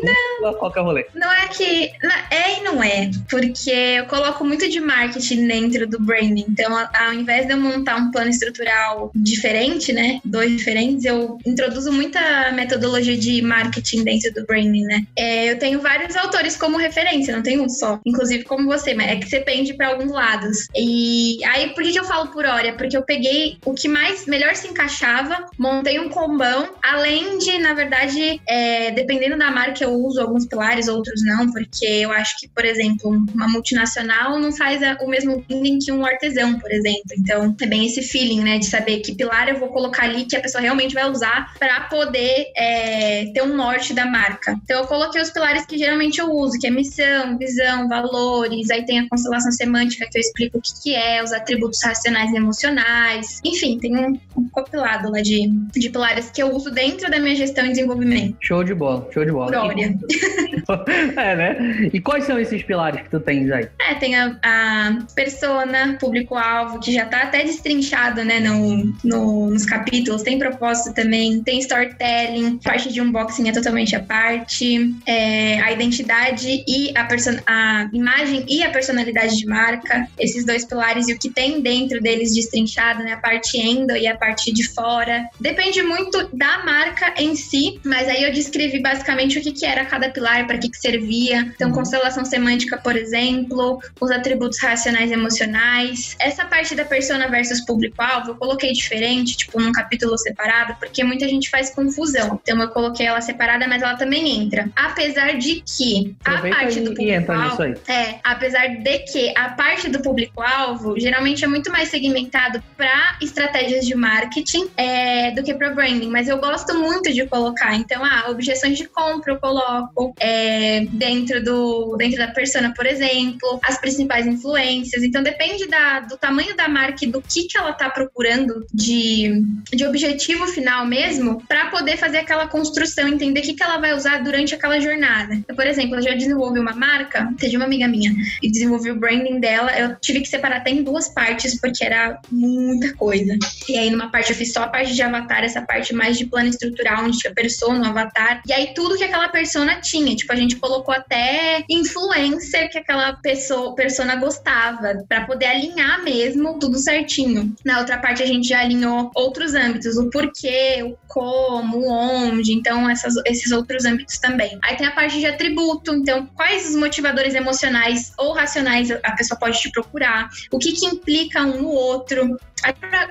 Não, 0.40 0.54
qual 0.54 0.72
que 0.72 0.78
é 0.78 0.82
o 0.82 0.84
rolê? 0.84 1.06
Não 1.14 1.32
é 1.32 1.48
que... 1.48 1.90
É 2.30 2.58
e 2.58 2.62
não 2.62 2.82
é, 2.82 3.10
porque 3.28 3.70
eu 3.70 4.06
coloco 4.06 4.44
muito 4.44 4.68
de 4.68 4.80
marketing 4.80 5.46
dentro 5.46 5.86
do 5.86 6.00
branding. 6.00 6.46
Então, 6.48 6.76
ao 6.76 7.12
invés 7.12 7.46
de 7.46 7.52
eu 7.52 7.60
montar 7.60 7.96
um 7.96 8.10
plano 8.10 8.30
estrutural 8.30 9.10
diferente, 9.14 9.92
né? 9.92 10.20
Dois 10.24 10.56
diferentes, 10.56 11.04
eu 11.04 11.38
introduzo 11.44 11.92
muita 11.92 12.45
metodologia 12.52 13.16
de 13.16 13.42
marketing 13.42 14.04
dentro 14.04 14.32
do 14.32 14.44
branding, 14.44 14.84
né? 14.84 15.06
É, 15.16 15.50
eu 15.50 15.58
tenho 15.58 15.80
vários 15.80 16.16
autores 16.16 16.56
como 16.56 16.76
referência, 16.76 17.34
não 17.34 17.42
tem 17.42 17.60
um 17.60 17.68
só. 17.68 18.00
Inclusive 18.04 18.44
como 18.44 18.66
você, 18.66 18.94
mas 18.94 19.08
é 19.08 19.16
que 19.16 19.28
você 19.28 19.40
pende 19.40 19.74
para 19.74 19.88
alguns 19.88 20.10
lados. 20.10 20.68
E 20.74 21.44
aí, 21.44 21.68
por 21.74 21.82
que, 21.82 21.92
que 21.92 22.00
eu 22.00 22.04
falo 22.04 22.28
por 22.28 22.44
hora? 22.44 22.72
Porque 22.74 22.96
eu 22.96 23.02
peguei 23.02 23.58
o 23.64 23.74
que 23.74 23.88
mais 23.88 24.26
melhor 24.26 24.54
se 24.54 24.68
encaixava, 24.68 25.46
montei 25.58 25.98
um 25.98 26.08
combão, 26.08 26.68
além 26.82 27.38
de, 27.38 27.58
na 27.58 27.74
verdade, 27.74 28.40
é, 28.48 28.90
dependendo 28.90 29.38
da 29.38 29.50
marca, 29.50 29.84
eu 29.84 29.92
uso 29.92 30.20
alguns 30.20 30.46
pilares, 30.46 30.88
outros 30.88 31.22
não, 31.24 31.50
porque 31.52 31.86
eu 31.86 32.12
acho 32.12 32.38
que, 32.38 32.48
por 32.48 32.64
exemplo, 32.64 33.10
uma 33.34 33.48
multinacional 33.48 34.38
não 34.38 34.52
faz 34.52 34.80
o 35.00 35.06
mesmo 35.08 35.44
branding 35.48 35.78
que 35.78 35.92
um 35.92 36.04
artesão, 36.04 36.58
por 36.58 36.70
exemplo. 36.70 37.02
Então, 37.18 37.54
é 37.60 37.66
bem 37.66 37.86
esse 37.86 38.02
feeling, 38.02 38.42
né, 38.42 38.58
de 38.58 38.66
saber 38.66 39.00
que 39.00 39.14
pilar 39.14 39.48
eu 39.48 39.58
vou 39.58 39.68
colocar 39.68 40.04
ali 40.04 40.24
que 40.24 40.36
a 40.36 40.40
pessoa 40.40 40.60
realmente 40.60 40.94
vai 40.94 41.10
usar 41.10 41.54
para 41.58 41.80
poder 41.82 42.35
é, 42.56 43.26
ter 43.32 43.42
um 43.42 43.54
norte 43.54 43.94
da 43.94 44.06
marca. 44.06 44.58
Então, 44.64 44.80
eu 44.80 44.86
coloquei 44.86 45.20
os 45.20 45.30
pilares 45.30 45.66
que 45.66 45.78
geralmente 45.78 46.20
eu 46.20 46.30
uso, 46.30 46.58
que 46.58 46.66
é 46.66 46.70
missão, 46.70 47.36
visão, 47.38 47.88
valores, 47.88 48.70
aí 48.70 48.84
tem 48.84 49.00
a 49.00 49.08
constelação 49.08 49.52
semântica 49.52 50.08
que 50.10 50.18
eu 50.18 50.20
explico 50.20 50.58
o 50.58 50.60
que, 50.60 50.82
que 50.82 50.94
é, 50.94 51.22
os 51.22 51.32
atributos 51.32 51.82
racionais 51.82 52.30
e 52.32 52.36
emocionais. 52.36 53.40
Enfim, 53.44 53.78
tem 53.78 53.96
um, 53.96 54.18
um 54.36 54.48
compilado 54.48 55.10
lá 55.10 55.20
de, 55.20 55.48
de 55.72 55.90
pilares 55.90 56.30
que 56.30 56.42
eu 56.42 56.54
uso 56.54 56.70
dentro 56.70 57.10
da 57.10 57.18
minha 57.18 57.34
gestão 57.34 57.64
e 57.66 57.70
desenvolvimento. 57.70 58.36
Show 58.40 58.64
de 58.64 58.74
bola, 58.74 59.08
show 59.12 59.24
de 59.24 59.32
bola. 59.32 59.50
Glória. 59.50 59.96
é, 61.16 61.36
né? 61.36 61.90
E 61.92 62.00
quais 62.00 62.24
são 62.24 62.38
esses 62.38 62.62
pilares 62.62 63.02
que 63.02 63.10
tu 63.10 63.20
tens 63.20 63.50
aí? 63.50 63.68
É, 63.80 63.94
tem 63.94 64.16
a, 64.16 64.38
a 64.42 64.98
persona, 65.14 65.96
público-alvo, 66.00 66.80
que 66.80 66.92
já 66.92 67.06
tá 67.06 67.22
até 67.22 67.44
destrinchado, 67.44 68.24
né, 68.24 68.40
no, 68.40 68.92
no, 69.04 69.50
nos 69.50 69.64
capítulos. 69.64 70.22
Tem 70.22 70.38
propósito 70.38 70.94
também, 70.94 71.42
tem 71.42 71.58
storytelling, 71.60 72.25
parte 72.62 72.92
de 72.92 73.00
unboxing 73.00 73.48
é 73.48 73.52
totalmente 73.52 73.94
a 73.94 74.00
parte, 74.00 74.94
é, 75.06 75.60
a 75.60 75.72
identidade 75.72 76.64
e 76.66 76.92
a, 76.96 77.06
a 77.46 77.90
imagem 77.92 78.44
e 78.48 78.62
a 78.62 78.70
personalidade 78.70 79.36
de 79.36 79.46
marca, 79.46 80.08
esses 80.18 80.44
dois 80.44 80.64
pilares 80.64 81.08
e 81.08 81.12
o 81.12 81.18
que 81.18 81.30
tem 81.30 81.60
dentro 81.60 82.00
deles 82.00 82.34
destrinchado, 82.34 83.02
né, 83.02 83.12
a 83.12 83.16
parte 83.18 83.58
endo 83.58 83.96
e 83.96 84.06
a 84.06 84.16
parte 84.16 84.52
de 84.52 84.68
fora. 84.68 85.28
Depende 85.40 85.82
muito 85.82 86.28
da 86.36 86.64
marca 86.64 87.14
em 87.18 87.34
si, 87.34 87.80
mas 87.84 88.08
aí 88.08 88.22
eu 88.22 88.32
descrevi 88.32 88.80
basicamente 88.80 89.38
o 89.38 89.42
que, 89.42 89.52
que 89.52 89.66
era 89.66 89.84
cada 89.84 90.10
pilar, 90.10 90.46
para 90.46 90.58
que, 90.58 90.68
que 90.68 90.78
servia. 90.78 91.52
Então, 91.54 91.68
uhum. 91.68 91.74
constelação 91.74 92.24
semântica, 92.24 92.76
por 92.76 92.96
exemplo, 92.96 93.80
os 94.00 94.10
atributos 94.10 94.58
racionais 94.60 95.10
e 95.10 95.14
emocionais. 95.14 96.16
Essa 96.18 96.44
parte 96.44 96.74
da 96.74 96.84
persona 96.84 97.28
versus 97.28 97.60
público-alvo 97.64 98.30
eu 98.30 98.34
coloquei 98.36 98.72
diferente, 98.72 99.36
tipo, 99.36 99.60
num 99.60 99.72
capítulo 99.72 100.16
separado, 100.18 100.76
porque 100.78 101.02
muita 101.04 101.28
gente 101.28 101.50
faz 101.50 101.70
confusão. 101.70 102.15
Então, 102.20 102.60
eu 102.60 102.68
coloquei 102.68 103.06
ela 103.06 103.20
separada, 103.20 103.66
mas 103.68 103.82
ela 103.82 103.96
também 103.96 104.42
entra. 104.42 104.68
Apesar 104.74 105.36
de 105.38 105.62
que 105.62 106.14
a 106.24 106.40
parte 106.40 106.80
do 106.80 106.94
público-alvo. 106.94 107.62
É, 107.88 108.18
apesar 108.22 108.66
de 108.68 108.98
que 109.00 109.32
a 109.36 109.50
parte 109.50 109.88
do 109.88 110.00
público-alvo 110.00 110.98
geralmente 110.98 111.44
é 111.44 111.48
muito 111.48 111.70
mais 111.70 111.88
segmentado 111.88 112.62
para 112.76 113.16
estratégias 113.20 113.86
de 113.86 113.94
marketing 113.94 114.68
é, 114.76 115.30
do 115.32 115.42
que 115.42 115.54
para 115.54 115.70
branding, 115.70 116.08
mas 116.08 116.28
eu 116.28 116.38
gosto 116.38 116.78
muito 116.78 117.12
de 117.12 117.26
colocar. 117.26 117.74
Então, 117.74 118.04
ah, 118.04 118.30
objeções 118.30 118.76
de 118.78 118.86
compra 118.88 119.32
eu 119.32 119.40
coloco 119.40 120.14
é, 120.18 120.86
dentro, 120.90 121.42
do, 121.42 121.96
dentro 121.96 122.18
da 122.18 122.28
persona, 122.28 122.72
por 122.74 122.86
exemplo, 122.86 123.60
as 123.62 123.78
principais 123.78 124.26
influências. 124.26 125.02
Então, 125.02 125.22
depende 125.22 125.66
da, 125.66 126.00
do 126.00 126.16
tamanho 126.16 126.56
da 126.56 126.68
marca 126.68 127.04
e 127.04 127.08
do 127.08 127.20
que, 127.20 127.44
que 127.44 127.58
ela 127.58 127.70
está 127.70 127.90
procurando 127.90 128.66
de, 128.72 129.42
de 129.72 129.84
objetivo 129.84 130.46
final 130.46 130.86
mesmo, 130.86 131.42
para 131.48 131.66
poder 131.66 131.96
fazer 131.96 132.05
aquela 132.14 132.46
construção, 132.46 133.08
entender 133.08 133.40
o 133.40 133.42
que, 133.42 133.54
que 133.54 133.62
ela 133.62 133.78
vai 133.78 133.94
usar 133.94 134.22
durante 134.22 134.54
aquela 134.54 134.78
jornada. 134.80 135.34
Então, 135.34 135.56
por 135.56 135.66
exemplo, 135.66 135.96
eu 135.96 136.02
já 136.02 136.14
desenvolvi 136.14 136.58
uma 136.58 136.72
marca, 136.72 137.32
teve 137.38 137.56
uma 137.56 137.64
amiga 137.64 137.88
minha, 137.88 138.14
e 138.42 138.50
desenvolvi 138.50 138.90
o 138.90 138.98
branding 138.98 139.40
dela. 139.40 139.76
Eu 139.78 139.96
tive 139.96 140.20
que 140.20 140.28
separar 140.28 140.58
até 140.58 140.70
em 140.70 140.82
duas 140.82 141.08
partes, 141.08 141.60
porque 141.60 141.84
era 141.84 142.18
muita 142.30 142.94
coisa. 142.94 143.36
E 143.68 143.78
aí, 143.78 143.90
numa 143.90 144.10
parte, 144.10 144.30
eu 144.30 144.36
fiz 144.36 144.52
só 144.52 144.64
a 144.64 144.68
parte 144.68 144.94
de 144.94 145.02
avatar, 145.02 145.44
essa 145.44 145.62
parte 145.62 145.94
mais 145.94 146.18
de 146.18 146.26
plano 146.26 146.48
estrutural, 146.48 147.04
onde 147.04 147.18
tinha 147.18 147.34
persona, 147.34 147.86
o 147.86 147.90
avatar. 147.90 148.42
E 148.46 148.52
aí, 148.52 148.72
tudo 148.74 148.96
que 148.96 149.04
aquela 149.04 149.28
persona 149.28 149.80
tinha. 149.80 150.14
Tipo, 150.14 150.32
a 150.32 150.36
gente 150.36 150.56
colocou 150.56 150.94
até 150.94 151.64
influencer 151.68 152.70
que 152.70 152.78
aquela 152.78 153.14
pessoa, 153.14 153.74
persona 153.74 154.16
gostava, 154.16 155.04
para 155.08 155.24
poder 155.24 155.46
alinhar 155.46 156.02
mesmo 156.02 156.58
tudo 156.58 156.78
certinho. 156.78 157.54
Na 157.64 157.80
outra 157.80 157.98
parte, 157.98 158.22
a 158.22 158.26
gente 158.26 158.48
já 158.48 158.60
alinhou 158.60 159.10
outros 159.14 159.54
âmbitos, 159.54 159.96
o 159.96 160.10
porquê, 160.10 160.82
o 160.82 160.96
como, 161.06 161.78
o 161.78 161.90
onde, 161.96 162.52
então 162.52 162.88
essas, 162.88 163.14
esses 163.24 163.52
outros 163.52 163.84
âmbitos 163.84 164.18
também. 164.18 164.58
Aí 164.62 164.76
tem 164.76 164.86
a 164.86 164.92
parte 164.92 165.18
de 165.18 165.26
atributo, 165.26 165.94
então 165.94 166.26
quais 166.34 166.68
os 166.68 166.76
motivadores 166.76 167.34
emocionais 167.34 168.12
ou 168.18 168.32
racionais 168.32 168.90
a 168.90 169.12
pessoa 169.12 169.38
pode 169.38 169.60
te 169.60 169.70
procurar, 169.70 170.28
o 170.50 170.58
que, 170.58 170.72
que 170.72 170.86
implica 170.86 171.42
um 171.42 171.62
no 171.62 171.68
outro. 171.68 172.38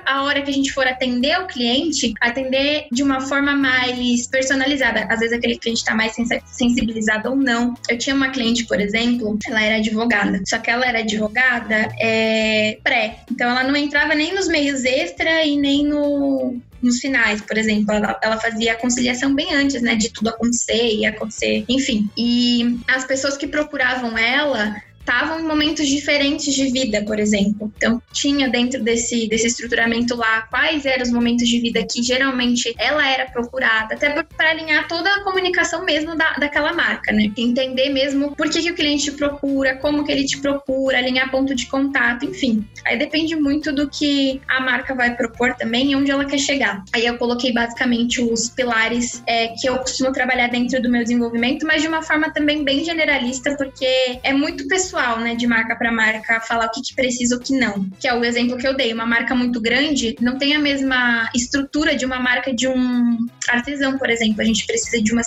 A 0.04 0.24
hora 0.24 0.42
que 0.42 0.50
a 0.50 0.52
gente 0.52 0.72
for 0.72 0.86
atender 0.86 1.40
o 1.40 1.46
cliente, 1.46 2.12
atender 2.20 2.88
de 2.92 3.02
uma 3.02 3.20
forma 3.22 3.54
mais 3.54 4.26
personalizada. 4.26 5.06
Às 5.08 5.20
vezes 5.20 5.38
aquele 5.38 5.56
cliente 5.56 5.78
está 5.78 5.94
mais 5.94 6.14
sensibilizado 6.44 7.30
ou 7.30 7.36
não. 7.36 7.74
Eu 7.88 7.96
tinha 7.96 8.14
uma 8.14 8.28
cliente, 8.30 8.66
por 8.66 8.80
exemplo, 8.80 9.38
ela 9.46 9.62
era 9.62 9.76
advogada, 9.76 10.42
só 10.44 10.58
que 10.58 10.70
ela 10.70 10.84
era 10.84 10.98
advogada 10.98 11.88
é, 11.98 12.78
pré. 12.82 13.20
Então 13.30 13.48
ela 13.48 13.64
não 13.64 13.76
entrava 13.76 14.14
nem 14.14 14.34
nos 14.34 14.48
meios 14.48 14.84
extra 14.84 15.44
e 15.44 15.56
nem 15.56 15.84
no, 15.84 16.60
nos 16.82 16.98
finais, 16.98 17.40
por 17.40 17.56
exemplo, 17.56 17.92
ela, 17.92 18.18
ela, 18.22 18.38
fazia 18.38 18.72
a 18.72 18.76
conciliação 18.76 19.34
bem 19.34 19.54
antes, 19.54 19.82
né, 19.82 19.94
de 19.94 20.10
tudo 20.10 20.28
acontecer 20.28 20.94
e 20.94 21.06
acontecer, 21.06 21.64
enfim. 21.68 22.08
E 22.16 22.78
as 22.88 23.04
pessoas 23.04 23.36
que 23.36 23.46
procuravam 23.46 24.16
ela 24.16 24.76
estavam 25.06 25.38
em 25.38 25.44
momentos 25.44 25.86
diferentes 25.86 26.52
de 26.52 26.68
vida, 26.68 27.00
por 27.04 27.20
exemplo. 27.20 27.72
Então, 27.76 28.02
tinha 28.12 28.48
dentro 28.48 28.82
desse, 28.82 29.28
desse 29.28 29.46
estruturamento 29.46 30.16
lá 30.16 30.42
quais 30.42 30.84
eram 30.84 31.04
os 31.04 31.12
momentos 31.12 31.48
de 31.48 31.60
vida 31.60 31.86
que 31.88 32.02
geralmente 32.02 32.74
ela 32.76 33.08
era 33.08 33.26
procurada, 33.26 33.94
até 33.94 34.10
para 34.36 34.50
alinhar 34.50 34.88
toda 34.88 35.08
a 35.08 35.22
comunicação 35.22 35.84
mesmo 35.84 36.16
da, 36.16 36.32
daquela 36.32 36.72
marca, 36.72 37.12
né? 37.12 37.30
Entender 37.36 37.90
mesmo 37.90 38.34
por 38.34 38.50
que, 38.50 38.60
que 38.60 38.70
o 38.72 38.74
cliente 38.74 39.04
te 39.04 39.12
procura, 39.12 39.76
como 39.76 40.04
que 40.04 40.10
ele 40.10 40.24
te 40.24 40.40
procura, 40.40 40.98
alinhar 40.98 41.30
ponto 41.30 41.54
de 41.54 41.66
contato, 41.66 42.24
enfim. 42.24 42.66
Aí 42.84 42.98
depende 42.98 43.36
muito 43.36 43.72
do 43.72 43.88
que 43.88 44.40
a 44.48 44.60
marca 44.60 44.94
vai 44.94 45.14
propor 45.14 45.54
também 45.54 45.92
e 45.92 45.96
onde 45.96 46.10
ela 46.10 46.24
quer 46.24 46.38
chegar. 46.38 46.82
Aí 46.92 47.06
eu 47.06 47.16
coloquei 47.16 47.52
basicamente 47.52 48.20
os 48.20 48.48
pilares 48.48 49.22
é, 49.26 49.48
que 49.48 49.68
eu 49.68 49.78
costumo 49.78 50.10
trabalhar 50.10 50.48
dentro 50.48 50.82
do 50.82 50.90
meu 50.90 51.02
desenvolvimento, 51.02 51.64
mas 51.64 51.82
de 51.82 51.88
uma 51.88 52.02
forma 52.02 52.32
também 52.32 52.64
bem 52.64 52.84
generalista, 52.84 53.54
porque 53.56 54.18
é 54.24 54.32
muito 54.32 54.66
pessoal 54.66 54.95
pessoal, 54.96 55.20
né, 55.20 55.34
de 55.34 55.46
marca 55.46 55.76
para 55.76 55.92
marca, 55.92 56.40
falar 56.40 56.66
o 56.66 56.70
que, 56.70 56.80
que 56.80 56.94
precisa 56.94 57.36
o 57.36 57.40
que 57.40 57.52
não. 57.52 57.86
Que 58.00 58.08
é 58.08 58.14
o 58.14 58.24
exemplo 58.24 58.56
que 58.56 58.66
eu 58.66 58.74
dei. 58.74 58.94
Uma 58.94 59.04
marca 59.04 59.34
muito 59.34 59.60
grande 59.60 60.16
não 60.20 60.38
tem 60.38 60.56
a 60.56 60.58
mesma 60.58 61.28
estrutura 61.34 61.94
de 61.94 62.06
uma 62.06 62.18
marca 62.18 62.54
de 62.54 62.66
um 62.66 63.18
artesão, 63.46 63.98
por 63.98 64.08
exemplo. 64.08 64.40
A 64.40 64.44
gente 64.44 64.66
precisa 64.66 65.02
de 65.02 65.12
uma 65.12 65.22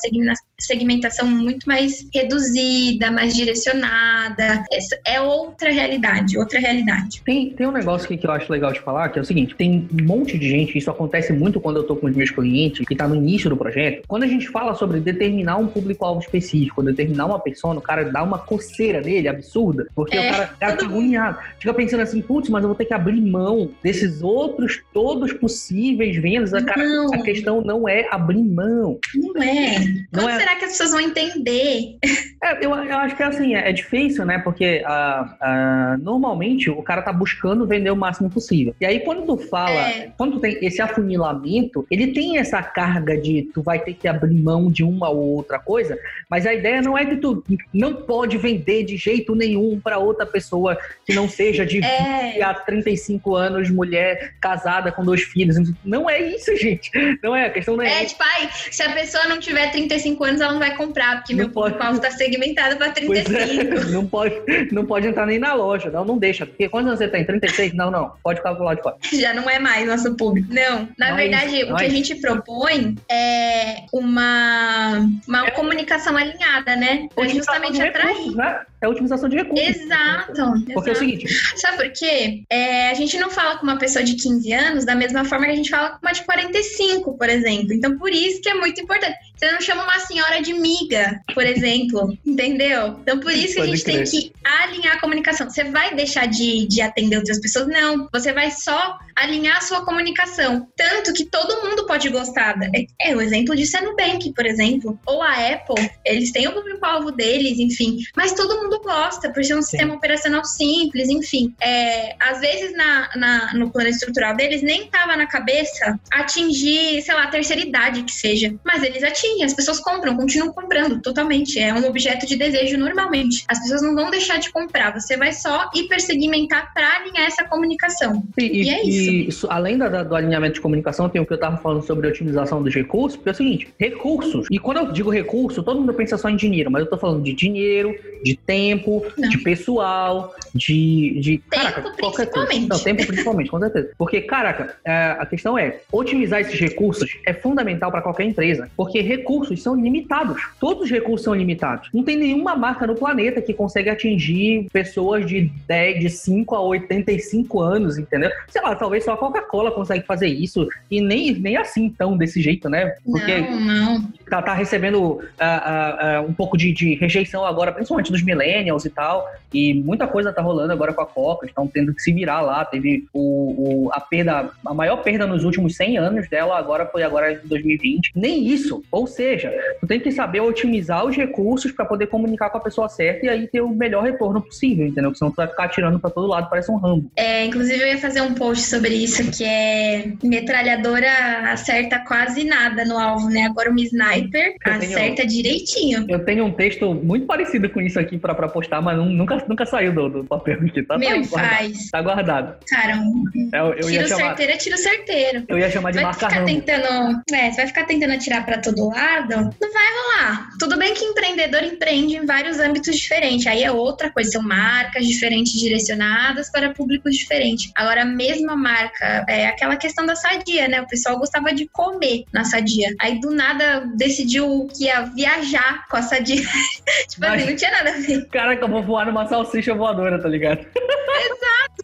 segmentação 0.60 1.28
muito 1.28 1.68
mais 1.68 2.08
reduzida, 2.14 3.12
mais 3.12 3.36
direcionada. 3.36 4.64
Essa 4.72 5.00
é 5.06 5.22
outra 5.22 5.72
realidade, 5.72 6.38
outra 6.38 6.60
realidade. 6.60 7.22
Tem, 7.24 7.52
tem 7.52 7.68
um 7.68 7.72
negócio 7.72 8.08
que 8.08 8.26
eu 8.26 8.32
acho 8.32 8.52
legal 8.52 8.72
de 8.72 8.80
falar, 8.80 9.10
que 9.10 9.20
é 9.20 9.22
o 9.22 9.26
seguinte: 9.26 9.56
tem 9.56 9.88
um 9.92 10.04
monte 10.06 10.38
de 10.38 10.50
gente, 10.50 10.78
isso 10.78 10.90
acontece 10.90 11.34
muito 11.34 11.60
quando 11.60 11.78
eu 11.78 11.84
tô 11.84 11.96
com 11.96 12.08
os 12.08 12.16
meus 12.16 12.32
clientes, 12.32 12.86
que 12.86 12.96
tá 12.96 13.08
no 13.08 13.16
início 13.16 13.50
do 13.50 13.58
projeto. 13.58 14.04
Quando 14.08 14.24
a 14.24 14.28
gente 14.28 14.48
fala 14.48 14.74
sobre 14.76 15.00
determinar 15.00 15.58
um 15.58 15.68
público-alvo 15.68 16.22
específico, 16.22 16.84
determinar 16.84 17.26
uma 17.26 17.40
persona, 17.40 17.80
o 17.80 17.82
cara 17.82 18.06
dá 18.06 18.24
uma 18.24 18.40
coceira 18.40 19.02
nele, 19.02 19.28
absurda. 19.28 19.88
Porque 19.96 20.18
é, 20.18 20.20
o 20.20 20.32
cara, 20.32 20.48
cara 20.60 20.72
fica 20.74 20.86
agoniado. 20.86 21.38
Fica 21.60 21.74
pensando 21.74 22.02
assim, 22.02 22.22
putz, 22.22 22.50
mas 22.50 22.64
eu 22.64 22.70
vou 22.70 22.76
ter 22.76 22.86
que 22.86 22.94
abrir 22.94 23.22
mão 23.22 23.72
desses 23.84 24.22
outros 24.22 24.82
todos 24.94 25.34
possíveis 25.34 26.16
vendas. 26.18 26.54
A, 26.54 26.64
cara, 26.64 26.84
a 27.14 27.22
questão 27.22 27.62
não 27.62 27.88
é 27.88 28.08
abrir 28.12 28.44
mão. 28.44 29.00
Não 29.16 29.42
é. 29.42 29.80
Não 30.12 30.22
Como 30.22 30.30
é... 30.30 30.38
será 30.50 30.56
que 30.56 30.66
as 30.66 30.72
pessoas 30.72 30.92
vão 30.92 31.00
entender? 31.00 31.98
É, 32.42 32.66
eu, 32.66 32.74
eu 32.74 32.98
acho 32.98 33.16
que 33.16 33.24
é 33.24 33.26
assim, 33.26 33.56
é, 33.56 33.70
é 33.70 33.74
difícil, 33.74 34.26
né? 34.26 34.40
Porque 34.40 34.82
uh, 34.82 35.24
uh, 35.24 35.98
normalmente 36.02 36.70
o 36.70 36.82
cara 36.82 37.02
tá 37.02 37.12
buscando 37.12 37.68
vender 37.68 37.92
o 37.92 37.96
máximo 37.96 38.30
possível. 38.30 38.74
E 38.80 38.86
aí 38.86 39.02
quando 39.02 39.26
tu 39.26 39.38
fala, 39.38 39.72
é. 39.72 40.12
quando 40.18 40.34
tu 40.34 40.40
tem 40.40 40.58
esse 40.62 40.82
afunilamento, 40.82 41.86
ele 41.92 42.08
tem 42.14 42.38
essa 42.38 42.62
carga 42.64 43.18
de 43.18 43.50
tu 43.54 43.62
vai 43.62 43.80
ter 43.80 43.94
que 43.94 44.08
abrir 44.08 44.40
mão 44.40 44.72
de 44.72 44.84
uma 44.84 45.10
ou 45.10 45.36
outra 45.36 45.60
coisa, 45.60 45.98
mas 46.30 46.46
a 46.46 46.54
ideia 46.54 46.82
não 46.82 46.98
é 46.98 47.06
que 47.06 47.18
tu 47.18 47.44
não 47.74 47.94
pode 47.94 48.38
vender 48.38 48.84
de 48.84 48.98
jeito 48.98 49.36
nenhum 49.36 49.80
para 49.80 49.98
outra 49.98 50.26
pessoa 50.26 50.78
que 51.06 51.14
não 51.14 51.28
seja 51.28 51.66
de 51.66 51.84
é. 51.84 52.42
há 52.42 52.54
35 52.54 53.36
anos, 53.36 53.70
mulher 53.70 54.36
casada 54.40 54.92
com 54.92 55.04
dois 55.04 55.24
filhos. 55.24 55.58
Não 55.84 56.10
é 56.10 56.22
isso, 56.22 56.56
gente. 56.58 56.90
Não 57.22 57.36
é, 57.36 57.46
a 57.46 57.50
questão 57.50 57.76
não 57.76 57.84
é. 57.84 58.04
É, 58.04 58.06
tipo, 58.06 58.24
ai, 58.24 58.50
se 58.72 58.82
a 58.82 58.94
pessoa 58.94 59.26
não 59.26 59.40
tiver 59.40 59.72
35 59.72 60.24
anos, 60.24 60.39
anos, 60.40 60.42
ela 60.42 60.54
não 60.54 60.60
vai 60.60 60.76
comprar, 60.76 61.18
porque 61.18 61.34
Não 61.34 61.46
meu 61.46 61.50
público-alvo 61.50 62.00
tá 62.00 62.12
segmentado 62.12 62.78
para 62.78 62.92
Pois 62.92 63.24
35. 63.24 63.76
é, 63.76 63.84
não 63.92 64.06
pode, 64.06 64.36
não 64.72 64.86
pode 64.86 65.08
entrar 65.08 65.26
nem 65.26 65.40
na 65.40 65.54
loja. 65.54 65.90
Não, 65.90 66.06
não 66.06 66.18
deixa. 66.18 66.46
Porque 66.46 66.68
quantos 66.70 66.88
anos 66.88 67.00
você 67.00 67.08
tem? 67.08 67.26
36? 67.26 67.74
Não, 67.74 67.92
não. 67.92 68.14
Pode 68.24 68.42
lado 68.42 68.76
de 68.76 68.82
fora. 68.82 68.98
Já 69.14 69.34
não 69.34 69.50
é 69.50 69.60
mais 69.60 69.88
nosso 69.88 70.16
público. 70.16 70.48
Não, 70.54 70.88
na 70.98 71.10
Não 71.10 71.18
é 71.18 71.22
verdade, 71.22 71.56
isso, 71.58 71.66
não 71.68 71.76
o 71.76 71.78
que 71.78 71.84
é 71.84 71.88
a 71.88 71.90
gente 71.90 72.16
propõe 72.16 72.96
é 73.10 73.84
uma, 73.94 75.08
uma 75.28 75.52
comunicação 75.52 76.16
alinhada, 76.16 76.76
né? 76.76 77.08
Pra 77.14 77.24
Otimização 77.24 77.56
justamente 77.56 77.82
atrair. 77.82 78.08
recursos, 78.08 78.36
né? 78.36 78.62
É 78.82 78.88
otimização 78.88 79.28
de 79.28 79.36
recursos. 79.36 79.68
Exato. 79.68 80.34
Porque 80.74 80.90
é 80.90 80.94
o 80.94 80.96
exato. 80.96 81.00
seguinte, 81.00 81.28
Sabe 81.58 81.78
por 81.78 81.92
quê? 81.92 82.44
É, 82.50 82.90
a 82.90 82.94
gente 82.94 83.18
não 83.18 83.30
fala 83.30 83.58
com 83.58 83.64
uma 83.64 83.78
pessoa 83.78 84.04
de 84.04 84.16
15 84.16 84.54
anos 84.54 84.86
da 84.86 84.96
mesma 84.96 85.26
forma 85.26 85.46
que 85.46 85.52
a 85.52 85.56
gente 85.56 85.70
fala 85.70 85.90
com 85.92 86.00
uma 86.02 86.14
de 86.14 86.24
45, 86.24 87.18
por 87.18 87.30
exemplo. 87.30 87.74
Então, 87.74 87.98
por 87.98 88.10
isso 88.12 88.42
que 88.42 88.50
é 88.50 88.54
muito 88.54 88.80
importante. 88.82 89.18
Você 89.40 89.52
não 89.52 89.62
chama 89.62 89.84
uma 89.84 90.00
senhora 90.00 90.42
de 90.42 90.54
miga, 90.54 91.22
por 91.34 91.46
exemplo, 91.46 92.14
entendeu? 92.26 92.98
Então, 93.02 93.20
por 93.20 93.32
isso 93.32 93.54
que 93.56 93.62
a 93.62 93.66
Pode 93.66 93.78
gente 93.78 93.86
tem 93.86 93.96
crer. 93.96 94.10
que 94.10 94.34
alinhar 94.44 94.98
a 94.98 95.00
comunicação. 95.00 95.50
Você 95.50 95.64
vai 95.64 95.96
deixar 95.96 96.26
de, 96.28 96.68
de 96.68 96.82
atender 96.82 97.18
outras 97.18 97.40
pessoas? 97.40 97.68
Não. 97.68 98.10
Você 98.12 98.34
vai 98.34 98.52
só 98.52 98.98
alinhar 99.16 99.58
a 99.58 99.62
sua 99.62 99.86
comunicação. 99.86 100.68
Tanto 100.76 101.14
que 101.14 101.26
todo 101.26 101.64
mundo 101.68 101.86
pode 101.86 102.10
gostar. 102.10 102.56
É, 102.76 103.12
é 103.12 103.16
o 103.16 103.22
exemplo 103.22 103.56
disso 103.56 103.78
é 103.78 103.82
Nubank, 103.82 104.34
por 104.34 104.46
exemplo. 104.46 105.00
Ou 105.06 105.22
a 105.22 105.32
Apple. 105.54 105.90
Eles 106.06 106.32
têm 106.32 106.48
o 106.48 106.52
público-alvo 106.54 107.12
deles, 107.12 107.60
enfim. 107.60 107.98
Mas 108.18 108.34
todo 108.34 108.62
mundo 108.62 108.82
gosta, 108.82 109.32
por 109.32 109.44
ser 109.44 109.54
um 109.56 109.62
Sim. 109.62 109.70
sistema 109.70 109.94
operacional 109.96 110.44
simples, 110.44 111.08
enfim. 111.10 111.54
É, 111.62 112.16
às 112.20 112.40
vezes 112.42 112.76
na, 112.76 113.10
na- 113.16 113.54
no 113.54 113.72
plano 113.72 113.90
estrutural 113.90 114.36
deles 114.36 114.62
nem 114.62 114.84
estava 114.86 115.16
na 115.16 115.28
cabeça 115.28 115.98
atingir, 116.12 117.02
sei 117.02 117.14
lá, 117.16 117.24
a 117.24 117.28
terceira 117.28 117.62
idade 117.62 118.04
que 118.04 118.12
seja. 118.12 118.54
Mas 118.66 118.84
eles 118.84 119.04
atingem, 119.04 119.29
as 119.44 119.54
pessoas 119.54 119.80
compram, 119.80 120.16
continuam 120.16 120.52
comprando 120.54 121.02
totalmente. 121.02 121.60
É 121.60 121.74
um 121.74 121.86
objeto 121.88 122.26
de 122.26 122.36
desejo 122.36 122.78
normalmente. 122.78 123.44
As 123.48 123.60
pessoas 123.60 123.82
não 123.82 123.96
vão 123.96 124.10
deixar 124.12 124.38
de 124.40 124.52
comprar, 124.52 124.94
você 125.00 125.16
vai 125.18 125.32
só 125.34 125.70
hipersegmentar 125.76 126.74
para 126.74 126.98
alinhar 126.98 127.26
essa 127.26 127.44
comunicação. 127.46 128.24
E, 128.38 128.64
E 128.64 128.70
é 128.70 128.86
e 128.86 129.28
isso, 129.28 129.48
além 129.50 129.78
da- 129.78 129.90
da- 129.90 130.04
do 130.04 130.16
alinhamento 130.16 130.56
de 130.56 130.62
comunicação, 130.62 131.08
tem 131.10 131.22
o 131.22 131.26
que 131.26 131.34
eu 131.34 131.36
estava 131.36 131.58
falando 131.58 131.82
sobre 131.86 132.08
a 132.08 132.12
otimização 132.12 132.62
dos 132.64 132.74
recursos, 132.74 133.16
porque 133.18 133.30
é 133.30 133.32
o 133.32 133.36
seguinte, 133.36 133.74
recursos, 133.80 134.48
e 134.52 134.60
quando 134.60 134.78
eu 134.78 134.92
digo 134.92 135.10
recurso, 135.10 135.64
todo 135.64 135.80
mundo 135.80 135.94
pensa 135.94 136.18
só 136.18 136.30
em 136.30 136.36
dinheiro, 136.36 136.70
mas 136.72 136.82
eu 136.82 136.86
estou 136.86 137.00
falando 137.00 137.24
de 137.24 137.34
dinheiro, 137.34 137.96
de 138.24 138.36
tempo, 138.36 139.06
Não. 139.18 139.30
de 139.30 139.38
pessoal, 139.40 140.34
de... 140.54 141.20
de 141.20 141.38
caraca, 141.50 141.82
qualquer 142.00 142.26
coisa. 142.30 142.48
principalmente. 142.48 142.70
Não, 142.70 142.80
tempo 142.80 143.06
principalmente, 143.08 143.50
com 143.50 143.60
certeza. 143.60 143.90
Porque, 143.98 144.22
caraca, 144.22 144.76
é, 144.86 145.16
a 145.20 145.26
questão 145.26 145.58
é, 145.58 145.80
otimizar 145.92 146.42
esses 146.42 146.60
recursos 146.60 147.10
é 147.26 147.34
fundamental 147.34 147.92
para 147.92 148.02
qualquer 148.02 148.26
empresa, 148.26 148.70
porque 148.76 149.02
recursos 149.20 149.62
são 149.62 149.76
limitados. 149.76 150.42
Todos 150.60 150.84
os 150.86 150.90
recursos 150.92 151.24
são 151.24 151.36
limitados. 151.36 151.90
Não 151.94 152.04
tem 152.04 152.16
nenhuma 152.18 152.56
marca 152.56 152.88
no 152.88 152.96
planeta 152.96 153.42
que 153.42 153.54
consegue 153.54 153.90
atingir 153.90 154.68
pessoas 154.72 155.26
de 155.26 155.52
10, 155.68 156.00
de 156.00 156.10
5 156.10 156.56
a 156.56 156.62
85 156.62 157.60
anos, 157.62 157.98
entendeu? 157.98 158.30
Sei 158.48 158.62
lá, 158.62 158.76
talvez 158.76 159.04
só 159.04 159.14
a 159.14 159.18
Coca-Cola 159.18 159.72
consegue 159.72 160.06
fazer 160.06 160.28
isso, 160.28 160.68
e 160.90 161.02
nem, 161.02 161.34
nem 161.34 161.58
assim 161.58 161.90
tão 161.90 162.18
desse 162.18 162.42
jeito, 162.42 162.70
né? 162.70 162.96
Porque 163.06 163.38
Não, 163.42 163.60
não. 163.60 164.02
tá, 164.30 164.42
tá 164.42 164.54
recebendo 164.54 165.22
ah, 165.40 165.46
ah, 165.46 166.18
ah, 166.18 166.22
um 166.22 166.34
pouco 166.34 166.58
de, 166.58 166.72
de 166.72 166.96
rejeição 166.96 167.46
agora, 167.46 167.72
principalmente 167.72 168.12
dos 168.12 168.24
millennials 168.24 168.86
e 168.86 168.90
tal, 168.90 169.28
e 169.54 169.74
muita 169.74 170.08
coisa 170.08 170.32
tá 170.34 170.42
rolando 170.42 170.72
agora 170.74 170.94
com 170.94 171.02
a 171.02 171.06
Coca, 171.06 171.46
estão 171.46 171.68
tendo 171.68 171.94
que 171.94 172.02
se 172.02 172.12
virar 172.12 172.42
lá, 172.42 172.64
teve 172.66 173.06
o, 173.14 173.86
o- 173.88 173.90
a 173.92 174.00
perda, 174.00 174.50
a 174.66 174.74
maior 174.74 174.98
perda 174.98 175.26
nos 175.28 175.44
últimos 175.44 175.76
100 175.76 175.98
anos 175.98 176.30
dela 176.30 176.58
agora 176.58 176.86
foi 176.86 177.04
agora 177.04 177.34
em 177.34 177.48
2020, 177.48 178.12
nem 178.16 178.48
isso, 178.48 178.84
ou 178.92 179.08
seja, 179.10 179.52
tu 179.82 179.86
tem 179.88 180.00
que 180.00 180.12
saber 180.12 180.40
otimizar 180.40 181.06
os 181.06 181.16
recursos 181.16 181.72
para 181.72 181.84
poder 181.86 182.08
comunicar 182.08 182.50
com 182.50 182.58
a 182.58 182.62
pessoa 182.62 182.88
certa 182.88 183.26
e 183.26 183.30
aí 183.30 183.48
ter 183.48 183.60
o 183.62 183.70
melhor 183.70 184.04
retorno 184.04 184.42
possível, 184.42 184.86
entendeu? 184.86 185.10
Porque 185.10 185.20
senão 185.20 185.32
tu 185.32 185.36
vai 185.36 185.48
ficar 185.48 185.66
atirando 185.66 186.00
para 186.00 186.10
todo 186.10 186.28
lado, 186.28 186.50
parece 186.50 186.72
um 186.72 186.78
rambo. 186.78 187.12
É, 187.18 187.46
inclusive, 187.46 187.82
eu 187.82 187.88
ia 187.88 187.98
fazer 187.98 188.22
um 188.22 188.34
post 188.34 188.66
sobre 188.66 188.94
isso, 188.94 189.30
que 189.32 189.44
é 189.44 190.14
metralhadora 190.24 191.52
acerta 191.52 192.00
quase 192.00 192.44
nada 192.44 192.86
no 192.86 192.98
alvo, 192.98 193.30
né? 193.30 193.44
Agora 193.44 193.70
uma 193.70 193.82
sniper 193.82 194.56
Eu 194.66 194.80
tenho- 194.80 194.94
acerta 194.94 195.26
direitinho. 195.26 196.06
Eu 196.08 196.24
tenho 196.24 196.46
um 196.46 196.52
texto 196.52 196.94
muito 196.94 197.26
parecido 197.26 197.70
com 197.70 197.82
isso 197.82 198.00
aqui 198.00 198.18
para 198.18 198.34
postar, 198.50 198.82
mas 198.82 198.98
nunca, 198.98 199.44
nunca 199.48 199.66
saiu 199.66 199.94
do, 199.94 200.10
do 200.10 200.24
papel 200.26 200.56
aqui, 200.62 200.84
tá? 200.84 200.94
tá 200.96 200.98
Meu, 201.00 201.22
guardado. 201.26 201.50
faz. 201.58 201.90
Tá 201.92 202.02
guardado. 202.02 202.56
Cara, 202.70 202.98
um 202.98 203.24
Eu, 203.54 203.74
eu 203.74 203.88
tiro 203.88 204.08
chamar, 204.08 204.26
certeiro 204.28 204.52
é 204.52 204.58
tiro 204.58 204.78
certeiro. 204.78 205.44
eu 205.48 205.58
ia 205.58 205.70
chamar 205.70 205.92
de 205.92 205.96
vai 205.96 206.04
marca 206.06 206.20
ficar 206.28 206.34
rambo. 206.40 206.46
tentando. 206.48 207.22
É, 207.34 207.50
você 207.52 207.58
vai 207.58 207.68
ficar 207.68 207.86
tentando 207.86 208.14
atirar 208.14 208.46
pra 208.46 208.58
todo 208.60 208.88
lado, 208.90 208.99
não 209.30 209.74
vai 209.74 209.88
rolar. 209.94 210.50
Tudo 210.60 210.78
bem 210.78 210.94
que 210.94 211.04
empreendedor 211.06 211.64
empreende 211.64 212.16
em 212.16 212.26
vários 212.26 212.60
âmbitos 212.60 212.98
diferentes. 212.98 213.48
Aí 213.48 213.64
é 213.64 213.72
outra 213.72 214.10
coisa, 214.12 214.32
são 214.32 214.42
marcas 214.42 215.06
diferentes 215.06 215.54
direcionadas 215.54 216.52
para 216.52 216.74
públicos 216.74 217.16
diferentes. 217.16 217.72
Agora, 217.76 218.02
a 218.02 218.06
mesma 218.06 218.56
marca, 218.56 219.26
é 219.28 219.48
aquela 219.48 219.76
questão 219.76 220.06
da 220.06 220.16
sadia, 220.16 220.68
né? 220.68 220.82
O 220.82 220.88
pessoal 220.88 221.18
gostava 221.18 221.54
de 221.54 221.68
comer 221.68 222.26
na 222.34 222.44
sadia. 222.44 222.94
Aí 223.00 223.20
do 223.20 223.32
nada 223.32 223.86
decidiu 223.96 224.68
que 224.76 224.86
ia 224.86 225.02
viajar 225.04 225.86
com 225.88 225.98
a 225.98 226.02
sadia. 226.02 226.42
tipo 227.08 227.20
Mas- 227.22 227.42
assim, 227.42 227.50
não 227.50 227.56
tinha 227.58 227.72
nada 227.72 227.90
a 227.92 228.00
ver. 228.00 228.28
Caraca, 228.30 228.64
eu 228.64 228.70
vou 228.70 228.84
voar 228.84 229.06
numa 229.06 229.28
salsicha 229.28 229.74
voadora, 229.74 230.22
tá 230.22 230.28
ligado? 230.28 230.66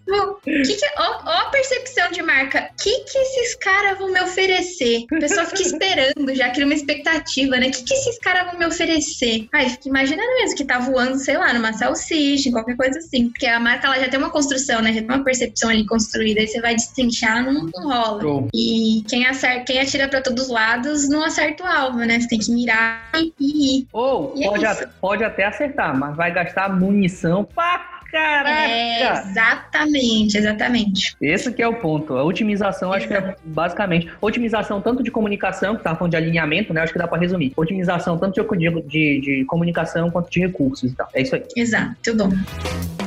Tipo, 0.06 0.40
que 0.44 0.76
que, 0.76 0.86
ó, 0.98 1.20
ó 1.26 1.32
a 1.42 1.50
percepção 1.50 2.12
de 2.12 2.22
marca. 2.22 2.70
O 2.72 2.84
que, 2.84 3.00
que 3.00 3.18
esses 3.18 3.56
caras 3.56 3.98
vão 3.98 4.12
me 4.12 4.22
oferecer? 4.22 5.06
A 5.12 5.20
pessoa 5.20 5.46
fica 5.46 5.62
esperando, 5.64 6.36
já 6.36 6.50
cria 6.52 6.66
uma 6.66 6.74
expectativa, 6.74 7.58
né? 7.58 7.68
O 7.68 7.72
que, 7.72 7.84
que 7.84 7.94
esses 7.94 8.20
caras 8.20 8.46
vão 8.52 8.60
me 8.60 8.66
oferecer? 8.66 9.48
Ai, 9.52 9.70
fica 9.70 9.90
imaginando 9.90 10.34
mesmo 10.36 10.56
que 10.56 10.64
tá 10.64 10.80
voando, 10.80 11.18
sei 11.18 11.38
lá, 11.38 11.54
numa 11.54 11.74
salsicha, 11.74 12.52
qualquer 12.52 12.78
coisa 12.78 13.00
assim. 13.00 13.30
Porque 13.30 13.48
a 13.48 13.60
marca 13.60 13.88
ela 13.88 14.00
já 14.00 14.10
tem 14.10 14.20
uma 14.20 14.30
construção, 14.30 14.82
né? 14.82 14.94
Já 14.94 15.02
tem 15.02 15.10
uma 15.10 15.24
percepção 15.24 15.70
ali 15.70 15.86
construída. 15.86 16.40
Aí 16.40 16.48
você 16.48 16.62
vai 16.62 16.76
destrinchar, 16.76 17.44
não, 17.44 17.70
não 17.74 17.90
rola. 17.90 18.22
Show. 18.22 18.50
E 18.54 19.04
quem, 19.08 19.26
acerta, 19.26 19.66
quem 19.66 19.80
atira 19.80 20.08
pra 20.08 20.22
todos 20.22 20.44
os 20.44 20.50
lados 20.50 21.10
não 21.10 21.24
acerta 21.24 21.64
o 21.64 21.68
alvo, 21.68 22.00
né? 22.00 22.20
Você 22.20 22.28
tem 22.28 22.40
que 22.40 22.52
mirar 22.52 23.10
e 23.16 23.34
ir. 23.40 23.88
Ou 23.92 24.36
é 24.38 24.48
pode, 24.48 24.66
até, 24.66 24.88
pode 25.02 25.24
até 25.24 25.46
acertar, 25.46 25.98
mas 25.98 26.16
vai 26.16 26.32
gastar 26.32 26.70
munição 26.70 27.44
pra 27.44 27.95
caraca. 28.16 28.72
É, 28.72 29.30
exatamente, 29.30 30.38
exatamente. 30.38 31.16
Esse 31.22 31.52
que 31.52 31.62
é 31.62 31.68
o 31.68 31.76
ponto. 31.76 32.16
A 32.16 32.24
otimização, 32.24 32.94
acho 32.94 33.08
que 33.08 33.14
é 33.14 33.36
basicamente. 33.44 34.10
Otimização 34.22 34.82
tanto 34.82 35.04
de 35.04 35.12
comunicação, 35.12 35.76
que 35.76 35.84
tava 35.84 35.98
falando 35.98 36.12
de 36.12 36.18
alinhamento, 36.18 36.74
né? 36.74 36.82
Acho 36.82 36.94
que 36.94 37.00
dá 37.00 37.08
pra 37.08 37.18
resumir. 37.18 37.52
Otimização 37.56 38.18
tanto 38.18 38.42
de, 38.56 38.70
de, 38.84 39.22
de 39.22 39.46
comunicação 39.46 40.10
quanto 40.10 40.30
de 40.30 40.40
recursos 40.40 40.92
e 40.92 40.96
tal. 40.96 41.10
É 41.14 41.22
isso 41.22 41.36
aí. 41.36 41.44
Exato, 41.56 41.96
tudo 42.02 42.30
bom. 42.30 43.05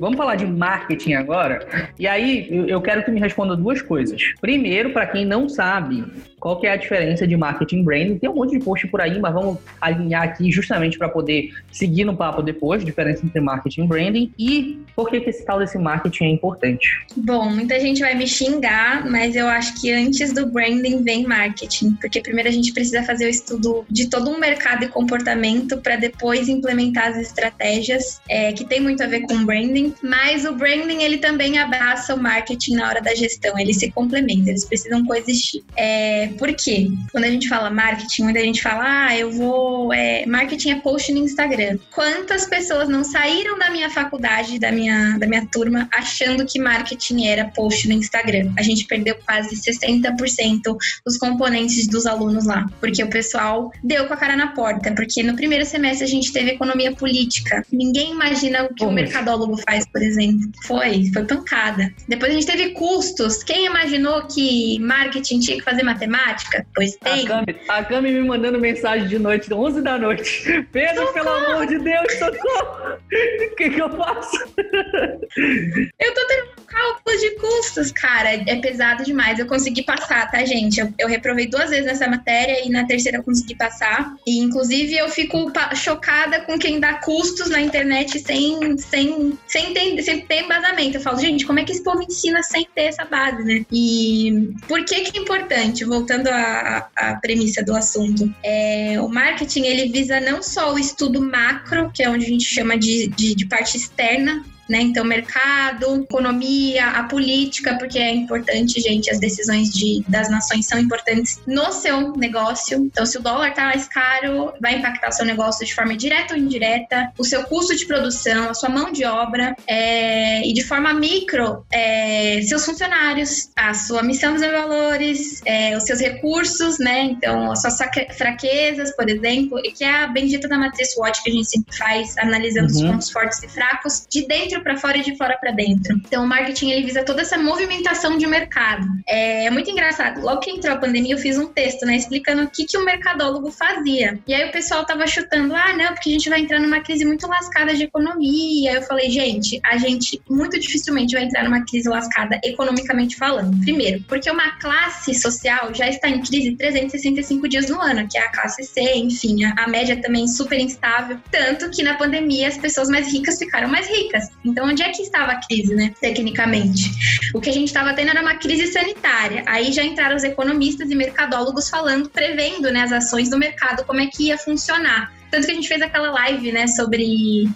Vamos 0.00 0.16
falar 0.16 0.34
de 0.36 0.46
marketing 0.46 1.12
agora? 1.12 1.66
E 1.98 2.06
aí, 2.08 2.48
eu- 2.50 2.80
quero 2.80 3.04
que 3.04 3.10
me 3.10 3.20
responda 3.20 3.54
duas 3.54 3.82
coisas. 3.82 4.32
Primeiro, 4.40 4.90
para 4.90 5.06
quem 5.06 5.26
não 5.26 5.46
sabe 5.46 6.04
qual 6.40 6.58
que 6.58 6.66
é 6.66 6.72
a 6.72 6.76
diferença 6.76 7.26
de 7.26 7.36
marketing 7.36 7.84
branding, 7.84 8.18
tem 8.18 8.30
um 8.30 8.34
monte 8.34 8.58
de 8.58 8.64
post 8.64 8.86
por 8.88 9.00
aí, 9.00 9.20
mas 9.20 9.32
vamos 9.32 9.58
alinhar 9.80 10.22
aqui 10.22 10.50
justamente 10.50 10.98
para 10.98 11.08
poder 11.08 11.50
seguir 11.70 12.04
no 12.04 12.16
papo 12.16 12.42
depois, 12.42 12.84
diferença 12.84 13.24
entre 13.24 13.40
marketing 13.40 13.86
branding 13.86 14.32
e 14.38 14.80
por 14.96 15.10
que, 15.10 15.20
que 15.20 15.30
esse 15.30 15.44
tal 15.44 15.58
desse 15.58 15.78
marketing 15.78 16.24
é 16.24 16.30
importante. 16.30 17.06
Bom, 17.16 17.50
muita 17.50 17.78
gente 17.78 18.00
vai 18.00 18.14
me 18.14 18.26
xingar, 18.26 19.08
mas 19.08 19.36
eu 19.36 19.46
acho 19.46 19.80
que 19.80 19.92
antes 19.92 20.32
do 20.32 20.46
branding 20.46 21.02
vem 21.02 21.26
marketing, 21.26 21.92
porque 22.00 22.20
primeiro 22.20 22.48
a 22.48 22.52
gente 22.52 22.72
precisa 22.72 23.02
fazer 23.02 23.26
o 23.26 23.28
estudo 23.28 23.84
de 23.90 24.08
todo 24.08 24.30
um 24.30 24.38
mercado 24.38 24.84
e 24.84 24.88
comportamento 24.88 25.78
para 25.78 25.96
depois 25.96 26.48
implementar 26.48 27.08
as 27.08 27.18
estratégias, 27.18 28.20
é, 28.28 28.52
que 28.52 28.64
tem 28.64 28.80
muito 28.80 29.02
a 29.02 29.06
ver 29.06 29.20
com 29.22 29.44
branding. 29.44 29.92
Mas 30.02 30.46
o 30.46 30.54
branding 30.54 31.02
ele 31.02 31.18
também 31.18 31.58
abraça 31.58 32.14
o 32.14 32.18
marketing 32.18 32.76
na 32.76 32.88
hora 32.88 33.02
da 33.02 33.14
gestão, 33.14 33.58
eles 33.58 33.76
se 33.76 33.90
complementam, 33.90 34.48
eles 34.48 34.64
precisam 34.64 35.04
coexistir. 35.04 35.62
É, 35.76 36.29
por 36.30 36.52
quê? 36.54 36.88
Quando 37.12 37.24
a 37.24 37.30
gente 37.30 37.48
fala 37.48 37.70
marketing, 37.70 38.24
muita 38.24 38.40
gente 38.40 38.62
fala, 38.62 39.06
ah, 39.06 39.16
eu 39.16 39.30
vou. 39.30 39.92
é, 39.92 40.24
marketing 40.26 40.70
é 40.70 40.76
post 40.76 41.12
no 41.12 41.18
Instagram. 41.18 41.78
Quantas 41.90 42.46
pessoas 42.46 42.88
não 42.88 43.04
saíram 43.04 43.58
da 43.58 43.70
minha 43.70 43.90
faculdade, 43.90 44.58
da 44.58 44.72
minha, 44.72 45.18
da 45.18 45.26
minha 45.26 45.46
turma, 45.46 45.88
achando 45.92 46.46
que 46.46 46.58
marketing 46.58 47.26
era 47.26 47.46
post 47.46 47.88
no 47.88 47.94
Instagram? 47.94 48.52
A 48.58 48.62
gente 48.62 48.86
perdeu 48.86 49.16
quase 49.26 49.56
60% 49.56 50.76
dos 51.04 51.16
componentes 51.16 51.86
dos 51.86 52.06
alunos 52.06 52.46
lá, 52.46 52.66
porque 52.80 53.02
o 53.02 53.10
pessoal 53.10 53.72
deu 53.82 54.06
com 54.06 54.14
a 54.14 54.16
cara 54.16 54.36
na 54.36 54.48
porta. 54.48 54.92
Porque 54.92 55.22
no 55.22 55.34
primeiro 55.34 55.64
semestre 55.64 56.04
a 56.04 56.08
gente 56.08 56.32
teve 56.32 56.52
economia 56.52 56.92
política. 56.92 57.64
Ninguém 57.72 58.12
imagina 58.12 58.64
o 58.64 58.74
que 58.74 58.84
o 58.84 58.90
mercadólogo 58.90 59.56
faz, 59.56 59.86
por 59.86 60.02
exemplo. 60.02 60.50
Foi, 60.66 61.10
foi 61.12 61.24
pancada. 61.24 61.92
Depois 62.08 62.32
a 62.32 62.34
gente 62.34 62.46
teve 62.46 62.70
custos. 62.70 63.42
Quem 63.42 63.66
imaginou 63.66 64.26
que 64.26 64.78
marketing 64.80 65.40
tinha 65.40 65.56
que 65.58 65.64
fazer 65.64 65.82
matemática? 65.82 66.19
Matemática? 66.20 66.66
Pois 66.74 66.96
tem. 66.96 67.26
A 67.68 67.84
Cami, 67.84 68.12
me 68.12 68.22
mandando 68.22 68.58
mensagem 68.58 69.08
de 69.08 69.18
noite, 69.18 69.52
11 69.52 69.82
da 69.82 69.98
noite. 69.98 70.66
Pedro, 70.72 71.06
socorro. 71.06 71.12
pelo 71.14 71.28
amor 71.28 71.66
de 71.66 71.78
Deus, 71.78 72.12
socorro! 72.14 73.00
O 73.50 73.56
que, 73.56 73.70
que 73.70 73.80
eu 73.80 73.90
faço? 73.90 74.36
Eu 74.56 76.14
tô 76.14 76.26
tendo 76.26 76.60
cálculo 76.66 77.18
de 77.18 77.30
custos, 77.36 77.92
cara. 77.92 78.30
É 78.30 78.56
pesado 78.56 79.04
demais. 79.04 79.38
Eu 79.38 79.46
consegui 79.46 79.82
passar, 79.82 80.30
tá, 80.30 80.44
gente? 80.44 80.80
Eu, 80.80 80.92
eu 80.98 81.08
reprovei 81.08 81.46
duas 81.46 81.70
vezes 81.70 81.86
nessa 81.86 82.08
matéria 82.08 82.64
e 82.64 82.70
na 82.70 82.86
terceira 82.86 83.18
eu 83.18 83.24
consegui 83.24 83.56
passar. 83.56 84.14
E, 84.26 84.38
inclusive, 84.38 84.96
eu 84.96 85.08
fico 85.08 85.52
chocada 85.74 86.40
com 86.42 86.58
quem 86.58 86.78
dá 86.80 86.94
custos 86.94 87.50
na 87.50 87.60
internet 87.60 88.18
sem, 88.20 88.78
sem, 88.78 89.38
sem, 89.46 89.74
ter, 89.74 90.02
sem 90.02 90.20
ter 90.20 90.44
embasamento. 90.44 90.96
Eu 90.96 91.00
falo, 91.00 91.18
gente, 91.18 91.44
como 91.44 91.58
é 91.58 91.64
que 91.64 91.72
esse 91.72 91.82
povo 91.82 92.02
ensina 92.02 92.42
sem 92.42 92.66
ter 92.74 92.84
essa 92.84 93.04
base, 93.04 93.42
né? 93.42 93.64
E 93.72 94.54
por 94.68 94.84
que 94.84 95.00
que 95.00 95.18
é 95.18 95.20
importante? 95.20 95.84
Voltando 95.84 96.09
à, 96.28 96.88
à 96.96 97.14
premissa 97.16 97.62
do 97.62 97.76
assunto. 97.76 98.32
É, 98.42 99.00
o 99.00 99.08
marketing, 99.08 99.62
ele 99.62 99.90
visa 99.90 100.20
não 100.20 100.42
só 100.42 100.74
o 100.74 100.78
estudo 100.78 101.20
macro, 101.20 101.90
que 101.92 102.02
é 102.02 102.08
onde 102.08 102.24
a 102.24 102.28
gente 102.28 102.44
chama 102.44 102.78
de, 102.78 103.08
de, 103.08 103.34
de 103.34 103.46
parte 103.46 103.76
externa 103.76 104.44
né? 104.70 104.80
Então, 104.80 105.04
mercado, 105.04 106.04
economia, 106.04 106.86
a 106.90 107.02
política, 107.02 107.76
porque 107.76 107.98
é 107.98 108.14
importante, 108.14 108.80
gente, 108.80 109.10
as 109.10 109.18
decisões 109.18 109.70
de, 109.70 110.04
das 110.06 110.30
nações 110.30 110.66
são 110.66 110.78
importantes 110.78 111.40
no 111.44 111.72
seu 111.72 112.12
negócio. 112.12 112.78
Então, 112.78 113.04
se 113.04 113.18
o 113.18 113.20
dólar 113.20 113.52
tá 113.52 113.64
mais 113.64 113.88
caro, 113.88 114.52
vai 114.60 114.76
impactar 114.76 115.08
o 115.08 115.12
seu 115.12 115.26
negócio 115.26 115.66
de 115.66 115.74
forma 115.74 115.96
direta 115.96 116.34
ou 116.34 116.40
indireta, 116.40 117.12
o 117.18 117.24
seu 117.24 117.42
custo 117.44 117.74
de 117.76 117.84
produção, 117.84 118.50
a 118.50 118.54
sua 118.54 118.68
mão 118.68 118.92
de 118.92 119.04
obra, 119.04 119.56
é, 119.66 120.46
e 120.48 120.52
de 120.52 120.62
forma 120.62 120.94
micro, 120.94 121.66
é, 121.72 122.40
seus 122.42 122.64
funcionários, 122.64 123.50
a 123.56 123.74
sua 123.74 124.04
missão 124.04 124.34
dos 124.34 124.42
valores, 124.42 125.42
é, 125.44 125.76
os 125.76 125.82
seus 125.82 125.98
recursos, 125.98 126.78
né? 126.78 127.02
Então, 127.02 127.50
as 127.50 127.62
suas 127.62 127.76
fraquezas, 128.16 128.94
por 128.94 129.10
exemplo, 129.10 129.58
e 129.64 129.72
que 129.72 129.82
é 129.82 130.04
a 130.04 130.06
bendita 130.06 130.46
da 130.46 130.56
matriz 130.56 130.92
SWOT 130.92 131.24
que 131.24 131.30
a 131.30 131.32
gente 131.32 131.48
sempre 131.48 131.76
faz, 131.76 132.16
analisando 132.18 132.72
uhum. 132.72 132.76
os 132.76 132.82
pontos 132.82 133.10
fortes 133.10 133.42
e 133.42 133.48
fracos, 133.48 134.06
de 134.08 134.26
dentro 134.28 134.59
dentro 134.60 134.62
para 134.62 134.76
fora 134.76 134.98
e 134.98 135.02
de 135.02 135.16
fora 135.16 135.36
para 135.38 135.50
dentro. 135.50 135.96
Então, 136.06 136.24
o 136.24 136.26
marketing 136.26 136.70
ele 136.70 136.86
visa 136.86 137.02
toda 137.02 137.22
essa 137.22 137.36
movimentação 137.38 138.16
de 138.16 138.26
mercado. 138.26 138.86
É, 139.06 139.50
muito 139.50 139.70
engraçado. 139.70 140.20
Logo 140.20 140.40
que 140.40 140.50
entrou 140.50 140.74
a 140.74 140.78
pandemia, 140.78 141.14
eu 141.14 141.18
fiz 141.18 141.38
um 141.38 141.46
texto, 141.46 141.84
né, 141.84 141.96
explicando 141.96 142.42
o 142.42 142.50
que, 142.50 142.64
que 142.64 142.76
o 142.76 142.84
mercadólogo 142.84 143.50
fazia. 143.50 144.18
E 144.26 144.34
aí 144.34 144.48
o 144.48 144.52
pessoal 144.52 144.84
tava 144.84 145.06
chutando, 145.06 145.54
ah, 145.54 145.72
não, 145.72 145.94
porque 145.94 146.10
a 146.10 146.12
gente 146.12 146.28
vai 146.28 146.40
entrar 146.40 146.60
numa 146.60 146.80
crise 146.80 147.04
muito 147.04 147.26
lascada 147.26 147.74
de 147.74 147.84
economia. 147.84 148.74
Eu 148.74 148.82
falei, 148.82 149.10
gente, 149.10 149.60
a 149.64 149.76
gente 149.76 150.20
muito 150.28 150.58
dificilmente 150.58 151.14
vai 151.14 151.24
entrar 151.24 151.44
numa 151.44 151.64
crise 151.64 151.88
lascada 151.88 152.38
economicamente 152.44 153.16
falando. 153.16 153.58
Primeiro, 153.60 154.02
porque 154.08 154.30
uma 154.30 154.58
classe 154.58 155.14
social 155.14 155.74
já 155.74 155.88
está 155.88 156.08
em 156.08 156.20
crise 156.20 156.56
365 156.56 157.48
dias 157.48 157.68
no 157.68 157.80
ano, 157.80 158.06
que 158.08 158.18
é 158.18 158.22
a 158.22 158.30
classe 158.30 158.62
C, 158.64 158.80
enfim, 158.94 159.44
a, 159.44 159.64
a 159.64 159.68
média 159.68 160.00
também 160.00 160.26
super 160.28 160.58
instável. 160.58 161.18
Tanto 161.30 161.70
que 161.70 161.82
na 161.82 161.94
pandemia 161.94 162.48
as 162.48 162.58
pessoas 162.58 162.88
mais 162.88 163.12
ricas 163.12 163.38
ficaram 163.38 163.68
mais 163.68 163.88
ricas. 163.88 164.28
Então, 164.50 164.66
onde 164.66 164.82
é 164.82 164.90
que 164.90 165.02
estava 165.02 165.32
a 165.32 165.40
crise, 165.40 165.74
né? 165.74 165.92
Tecnicamente. 166.00 166.90
O 167.34 167.40
que 167.40 167.48
a 167.48 167.52
gente 167.52 167.68
estava 167.68 167.94
tendo 167.94 168.10
era 168.10 168.20
uma 168.20 168.34
crise 168.34 168.66
sanitária. 168.66 169.44
Aí 169.46 169.72
já 169.72 169.84
entraram 169.84 170.16
os 170.16 170.24
economistas 170.24 170.90
e 170.90 170.94
mercadólogos 170.94 171.70
falando, 171.70 172.08
prevendo 172.10 172.70
né, 172.70 172.82
as 172.82 172.92
ações 172.92 173.30
do 173.30 173.38
mercado, 173.38 173.84
como 173.84 174.00
é 174.00 174.06
que 174.06 174.24
ia 174.24 174.38
funcionar. 174.38 175.12
Tanto 175.30 175.46
que 175.46 175.52
a 175.52 175.54
gente 175.54 175.68
fez 175.68 175.80
aquela 175.82 176.10
live, 176.10 176.52
né, 176.52 176.66
sobre, 176.66 177.48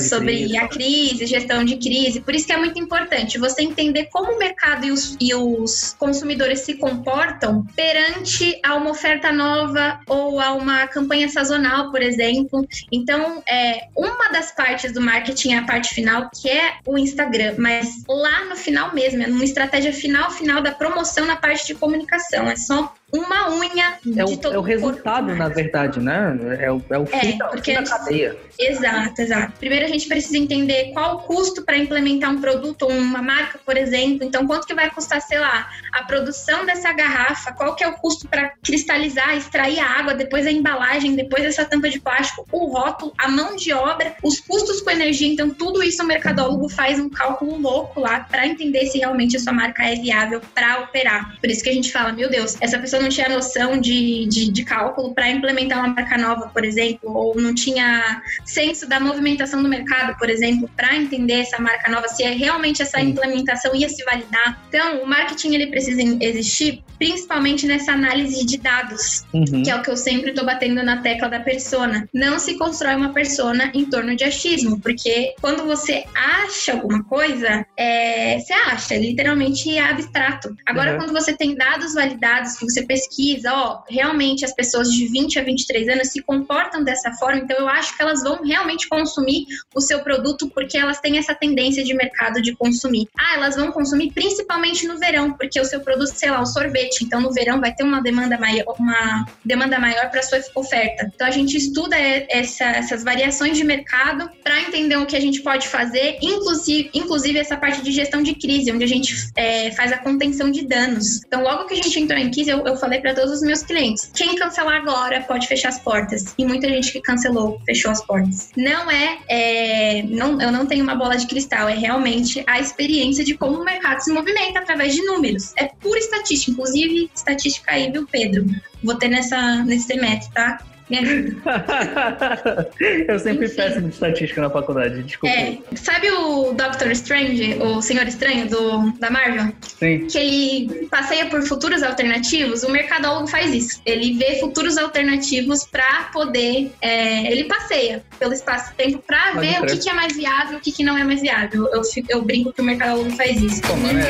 sobre 0.00 0.36
crise. 0.36 0.56
a 0.56 0.68
crise, 0.68 1.26
gestão 1.26 1.64
de 1.64 1.76
crise. 1.76 2.20
Por 2.20 2.34
isso 2.34 2.46
que 2.46 2.52
é 2.52 2.56
muito 2.56 2.78
importante 2.78 3.38
você 3.38 3.62
entender 3.62 4.06
como 4.06 4.32
o 4.32 4.38
mercado 4.38 4.84
e 4.84 4.90
os, 4.90 5.16
e 5.20 5.34
os 5.34 5.94
consumidores 5.98 6.60
se 6.60 6.74
comportam 6.74 7.64
perante 7.76 8.58
a 8.64 8.74
uma 8.74 8.90
oferta 8.90 9.32
nova 9.32 10.00
ou 10.06 10.40
a 10.40 10.52
uma 10.52 10.86
campanha 10.88 11.28
sazonal, 11.28 11.90
por 11.90 12.02
exemplo. 12.02 12.66
Então, 12.90 13.42
é, 13.48 13.88
uma 13.96 14.28
das 14.30 14.52
partes 14.52 14.92
do 14.92 15.00
marketing 15.00 15.52
é 15.52 15.58
a 15.58 15.64
parte 15.64 15.94
final, 15.94 16.30
que 16.30 16.48
é 16.48 16.74
o 16.86 16.98
Instagram. 16.98 17.54
Mas 17.58 18.02
lá 18.08 18.44
no 18.46 18.56
final 18.56 18.94
mesmo, 18.94 19.22
é 19.22 19.26
numa 19.26 19.44
estratégia 19.44 19.92
final, 19.92 20.30
final 20.30 20.62
da 20.62 20.72
promoção 20.72 21.26
na 21.26 21.36
parte 21.36 21.66
de 21.66 21.74
comunicação. 21.74 22.48
É 22.48 22.56
só 22.56 22.94
uma 23.12 23.50
unha 23.50 23.98
é 24.16 24.24
o, 24.24 24.26
de 24.26 24.36
todo 24.38 24.54
É 24.54 24.58
o 24.58 24.62
resultado, 24.62 25.34
na 25.34 25.48
verdade, 25.48 26.00
né? 26.00 26.36
É 26.60 26.70
o, 26.70 26.82
é 26.90 26.98
o 26.98 27.06
fim, 27.06 27.16
é, 27.16 27.36
da, 27.36 27.50
fim 27.62 27.74
da 27.74 27.82
cadeia. 27.84 28.36
Exato, 28.58 29.22
exato. 29.22 29.52
Primeiro 29.58 29.86
a 29.86 29.88
gente 29.88 30.06
precisa 30.06 30.38
entender 30.38 30.92
qual 30.92 31.16
o 31.16 31.18
custo 31.20 31.62
para 31.62 31.76
implementar 31.76 32.30
um 32.30 32.40
produto 32.40 32.82
ou 32.82 32.90
uma 32.90 33.22
marca, 33.22 33.58
por 33.64 33.76
exemplo. 33.76 34.24
Então, 34.24 34.46
quanto 34.46 34.66
que 34.66 34.74
vai 34.74 34.90
custar, 34.90 35.20
sei 35.22 35.38
lá, 35.38 35.68
a 35.92 36.04
produção 36.04 36.64
dessa 36.64 36.92
garrafa, 36.92 37.52
qual 37.52 37.74
que 37.74 37.82
é 37.82 37.88
o 37.88 37.94
custo 37.94 38.28
para 38.28 38.52
cristalizar, 38.62 39.36
extrair 39.36 39.80
a 39.80 39.86
água, 39.86 40.14
depois 40.14 40.46
a 40.46 40.52
embalagem, 40.52 41.16
depois 41.16 41.44
essa 41.44 41.64
tampa 41.64 41.88
de 41.88 41.98
plástico, 42.00 42.46
o 42.52 42.66
rótulo, 42.66 43.12
a 43.18 43.28
mão 43.28 43.56
de 43.56 43.72
obra, 43.72 44.14
os 44.22 44.40
custos 44.40 44.80
com 44.80 44.90
energia. 44.90 45.28
Então, 45.28 45.50
tudo 45.50 45.82
isso 45.82 46.02
o 46.02 46.06
mercadólogo 46.06 46.68
faz 46.68 47.00
um 47.00 47.08
cálculo 47.08 47.58
louco 47.58 48.00
lá 48.00 48.20
para 48.20 48.46
entender 48.46 48.86
se 48.86 48.98
realmente 48.98 49.36
a 49.36 49.40
sua 49.40 49.52
marca 49.52 49.82
é 49.84 49.96
viável 49.96 50.40
para 50.54 50.80
operar. 50.80 51.38
Por 51.40 51.50
isso 51.50 51.62
que 51.62 51.70
a 51.70 51.74
gente 51.74 51.90
fala, 51.90 52.12
meu 52.12 52.30
Deus, 52.30 52.56
essa 52.60 52.78
pessoa 52.78 52.99
não 53.00 53.08
tinha 53.08 53.28
noção 53.28 53.78
de, 53.78 54.26
de, 54.26 54.50
de 54.50 54.64
cálculo 54.64 55.14
para 55.14 55.30
implementar 55.30 55.78
uma 55.78 55.94
marca 55.94 56.18
nova, 56.18 56.48
por 56.48 56.64
exemplo, 56.64 57.12
ou 57.12 57.40
não 57.40 57.54
tinha 57.54 58.22
senso 58.44 58.88
da 58.88 59.00
movimentação 59.00 59.62
do 59.62 59.68
mercado, 59.68 60.18
por 60.18 60.28
exemplo, 60.28 60.68
para 60.76 60.96
entender 60.96 61.40
essa 61.40 61.60
marca 61.60 61.90
nova, 61.90 62.08
se 62.08 62.22
é 62.22 62.30
realmente 62.30 62.82
essa 62.82 63.00
implementação 63.00 63.74
ia 63.74 63.88
se 63.88 64.04
validar. 64.04 64.62
Então, 64.68 65.02
o 65.02 65.06
marketing 65.06 65.54
ele 65.54 65.66
precisa 65.68 66.00
existir 66.20 66.82
principalmente 67.00 67.66
nessa 67.66 67.92
análise 67.92 68.44
de 68.44 68.58
dados, 68.58 69.24
uhum. 69.32 69.62
que 69.62 69.70
é 69.70 69.74
o 69.74 69.82
que 69.82 69.90
eu 69.90 69.96
sempre 69.96 70.30
estou 70.30 70.44
batendo 70.44 70.82
na 70.82 70.98
tecla 70.98 71.30
da 71.30 71.40
persona. 71.40 72.06
Não 72.12 72.38
se 72.38 72.58
constrói 72.58 72.94
uma 72.94 73.14
persona 73.14 73.70
em 73.72 73.86
torno 73.86 74.14
de 74.14 74.22
achismo, 74.22 74.78
porque 74.78 75.34
quando 75.40 75.64
você 75.64 76.04
acha 76.14 76.72
alguma 76.72 77.02
coisa, 77.04 77.64
é, 77.74 78.38
você 78.38 78.52
acha, 78.52 78.96
literalmente 78.98 79.74
é 79.78 79.82
abstrato. 79.82 80.54
Agora, 80.66 80.92
uhum. 80.92 80.98
quando 80.98 81.12
você 81.14 81.34
tem 81.34 81.54
dados 81.54 81.94
validados, 81.94 82.58
que 82.58 82.66
você 82.66 82.84
pesquisa, 82.90 83.52
ó, 83.52 83.84
realmente 83.88 84.44
as 84.44 84.52
pessoas 84.52 84.90
de 84.90 85.06
20 85.06 85.38
a 85.38 85.44
23 85.44 85.88
anos 85.90 86.08
se 86.08 86.20
comportam 86.22 86.82
dessa 86.82 87.12
forma, 87.12 87.38
então 87.38 87.56
eu 87.56 87.68
acho 87.68 87.96
que 87.96 88.02
elas 88.02 88.20
vão 88.20 88.42
realmente 88.42 88.88
consumir 88.88 89.46
o 89.72 89.80
seu 89.80 90.00
produto 90.00 90.50
porque 90.52 90.76
elas 90.76 90.98
têm 90.98 91.16
essa 91.16 91.32
tendência 91.32 91.84
de 91.84 91.94
mercado 91.94 92.42
de 92.42 92.52
consumir. 92.56 93.06
Ah, 93.16 93.34
elas 93.36 93.54
vão 93.54 93.70
consumir 93.70 94.10
principalmente 94.12 94.88
no 94.88 94.98
verão, 94.98 95.34
porque 95.34 95.60
o 95.60 95.64
seu 95.64 95.80
produto, 95.80 96.08
sei 96.16 96.32
lá, 96.32 96.42
o 96.42 96.46
sorvete, 96.46 97.04
então 97.04 97.20
no 97.20 97.32
verão 97.32 97.60
vai 97.60 97.72
ter 97.72 97.84
uma 97.84 98.02
demanda 98.02 98.36
maior, 98.36 98.74
uma 98.76 99.24
demanda 99.44 99.78
maior 99.78 100.10
para 100.10 100.20
sua 100.24 100.40
oferta. 100.56 101.08
Então 101.14 101.28
a 101.28 101.30
gente 101.30 101.56
estuda 101.56 101.96
essa, 101.96 102.64
essas 102.64 103.04
variações 103.04 103.56
de 103.56 103.62
mercado 103.62 104.28
para 104.42 104.60
entender 104.62 104.96
o 104.96 105.06
que 105.06 105.14
a 105.14 105.20
gente 105.20 105.42
pode 105.42 105.68
fazer, 105.68 106.18
inclusive, 106.20 106.90
inclusive 106.92 107.38
essa 107.38 107.56
parte 107.56 107.82
de 107.82 107.92
gestão 107.92 108.20
de 108.20 108.34
crise, 108.34 108.72
onde 108.72 108.82
a 108.82 108.88
gente 108.88 109.14
é, 109.36 109.70
faz 109.70 109.92
a 109.92 109.98
contenção 109.98 110.50
de 110.50 110.66
danos. 110.66 111.22
Então 111.24 111.40
logo 111.40 111.66
que 111.66 111.74
a 111.74 111.76
gente 111.76 112.00
entrou 112.00 112.18
em 112.18 112.32
crise, 112.32 112.50
eu, 112.50 112.66
eu 112.66 112.79
falei 112.80 113.00
para 113.00 113.14
todos 113.14 113.30
os 113.32 113.42
meus 113.42 113.62
clientes: 113.62 114.10
quem 114.14 114.34
cancelar 114.34 114.76
agora 114.76 115.20
pode 115.22 115.46
fechar 115.46 115.68
as 115.68 115.78
portas. 115.78 116.34
E 116.36 116.44
muita 116.44 116.68
gente 116.68 116.92
que 116.92 117.00
cancelou 117.00 117.60
fechou 117.64 117.90
as 117.90 118.04
portas. 118.04 118.50
Não 118.56 118.90
é, 118.90 119.18
é 119.28 120.02
não, 120.02 120.40
eu 120.40 120.50
não 120.50 120.66
tenho 120.66 120.82
uma 120.82 120.94
bola 120.94 121.16
de 121.16 121.26
cristal, 121.26 121.68
é 121.68 121.74
realmente 121.74 122.42
a 122.46 122.58
experiência 122.58 123.24
de 123.24 123.36
como 123.36 123.60
o 123.60 123.64
mercado 123.64 124.00
se 124.00 124.12
movimenta 124.12 124.60
através 124.60 124.94
de 124.94 125.02
números. 125.04 125.52
É 125.56 125.66
pura 125.66 125.98
estatística, 125.98 126.52
inclusive 126.52 127.10
estatística 127.14 127.72
aí, 127.72 127.90
viu, 127.92 128.06
Pedro? 128.10 128.46
Vou 128.82 128.94
ter 128.94 129.08
nessa, 129.08 129.62
nesse 129.64 129.86
semestre, 129.86 130.32
tá? 130.32 130.58
eu 133.08 133.18
sempre 133.18 133.46
Enfim. 133.46 133.56
péssimo 133.56 133.88
de 133.88 133.94
estatística 133.94 134.40
na 134.40 134.50
faculdade, 134.50 135.02
desculpa. 135.02 135.34
É, 135.34 135.58
sabe 135.76 136.10
o 136.10 136.52
Doctor 136.52 136.90
Strange, 136.90 137.56
o 137.60 137.80
Senhor 137.80 138.06
Estranho 138.06 138.48
do, 138.48 138.90
da 138.98 139.10
Marvel? 139.10 139.52
Sim. 139.62 140.06
Que 140.06 140.18
ele 140.18 140.88
passeia 140.88 141.26
por 141.26 141.42
futuros 141.42 141.82
alternativos? 141.82 142.62
O 142.64 142.70
mercadólogo 142.70 143.28
faz 143.28 143.54
isso. 143.54 143.80
Ele 143.86 144.14
vê 144.14 144.40
futuros 144.40 144.76
alternativos 144.76 145.64
para 145.64 146.10
poder. 146.12 146.72
É, 146.80 147.30
ele 147.30 147.44
passeia 147.44 148.02
pelo 148.18 148.32
espaço-tempo 148.32 149.02
para 149.06 149.32
ver 149.32 149.62
o 149.62 149.66
que, 149.66 149.76
que, 149.76 149.88
é 149.88 149.94
mais 149.94 150.16
viável 150.16 150.54
e 150.54 150.56
o 150.56 150.60
que, 150.60 150.72
que 150.72 150.82
não 150.82 150.98
é 150.98 151.04
mais 151.04 151.20
viável. 151.20 151.68
Eu, 151.72 151.82
eu 152.08 152.22
brinco 152.22 152.52
que 152.52 152.60
o 152.60 152.64
mercadólogo 152.64 153.10
faz 153.12 153.40
isso. 153.40 153.62
Como, 153.62 153.86
né? 153.86 154.02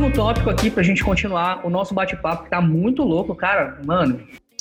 Próximo 0.00 0.12
tópico 0.12 0.48
aqui 0.48 0.70
pra 0.70 0.82
gente 0.82 1.04
continuar 1.04 1.60
o 1.64 1.68
nosso 1.68 1.92
bate-papo, 1.92 2.44
que 2.44 2.50
tá 2.50 2.60
muito 2.60 3.02
louco, 3.02 3.34
cara. 3.34 3.78
Mano, 3.84 4.18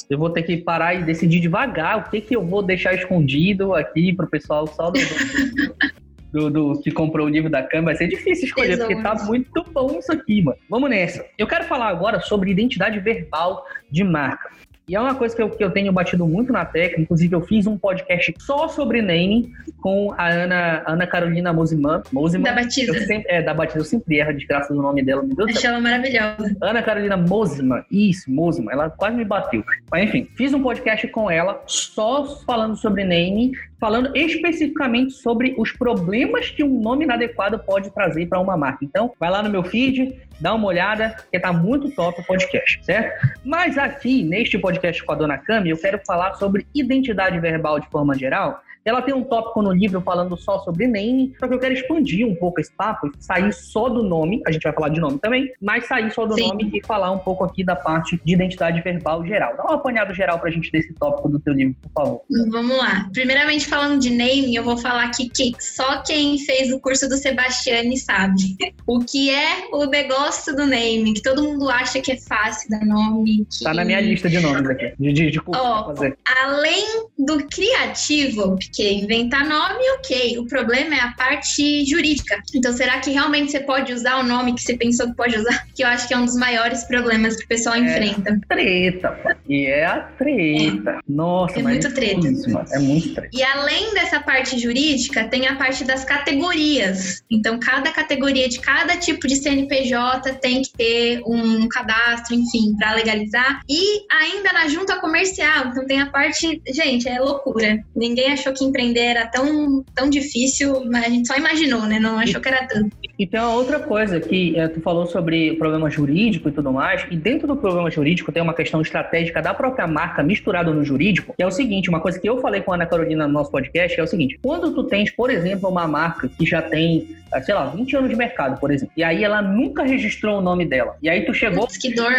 eu 0.09 0.17
vou 0.17 0.29
ter 0.29 0.43
que 0.43 0.57
parar 0.57 0.95
e 0.95 1.03
decidir 1.03 1.39
devagar 1.39 1.97
o 1.97 2.09
que, 2.09 2.19
que 2.19 2.35
eu 2.35 2.45
vou 2.45 2.61
deixar 2.61 2.93
escondido 2.93 3.73
aqui 3.73 4.11
pro 4.13 4.27
pessoal 4.27 4.67
só 4.67 4.91
do, 4.91 4.99
do, 6.33 6.49
do 6.49 6.81
que 6.81 6.91
comprou 6.91 7.25
o 7.27 7.29
livro 7.29 7.49
da 7.49 7.63
Cam. 7.63 7.83
Vai 7.83 7.95
ser 7.95 8.07
difícil 8.07 8.47
escolher, 8.47 8.73
Exato. 8.73 8.89
porque 8.89 9.01
tá 9.01 9.15
muito 9.23 9.63
bom 9.71 9.97
isso 9.97 10.11
aqui, 10.11 10.41
mano. 10.41 10.57
Vamos 10.69 10.89
nessa. 10.89 11.25
Eu 11.37 11.47
quero 11.47 11.63
falar 11.63 11.87
agora 11.87 12.19
sobre 12.19 12.51
identidade 12.51 12.99
verbal 12.99 13.65
de 13.89 14.03
marca. 14.03 14.49
E 14.89 14.95
é 14.95 14.99
uma 14.99 15.13
coisa 15.13 15.35
que 15.35 15.41
eu, 15.43 15.51
que 15.51 15.63
eu 15.63 15.69
tenho 15.69 15.93
batido 15.93 16.27
muito 16.27 16.51
na 16.51 16.65
tecla, 16.65 16.99
inclusive 16.99 17.35
eu 17.35 17.41
fiz 17.41 17.67
um 17.67 17.77
podcast 17.77 18.33
só 18.39 18.67
sobre 18.67 19.03
naming 19.03 19.53
com 19.83 20.11
a 20.17 20.27
Ana, 20.27 20.83
Ana 20.87 21.05
Carolina 21.05 21.53
Mosiman. 21.53 22.01
Mosiman 22.11 22.45
da 22.45 22.53
Batida. 22.53 22.93
É, 23.27 23.39
da 23.43 23.53
Batida, 23.53 23.81
eu 23.81 23.85
sempre 23.85 24.17
erro 24.17 24.33
de 24.33 24.47
graça 24.47 24.73
do 24.73 24.81
nome 24.81 25.03
dela, 25.03 25.21
meu 25.21 25.35
Deus 25.35 25.55
Achei 25.55 25.69
ela 25.69 25.79
maravilhosa. 25.79 26.57
Ana 26.59 26.81
Carolina 26.81 27.15
Mosiman, 27.15 27.85
isso, 27.91 28.31
Mosiman, 28.31 28.71
ela 28.71 28.89
quase 28.89 29.15
me 29.15 29.23
bateu. 29.23 29.63
Mas 29.91 30.09
enfim, 30.09 30.27
fiz 30.35 30.55
um 30.55 30.63
podcast 30.63 31.07
com 31.09 31.29
ela 31.29 31.61
só 31.67 32.25
falando 32.43 32.75
sobre 32.75 33.03
naming, 33.03 33.51
falando 33.80 34.15
especificamente 34.15 35.13
sobre 35.13 35.55
os 35.57 35.71
problemas 35.71 36.49
que 36.49 36.63
um 36.63 36.82
nome 36.82 37.05
inadequado 37.05 37.59
pode 37.59 37.91
trazer 37.91 38.27
para 38.27 38.39
uma 38.39 38.57
marca. 38.57 38.84
Então, 38.84 39.13
vai 39.19 39.30
lá 39.30 39.41
no 39.41 39.49
meu 39.49 39.63
feed, 39.63 40.19
dá 40.39 40.53
uma 40.53 40.67
olhada, 40.67 41.15
que 41.32 41.39
tá 41.39 41.53
muito 41.53 41.89
top 41.91 42.19
o 42.19 42.25
podcast, 42.25 42.84
certo? 42.84 43.27
Mas 43.43 43.77
aqui, 43.77 44.23
neste 44.23 44.57
podcast 44.57 45.03
com 45.03 45.11
a 45.11 45.15
dona 45.15 45.38
Cami, 45.38 45.69
eu 45.69 45.77
quero 45.77 45.99
falar 46.05 46.34
sobre 46.36 46.67
identidade 46.75 47.39
verbal 47.39 47.80
de 47.80 47.88
forma 47.89 48.15
geral 48.15 48.61
ela 48.89 49.01
tem 49.01 49.13
um 49.13 49.23
tópico 49.23 49.61
no 49.61 49.71
livro 49.71 50.01
falando 50.01 50.35
só 50.35 50.59
sobre 50.59 50.87
name, 50.87 51.35
só 51.39 51.47
que 51.47 51.53
eu 51.53 51.59
quero 51.59 51.73
expandir 51.73 52.27
um 52.27 52.35
pouco 52.35 52.59
esse 52.59 52.71
papo 52.71 53.11
sair 53.20 53.53
só 53.53 53.89
do 53.89 54.03
nome, 54.03 54.41
a 54.47 54.51
gente 54.51 54.63
vai 54.63 54.74
falar 54.74 54.89
de 54.89 54.99
nome 54.99 55.20
também, 55.20 55.51
mas 55.61 55.87
sair 55.87 56.11
só 56.11 56.25
do 56.25 56.36
Sim. 56.36 56.47
nome 56.47 56.71
e 56.74 56.86
falar 56.86 57.11
um 57.11 57.20
pouco 57.20 57.43
aqui 57.43 57.63
da 57.63 57.75
parte 57.75 58.20
de 58.24 58.33
identidade 58.33 58.82
verbal 58.82 59.25
geral. 59.25 59.55
Dá 59.55 59.63
um 59.66 59.74
apanhado 59.74 60.13
geral 60.13 60.39
pra 60.39 60.49
gente 60.49 60.71
desse 60.71 60.93
tópico 60.93 61.29
do 61.29 61.39
teu 61.39 61.53
livro, 61.53 61.75
por 61.82 61.91
favor. 61.91 62.21
Vamos 62.49 62.78
lá. 62.78 63.09
Primeiramente, 63.13 63.67
falando 63.67 63.99
de 63.99 64.09
name, 64.09 64.55
eu 64.55 64.63
vou 64.63 64.78
falar 64.78 65.03
aqui 65.05 65.29
que 65.29 65.53
só 65.59 66.01
quem 66.01 66.39
fez 66.39 66.71
o 66.71 66.79
curso 66.79 67.07
do 67.07 67.17
Sebastiani 67.17 67.97
sabe 67.97 68.57
o 68.87 68.99
que 68.99 69.29
é 69.29 69.67
o 69.71 69.86
negócio 69.86 70.55
do 70.55 70.66
name, 70.66 71.13
que 71.13 71.21
todo 71.21 71.43
mundo 71.43 71.70
acha 71.70 72.01
que 72.01 72.11
é 72.11 72.17
fácil 72.17 72.70
dar 72.70 72.86
nome. 72.86 73.45
Que... 73.45 73.63
Tá 73.63 73.74
na 73.74 73.86
minha 73.86 74.01
lista 74.01 74.29
de 74.29 74.39
nomes 74.39 74.70
aqui, 74.70 74.93
de, 74.99 75.13
de, 75.13 75.32
de 75.32 75.39
curso 75.39 75.61
oh, 75.61 75.86
fazer. 75.86 76.17
Além 76.43 77.07
do 77.17 77.45
criativo, 77.47 78.57
inventar 78.84 79.47
nome, 79.47 79.84
ok. 79.97 80.38
O 80.38 80.46
problema 80.46 80.96
é 80.96 81.00
a 81.00 81.14
parte 81.14 81.86
jurídica. 81.86 82.42
Então, 82.54 82.74
será 82.74 83.00
que 83.00 83.12
realmente 83.12 83.51
você 83.51 83.60
pode 83.60 83.93
usar 83.93 84.18
o 84.20 84.24
nome 84.24 84.54
que 84.54 84.62
você 84.62 84.76
pensou 84.76 85.08
que 85.08 85.16
pode 85.16 85.38
usar? 85.38 85.66
Que 85.76 85.84
eu 85.84 85.88
acho 85.88 86.08
que 86.08 86.14
é 86.14 86.18
um 86.18 86.26
dos 86.26 86.36
maiores 86.36 86.84
problemas 86.84 87.36
que 87.36 87.46
o 87.46 87.47
pessoal 87.47 87.76
é 87.76 87.80
enfrenta. 87.80 88.39
Treta, 88.47 89.38
e 89.47 89.66
é 89.66 89.86
a 89.86 90.00
treta. 90.00 90.92
É. 90.92 91.00
Nossa, 91.08 91.60
é 91.60 91.64
muito 91.64 91.88
é 91.88 91.92
treta. 91.92 92.28
É 92.72 92.80
muito 92.80 93.14
treta. 93.14 93.30
E 93.34 93.43
além 93.43 93.93
dessa 93.93 94.20
parte 94.20 94.60
jurídica, 94.60 95.26
tem 95.26 95.47
a 95.47 95.56
parte 95.56 95.84
das 95.84 96.04
categorias. 96.04 97.24
Então, 97.30 97.60
cada 97.60 97.92
categoria 97.92 98.47
de 98.47 98.60
cada 98.60 98.97
tipo 98.97 99.28
de 99.28 99.36
CNPJ 99.36 100.34
tem 100.36 100.62
que 100.62 100.72
ter 100.72 101.22
um 101.26 101.68
cadastro, 101.68 102.36
enfim, 102.36 102.76
para 102.78 102.93
legalizar. 102.93 103.62
E 103.70 104.06
ainda 104.12 104.54
na 104.54 104.68
junta 104.68 105.00
comercial, 105.00 105.68
então 105.68 105.86
tem 105.86 106.01
a 106.01 106.08
parte, 106.08 106.62
gente, 106.72 107.08
é 107.08 107.20
loucura. 107.20 107.84
Ninguém 107.96 108.34
achou 108.34 108.54
que 108.54 108.58
empreender 108.65 109.01
era 109.01 109.27
tão, 109.27 109.83
tão 109.95 110.09
difícil, 110.09 110.86
mas 110.89 111.05
a 111.05 111.09
gente 111.09 111.27
só 111.27 111.36
imaginou, 111.36 111.83
né? 111.83 111.99
Não 111.99 112.17
achou 112.17 112.41
que 112.41 112.47
era 112.47 112.67
tanto. 112.67 112.95
E 113.17 113.27
tem 113.27 113.39
uma 113.39 113.53
outra 113.53 113.79
coisa 113.79 114.19
que 114.19 114.57
é, 114.57 114.67
tu 114.67 114.79
falou 114.81 115.05
sobre 115.05 115.55
problema 115.55 115.89
jurídico 115.89 116.49
e 116.49 116.51
tudo 116.51 116.71
mais, 116.71 117.05
e 117.11 117.17
dentro 117.17 117.47
do 117.47 117.55
problema 117.55 117.89
jurídico 117.91 118.31
tem 118.31 118.41
uma 118.41 118.53
questão 118.53 118.81
estratégica 118.81 119.41
da 119.41 119.53
própria 119.53 119.86
marca 119.86 120.23
misturada 120.23 120.71
no 120.71 120.83
jurídico, 120.83 121.33
que 121.36 121.43
é 121.43 121.45
o 121.45 121.51
seguinte, 121.51 121.89
uma 121.89 121.99
coisa 121.99 122.19
que 122.19 122.29
eu 122.29 122.39
falei 122.39 122.61
com 122.61 122.71
a 122.71 122.75
Ana 122.75 122.86
Carolina 122.86 123.27
no 123.27 123.33
nosso 123.33 123.51
podcast 123.51 123.99
é 123.99 124.03
o 124.03 124.07
seguinte, 124.07 124.39
quando 124.41 124.73
tu 124.73 124.83
tens, 124.86 125.11
por 125.11 125.29
exemplo, 125.29 125.69
uma 125.69 125.87
marca 125.87 126.29
que 126.29 126.45
já 126.45 126.61
tem 126.61 127.19
ah, 127.31 127.41
sei 127.41 127.53
lá, 127.53 127.67
20 127.67 127.95
anos 127.95 128.09
de 128.09 128.15
mercado, 128.15 128.59
por 128.59 128.71
exemplo. 128.71 128.93
E 128.97 129.03
aí 129.03 129.23
ela 129.23 129.41
nunca 129.41 129.83
registrou 129.83 130.39
o 130.39 130.41
nome 130.41 130.65
dela. 130.65 130.97
E 131.01 131.09
aí 131.09 131.25
tu 131.25 131.33
chegou. 131.33 131.67
que 131.67 131.93
dor. 131.93 132.11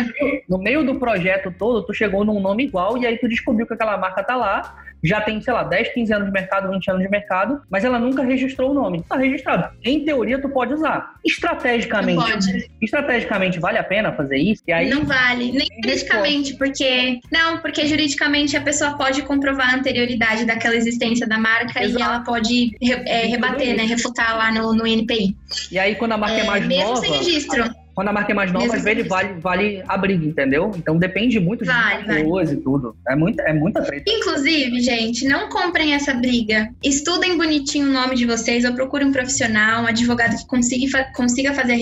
No 0.48 0.58
meio 0.58 0.84
do 0.84 0.96
projeto 0.96 1.52
todo, 1.58 1.84
tu 1.84 1.92
chegou 1.92 2.24
num 2.24 2.40
nome 2.40 2.64
igual 2.64 2.96
e 2.96 3.06
aí 3.06 3.18
tu 3.18 3.28
descobriu 3.28 3.66
que 3.66 3.74
aquela 3.74 3.98
marca 3.98 4.22
tá 4.22 4.36
lá 4.36 4.84
já 5.02 5.20
tem, 5.20 5.40
sei 5.40 5.52
lá, 5.52 5.62
10, 5.64 5.94
15 5.94 6.12
anos 6.12 6.26
de 6.26 6.32
mercado, 6.32 6.70
20 6.70 6.90
anos 6.90 7.02
de 7.02 7.08
mercado, 7.08 7.60
mas 7.70 7.84
ela 7.84 7.98
nunca 7.98 8.22
registrou 8.22 8.70
o 8.70 8.74
nome. 8.74 9.02
Tá 9.08 9.16
registrado. 9.16 9.70
Em 9.84 10.04
teoria, 10.04 10.40
tu 10.40 10.48
pode 10.48 10.74
usar. 10.74 11.14
Estrategicamente. 11.24 12.22
Pode. 12.22 12.70
Estrategicamente, 12.80 13.58
vale 13.58 13.78
a 13.78 13.84
pena 13.84 14.12
fazer 14.12 14.38
isso? 14.38 14.62
E 14.66 14.72
aí, 14.72 14.90
não 14.90 15.04
vale. 15.04 15.52
Nem 15.52 15.66
juridicamente, 15.82 16.54
porque. 16.56 17.20
Não, 17.30 17.58
porque 17.58 17.86
juridicamente 17.86 18.56
a 18.56 18.60
pessoa 18.60 18.96
pode 18.96 19.22
comprovar 19.22 19.74
a 19.74 19.76
anterioridade 19.76 20.44
daquela 20.44 20.76
existência 20.76 21.26
da 21.26 21.38
marca 21.38 21.82
Exato. 21.82 21.98
e 21.98 22.02
ela 22.02 22.20
pode 22.20 22.76
é, 23.06 23.26
rebater, 23.26 23.76
né? 23.76 23.84
Refutar 23.84 24.36
lá 24.36 24.52
no, 24.52 24.74
no 24.74 24.86
NPI. 24.86 25.36
E 25.70 25.78
aí, 25.78 25.94
quando 25.94 26.12
a 26.12 26.18
marca 26.18 26.36
é, 26.36 26.40
é 26.40 26.44
mais 26.44 26.66
mesmo 26.66 26.88
nova. 26.88 27.00
Mesmo 27.00 27.16
sem 27.16 27.24
registro. 27.24 27.79
Quando 27.94 28.08
a 28.08 28.12
marca 28.12 28.32
é 28.32 28.34
mais 28.34 28.52
nova, 28.52 28.74
às 28.74 28.82
vezes 28.82 29.06
vale, 29.06 29.34
vale 29.40 29.82
a 29.86 29.96
briga, 29.96 30.24
entendeu? 30.24 30.72
Então 30.76 30.98
depende 30.98 31.38
muito 31.40 31.64
de 31.64 31.70
vale, 31.70 32.04
vale. 32.04 32.52
e 32.52 32.56
tudo. 32.56 32.96
É, 33.08 33.16
muito, 33.16 33.40
é 33.40 33.52
muita 33.52 33.82
treta. 33.82 34.04
Inclusive, 34.08 34.80
gente, 34.80 35.26
não 35.26 35.48
comprem 35.48 35.94
essa 35.94 36.14
briga. 36.14 36.70
Estudem 36.82 37.36
bonitinho 37.36 37.88
o 37.88 37.92
nome 37.92 38.16
de 38.16 38.26
vocês, 38.26 38.64
ou 38.64 38.72
procure 38.74 39.04
um 39.04 39.12
profissional, 39.12 39.82
um 39.82 39.86
advogado 39.86 40.36
que 40.36 40.46
consiga, 40.46 41.04
consiga 41.14 41.52
fazer 41.52 41.78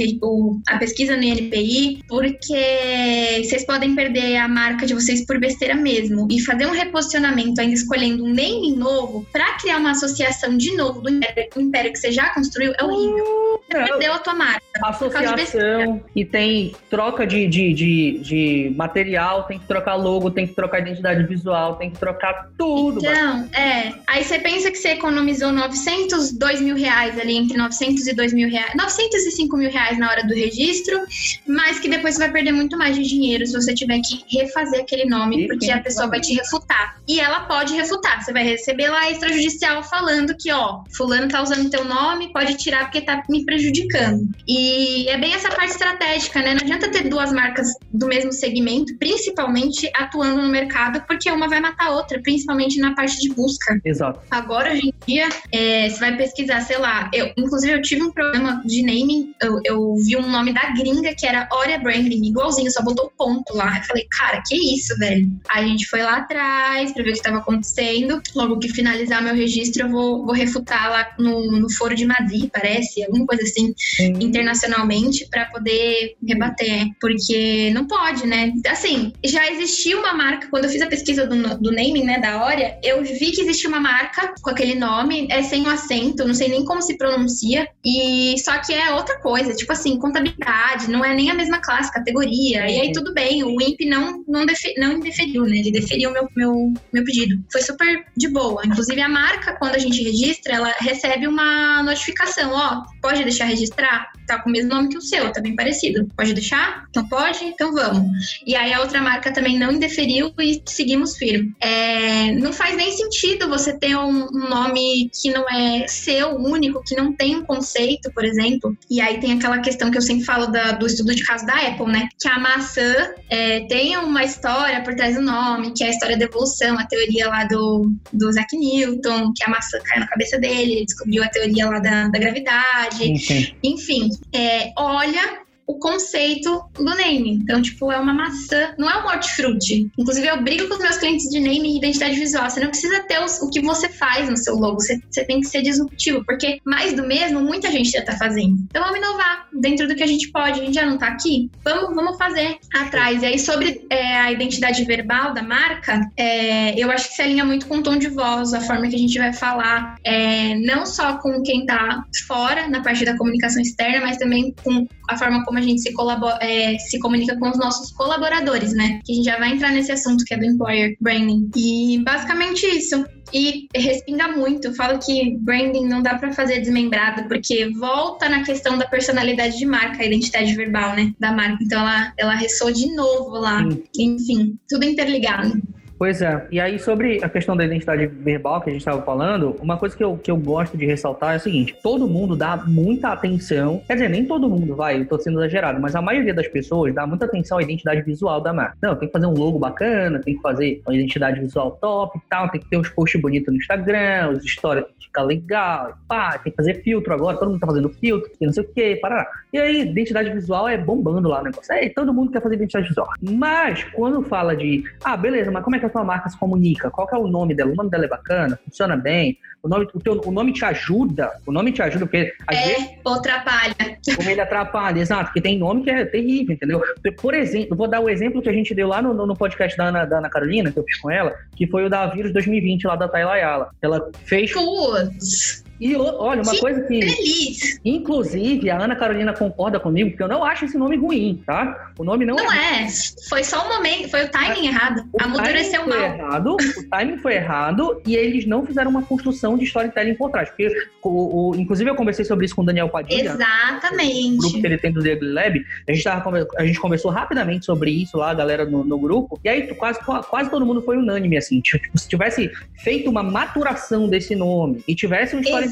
a, 0.68 0.78
pesquisa 0.78 1.16
no 1.16 1.22
INPI, 1.22 2.02
porque 2.08 3.42
vocês 3.44 3.64
podem 3.64 3.94
perder 3.94 4.36
a 4.36 4.48
marca 4.48 4.86
de 4.86 4.94
vocês 4.94 5.24
por 5.26 5.38
besteira 5.38 5.74
mesmo. 5.74 6.26
E 6.30 6.40
fazer 6.40 6.66
um 6.66 6.72
reposicionamento 6.72 7.60
ainda 7.60 7.74
escolhendo 7.74 8.24
um 8.24 8.32
name 8.32 8.74
novo 8.74 9.26
para 9.32 9.54
criar 9.58 9.78
uma 9.78 9.92
associação 9.92 10.56
de 10.56 10.74
novo 10.76 11.00
do 11.00 11.10
império, 11.10 11.48
do 11.54 11.60
império 11.60 11.92
que 11.92 11.98
você 11.98 12.12
já 12.12 12.30
construiu 12.30 12.72
é 12.78 12.84
horrível. 12.84 13.60
Você 13.70 13.84
perdeu 13.84 14.12
a 14.12 14.18
tua 14.18 14.34
marca. 14.34 14.62
Associação 14.82 15.97
e 16.14 16.24
tem 16.24 16.74
troca 16.90 17.26
de, 17.26 17.46
de, 17.46 17.72
de, 17.72 18.18
de, 18.18 18.74
material, 18.76 19.44
tem 19.44 19.58
que 19.58 19.66
trocar 19.66 19.94
logo, 19.94 20.30
tem 20.30 20.46
que 20.46 20.54
trocar 20.54 20.80
identidade 20.80 21.24
visual, 21.26 21.76
tem 21.76 21.90
que 21.90 21.98
trocar 21.98 22.50
tudo. 22.56 23.00
Então, 23.00 23.48
é. 23.54 23.94
Aí 24.06 24.24
você 24.24 24.38
pensa 24.38 24.70
que 24.70 24.78
você 24.78 24.90
economizou 24.90 25.52
900, 25.52 26.32
2 26.32 26.60
mil 26.60 26.76
reais 26.76 27.18
ali, 27.18 27.36
entre 27.36 27.56
900 27.56 28.06
e 28.06 28.14
2 28.14 28.32
mil 28.32 28.48
reais, 28.48 28.72
905 28.74 29.56
mil 29.56 29.70
reais 29.70 29.98
na 29.98 30.10
hora 30.10 30.26
do 30.26 30.34
registro, 30.34 30.98
mas 31.46 31.78
que 31.78 31.88
depois 31.88 32.14
você 32.14 32.20
vai 32.20 32.32
perder 32.32 32.52
muito 32.52 32.76
mais 32.76 32.96
de 32.96 33.02
dinheiro 33.02 33.46
se 33.46 33.52
você 33.52 33.74
tiver 33.74 34.00
que 34.00 34.24
refazer 34.38 34.80
aquele 34.80 35.04
nome, 35.04 35.44
e 35.44 35.46
porque 35.48 35.70
a 35.70 35.80
pessoa 35.80 36.08
vai 36.08 36.20
te 36.20 36.34
refutar. 36.34 36.96
E 37.06 37.20
ela 37.20 37.40
pode 37.40 37.74
refutar. 37.74 38.22
Você 38.22 38.32
vai 38.32 38.44
receber 38.44 38.88
lá 38.88 39.10
extrajudicial 39.10 39.82
falando 39.82 40.36
que, 40.36 40.52
ó, 40.52 40.82
fulano 40.94 41.28
tá 41.28 41.42
usando 41.42 41.70
teu 41.70 41.84
nome, 41.84 42.32
pode 42.32 42.56
tirar 42.56 42.84
porque 42.84 43.00
tá 43.00 43.22
me 43.28 43.44
prejudicando. 43.44 44.28
E 44.46 45.08
é 45.08 45.16
bem 45.16 45.34
essa 45.34 45.48
parte 45.48 45.70
estratégica, 45.88 46.40
né? 46.40 46.54
Não 46.54 46.60
adianta 46.60 46.90
ter 46.90 47.08
duas 47.08 47.32
marcas 47.32 47.68
do 47.92 48.06
mesmo 48.06 48.32
segmento, 48.32 48.96
principalmente 48.98 49.90
atuando 49.94 50.42
no 50.42 50.48
mercado, 50.48 51.02
porque 51.06 51.30
uma 51.30 51.48
vai 51.48 51.60
matar 51.60 51.86
a 51.86 51.92
outra, 51.92 52.20
principalmente 52.22 52.78
na 52.78 52.94
parte 52.94 53.18
de 53.20 53.32
busca. 53.32 53.80
Exato. 53.84 54.20
Agora, 54.30 54.72
hoje 54.72 54.88
em 54.88 54.94
dia, 55.06 55.28
é, 55.52 55.88
você 55.88 55.98
vai 55.98 56.16
pesquisar, 56.16 56.60
sei 56.60 56.78
lá, 56.78 57.10
eu, 57.12 57.32
inclusive 57.36 57.72
eu 57.72 57.82
tive 57.82 58.02
um 58.02 58.12
problema 58.12 58.62
de 58.64 58.82
naming, 58.82 59.34
eu, 59.42 59.60
eu 59.64 59.94
vi 60.04 60.16
um 60.16 60.28
nome 60.28 60.52
da 60.52 60.70
gringa 60.72 61.14
que 61.14 61.26
era 61.26 61.48
Oria 61.52 61.78
Branding, 61.78 62.26
igualzinho, 62.26 62.70
só 62.70 62.82
botou 62.82 63.12
ponto 63.16 63.54
lá. 63.54 63.78
Eu 63.78 63.84
falei, 63.84 64.06
cara, 64.18 64.42
que 64.46 64.56
isso, 64.74 64.96
velho? 64.98 65.30
Aí 65.48 65.64
a 65.64 65.68
gente 65.68 65.86
foi 65.86 66.02
lá 66.02 66.18
atrás 66.18 66.92
pra 66.92 67.02
ver 67.02 67.10
o 67.10 67.12
que 67.12 67.18
estava 67.18 67.38
acontecendo. 67.38 68.20
Logo 68.34 68.58
que 68.58 68.68
finalizar 68.68 69.22
meu 69.22 69.34
registro, 69.34 69.84
eu 69.86 69.90
vou, 69.90 70.24
vou 70.24 70.34
refutar 70.34 70.90
lá 70.90 71.08
no, 71.18 71.52
no 71.52 71.72
Foro 71.72 71.94
de 71.94 72.04
Madrid, 72.04 72.50
parece, 72.52 73.02
alguma 73.04 73.26
coisa 73.26 73.42
assim, 73.42 73.74
internacionalmente, 74.20 75.26
para 75.30 75.46
poder 75.46 75.77
rebater. 76.26 76.86
Porque 77.00 77.70
não 77.72 77.86
pode, 77.86 78.26
né? 78.26 78.52
Assim, 78.66 79.12
já 79.24 79.50
existia 79.50 79.98
uma 79.98 80.14
marca, 80.14 80.48
quando 80.50 80.64
eu 80.64 80.70
fiz 80.70 80.82
a 80.82 80.86
pesquisa 80.86 81.26
do, 81.26 81.36
do 81.58 81.70
naming, 81.70 82.04
né, 82.04 82.18
da 82.18 82.44
Oria, 82.44 82.78
eu 82.82 83.02
vi 83.02 83.30
que 83.32 83.40
existia 83.40 83.68
uma 83.68 83.80
marca 83.80 84.34
com 84.40 84.50
aquele 84.50 84.74
nome, 84.74 85.26
é 85.30 85.42
sem 85.42 85.64
o 85.64 85.70
acento, 85.70 86.26
não 86.26 86.34
sei 86.34 86.48
nem 86.48 86.64
como 86.64 86.82
se 86.82 86.96
pronuncia, 86.96 87.68
e 87.84 88.34
só 88.38 88.58
que 88.58 88.72
é 88.72 88.92
outra 88.92 89.18
coisa, 89.20 89.54
tipo 89.54 89.72
assim, 89.72 89.98
contabilidade, 89.98 90.90
não 90.90 91.04
é 91.04 91.14
nem 91.14 91.30
a 91.30 91.34
mesma 91.34 91.60
classe, 91.60 91.92
categoria, 91.92 92.68
e 92.68 92.80
aí 92.80 92.92
tudo 92.92 93.12
bem, 93.12 93.42
o 93.44 93.60
INPE 93.60 93.86
não, 93.86 94.24
não, 94.26 94.44
não 94.78 94.92
indeferiu, 94.92 95.44
né, 95.44 95.58
ele 95.58 95.72
deferiu 95.72 96.10
meu, 96.12 96.28
meu, 96.36 96.72
meu 96.92 97.04
pedido. 97.04 97.42
Foi 97.50 97.62
super 97.62 98.04
de 98.16 98.28
boa. 98.28 98.62
Inclusive, 98.64 99.00
a 99.00 99.08
marca, 99.08 99.56
quando 99.58 99.74
a 99.74 99.78
gente 99.78 100.02
registra, 100.02 100.54
ela 100.54 100.74
recebe 100.80 101.26
uma 101.26 101.82
notificação, 101.82 102.52
ó, 102.52 102.82
pode 103.00 103.22
deixar 103.22 103.44
registrar? 103.46 104.10
Tá 104.26 104.40
com 104.42 104.50
o 104.50 104.52
mesmo 104.52 104.70
nome 104.70 104.88
que 104.88 104.98
o 104.98 105.00
seu, 105.00 105.32
tá 105.32 105.40
bem 105.40 105.54
parecido. 105.54 105.67
Pode 106.16 106.34
deixar? 106.34 106.84
Não 106.94 107.08
pode? 107.08 107.44
Então 107.44 107.72
vamos. 107.72 108.40
E 108.46 108.54
aí 108.54 108.72
a 108.72 108.80
outra 108.80 109.00
marca 109.00 109.32
também 109.32 109.58
não 109.58 109.72
indeferiu 109.72 110.32
e 110.38 110.62
seguimos 110.66 111.16
firme. 111.16 111.54
É, 111.60 112.32
não 112.32 112.52
faz 112.52 112.76
nem 112.76 112.90
sentido 112.92 113.48
você 113.48 113.76
ter 113.78 113.96
um, 113.96 114.26
um, 114.26 114.48
nome 114.48 115.10
que 115.10 115.30
não 115.30 115.48
é 115.48 115.86
seu, 115.88 116.36
único, 116.36 116.82
que 116.84 116.94
não 116.94 117.12
tem 117.12 117.36
um 117.36 117.44
conceito, 117.44 118.10
por 118.12 118.24
exemplo. 118.24 118.76
E 118.90 119.00
aí 119.00 119.20
tem 119.20 119.32
aquela 119.32 119.58
questão 119.58 119.90
que 119.90 119.98
eu 119.98 120.02
sempre 120.02 120.24
falo 120.24 120.46
da, 120.46 120.72
do 120.72 120.86
estudo 120.86 121.14
de 121.14 121.24
caso 121.24 121.46
da 121.46 121.54
Apple, 121.54 121.86
né? 121.86 122.08
Que 122.18 122.28
a 122.28 122.38
maçã 122.38 122.94
é, 123.28 123.60
tem 123.66 123.96
uma 123.96 124.24
história 124.24 124.82
por 124.82 124.94
trás 124.94 125.16
do 125.16 125.22
nome, 125.22 125.72
que 125.74 125.84
é 125.84 125.88
a 125.88 125.90
história 125.90 126.16
da 126.16 126.24
evolução, 126.24 126.78
a 126.78 126.86
teoria 126.86 127.28
lá 127.28 127.44
do, 127.44 127.92
do 128.12 128.30
Isaac 128.30 128.56
Newton, 128.56 129.32
que 129.34 129.44
a 129.44 129.48
maçã 129.48 129.78
caiu 129.84 130.00
na 130.00 130.06
cabeça 130.06 130.38
dele, 130.38 130.72
ele 130.72 130.84
descobriu 130.84 131.22
a 131.22 131.28
teoria 131.28 131.68
lá 131.68 131.78
da, 131.78 132.08
da 132.08 132.18
gravidade. 132.18 133.56
Enfim, 133.62 134.10
é, 134.32 134.72
olha 134.76 135.48
o 135.68 135.78
conceito 135.78 136.64
do 136.74 136.96
name. 136.96 137.34
Então, 137.42 137.60
tipo, 137.60 137.92
é 137.92 137.98
uma 137.98 138.14
maçã, 138.14 138.74
não 138.78 138.88
é 138.90 139.02
um 139.02 139.06
hortifruti. 139.06 139.90
Inclusive, 139.98 140.26
eu 140.26 140.42
brigo 140.42 140.66
com 140.66 140.74
os 140.74 140.80
meus 140.80 140.96
clientes 140.96 141.28
de 141.28 141.38
name 141.38 141.74
e 141.74 141.76
identidade 141.76 142.18
visual. 142.18 142.48
Você 142.48 142.58
não 142.58 142.70
precisa 142.70 143.00
ter 143.00 143.22
os, 143.22 143.42
o 143.42 143.50
que 143.50 143.60
você 143.60 143.86
faz 143.90 144.30
no 144.30 144.36
seu 144.36 144.56
logo, 144.56 144.80
você, 144.80 144.98
você 145.10 145.24
tem 145.26 145.40
que 145.40 145.46
ser 145.46 145.60
disruptivo, 145.60 146.24
porque 146.24 146.58
mais 146.64 146.94
do 146.94 147.06
mesmo, 147.06 147.42
muita 147.42 147.70
gente 147.70 147.90
já 147.90 148.02
tá 148.02 148.16
fazendo. 148.16 148.56
Então, 148.70 148.82
vamos 148.82 148.98
inovar 148.98 149.46
dentro 149.52 149.86
do 149.86 149.94
que 149.94 150.02
a 150.02 150.06
gente 150.06 150.32
pode. 150.32 150.58
A 150.58 150.64
gente 150.64 150.74
já 150.74 150.86
não 150.86 150.96
tá 150.96 151.08
aqui? 151.08 151.50
Vamos, 151.62 151.94
vamos 151.94 152.16
fazer 152.16 152.56
atrás. 152.74 153.22
E 153.22 153.26
aí, 153.26 153.38
sobre 153.38 153.84
é, 153.90 154.16
a 154.16 154.32
identidade 154.32 154.82
verbal 154.84 155.34
da 155.34 155.42
marca, 155.42 156.00
é, 156.16 156.82
eu 156.82 156.90
acho 156.90 157.10
que 157.10 157.14
se 157.14 157.20
alinha 157.20 157.44
muito 157.44 157.66
com 157.66 157.76
o 157.76 157.82
tom 157.82 157.98
de 157.98 158.08
voz, 158.08 158.54
a 158.54 158.62
forma 158.62 158.88
que 158.88 158.96
a 158.96 158.98
gente 158.98 159.18
vai 159.18 159.34
falar, 159.34 159.96
é, 160.02 160.54
não 160.60 160.86
só 160.86 161.18
com 161.18 161.42
quem 161.42 161.66
tá 161.66 162.02
fora, 162.26 162.68
na 162.68 162.82
parte 162.82 163.04
da 163.04 163.18
comunicação 163.18 163.60
externa, 163.60 164.06
mas 164.06 164.16
também 164.16 164.54
com 164.64 164.86
a 165.08 165.16
forma 165.16 165.44
como 165.44 165.58
a 165.58 165.62
gente 165.62 165.80
se, 165.80 165.92
é, 166.40 166.78
se 166.78 166.98
comunica 166.98 167.36
com 167.38 167.50
os 167.50 167.58
nossos 167.58 167.90
colaboradores, 167.92 168.72
né? 168.74 169.00
Que 169.04 169.12
a 169.12 169.14
gente 169.16 169.24
já 169.24 169.38
vai 169.38 169.52
entrar 169.52 169.72
nesse 169.72 169.90
assunto 169.90 170.24
que 170.24 170.34
é 170.34 170.36
do 170.36 170.44
employer 170.44 170.96
branding. 171.00 171.50
E 171.56 172.02
basicamente 172.04 172.66
isso. 172.66 173.04
E 173.32 173.66
respinga 173.74 174.28
muito. 174.28 174.74
Falo 174.74 174.98
que 174.98 175.36
branding 175.38 175.86
não 175.86 176.02
dá 176.02 176.16
para 176.16 176.32
fazer 176.32 176.60
desmembrado, 176.60 177.26
porque 177.28 177.70
volta 177.78 178.28
na 178.28 178.42
questão 178.42 178.78
da 178.78 178.86
personalidade 178.86 179.58
de 179.58 179.66
marca, 179.66 180.02
a 180.02 180.06
identidade 180.06 180.54
verbal, 180.54 180.94
né? 180.94 181.12
Da 181.18 181.32
marca. 181.32 181.58
Então 181.62 181.80
ela, 181.80 182.12
ela 182.18 182.34
ressoa 182.34 182.72
de 182.72 182.94
novo 182.94 183.30
lá. 183.30 183.62
Enfim, 183.98 184.58
tudo 184.68 184.84
interligado. 184.84 185.60
Pois 185.98 186.22
é. 186.22 186.46
E 186.52 186.60
aí, 186.60 186.78
sobre 186.78 187.22
a 187.24 187.28
questão 187.28 187.56
da 187.56 187.64
identidade 187.64 188.06
verbal 188.06 188.60
que 188.60 188.70
a 188.70 188.72
gente 188.72 188.82
estava 188.82 189.02
falando, 189.02 189.56
uma 189.60 189.76
coisa 189.76 189.96
que 189.96 190.04
eu, 190.04 190.16
que 190.16 190.30
eu 190.30 190.36
gosto 190.36 190.76
de 190.76 190.86
ressaltar 190.86 191.34
é 191.34 191.36
o 191.38 191.40
seguinte: 191.40 191.76
todo 191.82 192.06
mundo 192.06 192.36
dá 192.36 192.56
muita 192.56 193.08
atenção. 193.08 193.82
Quer 193.84 193.94
dizer, 193.94 194.08
nem 194.08 194.24
todo 194.24 194.48
mundo, 194.48 194.76
vai, 194.76 195.00
eu 195.00 195.06
tô 195.06 195.18
sendo 195.18 195.40
exagerado, 195.40 195.80
mas 195.80 195.96
a 195.96 196.00
maioria 196.00 196.32
das 196.32 196.46
pessoas 196.46 196.94
dá 196.94 197.04
muita 197.04 197.24
atenção 197.24 197.58
à 197.58 197.62
identidade 197.62 198.02
visual 198.02 198.40
da 198.40 198.52
marca. 198.52 198.76
Não, 198.80 198.94
tem 198.94 199.08
que 199.08 199.12
fazer 199.12 199.26
um 199.26 199.34
logo 199.34 199.58
bacana, 199.58 200.20
tem 200.20 200.36
que 200.36 200.40
fazer 200.40 200.80
uma 200.86 200.94
identidade 200.94 201.40
visual 201.40 201.72
top 201.80 202.16
e 202.16 202.22
tal, 202.30 202.48
tem 202.48 202.60
que 202.60 202.70
ter 202.70 202.76
uns 202.76 202.88
posts 202.90 203.20
bonitos 203.20 203.52
no 203.52 203.58
Instagram, 203.58 204.30
os 204.30 204.48
stories 204.48 204.84
tem 204.84 204.94
que 204.94 205.06
ficar 205.06 205.22
legal, 205.22 205.98
pá, 206.06 206.38
tem 206.38 206.52
que 206.52 206.56
fazer 206.56 206.80
filtro 206.82 207.12
agora, 207.12 207.36
todo 207.36 207.50
mundo 207.50 207.60
tá 207.60 207.66
fazendo 207.66 207.88
filtro, 207.88 208.30
não 208.40 208.52
sei 208.52 208.62
o 208.62 208.68
que, 208.68 208.96
parará. 208.96 209.26
E 209.52 209.58
aí, 209.58 209.80
identidade 209.82 210.30
visual 210.30 210.68
é 210.68 210.76
bombando 210.76 211.28
lá 211.28 211.40
o 211.40 211.44
negócio. 211.44 211.72
É, 211.72 211.88
todo 211.88 212.12
mundo 212.12 212.30
quer 212.30 212.42
fazer 212.42 212.56
identidade 212.56 212.88
visual. 212.88 213.08
Mas, 213.20 213.84
quando 213.84 214.22
fala 214.22 214.54
de, 214.54 214.84
ah, 215.02 215.16
beleza, 215.16 215.50
mas 215.50 215.64
como 215.64 215.76
é 215.76 215.78
que 215.78 215.86
a 215.86 215.90
tua 215.90 216.04
marca 216.04 216.28
se 216.28 216.38
comunica? 216.38 216.90
Qual 216.90 217.08
é 217.10 217.16
o 217.16 217.26
nome 217.26 217.54
dela? 217.54 217.72
O 217.72 217.74
nome 217.74 217.90
dela 217.90 218.04
é 218.04 218.08
bacana? 218.08 218.58
Funciona 218.64 218.96
bem? 218.96 219.38
O 219.62 219.68
nome, 219.68 219.88
o, 219.92 219.98
teu, 219.98 220.20
o 220.24 220.30
nome 220.30 220.52
te 220.52 220.64
ajuda? 220.64 221.32
O 221.46 221.50
nome 221.50 221.72
te 221.72 221.82
ajuda 221.82 222.06
porque... 222.06 222.32
Às 222.46 222.56
é, 222.56 222.64
vezes, 222.66 222.90
ou 223.04 223.14
atrapalha. 223.14 223.74
Como 224.16 224.30
ele 224.30 224.40
atrapalha, 224.40 225.00
exato. 225.00 225.24
Porque 225.26 225.40
tem 225.40 225.58
nome 225.58 225.82
que 225.82 225.90
é 225.90 226.04
terrível, 226.04 226.54
entendeu? 226.54 226.82
Por 227.20 227.34
exemplo, 227.34 227.76
vou 227.76 227.88
dar 227.88 228.00
o 228.00 228.08
exemplo 228.08 228.42
que 228.42 228.48
a 228.48 228.52
gente 228.52 228.74
deu 228.74 228.88
lá 228.88 229.02
no, 229.02 229.14
no 229.26 229.36
podcast 229.36 229.76
da 229.76 229.86
Ana, 229.86 230.04
da 230.04 230.18
Ana 230.18 230.30
Carolina, 230.30 230.70
que 230.70 230.78
eu 230.78 230.84
fiz 230.84 230.98
com 230.98 231.10
ela, 231.10 231.34
que 231.56 231.66
foi 231.66 231.84
o 231.84 231.90
da 231.90 232.06
Vírus 232.06 232.32
2020 232.32 232.86
lá 232.86 232.96
da 232.96 233.08
Taylayala. 233.08 233.70
Ela 233.82 234.10
fez... 234.24 234.52
Putz! 234.52 235.64
E 235.80 235.94
olha, 235.96 236.42
uma 236.42 236.52
que 236.52 236.60
coisa 236.60 236.80
que. 236.82 237.00
Feliz. 237.00 237.80
Inclusive, 237.84 238.68
a 238.70 238.82
Ana 238.82 238.96
Carolina 238.96 239.32
concorda 239.32 239.78
comigo, 239.78 240.10
porque 240.10 240.22
eu 240.22 240.28
não 240.28 240.44
acho 240.44 240.64
esse 240.64 240.76
nome 240.76 240.96
ruim, 240.96 241.42
tá? 241.46 241.92
O 241.96 242.04
nome 242.04 242.24
não, 242.24 242.36
não 242.36 242.52
é. 242.52 242.84
é. 242.84 242.88
Foi 243.28 243.44
só 243.44 243.64
o 243.64 243.68
momento, 243.68 244.08
foi 244.08 244.24
o 244.24 244.28
timing 244.28 244.66
a, 244.66 244.70
errado. 244.70 245.04
O 245.12 245.22
Amadureceu 245.22 245.86
mal. 245.86 245.98
Foi 245.98 246.18
errado, 246.18 246.56
o 246.56 246.90
timing 246.90 247.18
foi 247.18 247.34
errado 247.34 248.02
e 248.06 248.16
eles 248.16 248.44
não 248.46 248.66
fizeram 248.66 248.90
uma 248.90 249.02
construção 249.02 249.56
de 249.56 249.64
storytelling 249.64 250.14
por 250.14 250.30
trás. 250.30 250.48
Porque, 250.48 250.68
o, 251.02 251.50
o, 251.50 251.56
inclusive, 251.56 251.88
eu 251.88 251.94
conversei 251.94 252.24
sobre 252.24 252.46
isso 252.46 252.56
com 252.56 252.62
o 252.62 252.66
Daniel 252.66 252.88
Padilha. 252.88 253.30
Exatamente. 253.30 254.30
No 254.32 254.38
grupo 254.38 254.60
que 254.60 254.66
ele 254.66 254.78
tem 254.78 254.92
do 254.92 255.02
Daily 255.02 255.32
Lab. 255.32 255.64
A 255.88 255.92
gente, 255.92 256.04
tava, 256.04 256.48
a 256.56 256.66
gente 256.66 256.80
conversou 256.80 257.10
rapidamente 257.10 257.64
sobre 257.64 257.90
isso 257.90 258.16
lá, 258.16 258.30
a 258.30 258.34
galera 258.34 258.64
no, 258.64 258.84
no 258.84 258.98
grupo. 258.98 259.38
E 259.44 259.48
aí, 259.48 259.74
quase, 259.74 260.00
quase 260.00 260.50
todo 260.50 260.66
mundo 260.66 260.82
foi 260.82 260.96
unânime, 260.96 261.36
assim. 261.36 261.60
Tipo, 261.60 261.96
se 261.96 262.08
tivesse 262.08 262.50
feito 262.76 263.08
uma 263.08 263.22
maturação 263.22 264.08
desse 264.08 264.34
nome 264.34 264.82
e 264.88 264.94
tivesse 264.94 265.36
um 265.36 265.40
storytelling 265.40 265.67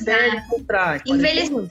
por 0.48 0.62
trás. 0.64 1.02
Envelheceu. 1.06 1.68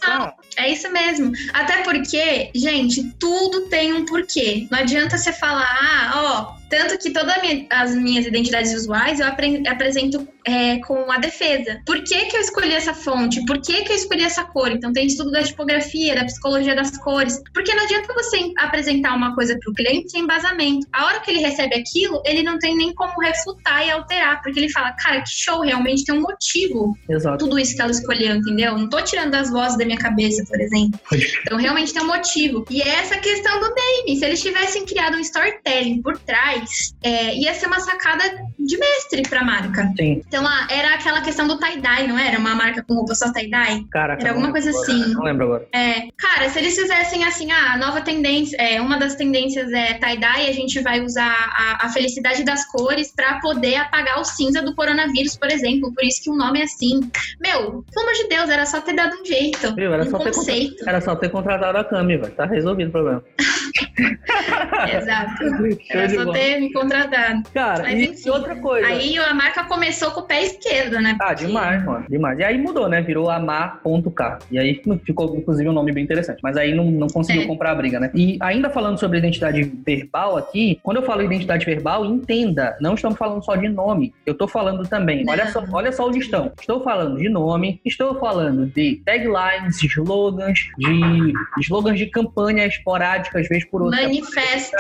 É 0.58 0.72
isso 0.72 0.92
mesmo. 0.92 1.32
Até 1.54 1.84
porque, 1.84 2.52
gente, 2.56 3.04
tudo 3.20 3.68
tem 3.68 3.94
um 3.94 4.06
porquê. 4.06 4.68
Não 4.72 4.80
adianta 4.80 5.18
você 5.18 5.34
falar, 5.34 5.78
ah, 5.82 6.12
ó, 6.16 6.56
tanto 6.70 6.98
que 6.98 7.12
todas 7.12 7.36
as 7.70 7.96
minhas 7.96 8.26
identidades 8.26 8.72
visuais 8.72 9.20
eu 9.20 9.28
apresento 9.28 10.28
é, 10.46 10.80
com 10.80 11.12
a 11.12 11.18
defesa. 11.18 11.82
Por 11.86 12.04
que, 12.04 12.26
que 12.26 12.38
eu 12.38 12.42
escolhi 12.42 12.74
essa 12.74 12.94
fonte? 12.94 13.44
Por 13.46 13.60
que, 13.60 13.84
que 13.84 13.92
eu 13.92 13.96
escolhi 13.96 14.24
essa 14.24 14.44
cor? 14.44 14.72
Então 14.72 14.94
tem 14.94 15.08
estudo 15.08 15.32
da 15.32 15.44
tipografia, 15.44 16.16
da 16.16 16.26
psicologia 16.26 16.76
das 16.76 16.98
cores. 16.98 17.42
Porque 17.54 17.74
não 17.74 17.84
adianta 17.84 18.14
você 18.14 18.52
apresentar 18.58 19.16
uma 19.16 19.34
coisa 19.34 19.58
para 19.60 19.72
o 19.72 19.74
cliente 19.74 20.12
sem 20.12 20.22
embasamento. 20.22 20.88
A 20.94 21.06
hora 21.06 21.20
que 21.20 21.32
ele 21.32 21.40
recebe 21.40 21.76
aquilo, 21.76 22.22
ele 22.26 22.44
não 22.44 22.60
tem 22.60 22.76
nem 22.78 22.94
como 22.94 23.20
refutar 23.20 23.86
e 23.86 23.92
alterar, 23.92 24.42
porque 24.44 24.60
ele 24.60 24.70
fala, 24.70 24.92
cara, 24.94 25.22
que 25.22 25.30
show, 25.30 25.62
realmente 25.62 26.06
tem 26.06 26.16
um 26.16 26.22
motivo. 26.22 26.96
Exato. 27.10 27.44
Tudo 27.44 27.58
isso 27.58 27.76
que 27.76 27.82
ela 27.82 27.92
escolheu, 27.92 28.36
entendeu? 28.36 28.78
Não 28.78 28.88
tô 28.88 29.02
tirando 29.02 29.34
as 29.34 29.50
vozes 29.50 29.78
da 29.78 29.86
minha 29.86 29.98
cabeça, 29.98 30.44
por 30.46 30.60
exemplo. 30.62 31.00
Então 31.42 31.58
realmente 31.58 31.94
tem 31.94 32.04
um 32.04 32.08
motivo. 32.08 32.66
E 32.70 32.82
é 32.82 32.96
essa 33.00 33.18
questão 33.18 33.60
do 33.60 33.74
name. 33.74 34.18
Se 34.18 34.26
eles 34.26 34.42
tivessem 34.42 34.86
criado 34.86 35.16
um 35.16 35.20
storytelling 35.20 36.02
por 36.02 36.18
trás, 36.20 36.94
é, 37.04 37.36
ia 37.36 37.54
ser 37.54 37.68
uma 37.68 37.80
sacada 37.80 38.24
de 38.60 38.78
mestre 38.78 39.24
pra 39.24 39.44
marca. 39.44 39.92
Sim. 39.98 40.22
Então, 40.36 40.46
ah, 40.46 40.68
era 40.70 40.96
aquela 40.96 41.22
questão 41.22 41.48
do 41.48 41.58
tie-dye, 41.58 42.10
não 42.10 42.20
era? 42.20 42.38
Uma 42.38 42.54
marca 42.54 42.84
com 42.84 42.94
roupa 42.94 43.16
só 43.16 43.32
tie-dye? 43.32 43.86
Caraca, 43.90 44.22
era 44.22 44.32
alguma 44.32 44.52
coisa 44.52 44.70
agora, 44.70 44.84
assim. 44.84 45.14
Não 45.14 45.24
lembro 45.24 45.46
agora. 45.46 45.68
É, 45.74 46.10
cara, 46.18 46.50
se 46.50 46.60
eles 46.60 46.76
fizessem 46.76 47.24
assim, 47.24 47.54
ah, 47.54 47.76
a 47.76 47.78
nova 47.78 48.02
tendência, 48.02 48.58
é, 48.58 48.82
uma 48.82 48.98
das 48.98 49.16
tendências 49.16 49.72
é 49.72 49.94
tie-dye, 49.94 50.50
a 50.50 50.52
gente 50.52 50.82
vai 50.82 51.00
usar 51.00 51.32
a, 51.32 51.86
a 51.86 51.90
felicidade 51.90 52.44
das 52.44 52.70
cores 52.70 53.14
pra 53.16 53.40
poder 53.40 53.78
apagar 53.78 54.20
o 54.20 54.26
cinza 54.26 54.62
do 54.62 54.76
coronavírus, 54.76 55.38
por 55.38 55.50
exemplo. 55.50 55.94
Por 55.94 56.04
isso 56.04 56.22
que 56.22 56.30
o 56.30 56.36
nome 56.36 56.60
é 56.60 56.64
assim. 56.64 57.00
Meu, 57.40 57.86
pelo 57.94 58.06
amor 58.06 58.14
de 58.16 58.28
Deus, 58.28 58.50
era 58.50 58.66
só 58.66 58.82
ter 58.82 58.94
dado 58.94 59.16
um 59.16 59.24
jeito. 59.24 59.74
Meu, 59.74 59.94
era, 59.94 60.04
um 60.04 60.10
só 60.10 60.20
conceito. 60.20 60.84
Ter, 60.84 60.90
era 60.90 61.00
só 61.00 61.16
ter 61.16 61.30
contratado 61.30 61.78
a 61.78 61.84
Cami, 61.86 62.18
velho. 62.18 62.34
Tá 62.34 62.46
resolvido 62.46 62.90
o 62.90 62.92
problema. 62.92 63.24
Exato. 64.98 65.44
Era 65.90 66.10
só 66.10 66.32
ter 66.34 66.60
me 66.60 66.74
contratado. 66.74 67.44
Cara, 67.54 67.84
Mas, 67.84 67.94
e 67.94 68.06
enfim, 68.08 68.30
outra 68.32 68.56
coisa. 68.58 68.86
Aí 68.86 69.18
a 69.18 69.34
marca 69.34 69.64
começou 69.64 70.12
com 70.12 70.25
pé 70.26 70.44
esquerdo, 70.44 71.00
né? 71.02 71.18
Ah, 71.20 71.34
demais, 71.34 71.84
mano. 71.84 72.06
Demais. 72.10 72.40
E 72.40 72.44
aí 72.44 72.58
mudou, 72.58 72.88
né? 72.88 73.02
Virou 73.02 73.30
amar.k. 73.30 74.40
E 74.52 74.60
aí 74.60 74.82
ficou, 75.04 75.36
inclusive, 75.36 75.70
um 75.70 75.74
nome 75.74 75.92
bem 75.92 76.04
interessante. 76.04 76.40
Mas 76.42 76.58
aí 76.58 76.74
não, 76.74 76.86
não 76.86 77.08
conseguiu 77.08 77.44
é. 77.44 77.46
comprar 77.46 77.72
a 77.72 77.76
briga, 77.76 78.00
né? 78.00 78.12
E 78.14 78.38
ainda 78.42 78.70
falando 78.70 79.00
sobre 79.00 79.18
identidade 79.18 79.64
verbal 79.86 80.38
aqui, 80.38 80.80
quando 80.84 80.98
eu 80.98 81.04
falo 81.04 81.22
identidade 81.22 81.66
verbal, 81.66 82.06
entenda, 82.06 82.78
não 82.82 82.94
estamos 82.94 83.18
falando 83.18 83.44
só 83.44 83.56
de 83.56 83.68
nome. 83.68 84.14
Eu 84.26 84.36
tô 84.36 84.48
falando 84.48 84.88
também. 84.88 85.26
Olha 85.28 85.48
só, 85.52 85.64
olha 85.72 85.92
só 85.92 86.08
o 86.08 86.12
listão. 86.12 86.52
Estou 86.60 86.84
falando 86.84 87.18
de 87.18 87.30
nome, 87.30 87.82
estou 87.86 88.20
falando 88.20 88.66
de 88.68 89.02
taglines, 89.06 89.82
slogans, 89.84 90.60
de 90.78 91.34
slogans 91.62 91.98
de 91.98 92.08
campanha 92.08 92.66
esporádicas, 92.66 93.48
vez 93.48 93.66
por 93.66 93.82
outra. 93.82 94.02
Manifesto. 94.02 94.76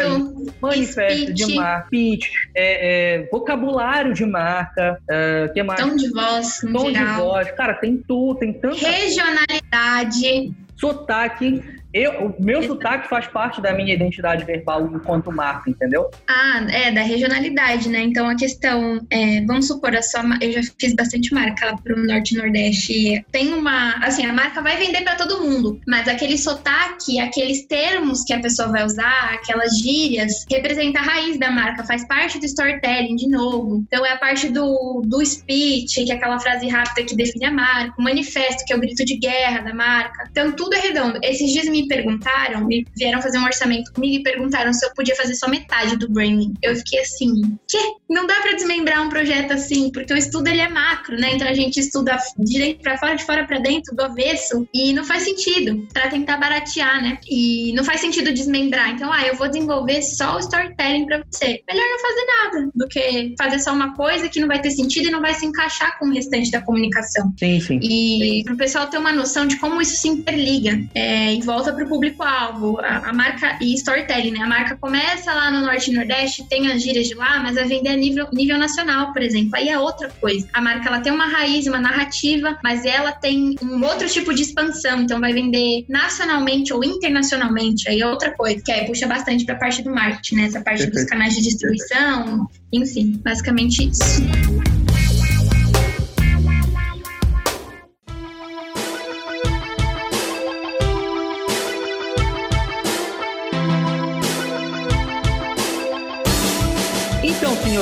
Manifesto 0.61 1.31
speech. 1.31 1.33
de 1.33 1.55
marca, 1.55 1.87
pitch, 1.89 2.27
é, 2.55 3.17
é, 3.17 3.29
vocabulário 3.31 4.13
de 4.13 4.25
marca, 4.25 4.99
uh, 5.43 5.53
que 5.53 5.63
mais? 5.63 5.79
Tom 5.79 5.95
de 5.95 6.09
voz, 6.09 6.59
Tom 6.59 6.91
geral. 6.91 7.15
de 7.15 7.21
voz, 7.21 7.51
cara, 7.51 7.73
tem 7.75 7.97
tudo, 7.97 8.39
tem 8.39 8.53
tanta... 8.53 8.75
Regionalidade. 8.75 10.53
Sotaque, 10.75 11.63
eu, 11.95 12.11
o 12.27 12.43
meu 12.43 12.61
sotaque 12.61 13.07
faz 13.07 13.25
parte 13.27 13.61
da 13.61 13.73
minha 13.73 13.93
identidade 13.93 14.43
verbal 14.43 14.85
enquanto 14.93 15.31
marca, 15.31 15.69
entendeu? 15.69 16.11
Ah, 16.27 16.67
é, 16.69 16.91
da 16.91 17.01
regionalidade, 17.01 17.87
né? 17.87 18.01
Então 18.01 18.27
a 18.27 18.35
questão, 18.35 18.99
é, 19.09 19.39
vamos 19.45 19.67
supor, 19.67 19.95
a 19.95 20.01
sua, 20.01 20.21
eu 20.41 20.51
já 20.51 20.61
fiz 20.77 20.93
bastante 20.93 21.33
marca 21.33 21.67
lá 21.67 21.77
pro 21.77 21.95
Norte 22.05 22.35
e 22.35 22.37
Nordeste. 22.37 23.25
Tem 23.31 23.53
uma, 23.53 23.95
assim, 24.03 24.25
a 24.25 24.33
marca 24.33 24.61
vai 24.61 24.75
vender 24.75 25.03
para 25.03 25.15
todo 25.15 25.41
mundo, 25.41 25.79
mas 25.87 26.09
aquele 26.09 26.37
sotaque, 26.37 27.17
aqueles 27.17 27.65
termos 27.65 28.25
que 28.25 28.33
a 28.33 28.41
pessoa 28.41 28.67
vai 28.67 28.83
usar, 28.83 29.33
aquelas 29.33 29.77
gírias, 29.79 30.43
representa 30.51 30.99
a 30.99 31.03
raiz 31.03 31.39
da 31.39 31.49
marca, 31.49 31.85
faz 31.85 32.05
parte 32.05 32.37
do 32.39 32.45
storytelling, 32.45 33.15
de 33.15 33.29
novo. 33.29 33.85
Então 33.87 34.05
é 34.05 34.11
a 34.11 34.17
parte 34.17 34.49
do, 34.49 35.01
do 35.05 35.25
speech, 35.25 36.03
que 36.03 36.11
é 36.11 36.15
aquela 36.15 36.41
frase 36.41 36.67
rápida 36.67 37.07
que 37.07 37.15
define 37.15 37.45
a 37.45 37.51
marca, 37.51 37.95
o 37.97 38.03
manifesto, 38.03 38.65
que 38.65 38.73
é 38.73 38.75
o 38.75 38.81
grito 38.81 39.05
de 39.05 39.15
guerra 39.17 39.61
da 39.61 39.73
marca. 39.73 40.27
Então 40.29 40.51
tudo 40.51 40.73
é 40.75 40.79
redondo. 40.81 41.19
Esses 41.23 41.53
dias 41.53 41.69
me 41.69 41.84
perguntaram, 41.87 42.65
me 42.65 42.85
vieram 42.97 43.21
fazer 43.21 43.37
um 43.37 43.45
orçamento 43.45 43.91
comigo 43.93 44.15
e 44.15 44.23
perguntaram 44.23 44.73
se 44.73 44.85
eu 44.85 44.93
podia 44.93 45.15
fazer 45.15 45.35
só 45.35 45.47
metade 45.47 45.97
do 45.97 46.09
branding. 46.09 46.53
Eu 46.61 46.75
fiquei 46.75 46.99
assim, 46.99 47.57
que? 47.67 47.77
Não 48.09 48.27
dá 48.27 48.35
para 48.41 48.53
desmembrar 48.53 49.01
um 49.01 49.09
projeto 49.09 49.51
assim, 49.51 49.91
porque 49.91 50.13
o 50.13 50.17
estudo 50.17 50.47
ele 50.47 50.61
é 50.61 50.69
macro, 50.69 51.17
né? 51.17 51.33
Então 51.33 51.47
a 51.47 51.53
gente 51.53 51.79
estuda 51.79 52.17
direito 52.37 52.81
para 52.81 52.97
fora, 52.97 53.15
de 53.15 53.23
fora 53.23 53.45
para 53.45 53.59
dentro, 53.59 53.95
do 53.95 54.03
avesso, 54.03 54.67
e 54.73 54.93
não 54.93 55.03
faz 55.03 55.23
sentido 55.23 55.87
para 55.93 56.09
tentar 56.09 56.37
baratear, 56.37 57.01
né? 57.01 57.17
E 57.27 57.73
não 57.73 57.83
faz 57.83 58.01
sentido 58.01 58.33
desmembrar. 58.33 58.91
Então, 58.91 59.11
ah, 59.11 59.25
eu 59.25 59.35
vou 59.35 59.47
desenvolver 59.47 60.01
só 60.01 60.35
o 60.35 60.39
storytelling 60.39 61.05
para 61.05 61.23
você. 61.29 61.61
Melhor 61.67 61.85
não 61.89 61.99
fazer 61.99 62.25
nada 62.25 62.71
do 62.75 62.87
que 62.87 63.35
fazer 63.37 63.59
só 63.59 63.73
uma 63.73 63.93
coisa 63.95 64.29
que 64.29 64.39
não 64.39 64.47
vai 64.47 64.61
ter 64.61 64.71
sentido 64.71 65.07
e 65.07 65.11
não 65.11 65.21
vai 65.21 65.33
se 65.33 65.45
encaixar 65.45 65.97
com 65.97 66.07
o 66.07 66.13
restante 66.13 66.51
da 66.51 66.61
comunicação. 66.61 67.33
Sim, 67.39 67.59
sim. 67.59 67.79
E 67.81 68.43
para 68.43 68.53
o 68.53 68.57
pessoal 68.57 68.87
ter 68.87 68.97
uma 68.97 69.11
noção 69.11 69.45
de 69.47 69.57
como 69.57 69.81
isso 69.81 69.97
se 69.97 70.07
interliga. 70.07 70.79
É, 70.93 71.31
em 71.31 71.41
volta 71.41 71.71
sobre 71.75 71.83
o 71.83 71.87
público-alvo, 71.89 72.79
a, 72.79 73.09
a, 73.09 73.13
marca 73.13 73.57
e 73.61 73.73
storytelling, 73.75 74.31
né? 74.31 74.39
A 74.39 74.47
marca 74.47 74.77
começa 74.77 75.33
lá 75.33 75.51
no 75.51 75.61
Norte 75.61 75.91
e 75.91 75.93
Nordeste, 75.93 76.47
tem 76.47 76.71
as 76.71 76.81
gírias 76.81 77.07
de 77.07 77.13
lá, 77.13 77.39
mas 77.39 77.55
vai 77.55 77.65
vender 77.65 77.89
a 77.89 77.97
nível, 77.97 78.27
nível 78.31 78.57
nacional, 78.57 79.11
por 79.11 79.21
exemplo. 79.21 79.51
Aí 79.55 79.67
é 79.67 79.77
outra 79.77 80.09
coisa. 80.09 80.47
A 80.53 80.61
marca 80.61 80.87
ela 80.87 81.01
tem 81.01 81.11
uma 81.11 81.27
raiz, 81.27 81.67
uma 81.67 81.79
narrativa, 81.79 82.57
mas 82.63 82.85
ela 82.85 83.11
tem 83.11 83.55
um 83.61 83.83
outro 83.83 84.07
tipo 84.07 84.33
de 84.33 84.43
expansão, 84.43 85.01
então 85.01 85.19
vai 85.19 85.33
vender 85.33 85.85
nacionalmente 85.89 86.73
ou 86.73 86.83
internacionalmente, 86.83 87.89
aí 87.89 87.99
é 88.01 88.07
outra 88.07 88.31
coisa, 88.31 88.61
que 88.63 88.71
aí 88.71 88.85
puxa 88.85 89.05
bastante 89.05 89.45
para 89.45 89.55
a 89.55 89.59
parte 89.59 89.83
do 89.83 89.91
marketing, 89.91 90.35
né? 90.35 90.43
Essa 90.45 90.61
parte 90.61 90.83
Perfeito. 90.83 90.93
dos 90.93 91.09
canais 91.09 91.35
de 91.35 91.41
distribuição, 91.41 92.49
enfim, 92.71 93.19
basicamente 93.23 93.89
isso. 93.89 94.21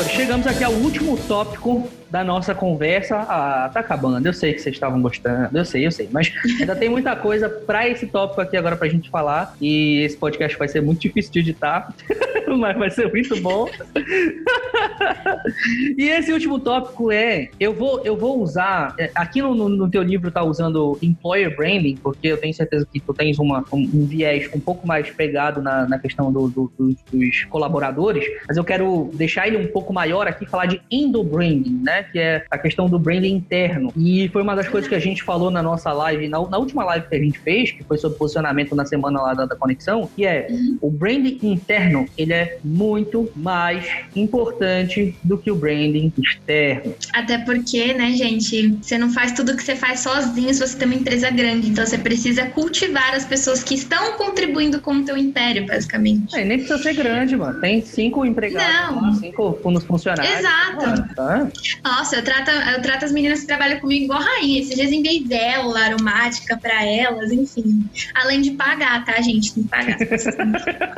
Chegamos 0.10 0.46
aqui 0.48 0.64
ao 0.64 0.72
último 0.72 1.18
tópico 1.18 1.90
da 2.10 2.24
nossa 2.24 2.54
conversa. 2.54 3.18
Ah, 3.18 3.70
tá 3.74 3.80
acabando. 3.80 4.28
Eu 4.28 4.34
sei 4.34 4.54
que 4.54 4.60
vocês 4.60 4.76
estavam 4.76 5.02
gostando. 5.02 5.58
Eu 5.58 5.66
sei, 5.66 5.86
eu 5.86 5.92
sei. 5.92 6.10
Mas 6.12 6.32
ainda 6.60 6.76
tem 6.76 6.90
muita 6.90 7.16
coisa 7.16 7.50
para 7.50 7.88
esse 7.88 8.08
tópico 8.08 8.42
aqui 8.42 8.58
agora 8.58 8.76
pra 8.76 8.88
gente 8.88 9.10
falar. 9.10 9.56
E 9.62 10.02
esse 10.02 10.18
podcast 10.18 10.58
vai 10.58 10.68
ser 10.68 10.82
muito 10.82 11.02
difícil 11.02 11.32
de 11.32 11.40
editar. 11.40 11.94
mas 12.58 12.78
vai 12.78 12.90
ser 12.90 13.12
muito 13.12 13.40
bom. 13.42 13.68
e 15.98 16.10
esse 16.10 16.32
último 16.32 16.60
tópico 16.60 17.12
é: 17.12 17.50
eu 17.60 17.74
vou, 17.74 18.02
eu 18.04 18.16
vou 18.16 18.42
usar. 18.42 18.96
É, 18.98 19.12
aqui 19.16 19.42
no, 19.42 19.70
no, 19.70 19.90
teu 19.90 20.02
livro 20.02 20.32
tá 20.32 20.44
usando 20.44 20.98
employer 21.02 21.56
branding, 21.56 21.98
porque 21.98 22.28
eu 22.28 22.38
tenho 22.38 22.54
certeza 22.54 22.88
que 22.92 23.00
tu 23.00 23.14
tens 23.14 23.40
uma, 23.40 23.64
um, 23.72 23.90
um 23.94 24.06
viés 24.06 24.50
um 24.54 24.60
pouco 24.60 24.88
mais 24.88 25.10
pegado 25.10 25.62
na, 25.62 25.88
na 25.88 26.00
questão 26.00 26.32
do, 26.32 26.48
do, 26.48 26.72
dos, 26.78 26.96
dos 27.12 27.44
colaboradores. 27.46 28.26
Mas 28.48 28.58
eu 28.58 28.64
quero 28.64 29.10
deixar 29.14 29.48
ele 29.48 29.58
um 29.58 29.68
pouco 29.68 29.94
maior 29.94 30.28
aqui, 30.28 30.46
falar 30.46 30.66
de 30.66 30.82
endo 30.92 31.24
branding, 31.24 31.82
né? 31.84 32.04
que 32.04 32.20
é 32.20 32.46
a 32.50 32.58
questão 32.58 32.88
do 32.88 33.00
branding 33.00 33.34
interno. 33.34 33.92
E 33.96 34.28
foi 34.30 34.42
uma 34.42 34.56
das 34.56 34.68
coisas 34.68 34.88
que 34.88 34.96
a 34.96 35.00
gente 35.00 35.24
falou 35.24 35.50
na 35.50 35.62
nossa 35.62 35.92
live, 35.92 36.28
na, 36.28 36.48
na 36.48 36.58
última 36.58 36.84
live 36.86 37.08
que 37.08 37.16
a 37.16 37.20
gente 37.20 37.40
fez, 37.40 37.72
que 37.72 37.84
foi 37.84 37.98
sobre 37.98 38.18
posicionamento 38.18 38.76
na 38.76 38.86
semana 38.86 39.22
lá 39.22 39.34
da, 39.34 39.46
da 39.46 39.56
conexão, 39.56 40.10
que 40.16 40.26
é 40.26 40.48
o 40.82 40.90
branding 40.90 41.40
interno, 41.44 42.06
ele 42.18 42.34
é 42.34 42.43
muito 42.64 43.32
mais 43.36 43.86
importante 44.16 45.16
do 45.24 45.38
que 45.38 45.52
o 45.52 45.56
branding 45.56 46.12
externo. 46.18 46.96
Até 47.14 47.38
porque, 47.40 47.94
né, 47.94 48.12
gente, 48.12 48.78
você 48.82 48.98
não 48.98 49.12
faz 49.12 49.32
tudo 49.32 49.56
que 49.56 49.64
você 49.64 49.76
faz 49.76 50.02
sozinho 50.02 50.54
se 50.54 50.60
você 50.60 50.78
tem 50.78 50.88
uma 50.88 50.96
empresa 50.96 51.30
grande. 51.30 51.70
Então 51.70 51.86
você 51.86 51.98
precisa 51.98 52.46
cultivar 52.48 53.14
as 53.14 53.26
pessoas 53.26 53.64
que 53.64 53.76
estão 53.76 54.14
contribuindo 54.14 54.80
com 54.82 54.96
o 54.96 55.04
teu 55.04 55.18
império, 55.18 55.66
basicamente. 55.66 56.36
É, 56.36 56.44
nem 56.44 56.58
precisa 56.58 56.82
ser 56.82 56.94
grande, 56.94 57.36
mano. 57.36 57.60
Tem 57.60 57.82
cinco 57.82 58.26
empregados, 58.26 59.02
lá, 59.02 59.14
cinco 59.20 59.60
funcionários. 59.88 60.40
Exato. 60.40 60.86
Mano, 60.86 61.10
tá? 61.16 61.48
Nossa, 61.84 62.16
eu 62.18 62.24
trato, 62.24 62.50
eu 62.50 62.82
trato 62.82 63.06
as 63.06 63.12
meninas 63.12 63.42
que 63.42 63.48
trabalham 63.48 63.80
comigo 63.80 64.06
igual 64.06 64.22
rainha. 64.22 64.62
Esses 64.62 64.76
dias 64.76 64.92
enviei 64.92 65.24
vela 65.24 65.80
aromática 65.80 66.58
para 66.58 66.86
elas, 66.86 67.32
enfim. 67.32 67.84
Além 68.14 68.42
de 68.42 68.52
pagar, 68.52 69.04
tá, 69.06 69.20
gente? 69.22 69.54
Tem 69.54 69.64
que 69.64 69.70
pagar. 69.70 69.98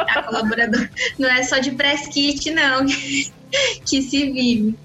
a 0.10 0.24
colaborador. 0.24 0.90
Não 1.18 1.30
é 1.30 1.35
só 1.44 1.60
de 1.60 1.72
press 1.72 2.08
kit, 2.08 2.52
não. 2.52 2.86
que 3.86 4.02
se 4.02 4.32
vive. 4.32 4.76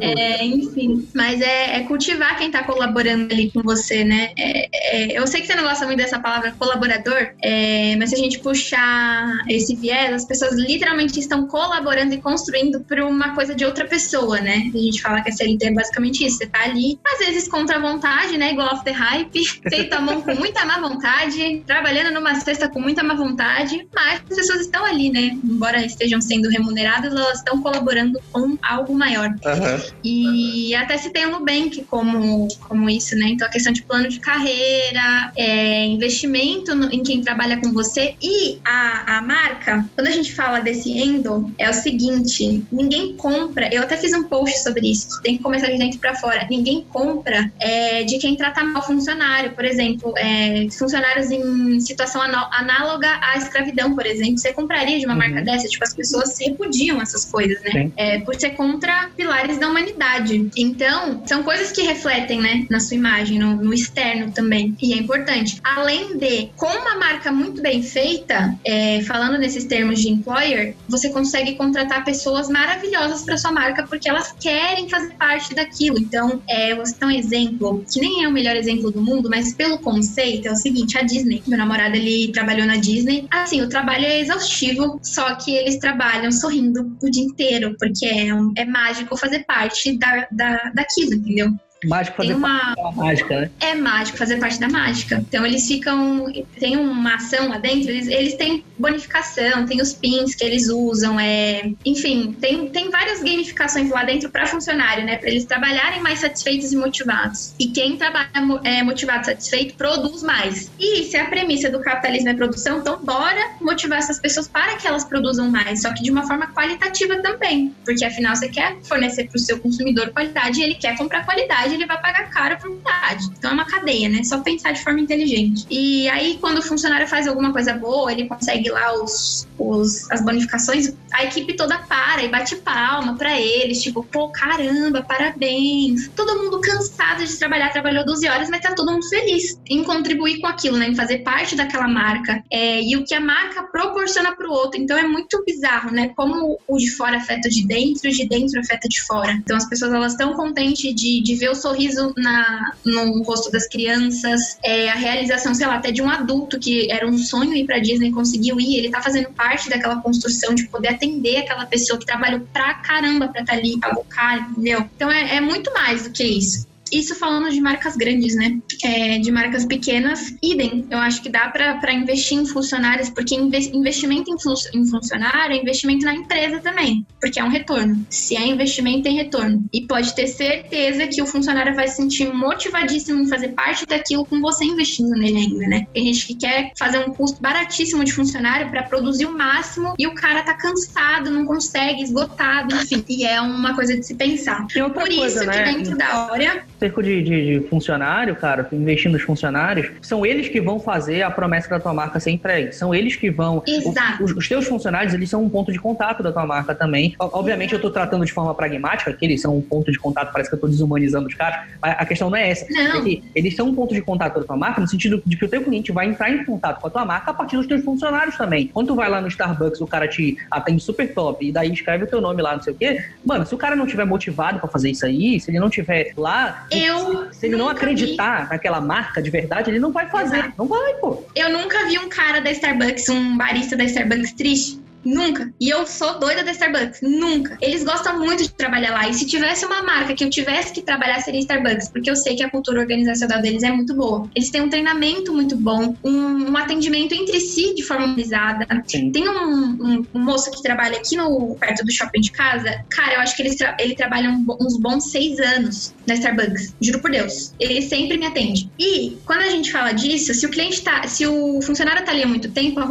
É, 0.00 0.42
é, 0.42 0.44
enfim, 0.44 1.08
mas 1.14 1.40
é, 1.40 1.76
é, 1.76 1.80
cultivar 1.84 2.36
quem 2.38 2.50
tá 2.50 2.62
colaborando 2.62 3.32
ali 3.32 3.50
com 3.50 3.62
você, 3.62 4.04
né? 4.04 4.32
É, 4.36 4.68
é 4.72 5.18
eu 5.18 5.26
sei 5.26 5.40
que 5.40 5.46
você 5.46 5.54
não 5.54 5.64
gosta 5.64 5.86
muito 5.86 5.98
dessa 5.98 6.18
palavra 6.18 6.52
colaborador, 6.58 7.30
é, 7.42 7.96
mas 7.96 8.10
se 8.10 8.16
a 8.16 8.18
gente 8.18 8.38
puxar 8.40 9.42
esse 9.48 9.74
viés, 9.74 10.12
as 10.12 10.24
pessoas 10.24 10.54
literalmente 10.54 11.18
estão 11.18 11.46
colaborando 11.46 12.14
e 12.14 12.20
construindo 12.20 12.80
para 12.80 13.06
uma 13.06 13.34
coisa 13.34 13.54
de 13.54 13.64
outra 13.64 13.86
pessoa, 13.86 14.40
né? 14.40 14.70
A 14.74 14.78
gente 14.78 15.00
fala 15.00 15.20
que 15.20 15.30
a 15.30 15.32
CLT 15.32 15.66
é 15.66 15.72
basicamente 15.72 16.24
isso. 16.26 16.38
Você 16.38 16.46
tá 16.46 16.64
ali, 16.64 16.98
às 17.04 17.18
vezes 17.18 17.48
contra 17.48 17.76
a 17.76 17.80
vontade, 17.80 18.36
né? 18.36 18.52
Igual 18.52 18.74
off 18.74 18.84
the 18.84 18.92
hype, 18.92 19.44
feito 19.68 19.92
a 19.94 20.00
mão 20.00 20.22
com 20.22 20.34
muita 20.34 20.64
má 20.64 20.80
vontade, 20.80 21.62
trabalhando 21.66 22.12
numa 22.12 22.34
cesta 22.36 22.68
com 22.68 22.80
muita 22.80 23.02
má 23.02 23.14
vontade, 23.14 23.86
mas 23.94 24.20
as 24.30 24.36
pessoas 24.36 24.60
estão 24.60 24.84
ali, 24.84 25.10
né? 25.10 25.38
Embora 25.44 25.84
estejam 25.84 26.20
sendo 26.20 26.48
remuneradas, 26.48 27.12
elas 27.14 27.38
estão 27.38 27.60
colaborando 27.60 27.71
colaborando 27.72 28.20
com 28.30 28.58
algo 28.62 28.94
maior. 28.94 29.28
Uhum. 29.28 29.92
E 30.04 30.74
até 30.74 30.98
se 30.98 31.10
tem 31.10 31.26
o 31.26 31.30
Nubank 31.30 31.82
como, 31.84 32.48
como 32.68 32.90
isso, 32.90 33.16
né? 33.16 33.28
Então 33.28 33.48
a 33.48 33.50
questão 33.50 33.72
de 33.72 33.82
plano 33.82 34.08
de 34.08 34.20
carreira, 34.20 35.32
é, 35.36 35.86
investimento 35.86 36.74
no, 36.74 36.92
em 36.92 37.02
quem 37.02 37.22
trabalha 37.22 37.60
com 37.60 37.72
você 37.72 38.14
e 38.22 38.58
a, 38.64 39.18
a 39.18 39.22
marca, 39.22 39.86
quando 39.94 40.06
a 40.06 40.10
gente 40.10 40.34
fala 40.34 40.60
desse 40.60 40.92
endo, 40.92 41.52
é 41.58 41.68
o 41.70 41.72
seguinte: 41.72 42.64
ninguém 42.70 43.16
compra. 43.16 43.72
Eu 43.72 43.82
até 43.82 43.96
fiz 43.96 44.12
um 44.12 44.24
post 44.24 44.62
sobre 44.62 44.90
isso, 44.90 45.20
tem 45.22 45.36
que 45.36 45.42
começar 45.42 45.68
de 45.68 45.78
dentro 45.78 45.98
para 45.98 46.14
fora. 46.14 46.46
Ninguém 46.50 46.84
compra 46.90 47.50
é, 47.58 48.02
de 48.04 48.18
quem 48.18 48.36
trata 48.36 48.62
mal 48.62 48.82
funcionário, 48.82 49.52
por 49.52 49.64
exemplo, 49.64 50.12
é, 50.16 50.68
funcionários 50.70 51.30
em 51.30 51.80
situação 51.80 52.20
análoga 52.20 53.08
à 53.22 53.38
escravidão, 53.38 53.94
por 53.94 54.04
exemplo. 54.04 54.38
Você 54.38 54.52
compraria 54.52 54.98
de 54.98 55.06
uma 55.06 55.14
uhum. 55.14 55.20
marca 55.20 55.42
dessa? 55.42 55.68
Tipo, 55.68 55.84
as 55.84 55.94
pessoas 55.94 56.36
repudiam 56.38 57.00
essas 57.00 57.24
coisas 57.24 57.61
né? 57.62 57.90
É, 57.96 58.18
por 58.20 58.34
ser 58.34 58.50
contra 58.50 59.10
pilares 59.16 59.58
da 59.58 59.68
humanidade. 59.68 60.50
Então, 60.56 61.22
são 61.26 61.42
coisas 61.42 61.72
que 61.72 61.82
refletem, 61.82 62.40
né, 62.40 62.66
na 62.70 62.80
sua 62.80 62.96
imagem, 62.96 63.38
no, 63.38 63.56
no 63.56 63.74
externo 63.74 64.32
também. 64.32 64.76
E 64.80 64.92
é 64.92 64.96
importante. 64.96 65.60
Além 65.62 66.16
de, 66.16 66.50
com 66.56 66.66
uma 66.66 66.96
marca 66.96 67.30
muito 67.32 67.62
bem 67.62 67.82
feita, 67.82 68.56
é, 68.64 69.00
falando 69.02 69.38
nesses 69.38 69.64
termos 69.64 70.00
de 70.00 70.08
employer, 70.08 70.74
você 70.88 71.10
consegue 71.10 71.54
contratar 71.54 72.04
pessoas 72.04 72.48
maravilhosas 72.48 73.22
para 73.22 73.36
sua 73.36 73.52
marca 73.52 73.86
porque 73.86 74.08
elas 74.08 74.34
querem 74.40 74.88
fazer 74.88 75.14
parte 75.14 75.54
daquilo. 75.54 75.98
Então, 75.98 76.42
é, 76.48 76.74
você 76.74 76.94
tem 76.94 77.08
um 77.08 77.10
exemplo, 77.10 77.84
que 77.90 78.00
nem 78.00 78.24
é 78.24 78.28
o 78.28 78.32
melhor 78.32 78.56
exemplo 78.56 78.90
do 78.90 79.00
mundo, 79.00 79.28
mas 79.28 79.52
pelo 79.54 79.78
conceito, 79.78 80.48
é 80.48 80.52
o 80.52 80.56
seguinte: 80.56 80.98
a 80.98 81.02
Disney. 81.02 81.42
Meu 81.46 81.58
namorado, 81.58 81.96
ele 81.96 82.32
trabalhou 82.32 82.66
na 82.66 82.76
Disney. 82.76 83.26
Assim, 83.30 83.60
o 83.62 83.68
trabalho 83.68 84.04
é 84.04 84.20
exaustivo, 84.20 84.98
só 85.02 85.34
que 85.34 85.54
eles 85.54 85.76
trabalham 85.76 86.30
sorrindo 86.30 86.96
o 87.02 87.10
dia 87.10 87.22
inteiro 87.22 87.51
porque 87.78 88.06
é, 88.06 88.28
é 88.56 88.64
mágico 88.64 89.16
fazer 89.16 89.44
parte 89.44 89.98
da, 89.98 90.26
da, 90.30 90.70
daquilo, 90.74 91.14
entendeu? 91.14 91.50
Mágico 91.84 92.16
fazer 92.16 92.34
uma... 92.34 92.74
parte 92.74 92.82
da 92.82 92.92
mágica, 92.92 93.40
né? 93.40 93.50
É 93.60 93.74
mágico 93.74 94.18
fazer 94.18 94.36
parte 94.38 94.60
da 94.60 94.68
mágica. 94.68 95.24
Então 95.28 95.44
eles 95.44 95.66
ficam. 95.66 96.26
Tem 96.58 96.76
uma 96.76 97.14
ação 97.16 97.48
lá 97.48 97.58
dentro, 97.58 97.90
eles, 97.90 98.08
eles 98.08 98.34
têm 98.34 98.64
bonificação, 98.78 99.66
tem 99.66 99.80
os 99.80 99.92
pins 99.92 100.34
que 100.34 100.44
eles 100.44 100.68
usam, 100.68 101.18
é. 101.18 101.72
Enfim, 101.84 102.36
tem, 102.40 102.68
tem 102.68 102.90
várias 102.90 103.20
gamificações 103.20 103.90
lá 103.90 104.04
dentro 104.04 104.30
para 104.30 104.46
funcionário, 104.46 105.04
né? 105.04 105.16
Para 105.16 105.30
eles 105.30 105.44
trabalharem 105.44 106.00
mais 106.00 106.20
satisfeitos 106.20 106.72
e 106.72 106.76
motivados. 106.76 107.54
E 107.58 107.68
quem 107.68 107.96
trabalha 107.96 108.30
é, 108.64 108.82
motivado, 108.82 109.26
satisfeito, 109.26 109.74
produz 109.74 110.22
mais. 110.22 110.70
E 110.78 111.14
é 111.16 111.20
a 111.20 111.26
premissa 111.26 111.70
do 111.70 111.80
capitalismo 111.80 112.28
é 112.28 112.34
produção, 112.34 112.78
então 112.78 112.98
bora 113.02 113.56
motivar 113.60 113.98
essas 113.98 114.18
pessoas 114.18 114.48
para 114.48 114.76
que 114.76 114.86
elas 114.86 115.04
produzam 115.04 115.50
mais, 115.50 115.82
só 115.82 115.92
que 115.92 116.02
de 116.02 116.10
uma 116.10 116.26
forma 116.26 116.46
qualitativa 116.48 117.16
também. 117.22 117.74
Porque 117.84 118.04
afinal 118.04 118.34
você 118.34 118.48
quer 118.48 118.76
fornecer 118.82 119.24
para 119.28 119.36
o 119.36 119.40
seu 119.40 119.58
consumidor 119.58 120.10
qualidade 120.10 120.60
e 120.60 120.62
ele 120.62 120.74
quer 120.74 120.96
comprar 120.96 121.24
qualidade 121.24 121.71
ele 121.74 121.86
vai 121.86 122.00
pagar 122.00 122.30
caro 122.30 122.58
por 122.58 122.70
unidade. 122.70 123.26
Então 123.36 123.50
é 123.50 123.54
uma 123.54 123.64
cadeia, 123.64 124.08
né? 124.08 124.22
Só 124.24 124.40
pensar 124.40 124.72
de 124.72 124.82
forma 124.82 125.00
inteligente. 125.00 125.66
E 125.70 126.08
aí, 126.08 126.38
quando 126.40 126.58
o 126.58 126.62
funcionário 126.62 127.06
faz 127.06 127.26
alguma 127.26 127.52
coisa 127.52 127.74
boa, 127.74 128.12
ele 128.12 128.26
consegue 128.26 128.70
lá 128.70 128.92
os, 129.02 129.46
os, 129.58 130.10
as 130.10 130.22
bonificações, 130.22 130.94
a 131.12 131.24
equipe 131.24 131.54
toda 131.54 131.78
para 131.78 132.22
e 132.22 132.28
bate 132.28 132.56
palma 132.56 133.16
para 133.16 133.38
eles, 133.40 133.82
tipo, 133.82 134.02
pô, 134.04 134.28
caramba, 134.28 135.02
parabéns. 135.02 136.08
Todo 136.14 136.36
mundo 136.36 136.60
cansado 136.60 137.24
de 137.24 137.36
trabalhar, 137.36 137.70
trabalhou 137.70 138.04
12 138.04 138.28
horas, 138.28 138.50
mas 138.50 138.60
tá 138.60 138.74
todo 138.74 138.92
mundo 138.92 139.08
feliz 139.08 139.58
em 139.68 139.82
contribuir 139.84 140.40
com 140.40 140.46
aquilo, 140.46 140.76
né? 140.76 140.88
Em 140.88 140.94
fazer 140.94 141.18
parte 141.18 141.56
daquela 141.56 141.88
marca. 141.88 142.42
É, 142.50 142.82
e 142.82 142.96
o 142.96 143.04
que 143.04 143.14
a 143.14 143.20
marca 143.20 143.62
proporciona 143.64 144.34
pro 144.34 144.50
outro. 144.50 144.80
Então 144.80 144.96
é 144.96 145.06
muito 145.06 145.42
bizarro, 145.44 145.90
né? 145.90 146.10
Como 146.16 146.58
o 146.66 146.76
de 146.76 146.90
fora 146.90 147.16
afeta 147.16 147.48
o 147.48 147.50
de 147.50 147.66
dentro, 147.66 148.08
o 148.08 148.12
de 148.12 148.28
dentro 148.28 148.60
afeta 148.60 148.88
de 148.88 149.00
fora. 149.02 149.32
Então 149.32 149.56
as 149.56 149.68
pessoas 149.68 149.92
elas 149.92 150.12
estão 150.12 150.34
contentes 150.34 150.94
de, 150.94 151.22
de 151.22 151.34
ver 151.34 151.50
o 151.50 151.54
sorriso 151.62 152.12
na, 152.16 152.72
no 152.84 153.22
rosto 153.22 153.50
das 153.50 153.68
crianças, 153.68 154.58
é, 154.64 154.90
a 154.90 154.94
realização, 154.94 155.54
sei 155.54 155.66
lá, 155.66 155.76
até 155.76 155.90
de 155.90 156.02
um 156.02 156.10
adulto 156.10 156.58
que 156.58 156.90
era 156.90 157.06
um 157.06 157.16
sonho 157.16 157.54
ir 157.54 157.64
pra 157.64 157.78
Disney 157.78 158.10
conseguiu 158.10 158.60
ir, 158.60 158.78
ele 158.78 158.90
tá 158.90 159.00
fazendo 159.00 159.32
parte 159.32 159.70
daquela 159.70 160.02
construção 160.02 160.54
de 160.54 160.68
poder 160.68 160.88
atender 160.88 161.38
aquela 161.38 161.66
pessoa 161.66 161.98
que 161.98 162.06
trabalhou 162.06 162.40
pra 162.52 162.74
caramba 162.74 163.28
pra 163.28 163.40
estar 163.40 163.52
tá 163.52 163.58
ali, 163.58 163.78
pra 163.78 163.92
bocar, 163.92 164.50
entendeu? 164.50 164.88
Então 164.94 165.10
é, 165.10 165.36
é 165.36 165.40
muito 165.40 165.72
mais 165.72 166.02
do 166.04 166.12
que 166.12 166.24
isso. 166.24 166.71
Isso 166.92 167.14
falando 167.14 167.50
de 167.50 167.60
marcas 167.60 167.96
grandes, 167.96 168.34
né? 168.34 168.58
É, 168.84 169.18
de 169.18 169.32
marcas 169.32 169.64
pequenas, 169.64 170.34
idem. 170.42 170.84
Eu 170.90 170.98
acho 170.98 171.22
que 171.22 171.30
dá 171.30 171.48
para 171.48 171.92
investir 171.92 172.38
em 172.38 172.44
funcionários, 172.44 173.08
porque 173.08 173.34
investimento 173.34 174.30
em, 174.30 174.78
em 174.78 174.86
funcionário 174.86 175.56
é 175.56 175.58
investimento 175.58 176.04
na 176.04 176.14
empresa 176.14 176.60
também, 176.60 177.06
porque 177.20 177.40
é 177.40 177.44
um 177.44 177.48
retorno. 177.48 178.06
Se 178.10 178.36
é 178.36 178.46
investimento, 178.46 179.04
tem 179.04 179.16
retorno. 179.16 179.64
E 179.72 179.86
pode 179.86 180.14
ter 180.14 180.26
certeza 180.26 181.06
que 181.06 181.22
o 181.22 181.26
funcionário 181.26 181.74
vai 181.74 181.88
se 181.88 181.96
sentir 181.96 182.32
motivadíssimo 182.32 183.22
em 183.22 183.28
fazer 183.28 183.48
parte 183.48 183.86
daquilo 183.86 184.24
com 184.26 184.40
você 184.40 184.64
investindo 184.64 185.10
nele 185.10 185.38
ainda, 185.38 185.66
né? 185.68 185.86
Tem 185.94 186.04
gente 186.04 186.26
que 186.26 186.34
quer 186.34 186.72
fazer 186.76 186.98
um 186.98 187.12
custo 187.12 187.40
baratíssimo 187.40 188.04
de 188.04 188.12
funcionário 188.12 188.70
para 188.70 188.82
produzir 188.82 189.26
o 189.26 189.36
máximo 189.36 189.94
e 189.98 190.06
o 190.06 190.14
cara 190.14 190.42
tá 190.42 190.54
cansado, 190.54 191.30
não 191.30 191.46
consegue, 191.46 192.02
esgotado, 192.02 192.74
enfim. 192.74 193.04
E 193.08 193.24
é 193.24 193.40
uma 193.40 193.74
coisa 193.74 193.96
de 193.96 194.04
se 194.04 194.14
pensar. 194.14 194.66
Por 194.66 194.92
coisa, 194.92 195.26
isso 195.26 195.46
né? 195.46 195.52
que 195.52 195.76
dentro 195.76 195.96
da 195.96 196.26
hora. 196.26 196.64
Cerco 196.82 197.00
de, 197.00 197.22
de, 197.22 197.60
de, 197.60 197.68
funcionário, 197.68 198.34
cara, 198.34 198.66
investindo 198.72 199.12
nos 199.12 199.22
funcionários, 199.22 199.88
são 200.00 200.26
eles 200.26 200.48
que 200.48 200.60
vão 200.60 200.80
fazer 200.80 201.22
a 201.22 201.30
promessa 201.30 201.68
da 201.68 201.78
tua 201.78 201.94
marca 201.94 202.18
ser 202.18 202.32
entregue. 202.32 202.72
São 202.72 202.92
eles 202.92 203.14
que 203.14 203.30
vão. 203.30 203.62
Exato. 203.64 204.24
Os, 204.24 204.32
os 204.32 204.48
teus 204.48 204.66
funcionários, 204.66 205.14
eles 205.14 205.30
são 205.30 205.44
um 205.44 205.48
ponto 205.48 205.70
de 205.70 205.78
contato 205.78 206.24
da 206.24 206.32
tua 206.32 206.44
marca 206.44 206.74
também. 206.74 207.14
Obviamente, 207.20 207.72
eu 207.72 207.80
tô 207.80 207.88
tratando 207.88 208.24
de 208.24 208.32
forma 208.32 208.52
pragmática, 208.52 209.12
que 209.12 209.24
eles 209.24 209.40
são 209.40 209.56
um 209.56 209.62
ponto 209.62 209.92
de 209.92 209.98
contato, 209.98 210.32
parece 210.32 210.50
que 210.50 210.56
eu 210.56 210.60
tô 210.60 210.66
desumanizando 210.66 211.28
os 211.28 211.34
caras, 211.34 211.68
mas 211.80 211.94
a 211.96 212.04
questão 212.04 212.28
não 212.28 212.36
é 212.36 212.50
essa. 212.50 212.66
Não. 212.68 212.98
É 212.98 213.00
que 213.00 213.22
eles 213.32 213.54
são 213.54 213.68
um 213.68 213.74
ponto 213.76 213.94
de 213.94 214.02
contato 214.02 214.40
da 214.40 214.44
tua 214.44 214.56
marca, 214.56 214.80
no 214.80 214.88
sentido 214.88 215.22
de 215.24 215.36
que 215.36 215.44
o 215.44 215.48
teu 215.48 215.62
cliente 215.62 215.92
vai 215.92 216.08
entrar 216.08 216.30
em 216.30 216.44
contato 216.44 216.80
com 216.80 216.88
a 216.88 216.90
tua 216.90 217.04
marca 217.04 217.30
a 217.30 217.34
partir 217.34 217.56
dos 217.56 217.68
teus 217.68 217.84
funcionários 217.84 218.36
também. 218.36 218.66
Quando 218.66 218.88
tu 218.88 218.96
vai 218.96 219.08
lá 219.08 219.20
no 219.20 219.28
Starbucks, 219.28 219.80
o 219.80 219.86
cara 219.86 220.08
te 220.08 220.36
atende 220.50 220.82
super 220.82 221.14
top 221.14 221.46
e 221.46 221.52
daí 221.52 221.72
escreve 221.72 222.02
o 222.02 222.06
teu 222.08 222.20
nome 222.20 222.42
lá, 222.42 222.56
não 222.56 222.62
sei 222.62 222.72
o 222.72 222.76
quê. 222.76 223.04
Mano, 223.24 223.46
se 223.46 223.54
o 223.54 223.58
cara 223.58 223.76
não 223.76 223.86
tiver 223.86 224.04
motivado 224.04 224.58
para 224.58 224.68
fazer 224.68 224.90
isso 224.90 225.06
aí, 225.06 225.38
se 225.38 225.48
ele 225.48 225.60
não 225.60 225.70
tiver 225.70 226.12
lá, 226.16 226.66
eu 226.78 227.32
se 227.32 227.46
ele 227.46 227.56
não 227.56 227.68
acreditar 227.68 228.44
vi. 228.44 228.50
naquela 228.50 228.80
marca 228.80 229.22
de 229.22 229.30
verdade, 229.30 229.70
ele 229.70 229.78
não 229.78 229.92
vai 229.92 230.08
fazer. 230.08 230.38
Exato. 230.38 230.54
Não 230.58 230.66
vai, 230.66 230.94
pô. 230.94 231.22
Eu 231.34 231.50
nunca 231.50 231.86
vi 231.86 231.98
um 231.98 232.08
cara 232.08 232.40
da 232.40 232.50
Starbucks, 232.50 233.08
um 233.08 233.36
barista 233.36 233.76
da 233.76 233.84
Starbucks 233.84 234.32
triste 234.32 234.81
Nunca. 235.04 235.52
E 235.60 235.68
eu 235.68 235.86
sou 235.86 236.18
doida 236.18 236.42
da 236.42 236.52
Starbucks. 236.52 237.00
Nunca. 237.02 237.56
Eles 237.60 237.84
gostam 237.84 238.18
muito 238.18 238.42
de 238.42 238.52
trabalhar 238.52 238.92
lá. 238.92 239.08
E 239.08 239.14
se 239.14 239.26
tivesse 239.26 239.64
uma 239.64 239.82
marca 239.82 240.14
que 240.14 240.24
eu 240.24 240.30
tivesse 240.30 240.72
que 240.72 240.82
trabalhar, 240.82 241.20
seria 241.20 241.40
Starbucks. 241.40 241.88
Porque 241.88 242.10
eu 242.10 242.16
sei 242.16 242.36
que 242.36 242.42
a 242.42 242.50
cultura 242.50 242.80
organizacional 242.80 243.40
deles 243.42 243.62
é 243.62 243.70
muito 243.70 243.94
boa. 243.94 244.28
Eles 244.34 244.50
têm 244.50 244.60
um 244.60 244.68
treinamento 244.68 245.32
muito 245.32 245.56
bom, 245.56 245.94
um, 246.04 246.50
um 246.50 246.56
atendimento 246.56 247.14
entre 247.14 247.40
si 247.40 247.74
de 247.74 247.82
forma 247.82 248.06
organizada. 248.06 248.66
Tem 248.88 249.28
um, 249.28 249.32
um, 249.32 250.06
um, 250.14 250.20
moço 250.20 250.50
que 250.50 250.62
trabalha 250.62 250.98
aqui 250.98 251.16
no 251.16 251.56
perto 251.56 251.84
do 251.84 251.92
shopping 251.92 252.20
de 252.20 252.32
casa. 252.32 252.84
Cara, 252.90 253.14
eu 253.14 253.20
acho 253.20 253.36
que 253.36 253.42
ele, 253.42 253.56
tra 253.56 253.76
ele 253.78 253.94
trabalha 253.94 254.30
uns 254.30 254.78
bons 254.78 255.10
seis 255.10 255.38
anos 255.38 255.94
na 256.06 256.14
Starbucks. 256.14 256.74
Juro 256.80 257.00
por 257.00 257.10
Deus. 257.10 257.54
Ele 257.58 257.82
sempre 257.82 258.16
me 258.16 258.26
atende. 258.26 258.70
E 258.78 259.18
quando 259.24 259.40
a 259.40 259.50
gente 259.50 259.70
fala 259.72 259.92
disso, 259.92 260.32
se 260.34 260.46
o 260.46 260.50
cliente 260.50 260.82
tá. 260.82 261.06
Se 261.06 261.26
o 261.26 261.60
funcionário 261.62 262.04
tá 262.04 262.12
ali 262.12 262.22
há 262.22 262.26
muito 262.26 262.50
tempo, 262.50 262.80
a 262.80 262.84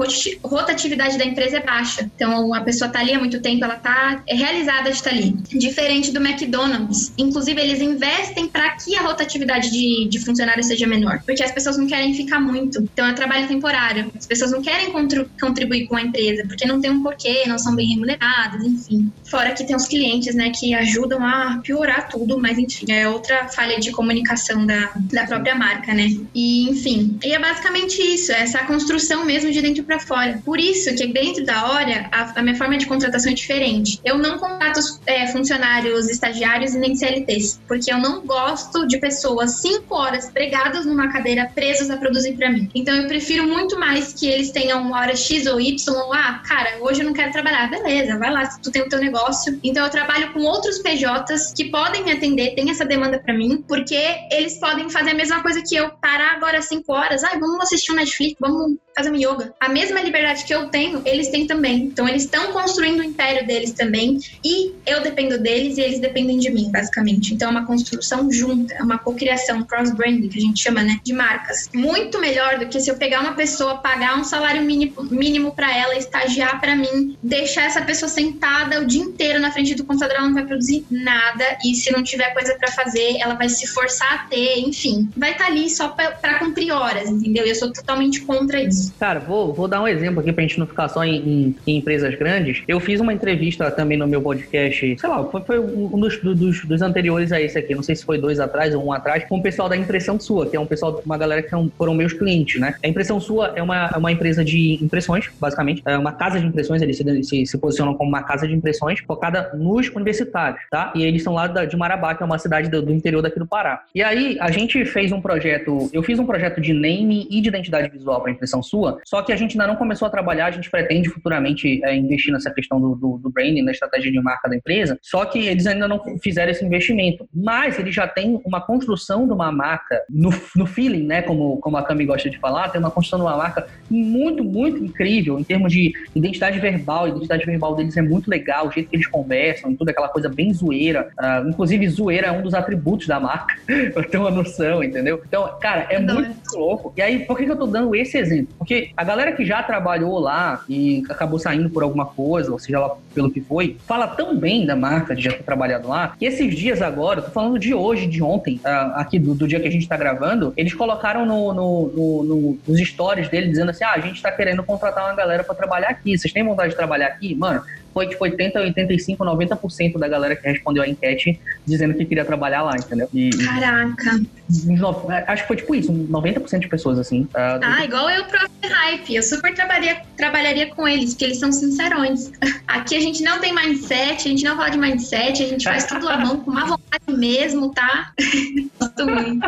rotatividade 0.43 1.17
da 1.17 1.25
empresa 1.25 1.57
é 1.57 1.63
baixa. 1.63 2.00
Então, 2.15 2.53
a 2.53 2.61
pessoa 2.61 2.87
está 2.87 2.99
ali 2.99 3.13
há 3.13 3.19
muito 3.19 3.41
tempo, 3.41 3.63
ela 3.63 3.75
está 3.75 4.23
realizada 4.27 4.89
de 4.89 4.95
estar 4.95 5.09
tá 5.09 5.15
ali. 5.15 5.31
Diferente 5.51 6.11
do 6.11 6.19
McDonald's. 6.19 7.13
Inclusive, 7.17 7.61
eles 7.61 7.81
investem 7.81 8.47
para 8.47 8.71
que 8.71 8.95
a 8.95 9.01
rotatividade 9.01 9.71
de, 9.71 10.07
de 10.09 10.19
funcionários 10.19 10.67
seja 10.67 10.87
menor. 10.87 11.21
Porque 11.25 11.43
as 11.43 11.51
pessoas 11.51 11.77
não 11.77 11.87
querem 11.87 12.13
ficar 12.13 12.39
muito. 12.39 12.81
Então, 12.81 13.07
é 13.07 13.13
trabalho 13.13 13.47
temporário. 13.47 14.11
As 14.17 14.25
pessoas 14.25 14.51
não 14.51 14.61
querem 14.61 14.91
contribuir 15.39 15.87
com 15.87 15.95
a 15.95 16.01
empresa, 16.01 16.43
porque 16.47 16.65
não 16.65 16.79
tem 16.81 16.91
um 16.91 17.03
porquê, 17.03 17.43
não 17.47 17.57
são 17.57 17.75
bem 17.75 17.87
remuneradas, 17.87 18.63
enfim. 18.63 19.11
Fora 19.23 19.51
que 19.51 19.63
tem 19.63 19.75
os 19.75 19.87
clientes, 19.87 20.35
né, 20.35 20.51
que 20.51 20.73
ajudam 20.73 21.25
a 21.25 21.59
piorar 21.63 22.09
tudo, 22.09 22.39
mas 22.39 22.57
enfim, 22.57 22.91
é 22.91 23.07
outra 23.07 23.47
falha 23.47 23.79
de 23.79 23.91
comunicação 23.91 24.65
da, 24.65 24.91
da 25.11 25.25
própria 25.25 25.55
marca, 25.55 25.93
né? 25.93 26.09
E, 26.33 26.69
enfim. 26.69 27.19
E 27.23 27.33
é 27.33 27.39
basicamente 27.39 28.01
isso, 28.01 28.31
essa 28.31 28.59
construção 28.65 29.25
mesmo 29.25 29.51
de 29.51 29.61
dentro 29.61 29.83
para 29.83 29.99
fora. 29.99 30.41
Por 30.43 30.59
isso 30.59 30.93
que 30.95 31.07
dentro 31.07 31.45
da 31.45 31.71
hora, 31.71 31.90
a, 32.11 32.33
a, 32.35 32.41
minha 32.41 32.55
forma 32.55 32.77
de 32.77 32.85
contratação 32.85 33.31
é 33.31 33.35
diferente. 33.35 33.99
Eu 34.03 34.17
não 34.17 34.37
contrato 34.37 34.79
é, 35.05 35.27
funcionários 35.27 36.09
estagiários 36.09 36.73
e 36.73 36.79
nem 36.79 36.95
CLTs, 36.95 37.59
porque 37.67 37.91
eu 37.91 37.97
não 37.97 38.25
gosto 38.25 38.87
de 38.87 38.97
pessoas 38.97 39.55
cinco 39.61 39.95
horas 39.95 40.29
pregadas 40.29 40.85
numa 40.85 41.11
cadeira, 41.11 41.49
presos 41.53 41.89
a 41.89 41.97
produzir 41.97 42.33
para 42.33 42.49
mim. 42.49 42.69
Então 42.73 42.95
eu 42.95 43.07
prefiro 43.07 43.47
muito 43.47 43.79
mais 43.79 44.13
que 44.13 44.27
eles 44.27 44.51
tenham 44.51 44.81
uma 44.81 44.99
hora 44.99 45.15
X 45.15 45.45
ou 45.47 45.59
Y, 45.59 45.95
ou 45.95 46.13
ah, 46.13 46.41
cara, 46.47 46.77
hoje 46.81 47.01
eu 47.01 47.05
não 47.05 47.13
quero 47.13 47.31
trabalhar. 47.31 47.69
Beleza, 47.69 48.17
vai 48.17 48.31
lá, 48.31 48.47
tu 48.61 48.71
tem 48.71 48.81
o 48.81 48.89
teu 48.89 48.99
negócio. 48.99 49.59
Então 49.63 49.83
eu 49.83 49.89
trabalho 49.89 50.33
com 50.33 50.41
outros 50.41 50.79
PJs 50.79 51.53
que 51.55 51.65
podem 51.65 52.03
me 52.03 52.11
atender, 52.11 52.55
tem 52.55 52.69
essa 52.69 52.85
demanda 52.85 53.19
para 53.19 53.33
mim, 53.33 53.63
porque 53.67 54.01
eles 54.31 54.57
podem 54.59 54.89
fazer 54.89 55.11
a 55.11 55.15
mesma 55.15 55.41
coisa 55.41 55.61
que 55.61 55.75
eu, 55.75 55.89
parar 56.01 56.33
agora 56.35 56.61
cinco 56.61 56.93
horas, 56.93 57.23
ah, 57.23 57.37
vamos 57.39 57.61
assistir 57.61 57.91
um 57.91 57.95
Netflix, 57.95 58.35
vamos 58.39 58.77
fazer 58.95 59.11
um 59.11 59.15
yoga. 59.15 59.53
A 59.59 59.69
mesma 59.69 60.01
liberdade 60.01 60.43
que 60.43 60.53
eu 60.53 60.69
tenho, 60.69 61.01
eles 61.05 61.29
têm 61.29 61.47
também. 61.47 61.83
Então 61.83 62.07
eles 62.07 62.23
estão 62.23 62.51
construindo 62.51 62.99
o 62.99 63.03
império 63.03 63.45
deles 63.45 63.71
também 63.71 64.19
e 64.43 64.73
eu 64.85 65.01
dependo 65.01 65.37
deles 65.37 65.77
e 65.77 65.81
eles 65.81 65.99
dependem 65.99 66.37
de 66.37 66.49
mim, 66.49 66.69
basicamente. 66.71 67.33
Então 67.33 67.49
é 67.49 67.51
uma 67.51 67.65
construção 67.65 68.31
junta, 68.31 68.73
é 68.73 68.83
uma 68.83 68.97
cocriação, 68.97 69.63
cross-branding, 69.63 70.27
que 70.29 70.37
a 70.37 70.41
gente 70.41 70.61
chama, 70.61 70.83
né, 70.83 70.99
de 71.03 71.13
marcas. 71.13 71.69
Muito 71.73 72.19
melhor 72.19 72.59
do 72.59 72.67
que 72.67 72.79
se 72.79 72.89
eu 72.89 72.97
pegar 72.97 73.21
uma 73.21 73.33
pessoa, 73.33 73.77
pagar 73.77 74.17
um 74.17 74.23
salário 74.23 74.61
mínimo, 74.61 75.03
mínimo 75.03 75.53
para 75.53 75.75
ela, 75.75 75.95
estagiar 75.95 76.59
para 76.59 76.75
mim, 76.75 77.17
deixar 77.21 77.63
essa 77.63 77.81
pessoa 77.81 78.09
sentada 78.09 78.81
o 78.81 78.85
dia 78.85 79.01
inteiro 79.01 79.39
na 79.39 79.51
frente 79.51 79.75
do 79.75 79.83
computador, 79.83 80.17
ela 80.17 80.27
não 80.27 80.33
vai 80.33 80.45
produzir 80.45 80.85
nada 80.89 81.57
e 81.63 81.75
se 81.75 81.91
não 81.91 82.03
tiver 82.03 82.33
coisa 82.33 82.55
para 82.55 82.71
fazer, 82.71 83.17
ela 83.19 83.35
vai 83.35 83.49
se 83.49 83.67
forçar 83.67 84.13
a 84.13 84.17
ter, 84.27 84.59
enfim, 84.59 85.09
vai 85.15 85.31
estar 85.31 85.45
tá 85.45 85.51
ali 85.51 85.69
só 85.69 85.89
para 85.89 86.39
cumprir 86.39 86.71
horas, 86.71 87.09
entendeu? 87.09 87.45
E 87.45 87.49
eu 87.49 87.55
sou 87.55 87.71
totalmente 87.71 88.21
contra 88.21 88.61
isso. 88.61 88.80
Cara, 88.99 89.19
vou, 89.19 89.53
vou 89.53 89.67
dar 89.67 89.81
um 89.81 89.87
exemplo 89.87 90.19
aqui 90.19 90.31
pra 90.31 90.41
gente 90.41 90.59
não 90.59 90.65
ficar 90.65 90.87
só 90.87 91.03
em, 91.03 91.15
em, 91.15 91.55
em 91.67 91.77
empresas 91.77 92.15
grandes. 92.15 92.63
Eu 92.67 92.79
fiz 92.79 92.99
uma 92.99 93.13
entrevista 93.13 93.69
também 93.71 93.97
no 93.97 94.07
meu 94.07 94.21
podcast, 94.21 94.97
sei 94.99 95.09
lá, 95.09 95.23
foi, 95.25 95.41
foi 95.41 95.59
um 95.59 95.99
dos, 95.99 96.17
dos, 96.21 96.65
dos, 96.65 96.81
anteriores 96.81 97.31
a 97.31 97.41
esse 97.41 97.57
aqui, 97.57 97.75
não 97.75 97.83
sei 97.83 97.95
se 97.95 98.05
foi 98.05 98.17
dois 98.17 98.39
atrás 98.39 98.73
ou 98.73 98.85
um 98.85 98.91
atrás, 98.91 99.25
com 99.25 99.37
o 99.37 99.41
pessoal 99.41 99.69
da 99.69 99.77
Impressão 99.77 100.19
Sua, 100.19 100.45
que 100.45 100.55
é 100.55 100.59
um 100.59 100.65
pessoal, 100.65 101.01
uma 101.05 101.17
galera 101.17 101.41
que 101.41 101.49
foram 101.77 101.93
meus 101.93 102.13
clientes, 102.13 102.59
né? 102.59 102.75
A 102.83 102.87
Impressão 102.87 103.19
Sua 103.19 103.53
é 103.55 103.61
uma, 103.61 103.89
é 103.93 103.97
uma 103.97 104.11
empresa 104.11 104.43
de 104.43 104.79
impressões, 104.81 105.29
basicamente, 105.39 105.81
é 105.85 105.97
uma 105.97 106.11
casa 106.11 106.39
de 106.39 106.45
impressões, 106.45 106.81
eles 106.81 106.97
se, 106.97 107.23
se, 107.23 107.45
se 107.45 107.57
posicionam 107.57 107.93
como 107.93 108.09
uma 108.09 108.23
casa 108.23 108.47
de 108.47 108.53
impressões 108.53 108.99
focada 108.99 109.51
nos 109.53 109.89
universitários, 109.89 110.61
tá? 110.69 110.91
E 110.95 111.03
eles 111.03 111.23
são 111.23 111.33
lá 111.33 111.47
da, 111.47 111.65
de 111.65 111.75
Marabá, 111.77 112.15
que 112.15 112.23
é 112.23 112.25
uma 112.25 112.37
cidade 112.37 112.69
do, 112.69 112.81
do 112.81 112.93
interior 112.93 113.21
daqui 113.21 113.39
do 113.39 113.45
Pará. 113.45 113.83
E 113.93 114.01
aí, 114.01 114.37
a 114.39 114.51
gente 114.51 114.83
fez 114.85 115.11
um 115.11 115.21
projeto, 115.21 115.89
eu 115.93 116.03
fiz 116.03 116.19
um 116.19 116.25
projeto 116.25 116.59
de 116.61 116.73
name 116.73 117.27
e 117.29 117.41
de 117.41 117.49
identidade 117.49 117.89
visual 117.89 118.21
para 118.21 118.31
Impressão 118.31 118.63
Sua, 118.63 118.70
só 119.05 119.21
que 119.21 119.33
a 119.33 119.35
gente 119.35 119.53
ainda 119.53 119.67
não 119.67 119.75
começou 119.75 120.07
a 120.07 120.11
trabalhar, 120.11 120.47
a 120.47 120.51
gente 120.51 120.69
pretende 120.69 121.09
futuramente 121.09 121.83
é, 121.83 121.95
investir 121.95 122.33
nessa 122.33 122.51
questão 122.51 122.79
do, 122.79 122.95
do, 122.95 123.17
do, 123.17 123.29
branding, 123.29 123.61
na 123.61 123.71
estratégia 123.71 124.11
de 124.11 124.21
marca 124.21 124.49
da 124.49 124.55
empresa, 124.55 124.97
só 125.01 125.25
que 125.25 125.47
eles 125.47 125.65
ainda 125.67 125.87
não 125.87 126.01
fizeram 126.19 126.51
esse 126.51 126.63
investimento. 126.63 127.27
Mas 127.33 127.77
eles 127.79 127.93
já 127.93 128.07
têm 128.07 128.41
uma 128.45 128.61
construção 128.61 129.27
de 129.27 129.33
uma 129.33 129.51
marca 129.51 130.01
no, 130.09 130.29
no 130.55 130.65
feeling, 130.65 131.03
né? 131.03 131.21
Como, 131.21 131.57
como 131.57 131.77
a 131.77 131.83
Cami 131.83 132.05
gosta 132.05 132.29
de 132.29 132.37
falar, 132.37 132.69
tem 132.69 132.79
uma 132.79 132.91
construção 132.91 133.19
de 133.19 133.25
uma 133.25 133.37
marca 133.37 133.67
muito, 133.89 134.43
muito 134.43 134.83
incrível 134.83 135.39
em 135.39 135.43
termos 135.43 135.71
de 135.71 135.93
identidade 136.15 136.59
verbal. 136.59 137.05
A 137.05 137.09
identidade 137.09 137.45
verbal 137.45 137.75
deles 137.75 137.97
é 137.97 138.01
muito 138.01 138.29
legal, 138.29 138.67
o 138.67 138.71
jeito 138.71 138.89
que 138.89 138.95
eles 138.95 139.07
conversam, 139.07 139.75
tudo 139.75 139.89
aquela 139.89 140.07
coisa 140.09 140.29
bem 140.29 140.53
zoeira. 140.53 141.09
Uh, 141.19 141.49
inclusive, 141.49 141.87
zoeira 141.89 142.27
é 142.27 142.31
um 142.31 142.41
dos 142.41 142.53
atributos 142.53 143.07
da 143.07 143.19
marca, 143.19 143.53
pra 143.93 144.03
ter 144.03 144.17
uma 144.17 144.31
noção, 144.31 144.83
entendeu? 144.83 145.21
Então, 145.27 145.57
cara, 145.59 145.87
é 145.89 145.99
não, 145.99 146.15
muito 146.15 146.31
é. 146.31 146.57
louco. 146.57 146.93
E 146.95 147.01
aí, 147.01 147.25
por 147.25 147.37
que, 147.37 147.45
que 147.45 147.51
eu 147.51 147.57
tô 147.57 147.67
dando 147.67 147.95
esse 147.95 148.17
exemplo? 148.17 148.53
Porque 148.61 148.91
a 148.95 149.03
galera 149.03 149.31
que 149.31 149.43
já 149.43 149.63
trabalhou 149.63 150.19
lá 150.19 150.63
e 150.69 151.01
acabou 151.09 151.39
saindo 151.39 151.67
por 151.67 151.81
alguma 151.81 152.05
coisa, 152.05 152.51
ou 152.51 152.59
seja 152.59 152.79
lá 152.79 152.95
pelo 153.11 153.31
que 153.31 153.41
foi, 153.41 153.75
fala 153.87 154.05
tão 154.05 154.37
bem 154.37 154.67
da 154.67 154.75
marca 154.75 155.15
de 155.15 155.23
já 155.23 155.31
ter 155.31 155.41
trabalhado 155.41 155.87
lá, 155.87 156.13
que 156.15 156.25
esses 156.25 156.55
dias 156.55 156.79
agora, 156.79 157.23
tô 157.23 157.31
falando 157.31 157.57
de 157.57 157.73
hoje, 157.73 158.05
de 158.05 158.21
ontem, 158.21 158.61
uh, 158.63 158.99
aqui 158.99 159.17
do, 159.17 159.33
do, 159.33 159.47
dia 159.47 159.59
que 159.59 159.67
a 159.67 159.71
gente 159.71 159.87
tá 159.87 159.97
gravando, 159.97 160.53
eles 160.55 160.75
colocaram 160.75 161.25
no, 161.25 161.51
no, 161.51 161.87
no, 161.87 162.23
no, 162.23 162.59
nos 162.67 162.79
stories 162.87 163.29
dele 163.29 163.47
dizendo 163.47 163.71
assim: 163.71 163.83
ah, 163.83 163.93
a 163.93 163.99
gente 163.99 164.21
tá 164.21 164.31
querendo 164.31 164.61
contratar 164.61 165.05
uma 165.05 165.15
galera 165.15 165.43
para 165.43 165.55
trabalhar 165.55 165.89
aqui, 165.89 166.15
vocês 166.15 166.31
têm 166.31 166.43
vontade 166.43 166.69
de 166.69 166.75
trabalhar 166.75 167.07
aqui? 167.07 167.33
Mano, 167.33 167.63
foi 167.93 168.07
tipo 168.07 168.23
80, 168.23 168.59
85, 168.59 169.23
90% 169.23 169.97
da 169.97 170.07
galera 170.07 170.35
que 170.35 170.47
respondeu 170.47 170.83
a 170.83 170.87
enquete 170.87 171.39
dizendo 171.65 171.93
que 171.93 172.05
queria 172.05 172.25
trabalhar 172.25 172.63
lá, 172.63 172.75
entendeu? 172.75 173.09
E, 173.13 173.29
Caraca! 173.29 174.21
No, 174.65 175.09
acho 175.27 175.43
que 175.43 175.47
foi 175.47 175.55
tipo 175.57 175.75
isso, 175.75 175.91
90% 175.91 176.59
de 176.59 176.67
pessoas 176.67 176.99
assim. 176.99 177.21
Uh, 177.23 177.59
ah, 177.61 177.85
igual 177.85 178.09
eu 178.09 178.25
pro 178.25 178.39
Hype. 178.63 179.15
Eu 179.15 179.23
super 179.23 179.53
trabalharia, 179.53 180.01
trabalharia 180.15 180.67
com 180.67 180.87
eles, 180.87 181.11
porque 181.11 181.25
eles 181.25 181.39
são 181.39 181.51
sincerões. 181.51 182.31
Aqui 182.67 182.95
a 182.95 182.99
gente 182.99 183.23
não 183.23 183.39
tem 183.39 183.53
mindset, 183.53 184.27
a 184.27 184.31
gente 184.31 184.43
não 184.43 184.55
fala 184.55 184.69
de 184.69 184.77
mindset, 184.77 185.43
a 185.43 185.47
gente 185.47 185.63
faz 185.63 185.85
tudo 185.85 186.07
à 186.07 186.17
mão, 186.17 186.39
com 186.39 186.51
má 186.51 186.65
vontade 186.65 187.03
mesmo, 187.09 187.71
tá? 187.73 188.13
Gosto 188.79 189.05
muito. 189.05 189.47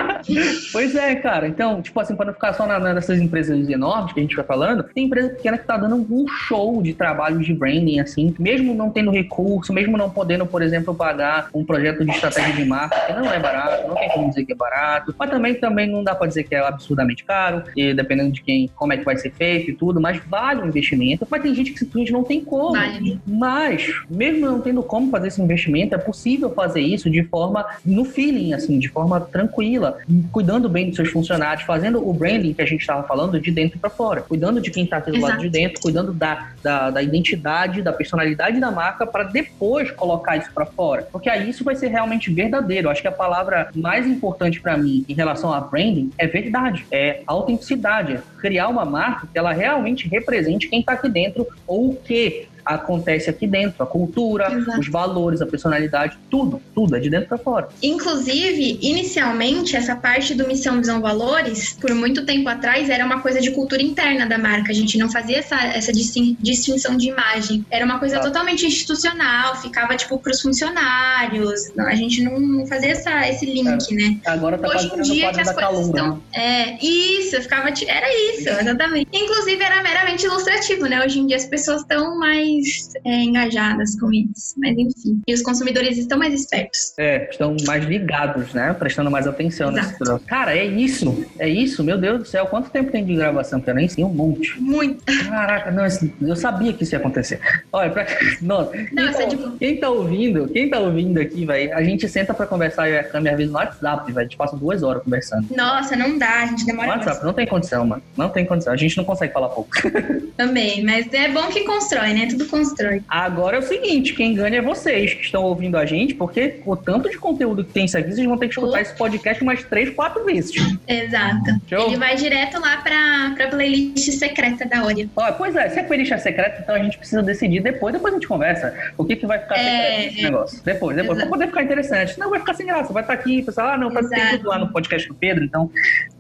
pois 0.72 0.96
é, 0.96 1.16
cara. 1.16 1.48
Então, 1.48 1.82
tipo 1.82 2.00
assim, 2.00 2.16
para 2.16 2.28
não 2.28 2.34
ficar 2.34 2.54
só 2.54 2.66
na, 2.66 2.80
nessas 2.80 3.20
empresas 3.20 3.70
enormes 3.70 4.14
que 4.14 4.20
a 4.20 4.24
gente 4.24 4.36
vai 4.36 4.46
falando, 4.46 4.84
tem 4.84 5.06
empresa 5.06 5.30
pequena 5.30 5.58
que 5.58 5.66
tá 5.66 5.78
dando 5.78 5.96
um 5.96 6.28
show 6.28 6.82
de 6.82 6.94
trabalho 6.94 7.40
de 7.40 7.54
branding, 7.54 8.00
assim, 8.00 8.33
mesmo 8.40 8.74
não 8.74 8.90
tendo 8.90 9.12
recurso, 9.12 9.74
mesmo 9.74 9.98
não 9.98 10.10
podendo, 10.10 10.46
por 10.46 10.62
exemplo, 10.62 10.94
pagar 10.94 11.50
um 11.54 11.64
projeto 11.64 12.04
de 12.04 12.12
estratégia 12.12 12.54
de 12.54 12.66
marca, 12.66 13.00
que 13.08 13.14
não 13.14 13.32
é 13.32 13.40
barato, 13.40 13.88
não 13.88 13.96
tem 13.96 14.10
como 14.10 14.30
dizer 14.30 14.46
que 14.46 14.54
é 14.54 14.56
barato, 14.56 15.16
mas 15.18 15.30
também, 15.30 15.56
também 15.56 15.90
não 15.90 16.04
dá 16.04 16.16
para 16.16 16.28
dizer 16.28 16.44
que 16.44 16.56
é 16.56 16.60
absurdamente 16.60 17.24
caro, 17.24 17.64
e 17.76 17.94
dependendo 17.94 18.32
de 18.32 18.42
quem, 18.42 18.70
como 18.76 18.94
é 18.94 18.98
que 18.98 19.06
vai 19.06 19.18
ser 19.18 19.32
feito 19.32 19.72
e 19.72 19.74
tudo, 19.74 20.00
mas 20.00 20.22
vale 20.28 20.62
o 20.62 20.68
investimento. 20.68 21.28
Mas 21.30 21.42
tem 21.42 21.54
gente 21.54 21.72
que 21.72 21.80
simplesmente 21.80 22.12
não 22.12 22.24
tem 22.24 22.44
como. 22.44 22.74
Vale. 22.74 23.20
Mas, 23.26 23.88
mesmo 24.10 24.46
não 24.46 24.62
tendo 24.62 24.84
como 24.84 25.10
fazer 25.10 25.28
esse 25.28 25.42
investimento, 25.42 25.96
é 25.96 25.98
possível 25.98 26.50
fazer 26.54 26.82
isso 26.82 27.10
de 27.10 27.24
forma 27.24 27.66
no 27.86 28.06
feeling, 28.06 28.54
assim, 28.54 28.80
de 28.80 28.90
forma 28.90 29.20
tranquila, 29.20 29.98
cuidando 30.32 30.70
bem 30.70 30.88
dos 30.88 30.96
seus 30.96 31.10
funcionários, 31.10 31.66
fazendo 31.66 32.08
o 32.08 32.14
branding 32.14 32.54
que 32.54 32.62
a 32.62 32.66
gente 32.66 32.82
estava 32.82 33.04
falando 33.04 33.40
de 33.40 33.52
dentro 33.52 33.80
para 33.80 33.90
fora, 33.90 34.22
cuidando 34.22 34.62
de 34.62 34.72
quem 34.72 34.84
está 34.84 35.00
do 35.00 35.20
lado 35.20 35.40
de 35.40 35.50
dentro, 35.50 35.82
cuidando 35.82 36.14
da, 36.14 36.52
da, 36.62 36.90
da 36.90 37.02
identidade, 37.02 37.82
da 37.82 37.92
personalidade 37.92 38.23
da 38.60 38.72
marca 38.72 39.06
para 39.06 39.24
depois 39.24 39.92
colocar 39.92 40.38
isso 40.38 40.52
para 40.54 40.66
fora. 40.66 41.08
Porque 41.12 41.30
aí 41.30 41.50
isso 41.50 41.64
vai 41.64 41.76
ser 41.76 41.88
realmente 41.88 42.34
verdadeiro. 42.34 42.90
Acho 42.90 43.02
que 43.02 43.08
a 43.08 43.12
palavra 43.12 43.70
mais 43.76 44.08
importante 44.08 44.60
para 44.60 44.78
mim 44.78 45.06
em 45.08 45.14
relação 45.14 45.52
a 45.54 45.60
branding 45.60 46.12
é 46.18 46.28
verdade, 46.28 46.86
é 46.92 47.22
autenticidade, 47.28 48.14
é 48.14 48.22
criar 48.40 48.68
uma 48.68 48.86
marca 48.86 49.28
que 49.32 49.38
ela 49.38 49.52
realmente 49.52 50.08
represente 50.08 50.68
quem 50.68 50.80
está 50.80 50.94
aqui 50.94 51.10
dentro 51.10 51.48
ou 51.68 51.92
o 51.92 51.96
que 51.96 52.48
acontece 52.66 53.30
aqui 53.30 53.48
dentro, 53.48 53.84
a 53.84 53.86
cultura, 53.86 54.52
Exato. 54.52 54.80
os 54.80 54.88
valores, 54.88 55.42
a 55.42 55.46
personalidade, 55.46 56.18
tudo, 56.30 56.62
tudo 56.74 56.96
é 56.96 57.00
de 57.00 57.10
dentro 57.10 57.30
para 57.30 57.38
fora. 57.38 57.70
Inclusive, 57.82 58.80
inicialmente, 58.82 59.76
essa 59.76 59.96
parte 59.96 60.34
do 60.34 60.48
missão, 60.48 60.78
visão, 60.78 61.02
valores, 61.02 61.74
por 61.80 61.94
muito 61.94 62.26
tempo 62.26 62.48
atrás, 62.50 62.90
era 62.90 63.06
uma 63.06 63.22
coisa 63.22 63.40
de 63.42 63.52
cultura 63.52 63.82
interna 63.82 64.26
da 64.26 64.38
marca. 64.38 64.72
A 64.72 64.76
gente 64.76 64.98
não 64.98 65.10
fazia 65.10 65.38
essa, 65.40 65.56
essa 65.56 65.92
distinção 65.92 66.98
de 66.98 67.10
imagem. 67.10 67.66
Era 67.70 67.86
uma 67.86 68.00
coisa 68.00 68.20
totalmente 68.20 68.66
institucional, 68.66 69.56
ficava 69.58 69.96
tipo 69.96 70.18
para 70.20 70.32
os 70.32 70.42
funcionários. 70.42 71.72
A 71.78 71.96
gente 71.96 72.24
não, 72.24 72.40
não 72.40 72.66
fazia 72.66 72.92
essa, 72.92 73.28
esse 73.28 73.46
link, 73.46 73.92
é. 73.92 73.96
né? 73.96 74.18
Agora 74.26 74.58
tá 74.58 74.68
Hoje 74.68 74.92
em 74.94 75.02
dia 75.02 75.32
que 75.32 75.42
as 75.42 75.52
coisas 75.52 75.56
calunga, 75.56 76.00
estão. 76.00 76.16
Né? 76.16 76.78
É, 76.80 76.86
isso, 76.86 77.42
ficava. 77.42 77.70
Era 77.88 78.08
isso, 78.32 78.50
exatamente. 78.50 79.08
Inclusive, 79.12 79.64
era 79.64 79.82
meramente 79.82 80.26
ilustrativo, 80.26 80.86
né? 80.86 81.04
Hoje 81.04 81.20
em 81.20 81.28
dia 81.28 81.38
as 81.38 81.46
pessoas 81.46 81.82
estão 81.82 82.18
mais 82.18 82.53
mais 82.54 82.94
é, 83.04 83.24
engajadas 83.24 84.00
com 84.00 84.12
isso. 84.12 84.56
Mas 84.58 84.78
enfim. 84.78 85.22
E 85.28 85.34
os 85.34 85.42
consumidores 85.42 85.98
estão 85.98 86.18
mais 86.18 86.34
espertos. 86.34 86.94
É, 86.98 87.30
estão 87.30 87.56
mais 87.66 87.84
ligados, 87.86 88.54
né? 88.54 88.74
Prestando 88.74 89.10
mais 89.10 89.28
atenção 89.28 89.72
Exato. 89.72 89.88
nesse 89.88 90.00
troço. 90.00 90.26
Cara, 90.26 90.56
é 90.56 90.66
isso. 90.66 91.26
É 91.40 91.48
isso. 91.48 91.84
Meu 91.84 91.98
Deus 91.98 92.20
do 92.20 92.26
céu. 92.26 92.46
Quanto 92.48 92.70
tempo 92.70 92.92
tem 92.92 93.04
de 93.04 93.16
gravação? 93.16 93.60
Que 93.60 93.70
eu 93.70 93.76
nem 93.76 93.88
sei 93.88 94.04
um 94.04 94.10
monte. 94.10 94.60
Muito. 94.60 95.04
Caraca, 95.28 95.72
não, 95.72 95.84
eu 96.22 96.36
sabia 96.36 96.74
que 96.74 96.84
isso 96.84 96.96
ia 96.96 97.00
acontecer. 97.00 97.40
Olha, 97.72 97.90
pra... 97.90 98.06
Nossa, 98.42 98.72
não, 98.92 99.06
quem, 99.06 99.14
tá, 99.14 99.28
tipo... 99.28 99.52
quem 99.58 99.78
tá 99.78 99.90
ouvindo, 99.90 100.48
quem 100.48 100.70
tá 100.70 100.80
ouvindo 100.80 101.20
aqui, 101.20 101.46
velho, 101.46 101.76
a 101.76 101.84
gente 101.84 102.08
senta 102.08 102.34
pra 102.34 102.46
conversar 102.46 102.90
e 102.90 102.98
a 102.98 103.04
câmera 103.04 103.36
às 103.36 103.38
vezes 103.38 103.52
no 103.52 103.60
WhatsApp, 103.60 104.06
velho. 104.12 104.20
A 104.20 104.24
gente 104.24 104.38
passa 104.38 104.56
duas 104.56 104.84
horas 104.84 105.04
conversando. 105.04 105.48
Nossa, 105.56 105.96
não 105.96 106.18
dá, 106.18 106.44
a 106.44 106.46
gente 106.48 106.66
demora 106.66 106.90
WhatsApp, 106.90 107.16
mais. 107.16 107.24
não 107.24 107.34
tem 107.34 107.48
condição, 107.48 107.86
mano. 107.86 108.04
Não 108.18 108.30
tem 108.30 108.46
condição. 108.46 108.74
A 108.74 108.78
gente 108.78 108.98
não 108.98 109.04
consegue 109.04 109.34
falar 109.34 109.50
pouco. 109.50 109.72
Também, 110.38 110.84
mas 110.84 111.12
é 111.14 111.30
bom 111.30 111.48
que 111.48 111.62
constrói, 111.62 112.14
né? 112.14 112.28
Tudo 112.28 112.43
constrói. 112.46 113.02
Agora 113.08 113.58
é 113.58 113.60
o 113.60 113.64
seguinte, 113.64 114.14
quem 114.14 114.34
ganha 114.34 114.58
é 114.58 114.62
vocês 114.62 115.14
que 115.14 115.24
estão 115.24 115.44
ouvindo 115.44 115.78
a 115.78 115.86
gente, 115.86 116.14
porque 116.14 116.62
o 116.66 116.76
tanto 116.76 117.10
de 117.10 117.18
conteúdo 117.18 117.64
que 117.64 117.72
tem 117.72 117.86
isso 117.86 117.98
aqui, 117.98 118.12
vocês 118.12 118.28
vão 118.28 118.38
ter 118.38 118.48
que 118.48 118.54
escutar 118.54 118.82
esse 118.82 118.96
podcast 118.96 119.44
umas 119.44 119.64
três, 119.64 119.90
quatro 119.90 120.24
vezes. 120.26 120.52
Exato. 120.88 121.62
Show? 121.68 121.88
Ele 121.88 121.98
vai 121.98 122.16
direto 122.16 122.60
lá 122.60 122.78
pra, 122.78 123.34
pra 123.36 123.48
playlist 123.48 124.12
secreta 124.12 124.66
da. 124.66 124.84
Ó, 125.16 125.32
pois 125.34 125.56
é, 125.56 125.70
se 125.70 125.80
a 125.80 125.84
playlist 125.84 126.12
é 126.12 126.18
secreta, 126.18 126.62
então 126.62 126.76
a 126.76 126.80
gente 126.80 126.98
precisa 126.98 127.22
decidir 127.22 127.62
depois, 127.62 127.94
depois 127.94 128.14
a 128.14 128.18
gente 128.18 128.28
conversa. 128.28 128.74
O 128.98 129.06
que, 129.06 129.16
que 129.16 129.26
vai 129.26 129.40
ficar 129.40 129.58
é... 129.58 129.62
secreto 129.62 130.04
nesse 130.04 130.24
negócio. 130.24 130.64
Depois, 130.64 130.96
depois, 130.96 131.18
Exato. 131.18 131.30
pra 131.30 131.38
poder 131.38 131.48
ficar 131.48 131.64
interessante. 131.64 132.20
Não, 132.20 132.30
vai 132.30 132.40
ficar 132.40 132.54
sem 132.54 132.66
graça, 132.66 132.94
vai 132.94 133.04
estar 133.04 133.14
aqui, 133.14 133.42
pessoal, 133.42 133.70
ah, 133.70 133.78
não, 133.78 133.92
tá 133.92 134.02
tudo 134.32 134.50
lá 134.50 134.58
no 134.58 134.72
podcast 134.72 135.08
do 135.08 135.16
Pedro, 135.16 135.44
então. 135.44 135.70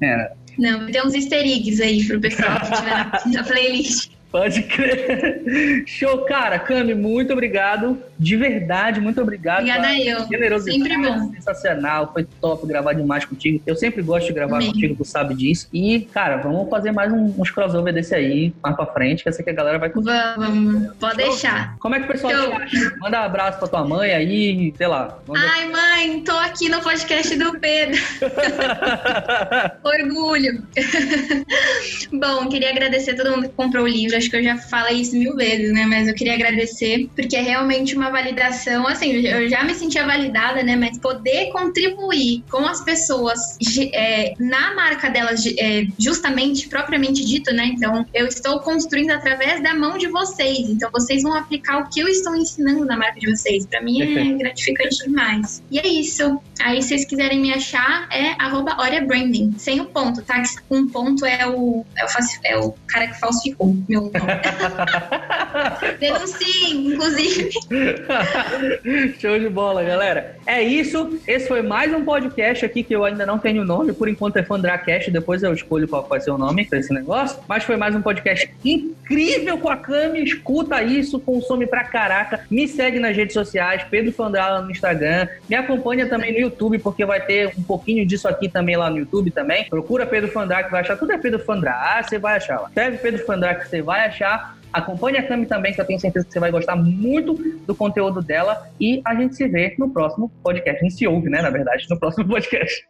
É. 0.01 0.31
Não, 0.57 0.85
tem 0.85 1.01
uns 1.03 1.13
easter 1.13 1.45
eggs 1.45 1.81
aí 1.81 2.05
pro 2.05 2.19
pessoal 2.19 2.59
que 2.59 2.71
tiver 2.71 2.95
na, 2.95 3.21
na 3.25 3.43
playlist. 3.43 4.12
Pode 4.33 4.63
crer. 4.63 5.83
Show, 5.85 6.25
cara. 6.25 6.57
Cami, 6.57 6.95
muito 6.95 7.31
obrigado. 7.31 8.01
De 8.23 8.37
verdade, 8.37 9.01
muito 9.01 9.21
obrigado. 9.21 9.59
Obrigada 9.59 9.99
eu. 9.99 10.25
Generosidade. 10.27 10.81
Sempre 10.81 10.97
bom. 10.97 11.31
Sensacional. 11.33 12.11
Foi 12.13 12.25
top 12.39 12.65
gravar 12.65 12.93
demais 12.93 13.25
contigo. 13.25 13.61
Eu 13.67 13.75
sempre 13.75 14.01
gosto 14.01 14.27
de 14.27 14.33
gravar 14.33 14.57
Amém. 14.57 14.71
contigo, 14.71 14.95
tu 14.95 15.03
sabe 15.03 15.35
disso. 15.35 15.67
E, 15.73 16.01
cara, 16.13 16.37
vamos 16.37 16.69
fazer 16.69 16.91
mais 16.91 17.11
um, 17.11 17.33
uns 17.37 17.51
crossover 17.51 17.93
desse 17.93 18.15
aí, 18.15 18.53
mais 18.63 18.75
pra 18.75 18.85
frente, 18.85 19.23
que 19.23 19.29
eu 19.29 19.33
sei 19.33 19.43
que 19.43 19.51
a 19.51 19.53
galera 19.53 19.77
vai 19.77 19.89
curtir. 19.89 20.09
Vamos, 20.37 20.93
pode 20.95 21.17
deixar. 21.17 21.75
Como 21.79 21.95
é 21.95 21.99
que 21.99 22.05
o 22.05 22.07
pessoal 22.07 22.31
te 22.31 22.53
acha? 22.53 22.95
Manda 22.99 23.21
um 23.21 23.23
abraço 23.23 23.59
pra 23.59 23.67
tua 23.67 23.85
mãe 23.85 24.11
aí, 24.11 24.73
sei 24.77 24.87
lá. 24.87 25.19
Ai, 25.35 25.69
mãe, 25.69 26.21
tô 26.21 26.35
aqui 26.37 26.69
no 26.69 26.81
podcast 26.81 27.35
do 27.37 27.59
Pedro. 27.59 28.01
Orgulho. 29.83 30.63
bom, 32.13 32.47
queria 32.47 32.69
agradecer 32.69 33.11
a 33.11 33.15
todo 33.17 33.31
mundo 33.31 33.49
que 33.49 33.55
comprou 33.55 33.83
o 33.83 33.87
livro 33.87 34.13
acho 34.15 34.29
que 34.29 34.35
eu 34.35 34.43
já 34.43 34.57
falei 34.57 35.01
isso 35.01 35.15
mil 35.15 35.35
vezes, 35.35 35.73
né? 35.73 35.85
Mas 35.85 36.07
eu 36.07 36.13
queria 36.13 36.33
agradecer, 36.33 37.09
porque 37.15 37.35
é 37.35 37.41
realmente 37.41 37.95
uma 37.95 38.09
validação. 38.13 38.87
Assim, 38.87 39.11
eu 39.11 39.49
já 39.49 39.63
me 39.63 39.73
sentia 39.73 40.05
validada, 40.05 40.63
né? 40.63 40.75
Mas 40.75 40.97
poder 40.97 41.51
contribuir 41.51 42.43
com 42.49 42.65
as 42.65 42.81
pessoas 42.81 43.57
é, 43.93 44.33
na 44.39 44.73
marca 44.73 45.09
delas, 45.09 45.43
é, 45.57 45.85
justamente, 45.99 46.69
propriamente 46.69 47.25
dito, 47.25 47.53
né? 47.53 47.65
Então, 47.65 48.05
eu 48.13 48.27
estou 48.27 48.59
construindo 48.61 49.11
através 49.11 49.61
da 49.61 49.73
mão 49.73 49.97
de 49.97 50.07
vocês. 50.07 50.69
Então, 50.69 50.89
vocês 50.91 51.23
vão 51.23 51.33
aplicar 51.33 51.79
o 51.79 51.89
que 51.89 51.99
eu 51.99 52.07
estou 52.07 52.35
ensinando 52.35 52.85
na 52.85 52.95
marca 52.95 53.19
de 53.19 53.29
vocês. 53.29 53.65
Para 53.65 53.81
mim 53.81 54.01
é 54.01 54.33
gratificante 54.37 55.03
demais. 55.03 55.61
E 55.69 55.79
é 55.79 55.87
isso. 55.87 56.39
Aí, 56.61 56.81
se 56.81 56.89
vocês 56.89 57.05
quiserem 57.05 57.39
me 57.39 57.51
achar, 57.51 58.07
é 58.11 58.35
arroba 58.39 58.77
Branding, 59.07 59.55
sem 59.57 59.81
o 59.81 59.85
ponto, 59.85 60.21
tá? 60.21 60.41
Um 60.69 60.87
ponto 60.87 61.25
é 61.25 61.47
o, 61.47 61.83
é 61.95 62.05
o, 62.05 62.07
é 62.43 62.57
o 62.57 62.71
cara 62.87 63.07
que 63.07 63.19
falsificou 63.19 63.75
meu 63.89 64.11
Denunciem, 65.99 66.87
inclusive. 66.87 67.49
Show 69.19 69.39
de 69.39 69.49
bola, 69.49 69.83
galera. 69.83 70.37
É 70.45 70.61
isso. 70.61 71.19
Esse 71.27 71.47
foi 71.47 71.61
mais 71.61 71.93
um 71.93 72.03
podcast 72.03 72.65
aqui 72.65 72.83
que 72.83 72.95
eu 72.95 73.03
ainda 73.03 73.25
não 73.25 73.37
tenho 73.37 73.63
nome. 73.63 73.93
Por 73.93 74.07
enquanto 74.07 74.37
é 74.37 74.43
Fandracast. 74.43 75.11
Depois 75.11 75.43
eu 75.43 75.53
escolho 75.53 75.87
qual 75.87 76.07
vai 76.07 76.19
ser 76.19 76.31
o 76.31 76.37
nome 76.37 76.65
para 76.65 76.79
esse 76.79 76.93
negócio. 76.93 77.39
Mas 77.47 77.63
foi 77.63 77.77
mais 77.77 77.95
um 77.95 78.01
podcast 78.01 78.49
incrível 78.63 79.57
com 79.57 79.69
a 79.69 79.77
Cami. 79.77 80.23
Escuta 80.23 80.81
isso, 80.83 81.19
consome 81.19 81.65
pra 81.65 81.83
caraca. 81.83 82.41
Me 82.49 82.67
segue 82.67 82.99
nas 82.99 83.15
redes 83.15 83.33
sociais, 83.33 83.83
Pedro 83.89 84.11
Fandrala 84.11 84.61
no 84.61 84.71
Instagram. 84.71 85.27
Me 85.49 85.55
acompanha 85.55 86.07
também 86.07 86.33
no 86.33 86.39
YouTube, 86.39 86.79
porque 86.79 87.05
vai 87.05 87.21
ter 87.21 87.53
um 87.57 87.63
pouquinho 87.63 88.05
disso 88.05 88.27
aqui 88.27 88.49
também 88.49 88.75
lá 88.75 88.89
no 88.89 88.97
YouTube 88.97 89.31
também. 89.31 89.65
Procura 89.69 90.05
Pedro 90.05 90.31
Fandrá, 90.31 90.63
que 90.63 90.71
vai 90.71 90.81
achar. 90.81 90.97
Tudo 90.97 91.11
é 91.11 91.17
Pedro 91.17 91.39
Fandrá. 91.39 91.73
Ah, 91.73 92.03
você 92.03 92.17
vai 92.17 92.37
achar 92.37 92.59
lá. 92.59 92.67
Escreve 92.67 92.97
Pedro 92.97 93.25
Fandrá, 93.25 93.55
que 93.55 93.67
você 93.67 93.81
vai 93.81 94.07
achar. 94.07 94.62
Acompanhe 94.73 95.17
a 95.17 95.27
Cami 95.27 95.45
também, 95.45 95.73
que 95.73 95.79
eu 95.79 95.85
tenho 95.85 95.99
certeza 95.99 96.25
que 96.25 96.33
você 96.33 96.39
vai 96.39 96.51
gostar 96.51 96.75
muito 96.75 97.33
do 97.65 97.75
conteúdo 97.75 98.21
dela. 98.21 98.67
E 98.79 99.01
a 99.05 99.13
gente 99.15 99.35
se 99.35 99.47
vê 99.47 99.75
no 99.77 99.89
próximo 99.89 100.31
podcast. 100.43 100.79
A 100.79 100.83
gente 100.83 100.95
se 100.95 101.07
ouve, 101.07 101.29
né, 101.29 101.41
na 101.41 101.51
verdade, 101.51 101.85
no 101.89 101.99
próximo 101.99 102.27
podcast. 102.29 102.87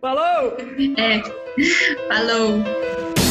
Falou! 0.00 0.56
É. 0.96 1.22
Falou! 2.08 3.23